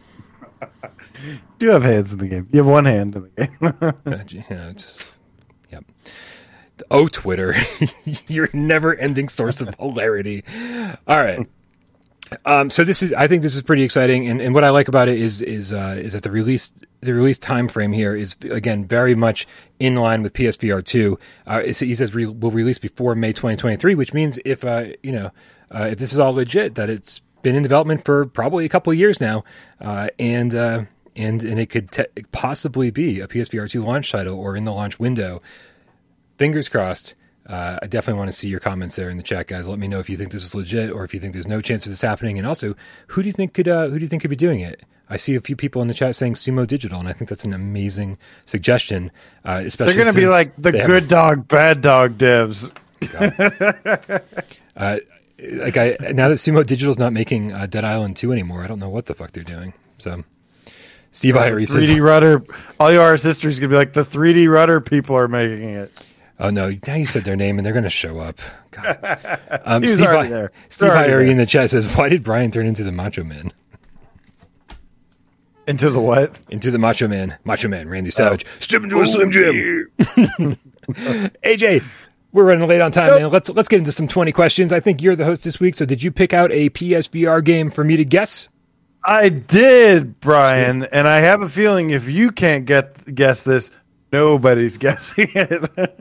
you 1.60 1.70
have 1.70 1.82
hands 1.82 2.12
in 2.12 2.18
the 2.18 2.28
game. 2.28 2.48
You 2.52 2.58
have 2.58 2.66
one 2.66 2.84
hand 2.84 3.16
in 3.16 3.22
the 3.22 3.46
game. 3.46 4.44
yeah, 4.50 4.72
just, 4.72 5.12
yep. 5.70 5.84
Oh, 6.90 7.08
Twitter, 7.08 7.54
your 8.28 8.48
never-ending 8.52 9.28
source 9.28 9.60
of 9.60 9.74
hilarity. 9.76 10.44
All 11.06 11.18
right. 11.18 11.46
Um, 12.44 12.70
so 12.70 12.84
this 12.84 13.02
is, 13.02 13.12
I 13.12 13.26
think 13.26 13.42
this 13.42 13.54
is 13.54 13.62
pretty 13.62 13.82
exciting, 13.82 14.28
and, 14.28 14.40
and 14.40 14.54
what 14.54 14.64
I 14.64 14.70
like 14.70 14.88
about 14.88 15.08
it 15.08 15.18
is 15.18 15.40
is 15.40 15.72
uh, 15.72 15.96
is 15.98 16.12
that 16.12 16.22
the 16.22 16.30
release 16.30 16.72
the 17.00 17.14
release 17.14 17.38
time 17.38 17.68
frame 17.68 17.92
here 17.92 18.14
is 18.14 18.36
again 18.50 18.84
very 18.84 19.14
much 19.14 19.46
in 19.78 19.94
line 19.96 20.22
with 20.22 20.34
PSVR 20.34 20.84
two. 20.84 21.18
Uh, 21.46 21.62
he 21.62 21.94
says 21.94 22.14
re- 22.14 22.26
will 22.26 22.50
release 22.50 22.78
before 22.78 23.14
May 23.14 23.32
2023, 23.32 23.94
which 23.94 24.12
means 24.12 24.38
if 24.44 24.64
uh, 24.64 24.86
you 25.02 25.12
know 25.12 25.30
uh, 25.74 25.88
if 25.92 25.98
this 25.98 26.12
is 26.12 26.18
all 26.18 26.34
legit, 26.34 26.74
that 26.74 26.90
it's 26.90 27.20
been 27.42 27.54
in 27.54 27.62
development 27.62 28.04
for 28.04 28.26
probably 28.26 28.64
a 28.64 28.68
couple 28.68 28.92
of 28.92 28.98
years 28.98 29.20
now, 29.20 29.44
uh, 29.80 30.08
and 30.18 30.54
uh, 30.54 30.84
and 31.18 31.44
and 31.44 31.58
it 31.58 31.66
could 31.66 31.90
te- 31.90 32.06
possibly 32.32 32.90
be 32.90 33.20
a 33.20 33.28
PSVR 33.28 33.68
two 33.68 33.84
launch 33.84 34.10
title 34.10 34.38
or 34.38 34.56
in 34.56 34.64
the 34.64 34.72
launch 34.72 34.98
window. 34.98 35.40
Fingers 36.38 36.68
crossed. 36.68 37.14
Uh, 37.46 37.78
I 37.82 37.86
definitely 37.86 38.18
want 38.18 38.30
to 38.30 38.36
see 38.36 38.48
your 38.48 38.60
comments 38.60 38.96
there 38.96 39.08
in 39.08 39.16
the 39.16 39.22
chat, 39.22 39.46
guys. 39.46 39.66
Let 39.66 39.78
me 39.78 39.88
know 39.88 40.00
if 40.00 40.10
you 40.10 40.18
think 40.18 40.32
this 40.32 40.44
is 40.44 40.54
legit 40.54 40.92
or 40.92 41.04
if 41.04 41.14
you 41.14 41.20
think 41.20 41.32
there's 41.32 41.46
no 41.46 41.62
chance 41.62 41.86
of 41.86 41.90
this 41.92 42.02
happening. 42.02 42.36
And 42.36 42.46
also, 42.46 42.74
who 43.08 43.22
do 43.22 43.26
you 43.26 43.32
think 43.32 43.54
could 43.54 43.68
uh, 43.68 43.88
who 43.88 43.98
do 43.98 44.04
you 44.04 44.08
think 44.08 44.22
could 44.22 44.30
be 44.30 44.36
doing 44.36 44.60
it? 44.60 44.84
I 45.10 45.16
see 45.16 45.34
a 45.34 45.40
few 45.40 45.56
people 45.56 45.80
in 45.80 45.88
the 45.88 45.94
chat 45.94 46.14
saying 46.14 46.34
Sumo 46.34 46.66
Digital, 46.66 47.00
and 47.00 47.08
I 47.08 47.14
think 47.14 47.30
that's 47.30 47.44
an 47.44 47.54
amazing 47.54 48.18
suggestion. 48.44 49.10
Uh, 49.44 49.62
especially 49.64 49.94
they're 49.94 50.04
going 50.04 50.14
to 50.14 50.20
be 50.20 50.26
like 50.26 50.54
the 50.56 50.72
good 50.72 51.08
dog, 51.08 51.48
bad 51.48 51.80
dog 51.80 52.18
devs. 52.18 52.70
uh, 54.76 54.98
like 55.38 55.76
I 55.78 55.96
now 56.12 56.28
that 56.28 56.34
Sumo 56.34 56.66
Digital's 56.66 56.98
not 56.98 57.14
making 57.14 57.52
uh, 57.52 57.64
Dead 57.64 57.84
Island 57.84 58.16
two 58.16 58.30
anymore, 58.30 58.62
I 58.62 58.66
don't 58.66 58.78
know 58.78 58.90
what 58.90 59.06
the 59.06 59.14
fuck 59.14 59.32
they're 59.32 59.42
doing. 59.42 59.72
So. 59.96 60.22
Steve 61.12 61.36
uh, 61.36 61.42
Irie 61.42 61.68
3D 61.68 62.02
rudder. 62.02 62.44
All 62.78 62.92
your 62.92 63.16
sisters 63.16 63.58
gonna 63.58 63.70
be 63.70 63.76
like 63.76 63.92
the 63.92 64.02
3D 64.02 64.50
rudder 64.52 64.80
people 64.80 65.16
are 65.16 65.28
making 65.28 65.70
it. 65.70 65.92
Oh 66.40 66.50
no! 66.50 66.72
Now 66.86 66.94
you 66.94 67.06
said 67.06 67.24
their 67.24 67.34
name, 67.36 67.58
and 67.58 67.66
they're 67.66 67.72
going 67.72 67.84
to 67.84 67.90
show 67.90 68.20
up. 68.20 68.40
Um, 69.64 69.84
Steve, 69.84 70.06
already 70.06 70.28
there. 70.28 70.52
Steve 70.68 70.90
Irie 70.90 71.30
in 71.30 71.36
the 71.36 71.46
chat 71.46 71.68
says, 71.70 71.86
"Why 71.96 72.08
did 72.08 72.22
Brian 72.22 72.52
turn 72.52 72.64
into 72.64 72.84
the 72.84 72.92
Macho 72.92 73.24
Man?" 73.24 73.52
Into 75.66 75.90
the 75.90 76.00
what? 76.00 76.38
Into 76.48 76.70
the 76.70 76.78
Macho 76.78 77.08
Man. 77.08 77.36
Macho 77.44 77.66
Man, 77.66 77.88
Randy 77.88 78.10
Savage. 78.10 78.44
Oh. 78.46 78.50
Step 78.60 78.84
into 78.84 79.00
a 79.00 79.06
Slim 79.06 79.32
Jim. 79.32 80.56
AJ, 81.42 81.82
we're 82.32 82.44
running 82.44 82.68
late 82.68 82.80
on 82.80 82.92
time, 82.92 83.20
man. 83.20 83.30
Let's 83.30 83.48
let's 83.50 83.68
get 83.68 83.80
into 83.80 83.90
some 83.90 84.06
twenty 84.06 84.30
questions. 84.30 84.72
I 84.72 84.78
think 84.78 85.02
you're 85.02 85.16
the 85.16 85.24
host 85.24 85.42
this 85.42 85.58
week, 85.58 85.74
so 85.74 85.84
did 85.84 86.02
you 86.02 86.12
pick 86.12 86.32
out 86.32 86.52
a 86.52 86.70
PSVR 86.70 87.42
game 87.42 87.70
for 87.70 87.82
me 87.82 87.96
to 87.96 88.04
guess? 88.04 88.48
I 89.08 89.30
did, 89.30 90.20
Brian, 90.20 90.84
and 90.84 91.08
I 91.08 91.20
have 91.20 91.40
a 91.40 91.48
feeling 91.48 91.88
if 91.90 92.10
you 92.10 92.30
can't 92.30 92.66
get 92.66 93.14
guess 93.14 93.40
this, 93.40 93.70
nobody's 94.12 94.76
guessing 94.78 95.30
it. 95.34 95.98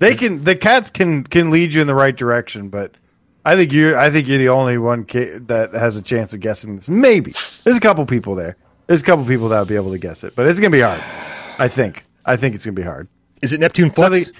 they 0.00 0.16
can, 0.16 0.42
the 0.42 0.56
cats 0.56 0.90
can 0.90 1.22
can 1.22 1.52
lead 1.52 1.72
you 1.72 1.80
in 1.80 1.86
the 1.86 1.94
right 1.94 2.16
direction, 2.16 2.70
but 2.70 2.96
I 3.44 3.54
think 3.54 3.72
you're, 3.72 3.96
I 3.96 4.10
think 4.10 4.26
you're 4.26 4.38
the 4.38 4.48
only 4.48 4.78
one 4.78 5.04
ca- 5.04 5.38
that 5.46 5.72
has 5.74 5.96
a 5.96 6.02
chance 6.02 6.32
of 6.32 6.40
guessing 6.40 6.74
this. 6.74 6.88
Maybe 6.88 7.34
there's 7.62 7.76
a 7.76 7.80
couple 7.80 8.04
people 8.04 8.34
there. 8.34 8.56
There's 8.88 9.02
a 9.02 9.04
couple 9.04 9.24
people 9.24 9.50
that 9.50 9.60
would 9.60 9.68
be 9.68 9.76
able 9.76 9.92
to 9.92 9.98
guess 9.98 10.24
it, 10.24 10.34
but 10.34 10.46
it's 10.48 10.58
gonna 10.58 10.70
be 10.70 10.80
hard. 10.80 11.00
I 11.58 11.68
think. 11.68 12.04
I 12.24 12.34
think 12.34 12.56
it's 12.56 12.64
gonna 12.64 12.74
be 12.74 12.82
hard. 12.82 13.06
Is 13.42 13.52
it 13.52 13.60
Neptune 13.60 13.92
Flux? 13.92 14.32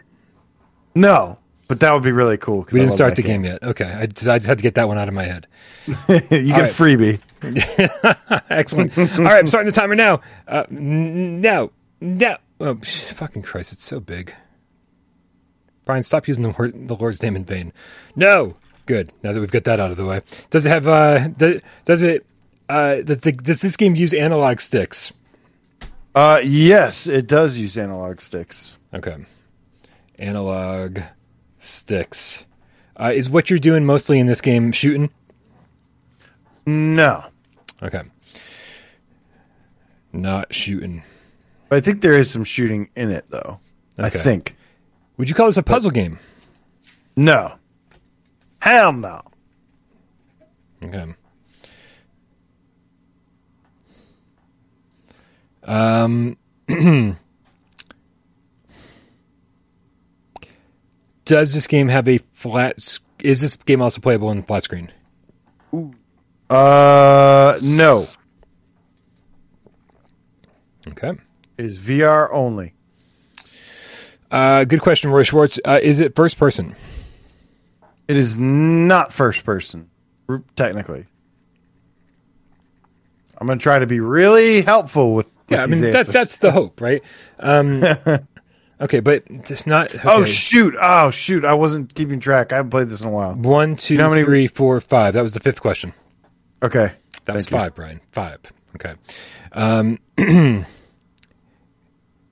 No, 0.97 1.39
but 1.69 1.79
that 1.81 1.93
would 1.93 2.03
be 2.03 2.11
really 2.11 2.39
cool. 2.39 2.67
we 2.73 2.81
didn't 2.81 2.93
start 2.93 3.15
the 3.15 3.23
game 3.23 3.45
yet. 3.45 3.63
Okay, 3.63 3.85
I 3.85 4.07
just, 4.07 4.27
I 4.27 4.39
just 4.39 4.49
had 4.49 4.59
to 4.59 4.63
get 4.63 4.75
that 4.75 4.89
one 4.89 4.99
out 4.99 5.07
of 5.07 5.15
my 5.15 5.25
head. 5.25 5.47
you 5.87 5.95
get 6.53 6.65
a 6.65 6.75
freebie. 6.75 7.21
Excellent. 8.51 8.97
All 8.99 9.07
right, 9.25 9.39
I'm 9.39 9.47
starting 9.47 9.71
the 9.71 9.79
timer 9.79 9.95
now. 9.95 10.21
Uh, 10.47 10.65
no, 10.71 11.71
no. 12.01 12.37
Oh, 12.61 12.77
fucking 12.77 13.43
Christ! 13.43 13.73
It's 13.73 13.85
so 13.85 14.01
big. 14.01 14.35
Brian, 15.85 16.03
stop 16.03 16.29
using 16.29 16.43
the 16.43 16.51
word, 16.51 16.89
the 16.89 16.95
Lord's 16.95 17.23
name 17.23 17.37
in 17.37 17.45
vain. 17.45 17.73
No. 18.15 18.57
Good. 18.85 19.13
Now 19.23 19.33
that 19.33 19.41
we've 19.41 19.51
got 19.51 19.65
that 19.65 19.81
out 19.81 19.91
of 19.91 19.97
the 19.97 20.07
way, 20.07 20.23
does 20.51 20.67
it 20.67 20.71
have? 20.71 20.87
Uh, 20.87 21.29
does, 21.29 21.61
does 21.85 22.03
it? 22.03 22.27
Uh, 22.69 22.97
does, 22.97 23.21
the, 23.21 23.33
does 23.33 23.63
this 23.63 23.77
game 23.77 23.95
use 23.95 24.13
analog 24.13 24.61
sticks? 24.61 25.13
Uh, 26.15 26.41
yes, 26.43 27.07
it 27.07 27.27
does 27.27 27.57
use 27.57 27.77
analog 27.77 28.21
sticks. 28.21 28.77
Okay. 28.93 29.17
Analog 30.19 31.01
sticks. 31.59 32.45
Uh, 32.99 33.13
is 33.15 33.31
what 33.31 33.49
you're 33.49 33.59
doing 33.59 33.87
mostly 33.87 34.19
in 34.19 34.27
this 34.27 34.41
game 34.41 34.73
shooting? 34.73 35.11
No, 36.69 37.25
Okay. 37.83 38.03
Not 40.13 40.53
shooting. 40.53 41.03
but 41.71 41.77
I 41.77 41.81
think 41.81 42.03
there 42.03 42.13
is 42.13 42.31
some 42.31 42.45
shooting 42.45 42.91
in 42.95 43.11
it, 43.11 43.25
though. 43.31 43.61
I 43.97 44.11
think. 44.11 44.55
Would 45.17 45.31
you 45.31 45.35
call 45.35 45.47
this 45.47 45.57
a 45.57 45.63
puzzle 45.63 45.91
game? 45.91 46.19
No. 47.17 47.55
Hell 48.61 48.93
no. 48.93 49.23
Okay. 50.85 51.15
Um, 55.65 56.37
does 61.25 61.55
this 61.55 61.67
game 61.67 61.89
have 61.89 62.09
a 62.09 62.19
flat? 62.35 62.99
Is 63.21 63.41
this 63.41 63.57
game 63.57 63.81
also 63.83 64.01
playable 64.01 64.31
in 64.31 64.39
the 64.39 64.43
flat 64.45 64.65
screen? 64.65 64.93
Uh, 66.51 67.59
no. 67.63 68.09
Okay. 70.89 71.13
Is 71.59 71.79
VR 71.79 72.29
only. 72.33 72.75
Uh, 74.31 74.65
good 74.65 74.81
question, 74.81 75.11
Roy 75.11 75.23
Schwartz. 75.23 75.59
Uh, 75.65 75.81
is 75.83 76.01
it 76.01 76.15
first 76.15 76.39
person? 76.39 76.75
It 78.07 78.17
is 78.17 78.37
not 78.37 79.13
first 79.13 79.45
person, 79.45 79.91
technically. 80.57 81.07
I'm 83.37 83.47
going 83.47 83.59
to 83.59 83.63
try 83.63 83.79
to 83.79 83.87
be 83.87 84.01
really 84.01 84.63
helpful 84.63 85.15
with, 85.15 85.27
with 85.27 85.59
Yeah, 85.59 85.63
I 85.63 85.67
mean 85.67 85.81
that, 85.81 86.07
that's 86.07 86.39
the 86.39 86.51
hope, 86.51 86.81
right? 86.81 87.03
Um, 87.39 87.85
okay, 88.81 89.01
but 89.01 89.25
it's 89.29 89.67
not. 89.67 89.95
Okay. 89.95 90.03
Oh, 90.05 90.25
shoot. 90.25 90.75
Oh, 90.81 91.11
shoot. 91.11 91.45
I 91.45 91.55
wasn't 91.55 91.95
keeping 91.95 92.19
track. 92.21 92.53
I 92.53 92.57
haven't 92.57 92.71
played 92.71 92.89
this 92.89 93.01
in 93.03 93.09
a 93.09 93.13
while. 93.13 93.35
One, 93.35 93.77
two, 93.77 93.97
know 93.97 94.05
how 94.05 94.11
many- 94.11 94.25
three, 94.25 94.47
four, 94.47 94.81
five. 94.81 95.15
That 95.15 95.23
was 95.23 95.33
the 95.33 95.41
fifth 95.41 95.61
question. 95.61 95.93
Okay. 96.63 96.93
That 97.25 97.37
was 97.37 97.47
Thank 97.47 97.51
you. 97.51 97.59
five, 97.59 97.75
Brian. 97.75 98.01
Five. 98.13 98.41
Okay. 98.75 98.95
Um, 99.53 99.99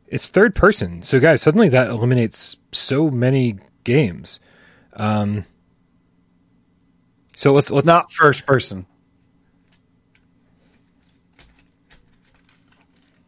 it's 0.09 0.29
third 0.29 0.55
person. 0.55 1.03
So, 1.03 1.21
guys, 1.21 1.43
suddenly 1.43 1.69
that 1.71 1.89
eliminates 1.91 2.57
so 2.73 3.11
many 3.11 3.59
games. 3.85 4.41
Um, 4.95 5.45
so 7.35 7.53
let's 7.53 7.71
let's 7.71 7.83
It's 7.83 7.87
not 7.87 8.11
first 8.11 8.47
person. 8.47 8.87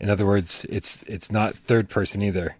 In 0.01 0.11
other 0.11 0.27
words, 0.27 0.65
it's 0.69 1.03
it's 1.05 1.31
not 1.31 1.55
third 1.55 1.89
person 1.89 2.23
either. 2.23 2.57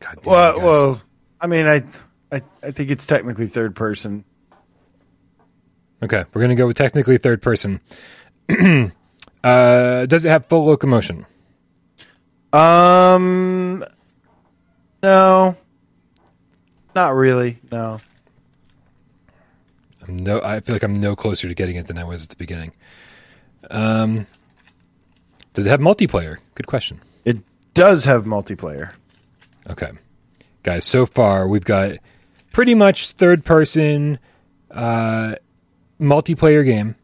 God 0.00 0.18
damn 0.22 0.32
Well, 0.32 0.58
well, 0.60 1.02
I 1.40 1.46
mean, 1.46 1.66
I, 1.66 1.84
I, 2.32 2.42
I 2.62 2.70
think 2.72 2.90
it's 2.90 3.06
technically 3.06 3.46
third 3.46 3.76
person. 3.76 4.24
Okay, 6.02 6.24
we're 6.34 6.40
gonna 6.40 6.56
go 6.56 6.66
with 6.66 6.76
technically 6.76 7.16
third 7.18 7.40
person. 7.40 7.80
uh, 9.44 10.06
does 10.06 10.24
it 10.24 10.28
have 10.28 10.46
full 10.46 10.66
locomotion? 10.66 11.26
Um, 12.52 13.84
no, 15.02 15.56
not 16.94 17.14
really. 17.14 17.58
No. 17.70 17.98
I'm 20.06 20.16
no, 20.16 20.40
I 20.42 20.58
feel 20.60 20.74
like 20.74 20.82
I'm 20.82 20.98
no 20.98 21.14
closer 21.14 21.48
to 21.48 21.54
getting 21.54 21.76
it 21.76 21.86
than 21.86 21.98
I 21.98 22.04
was 22.04 22.24
at 22.24 22.30
the 22.30 22.36
beginning. 22.36 22.72
Um, 23.70 24.26
does 25.54 25.66
it 25.66 25.70
have 25.70 25.80
multiplayer? 25.80 26.38
Good 26.56 26.66
question. 26.66 27.00
It 27.24 27.38
does 27.74 28.04
have 28.06 28.24
multiplayer. 28.24 28.92
Okay, 29.70 29.92
guys. 30.64 30.84
So 30.84 31.06
far, 31.06 31.46
we've 31.46 31.64
got 31.64 31.92
pretty 32.52 32.74
much 32.74 33.12
third 33.12 33.44
person 33.44 34.18
uh, 34.72 35.36
multiplayer 36.02 36.64
game. 36.64 36.96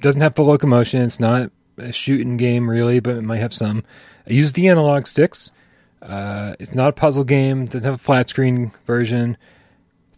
Doesn't 0.00 0.20
have 0.20 0.34
full 0.34 0.46
locomotion. 0.46 1.02
It's 1.02 1.20
not 1.20 1.50
a 1.78 1.92
shooting 1.92 2.36
game 2.36 2.68
really, 2.68 3.00
but 3.00 3.16
it 3.16 3.22
might 3.22 3.38
have 3.38 3.54
some. 3.54 3.84
I 4.28 4.32
use 4.32 4.52
the 4.52 4.68
analog 4.68 5.06
sticks. 5.06 5.50
Uh, 6.02 6.56
it's 6.58 6.74
not 6.74 6.88
a 6.88 6.92
puzzle 6.92 7.24
game. 7.24 7.66
Doesn't 7.66 7.84
have 7.84 7.94
a 7.94 7.98
flat 7.98 8.28
screen 8.28 8.72
version. 8.86 9.36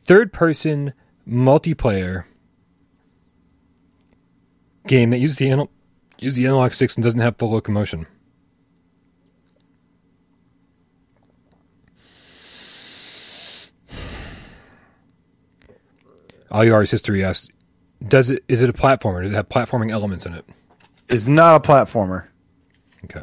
Third 0.02 0.32
person 0.32 0.94
multiplayer 1.28 2.24
game 4.86 5.10
that 5.10 5.18
uses 5.18 5.36
the 5.36 5.50
anal- 5.50 5.70
uses 6.18 6.36
the 6.36 6.46
analog 6.46 6.72
sticks 6.72 6.96
and 6.96 7.04
doesn't 7.04 7.20
have 7.20 7.36
full 7.36 7.50
locomotion. 7.50 8.06
Aliar's 16.50 16.90
history 16.90 17.22
asks, 17.22 17.50
"Does 18.06 18.30
it 18.30 18.44
is 18.48 18.62
it 18.62 18.70
a 18.70 18.72
platformer? 18.72 19.22
Does 19.22 19.30
it 19.32 19.34
have 19.34 19.48
platforming 19.48 19.90
elements 19.90 20.26
in 20.26 20.34
it?" 20.34 20.44
It's 21.08 21.26
not 21.26 21.56
a 21.56 21.68
platformer. 21.68 22.26
Okay. 23.04 23.22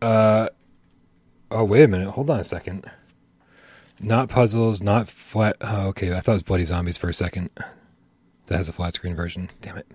Uh, 0.00 0.48
oh 1.50 1.64
wait 1.64 1.84
a 1.84 1.88
minute. 1.88 2.10
Hold 2.10 2.30
on 2.30 2.40
a 2.40 2.44
second. 2.44 2.90
Not 4.00 4.28
puzzles, 4.28 4.82
not 4.82 5.08
flat. 5.08 5.56
Oh, 5.60 5.88
okay. 5.88 6.12
I 6.12 6.20
thought 6.20 6.32
it 6.32 6.34
was 6.34 6.42
Bloody 6.42 6.64
Zombies 6.64 6.98
for 6.98 7.08
a 7.08 7.14
second. 7.14 7.50
That 8.46 8.56
has 8.56 8.68
a 8.68 8.72
flat 8.72 8.94
screen 8.94 9.14
version. 9.14 9.48
Damn 9.60 9.78
it. 9.78 9.86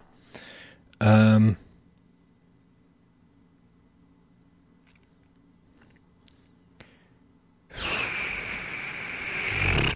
Um. 1.02 1.58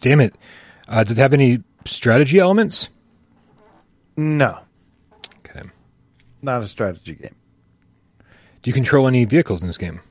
Damn 0.01 0.19
it. 0.19 0.35
Uh, 0.87 1.03
does 1.03 1.17
it 1.17 1.21
have 1.21 1.33
any 1.33 1.63
strategy 1.85 2.37
elements? 2.39 2.89
No, 4.17 4.59
Okay. 5.39 5.61
not 6.43 6.61
a 6.61 6.67
strategy 6.67 7.15
game. 7.15 7.35
Do 8.61 8.69
you 8.69 8.73
control 8.73 9.07
any 9.07 9.25
vehicles 9.25 9.61
in 9.61 9.67
this 9.67 9.77
game? 9.77 10.01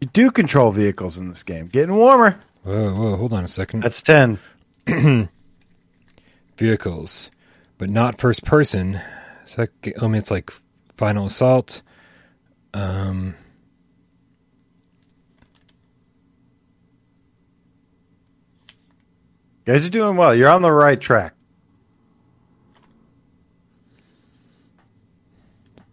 You 0.00 0.08
do 0.12 0.30
control 0.30 0.72
vehicles 0.72 1.16
in 1.16 1.28
this 1.28 1.42
game. 1.42 1.68
Getting 1.68 1.94
warmer. 1.94 2.38
Whoa, 2.64 2.92
whoa, 2.94 3.16
hold 3.16 3.32
on 3.32 3.44
a 3.44 3.48
second. 3.48 3.82
That's 3.82 4.02
ten. 4.02 4.38
Vehicles, 6.58 7.30
but 7.78 7.90
not 7.90 8.18
first 8.18 8.44
person. 8.44 9.00
So 9.44 9.62
that 9.62 9.82
g- 9.82 9.94
elements 9.96 10.30
like 10.30 10.50
Final 10.96 11.26
Assault. 11.26 11.82
Um, 12.74 13.34
You 19.66 19.72
guys 19.72 19.86
are 19.86 19.90
doing 19.90 20.16
well. 20.16 20.34
You're 20.34 20.48
on 20.48 20.62
the 20.62 20.70
right 20.70 21.00
track. 21.00 21.34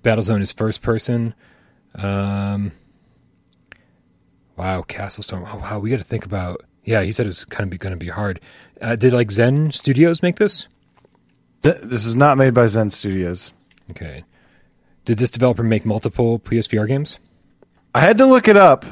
Battlezone 0.04 0.42
is 0.42 0.52
first 0.52 0.82
person. 0.82 1.34
Um, 1.96 2.72
wow, 4.58 4.82
Castle 4.84 5.24
Storm. 5.24 5.46
Oh, 5.48 5.58
wow, 5.58 5.80
we 5.80 5.90
got 5.90 5.98
to 5.98 6.04
think 6.04 6.26
about. 6.26 6.62
Yeah, 6.84 7.02
he 7.02 7.12
said 7.12 7.26
it 7.26 7.30
was 7.30 7.46
kind 7.46 7.72
of 7.72 7.80
going 7.80 7.92
to 7.94 7.98
be 7.98 8.10
hard. 8.10 8.42
Uh, 8.82 8.96
did 8.96 9.14
like 9.14 9.32
Zen 9.32 9.72
Studios 9.72 10.22
make 10.22 10.36
this? 10.36 10.68
Th- 11.62 11.78
This 11.82 12.06
is 12.06 12.16
not 12.16 12.38
made 12.38 12.54
by 12.54 12.68
Zen 12.68 12.90
Studios. 12.90 13.54
Okay. 13.92 14.26
Did 15.06 15.18
this 15.18 15.32
developer 15.32 15.64
make 15.64 15.86
multiple 15.86 16.40
PSVR 16.40 16.88
games? 16.88 17.18
I 17.96 18.02
had 18.02 18.18
to 18.18 18.26
look 18.26 18.48
it 18.48 18.58
up. 18.58 18.86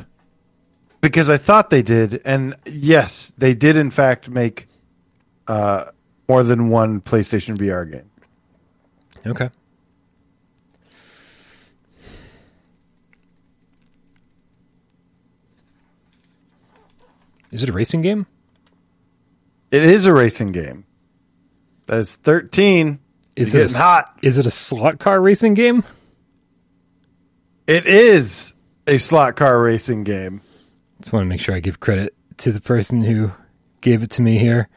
because 1.02 1.30
I 1.30 1.38
thought 1.38 1.70
they 1.72 1.82
did, 1.82 2.22
and 2.26 2.56
yes, 2.66 3.34
they 3.38 3.54
did 3.56 3.76
in 3.76 3.90
fact 3.92 4.30
make 4.30 4.68
uh, 5.52 5.91
more 6.30 6.43
than 6.43 6.70
one 6.70 7.02
PlayStation 7.02 7.58
VR 7.58 7.91
game. 7.91 8.10
Okay. 9.28 9.49
Is 17.52 17.64
it 17.64 17.70
a 17.70 17.74
racing 17.74 18.02
game? 18.02 18.28
It 19.72 19.84
is 19.84 20.06
a 20.06 20.14
racing 20.14 20.54
game. 20.54 20.86
That's 21.86 22.16
thirteen. 22.16 22.99
Is 23.36 23.54
You're 23.54 23.64
it 23.64 23.76
a, 23.76 23.78
hot? 23.78 24.18
Is 24.22 24.38
it 24.38 24.45
a 24.45 24.52
slot 24.52 24.99
car 24.99 25.20
racing 25.20 25.56
game? 25.56 25.84
It 27.68 27.86
is 27.86 28.54
a 28.88 28.97
slot 28.97 29.36
car 29.36 29.62
racing 29.62 30.06
game. 30.06 30.41
Just 31.02 31.12
want 31.12 31.24
to 31.24 31.28
make 31.28 31.41
sure 31.41 31.54
I 31.54 31.60
give 31.60 31.82
credit 31.82 32.16
to 32.38 32.54
the 32.54 32.62
person 32.62 33.02
who 33.04 33.32
gave 33.82 34.02
it 34.02 34.12
to 34.12 34.22
me 34.22 34.38
here. 34.38 34.70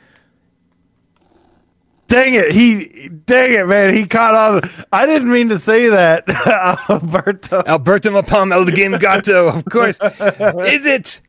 Dang 2.15 2.35
it! 2.35 2.53
He, 2.53 3.09
dang 3.09 3.55
it, 3.55 3.67
man! 3.67 3.93
He 3.93 4.07
caught 4.07 4.35
on. 4.35 4.71
I 4.93 5.05
didn't 5.05 5.33
mean 5.33 5.49
to 5.49 5.59
say 5.59 5.89
that, 5.89 6.23
Alberto. 6.89 7.61
Alberto 7.67 8.11
Mapam 8.11 8.53
El 8.53 8.67
Game 8.67 8.93
Gato, 8.93 9.49
of 9.49 9.65
course. 9.65 9.99
is 10.01 10.87
it 10.87 11.21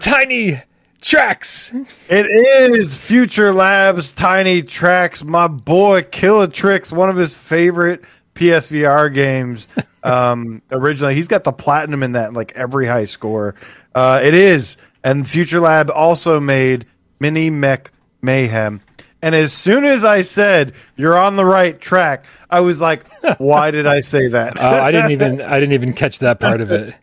Tiny 0.00 0.60
Trax? 1.00 1.86
It 2.08 2.26
is 2.26 2.96
Future 2.96 3.52
Labs 3.52 4.12
Tiny 4.14 4.64
Trax. 4.64 5.22
My 5.22 5.46
boy 5.46 6.02
Killatrix, 6.02 6.92
one 6.92 7.08
of 7.08 7.14
his 7.14 7.36
favorite 7.36 8.04
PSVR 8.34 9.14
games. 9.14 9.68
Um, 10.04 10.62
originally, 10.72 11.14
he's 11.14 11.28
got 11.28 11.44
the 11.44 11.52
platinum 11.52 12.02
in 12.02 12.12
that, 12.14 12.32
like 12.32 12.50
every 12.56 12.88
high 12.88 13.04
score. 13.04 13.54
Uh, 13.94 14.20
it 14.20 14.34
is, 14.34 14.76
and 15.04 15.24
Future 15.24 15.60
Lab 15.60 15.92
also 15.92 16.40
made 16.40 16.86
Mini 17.20 17.50
Mech 17.50 17.92
Mayhem. 18.20 18.80
And 19.22 19.34
as 19.34 19.52
soon 19.52 19.84
as 19.84 20.04
I 20.04 20.22
said 20.22 20.74
you're 20.96 21.16
on 21.16 21.36
the 21.36 21.46
right 21.46 21.80
track, 21.80 22.24
I 22.50 22.60
was 22.60 22.80
like, 22.80 23.04
"Why 23.38 23.70
did 23.70 23.86
I 23.86 24.00
say 24.00 24.28
that?" 24.28 24.60
Oh, 24.60 24.68
I 24.68 24.90
didn't 24.90 25.12
even 25.12 25.40
I 25.40 25.60
didn't 25.60 25.72
even 25.74 25.92
catch 25.92 26.18
that 26.18 26.40
part 26.40 26.60
of 26.60 26.70
it. 26.70 26.94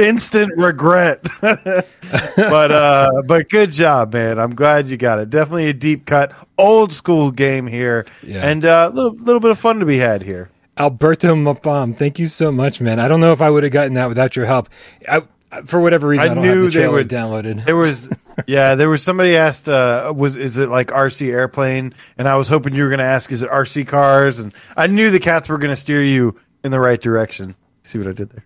instant 0.00 0.52
regret. 0.56 1.26
but 1.40 2.72
uh 2.72 3.10
but 3.26 3.48
good 3.48 3.70
job, 3.72 4.12
man. 4.14 4.38
I'm 4.38 4.54
glad 4.54 4.86
you 4.88 4.96
got 4.96 5.18
it. 5.18 5.30
Definitely 5.30 5.66
a 5.66 5.72
deep 5.74 6.06
cut, 6.06 6.32
old 6.56 6.92
school 6.92 7.30
game 7.30 7.66
here, 7.66 8.06
Yeah. 8.22 8.46
and 8.48 8.64
uh, 8.64 8.88
a 8.90 8.94
little 8.94 9.14
little 9.14 9.40
bit 9.40 9.50
of 9.50 9.58
fun 9.58 9.80
to 9.80 9.86
be 9.86 9.98
had 9.98 10.22
here. 10.22 10.50
Alberto 10.78 11.34
Mapam, 11.34 11.96
thank 11.96 12.18
you 12.18 12.26
so 12.26 12.52
much, 12.52 12.80
man. 12.80 13.00
I 13.00 13.08
don't 13.08 13.20
know 13.20 13.32
if 13.32 13.40
I 13.40 13.48
would 13.50 13.62
have 13.62 13.72
gotten 13.72 13.94
that 13.94 14.08
without 14.08 14.36
your 14.36 14.44
help. 14.46 14.68
I, 15.08 15.22
for 15.64 15.80
whatever 15.80 16.06
reason, 16.08 16.28
I 16.38 16.40
I, 16.40 16.42
knew 16.42 16.68
the 16.70 16.78
they 16.80 16.88
would- 16.88 17.08
downloaded. 17.08 17.64
There 17.64 17.76
was 17.76 18.08
yeah, 18.46 18.74
there 18.74 18.88
was 18.88 19.02
somebody 19.02 19.36
asked 19.36 19.68
uh 19.68 20.12
was 20.14 20.36
is 20.36 20.58
it 20.58 20.68
like 20.68 20.88
RC 20.88 21.28
airplane? 21.28 21.94
And 22.18 22.28
I 22.28 22.36
was 22.36 22.48
hoping 22.48 22.74
you 22.74 22.82
were 22.82 22.88
going 22.88 22.98
to 22.98 23.04
ask 23.04 23.30
is 23.32 23.42
it 23.42 23.50
RC 23.50 23.86
cars? 23.88 24.38
And 24.38 24.52
I 24.76 24.86
knew 24.86 25.10
the 25.10 25.20
cats 25.20 25.48
were 25.48 25.58
going 25.58 25.72
to 25.72 25.76
steer 25.76 26.02
you 26.02 26.38
in 26.64 26.70
the 26.70 26.80
right 26.80 27.00
direction. 27.00 27.54
See 27.82 27.98
what 27.98 28.08
I 28.08 28.12
did 28.12 28.30
there? 28.30 28.44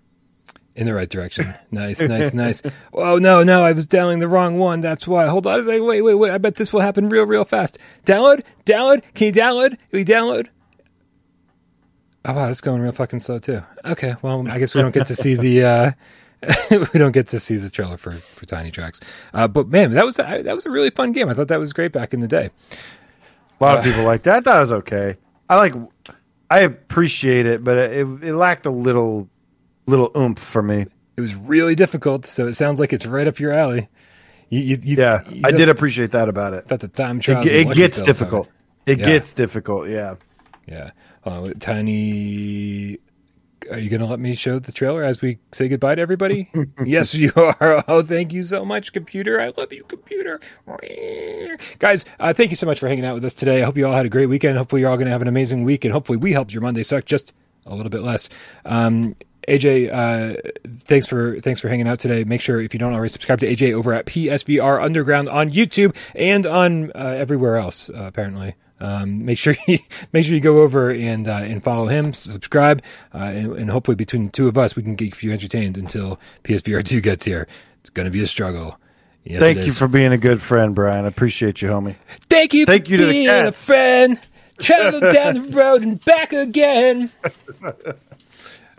In 0.77 0.87
the 0.87 0.95
right 0.95 1.09
direction. 1.09 1.55
Nice, 1.73 2.01
nice, 2.01 2.35
nice. 2.35 2.63
Oh 2.93 3.17
no, 3.17 3.43
no, 3.43 3.65
I 3.65 3.73
was 3.73 3.87
downloading 3.87 4.19
the 4.19 4.29
wrong 4.29 4.59
one. 4.59 4.81
That's 4.81 5.07
why. 5.07 5.27
Hold 5.29 5.47
on. 5.47 5.55
I 5.55 5.57
was 5.59 5.67
like, 5.67 5.83
wait, 5.83 6.03
wait, 6.03 6.15
wait. 6.15 6.31
I 6.33 6.39
bet 6.39 6.57
this 6.57 6.73
will 6.73 6.81
happen 6.81 7.09
real, 7.09 7.25
real 7.25 7.45
fast. 7.45 7.79
Download, 8.07 8.43
download. 8.67 9.03
Can 9.15 9.27
you 9.29 9.33
download? 9.33 9.77
Can 9.91 9.99
you 10.01 10.05
download? 10.05 10.49
Oh 12.25 12.35
wow, 12.35 12.49
it's 12.51 12.61
going 12.61 12.83
real 12.83 12.93
fucking 12.93 13.19
slow 13.21 13.39
too. 13.39 13.63
Okay, 13.85 14.15
well, 14.21 14.47
I 14.51 14.59
guess 14.59 14.75
we 14.75 14.83
don't 14.83 14.93
get 14.93 15.07
to 15.07 15.15
see 15.15 15.35
the 15.35 15.65
uh 15.65 15.93
we 16.71 16.99
don't 16.99 17.13
get 17.13 17.29
to 17.29 17.41
see 17.41 17.57
the 17.57 17.69
trailer 17.71 17.97
for 17.97 18.13
for 18.13 18.47
Tiny 18.47 18.71
Trax. 18.71 19.03
Uh, 19.35 19.47
but 19.49 19.69
man, 19.69 19.93
that 19.93 20.05
was 20.07 20.19
a, 20.19 20.43
that 20.43 20.55
was 20.55 20.65
a 20.67 20.71
really 20.71 20.91
fun 20.91 21.13
game. 21.13 21.29
I 21.29 21.35
thought 21.35 21.49
that 21.49 21.61
was 21.61 21.73
great 21.73 21.93
back 21.93 22.15
in 22.15 22.21
the 22.21 22.29
day. 22.29 22.51
A 23.61 23.65
lot 23.65 23.79
of 23.79 23.85
people 23.85 24.05
liked 24.05 24.25
that. 24.25 24.37
I 24.39 24.41
thought 24.41 24.57
it 24.57 24.61
was 24.61 24.73
okay. 24.73 25.17
I 25.49 25.57
like 25.57 25.75
I 26.51 26.61
appreciate 26.61 27.45
it, 27.47 27.63
but 27.63 27.77
it, 27.77 28.07
it 28.23 28.35
lacked 28.35 28.65
a 28.67 28.71
little 28.71 29.29
little 29.87 30.11
oomph 30.17 30.39
for 30.39 30.63
me. 30.63 30.87
It 31.17 31.21
was 31.21 31.35
really 31.35 31.75
difficult, 31.75 32.25
so 32.25 32.47
it 32.47 32.55
sounds 32.55 32.81
like 32.81 32.93
it's 32.95 33.05
right 33.05 33.29
up 33.29 33.39
your 33.39 33.53
alley. 33.53 33.89
You, 34.49 34.61
you, 34.61 34.79
you, 34.83 34.97
Yeah, 34.97 35.23
I 35.45 35.51
did 35.53 35.69
appreciate 35.69 36.13
that 36.13 36.29
about 36.29 36.55
it. 36.55 36.67
Thought 36.67 36.81
the 36.81 36.89
time 36.89 37.19
It, 37.19 37.23
trial. 37.25 37.43
ge- 37.43 37.47
it 37.49 37.73
gets 37.75 38.01
difficult. 38.01 38.49
It 38.87 38.99
Yeah. 38.99 39.05
gets 39.05 39.35
difficult. 39.35 39.89
Yeah. 39.89 40.15
Yeah. 40.67 40.91
Uh, 41.25 41.51
tiny. 41.61 42.99
Are 43.71 43.79
you 43.79 43.89
going 43.89 44.01
to 44.01 44.07
let 44.07 44.19
me 44.21 44.35
show 44.35 44.59
the 44.59 44.73
trailer 44.73 45.05
as 45.05 45.21
we 45.21 45.39
say 45.53 45.69
goodbye 45.69 45.95
to 45.95 46.03
everybody? 46.03 46.51
yes, 46.85 47.15
you 47.15 47.33
are. 47.37 47.85
Oh, 47.89 48.03
thank 48.03 48.33
you 48.33 48.43
so 48.43 48.65
much, 48.65 48.93
computer. 48.93 49.41
I 49.41 49.53
love 49.57 49.73
you, 49.73 49.85
computer. 49.85 50.41
Guys, 51.79 52.05
uh, 52.21 52.33
thank 52.33 52.51
you 52.51 52.57
so 52.57 52.67
much 52.67 52.79
for 52.79 52.89
hanging 52.89 53.05
out 53.05 53.15
with 53.15 53.25
us 53.25 53.35
today. 53.35 53.63
I 53.63 53.65
hope 53.65 53.77
you 53.77 53.87
all 53.87 53.93
had 53.93 54.07
a 54.07 54.11
great 54.11 54.27
weekend. 54.27 54.59
Hopefully, 54.59 54.83
you're 54.83 54.91
all 54.91 54.97
going 54.97 55.07
to 55.07 55.13
have 55.13 55.23
an 55.23 55.29
amazing 55.29 55.65
week, 55.65 55.85
and 55.85 55.93
hopefully, 55.93 56.19
we 56.19 56.33
helped 56.33 56.53
your 56.53 56.63
Monday 56.63 56.83
suck 56.83 57.05
just 57.05 57.33
a 57.67 57.75
little 57.75 57.91
bit 57.91 58.03
less. 58.03 58.29
Um, 58.65 59.17
AJ, 59.49 59.91
uh, 59.93 60.41
thanks 60.85 61.07
for 61.07 61.41
thanks 61.41 61.61
for 61.61 61.69
hanging 61.69 61.89
out 61.89 61.99
today. 61.99 62.25
Make 62.25 62.41
sure 62.41 62.61
if 62.61 62.73
you 62.75 62.79
don't 62.79 62.93
already 62.93 63.09
subscribe 63.09 63.41
to 63.41 63.49
AJ 63.49 63.73
over 63.73 63.93
at 63.93 64.07
PSVR 64.07 64.83
Underground 64.83 65.29
on 65.29 65.51
YouTube 65.51 65.97
and 66.15 66.47
on 66.47 66.93
uh, 66.95 66.99
everywhere 67.19 67.57
else. 67.57 67.91
Uh, 67.91 68.05
apparently, 68.05 68.55
um, 68.81 69.25
make 69.25 69.39
sure 69.39 69.55
you 69.67 69.79
make 70.13 70.25
sure 70.25 70.35
you 70.35 70.41
go 70.41 70.61
over 70.61 70.91
and 70.91 71.29
uh, 71.29 71.33
and 71.33 71.63
follow 71.63 71.87
him, 71.87 72.13
subscribe, 72.13 72.83
uh, 73.15 73.19
and, 73.19 73.53
and 73.55 73.71
hopefully 73.71 73.95
between 73.95 74.27
the 74.27 74.33
two 74.33 74.49
of 74.49 74.57
us, 74.59 74.75
we 74.77 74.83
can 74.83 74.97
keep 74.97 75.23
you 75.23 75.33
entertained 75.33 75.77
until 75.77 76.19
PSVR 76.45 76.85
two 76.85 77.01
gets 77.01 77.25
here. 77.25 77.47
It's 77.81 77.91
going 77.91 78.07
to 78.07 78.11
be 78.11 78.21
a 78.21 78.27
struggle. 78.27 78.79
Yes, 79.25 79.41
Thank 79.41 79.67
you 79.67 79.73
for 79.73 79.87
being 79.87 80.13
a 80.13 80.19
good 80.19 80.41
friend, 80.41 80.75
Brian. 80.75 81.05
I 81.05 81.09
appreciate 81.09 81.61
you, 81.61 81.69
homie. 81.69 81.97
Thank 82.31 82.55
you. 82.55 82.65
Thank 82.65 82.87
for 82.87 82.93
you 82.93 82.97
to 82.99 83.07
the 83.07 83.13
being 83.13 83.27
cats. 83.27 83.63
a 83.65 83.67
friend. 83.67 84.21
Travel 84.59 85.01
down 85.13 85.35
the 85.35 85.41
road 85.57 85.83
and 85.83 86.03
back 86.05 86.33
again. 86.33 87.11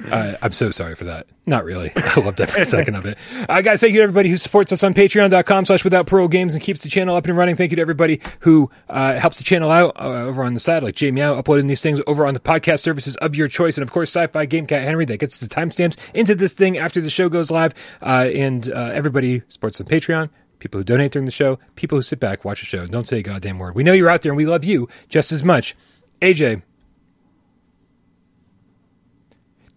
Uh, 0.10 0.36
I'm 0.42 0.52
so 0.52 0.72
sorry 0.72 0.96
for 0.96 1.06
that. 1.06 1.28
Not 1.46 1.66
really. 1.66 1.92
I 1.98 2.20
loved 2.20 2.40
every 2.40 2.66
second 2.66 2.96
of 2.96 3.06
it. 3.06 3.18
Uh, 3.48 3.62
guys, 3.62 3.82
thank 3.82 3.94
you 3.94 4.00
to 4.00 4.04
everybody 4.04 4.30
who 4.30 4.38
supports 4.38 4.72
us 4.72 4.84
on 4.84 4.94
patreon.com 4.94 5.66
slash 5.66 5.84
without 5.84 6.08
parole 6.08 6.28
games 6.28 6.54
and 6.54 6.64
keeps 6.64 6.84
the 6.84 6.90
channel 6.90 7.16
up 7.16 7.26
and 7.26 7.38
running. 7.38 7.56
Thank 7.56 7.72
you 7.72 7.76
to 7.76 7.82
everybody 7.82 8.22
who 8.42 8.70
uh, 8.90 9.20
helps 9.20 9.38
the 9.38 9.44
channel 9.44 9.70
out 9.72 10.00
uh, 10.00 10.08
over 10.08 10.44
on 10.44 10.54
the 10.54 10.60
side, 10.60 10.84
like 10.84 10.96
Jamie 10.96 11.22
out, 11.22 11.38
uploading 11.38 11.68
these 11.68 11.82
things 11.82 12.02
over 12.08 12.26
on 12.26 12.34
the 12.34 12.40
podcast 12.40 12.80
services 12.80 13.16
of 13.18 13.36
your 13.36 13.48
choice. 13.48 13.78
And 13.78 13.84
of 13.84 13.92
course, 13.92 14.10
Sci-Fi 14.10 14.46
Game 14.46 14.66
Cat 14.66 14.84
Henry 14.84 15.06
that 15.06 15.18
gets 15.18 15.40
the 15.40 15.48
timestamps 15.48 15.98
into 16.14 16.36
this 16.36 16.54
thing 16.54 16.78
after 16.78 17.02
the 17.02 17.10
show 17.10 17.30
goes 17.30 17.52
live. 17.52 17.74
Uh, 18.02 18.30
and 18.34 18.72
uh, 18.72 18.92
everybody 18.94 19.42
supports 19.50 19.80
on 19.82 19.88
Patreon. 19.88 20.30
People 20.60 20.80
who 20.80 20.84
donate 20.84 21.12
during 21.12 21.26
the 21.26 21.32
show, 21.32 21.58
people 21.76 21.98
who 21.98 22.04
sit 22.04 22.20
back, 22.20 22.46
watch 22.46 22.60
the 22.60 22.68
show, 22.68 22.86
don't 22.86 23.08
say 23.08 23.18
a 23.20 23.24
goddamn 23.24 23.58
word. 23.58 23.74
We 23.74 23.84
know 23.84 23.94
you're 23.94 24.10
out 24.10 24.22
there 24.22 24.32
and 24.32 24.38
we 24.38 24.46
love 24.46 24.64
you 24.64 24.88
just 25.10 25.32
as 25.32 25.44
much. 25.44 25.76
AJ, 26.22 26.62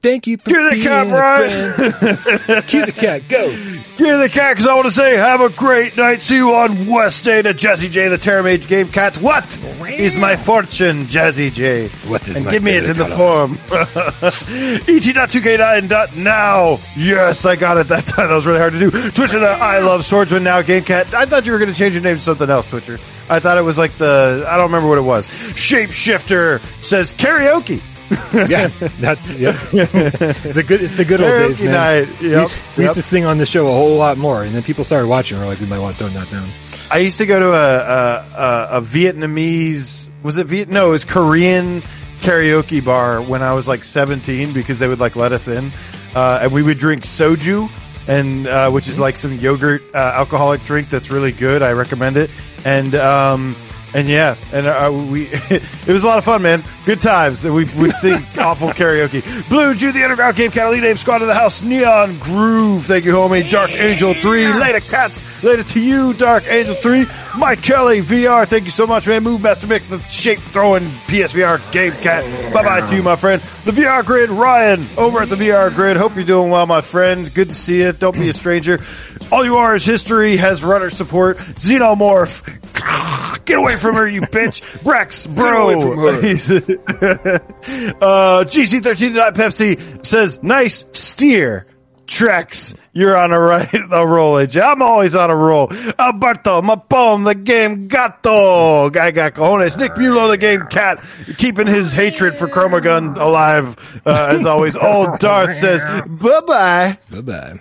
thank 0.05 0.27
you 0.29 0.37
for 0.37 0.51
Cue 0.51 0.63
the 0.69 0.75
being 0.77 0.85
cat, 0.85 1.07
a 1.07 1.11
Brian. 1.11 1.73
friend. 1.73 2.67
Cue 2.69 2.85
the 2.87 2.93
cat, 2.93 3.23
go. 3.29 3.51
Give 3.97 4.19
the 4.19 4.29
cat 4.29 4.53
because 4.55 4.67
I 4.67 4.75
want 4.75 4.87
to 4.87 4.93
say 4.93 5.17
have 5.17 5.41
a 5.41 5.49
great 5.49 5.97
night. 5.97 6.21
See 6.23 6.37
you 6.37 6.53
on 6.55 6.87
Wednesday 6.87 7.41
to 7.43 7.55
Jesse 7.55 7.89
J, 7.89 8.09
the 8.09 8.19
Terramage 8.19 8.69
Game 8.69 8.89
Cat. 8.89 9.17
What 9.19 9.57
is 9.89 10.17
my 10.17 10.37
fortune, 10.37 11.07
Jazzy 11.07 11.53
J? 11.53 11.89
What 12.09 12.27
is 12.29 12.37
and 12.37 12.45
my 12.45 12.51
give 12.53 12.63
me 12.63 12.73
it 12.73 12.85
favorite 12.85 13.03
in 13.03 13.09
the 13.09 13.17
color? 13.17 13.49
form. 13.49 13.59
E 14.89 14.97
et.2k9.now. 14.99 16.79
Yes, 16.97 17.45
I 17.47 17.57
got 17.57 17.77
it 17.79 17.89
that 17.89 18.07
time. 18.07 18.29
That 18.29 18.35
was 18.35 18.47
really 18.47 18.59
hard 18.59 18.73
to 18.75 18.79
do. 18.79 18.91
Twitcher, 18.91 19.39
the 19.39 19.49
I 19.49 19.78
love 19.81 20.05
swordsman 20.05 20.43
now 20.45 20.61
game 20.62 20.85
cat. 20.85 21.15
I 21.15 21.24
thought 21.27 21.47
you 21.47 21.53
were 21.53 21.59
going 21.59 21.73
to 21.73 21.78
change 21.78 21.95
your 21.95 22.03
name 22.03 22.16
to 22.16 22.23
something 22.23 22.51
else, 22.51 22.66
Twitcher. 22.66 22.99
I 23.28 23.41
thought 23.41 23.57
it 23.59 23.62
was 23.62 23.78
like 23.78 23.97
the 23.97 24.45
I 24.49 24.57
don't 24.57 24.66
remember 24.66 24.89
what 24.89 24.99
it 24.99 25.03
was. 25.03 25.27
Shapeshifter 25.28 26.61
says 26.85 27.12
karaoke. 27.12 27.81
Yeah, 28.35 28.68
that's 28.98 29.31
yeah. 29.31 29.52
the 29.52 30.64
good. 30.66 30.82
It's 30.82 30.97
the 30.97 31.05
good 31.05 31.20
old 31.20 31.31
days, 31.31 31.62
man. 31.62 31.72
night. 31.72 32.20
we, 32.20 32.31
Yep, 32.31 32.40
used, 32.43 32.59
we 32.76 32.82
used 32.85 32.94
to 32.94 33.02
sing 33.02 33.24
on 33.24 33.39
the 33.39 33.47
show 33.47 33.68
a 33.68 33.70
whole 33.70 33.97
lot 33.97 34.18
more, 34.18 34.43
and 34.43 34.55
then 34.55 34.62
people 34.62 34.82
started 34.82 35.06
watching. 35.06 35.39
We're 35.39 35.47
like, 35.47 35.60
we 35.60 35.66
might 35.66 35.78
want 35.78 35.97
to 35.98 36.05
tone 36.05 36.14
that 36.14 36.31
down. 36.31 36.48
I 36.90 36.98
used 36.98 37.18
to 37.18 37.26
go 37.26 37.39
to 37.39 37.52
a 37.52 37.76
a, 37.76 38.26
a, 38.36 38.78
a 38.78 38.82
Vietnamese 38.82 40.10
was 40.22 40.36
it 40.36 40.47
Viet 40.47 40.68
no 40.68 40.89
it 40.89 40.90
was 40.90 41.05
Korean 41.05 41.82
karaoke 42.20 42.85
bar 42.85 43.20
when 43.22 43.43
I 43.43 43.52
was 43.52 43.68
like 43.68 43.85
17 43.85 44.52
because 44.52 44.78
they 44.78 44.89
would 44.89 45.01
like 45.01 45.14
let 45.14 45.32
us 45.32 45.47
in 45.47 45.72
uh, 46.14 46.40
and 46.43 46.52
we 46.52 46.62
would 46.62 46.78
drink 46.78 47.02
soju 47.02 47.70
and 48.09 48.47
uh, 48.47 48.70
which 48.70 48.89
is 48.89 48.98
like 48.98 49.16
some 49.16 49.39
yogurt 49.39 49.82
uh, 49.94 49.98
alcoholic 49.98 50.64
drink 50.64 50.89
that's 50.89 51.10
really 51.10 51.32
good 51.32 51.62
I 51.62 51.72
recommend 51.72 52.16
it 52.16 52.31
and 52.64 52.94
um, 52.94 53.56
and 53.95 54.09
yeah, 54.09 54.37
and 54.53 54.66
uh, 54.66 54.91
we 54.93 55.23
it 55.31 55.87
was 55.87 56.03
a 56.03 56.07
lot 56.07 56.19
of 56.19 56.25
fun, 56.25 56.43
man. 56.43 56.65
Good 56.85 57.01
times. 57.01 57.45
And 57.45 57.55
we 57.55 57.65
would 57.65 57.95
sing 57.95 58.15
awful 58.39 58.71
karaoke. 58.71 59.49
Blue 59.49 59.75
Jew, 59.75 59.93
the 59.93 60.03
Underground 60.03 60.37
Game 60.37 60.51
Cat, 60.51 60.66
Elite 60.69 60.83
Name 60.83 60.97
Squad 60.97 61.23
of 61.23 61.29
the 61.29 61.35
House, 61.35 61.62
Neon 61.62 62.19
Groove. 62.19 62.85
Thank 62.85 63.05
you, 63.05 63.12
homie. 63.12 63.49
Dark 63.49 63.71
Angel 63.71 64.12
Three, 64.15 64.53
later 64.53 64.81
cats, 64.81 65.25
later 65.45 65.62
to 65.62 65.81
you, 65.81 66.12
Dark 66.12 66.45
Angel 66.49 66.75
Three. 66.75 67.07
Mike 67.39 67.62
Kelly, 67.62 68.01
VR. 68.01 68.47
Thank 68.47 68.65
you 68.65 68.71
so 68.71 68.87
much, 68.87 69.07
man. 69.07 69.23
Move 69.23 69.43
Master 69.43 69.69
Mick, 69.69 69.89
the 69.89 70.01
shape 70.03 70.41
throwing 70.41 70.85
PSVR 71.07 71.73
Game 71.73 71.93
Cat. 71.93 72.25
Bye 72.53 72.65
bye 72.65 72.81
to 72.81 72.97
you, 72.97 73.03
my 73.03 73.16
friend. 73.16 73.41
The 73.65 73.71
VR 73.71 74.05
Grid, 74.05 74.31
Ryan, 74.31 74.87
over 74.99 75.21
at 75.21 75.29
the 75.29 75.37
VR 75.37 75.73
Grid. 75.73 75.97
Hope 75.97 76.16
you're 76.16 76.25
doing 76.25 76.51
well, 76.51 76.66
my 76.66 76.81
friend. 76.81 77.33
Good 77.33 77.49
to 77.51 77.55
see 77.55 77.79
you. 77.79 77.93
Don't 77.93 78.19
be 78.19 78.29
a 78.29 78.33
stranger. 78.33 78.79
All 79.33 79.45
you 79.45 79.57
are 79.57 79.75
is 79.75 79.85
history. 79.85 80.37
Has 80.37 80.63
runner 80.63 80.91
support. 80.91 81.39
Xenomorph. 81.39 82.43
Get 83.45 83.59
away 83.59 83.77
from 83.77 83.97
her, 83.97 84.09
you 84.09 84.23
bitch. 84.23 84.63
Brex, 84.81 85.29
bro. 85.35 85.75
Uh, 87.65 88.45
GC13 88.45 89.33
Pepsi 89.35 90.05
says, 90.07 90.43
nice 90.43 90.85
steer. 90.93 91.67
Trex, 92.07 92.77
you're 92.93 93.17
on 93.17 93.33
a 93.33 93.41
right, 93.41 93.73
a 93.91 94.07
roll, 94.07 94.35
AJ. 94.35 94.63
I'm 94.63 94.83
always 94.83 95.17
on 95.17 95.31
a 95.31 95.37
roll. 95.37 95.73
Alberto, 95.99 96.61
my 96.61 96.77
poem, 96.77 97.25
the 97.25 97.35
game 97.35 97.89
gato. 97.89 98.91
Guy 98.91 99.11
got 99.11 99.35
cojones. 99.35 99.79
Nick 99.79 99.97
Mulo, 99.97 100.29
the 100.29 100.37
game 100.37 100.67
cat, 100.69 101.03
keeping 101.39 101.67
his 101.67 101.95
hatred 101.95 102.37
for 102.37 102.47
Chromagun 102.47 103.17
alive, 103.17 104.03
uh, 104.05 104.35
as 104.37 104.45
always. 104.45 104.77
Old 104.77 105.19
Darth 105.19 105.57
says, 105.57 105.83
bye 106.07 106.41
bye. 106.47 106.99
Bye 107.11 107.21
bye. 107.23 107.61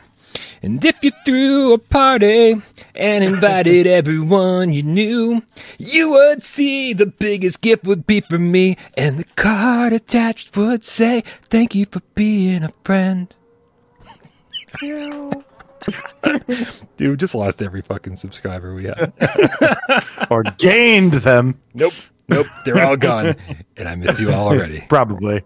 And 0.64 0.84
if 0.86 1.04
you 1.04 1.12
threw 1.26 1.74
a 1.74 1.78
party 1.78 2.62
and 2.96 3.24
invited 3.24 3.86
everyone 3.86 4.72
you 4.72 4.82
knew, 4.82 5.44
you 5.78 6.12
would 6.12 6.42
see 6.44 6.94
the 6.94 7.06
biggest 7.06 7.60
gift 7.60 7.84
would 7.84 8.08
be 8.08 8.22
for 8.22 8.40
me, 8.40 8.78
and 8.96 9.20
the 9.20 9.26
card 9.36 9.92
attached 9.92 10.56
would 10.56 10.86
say, 10.86 11.26
Thank 11.50 11.76
you 11.76 11.86
for 11.86 12.00
being 12.16 12.64
a 12.64 12.72
friend. 12.86 13.34
Dude, 16.98 17.20
just 17.20 17.36
lost 17.36 17.62
every 17.62 17.82
fucking 17.82 18.16
subscriber 18.16 18.74
we 18.74 18.86
had. 18.86 19.12
Or 20.30 20.44
gained 20.44 21.14
them, 21.14 21.60
nope. 21.74 21.94
Nope. 22.30 22.48
They're 22.64 22.82
all 22.88 22.96
gone. 22.96 23.36
And 23.76 23.90
I 23.90 23.96
miss 23.96 24.18
you 24.20 24.32
all 24.32 24.48
already. 24.48 24.82
probably. 24.88 25.44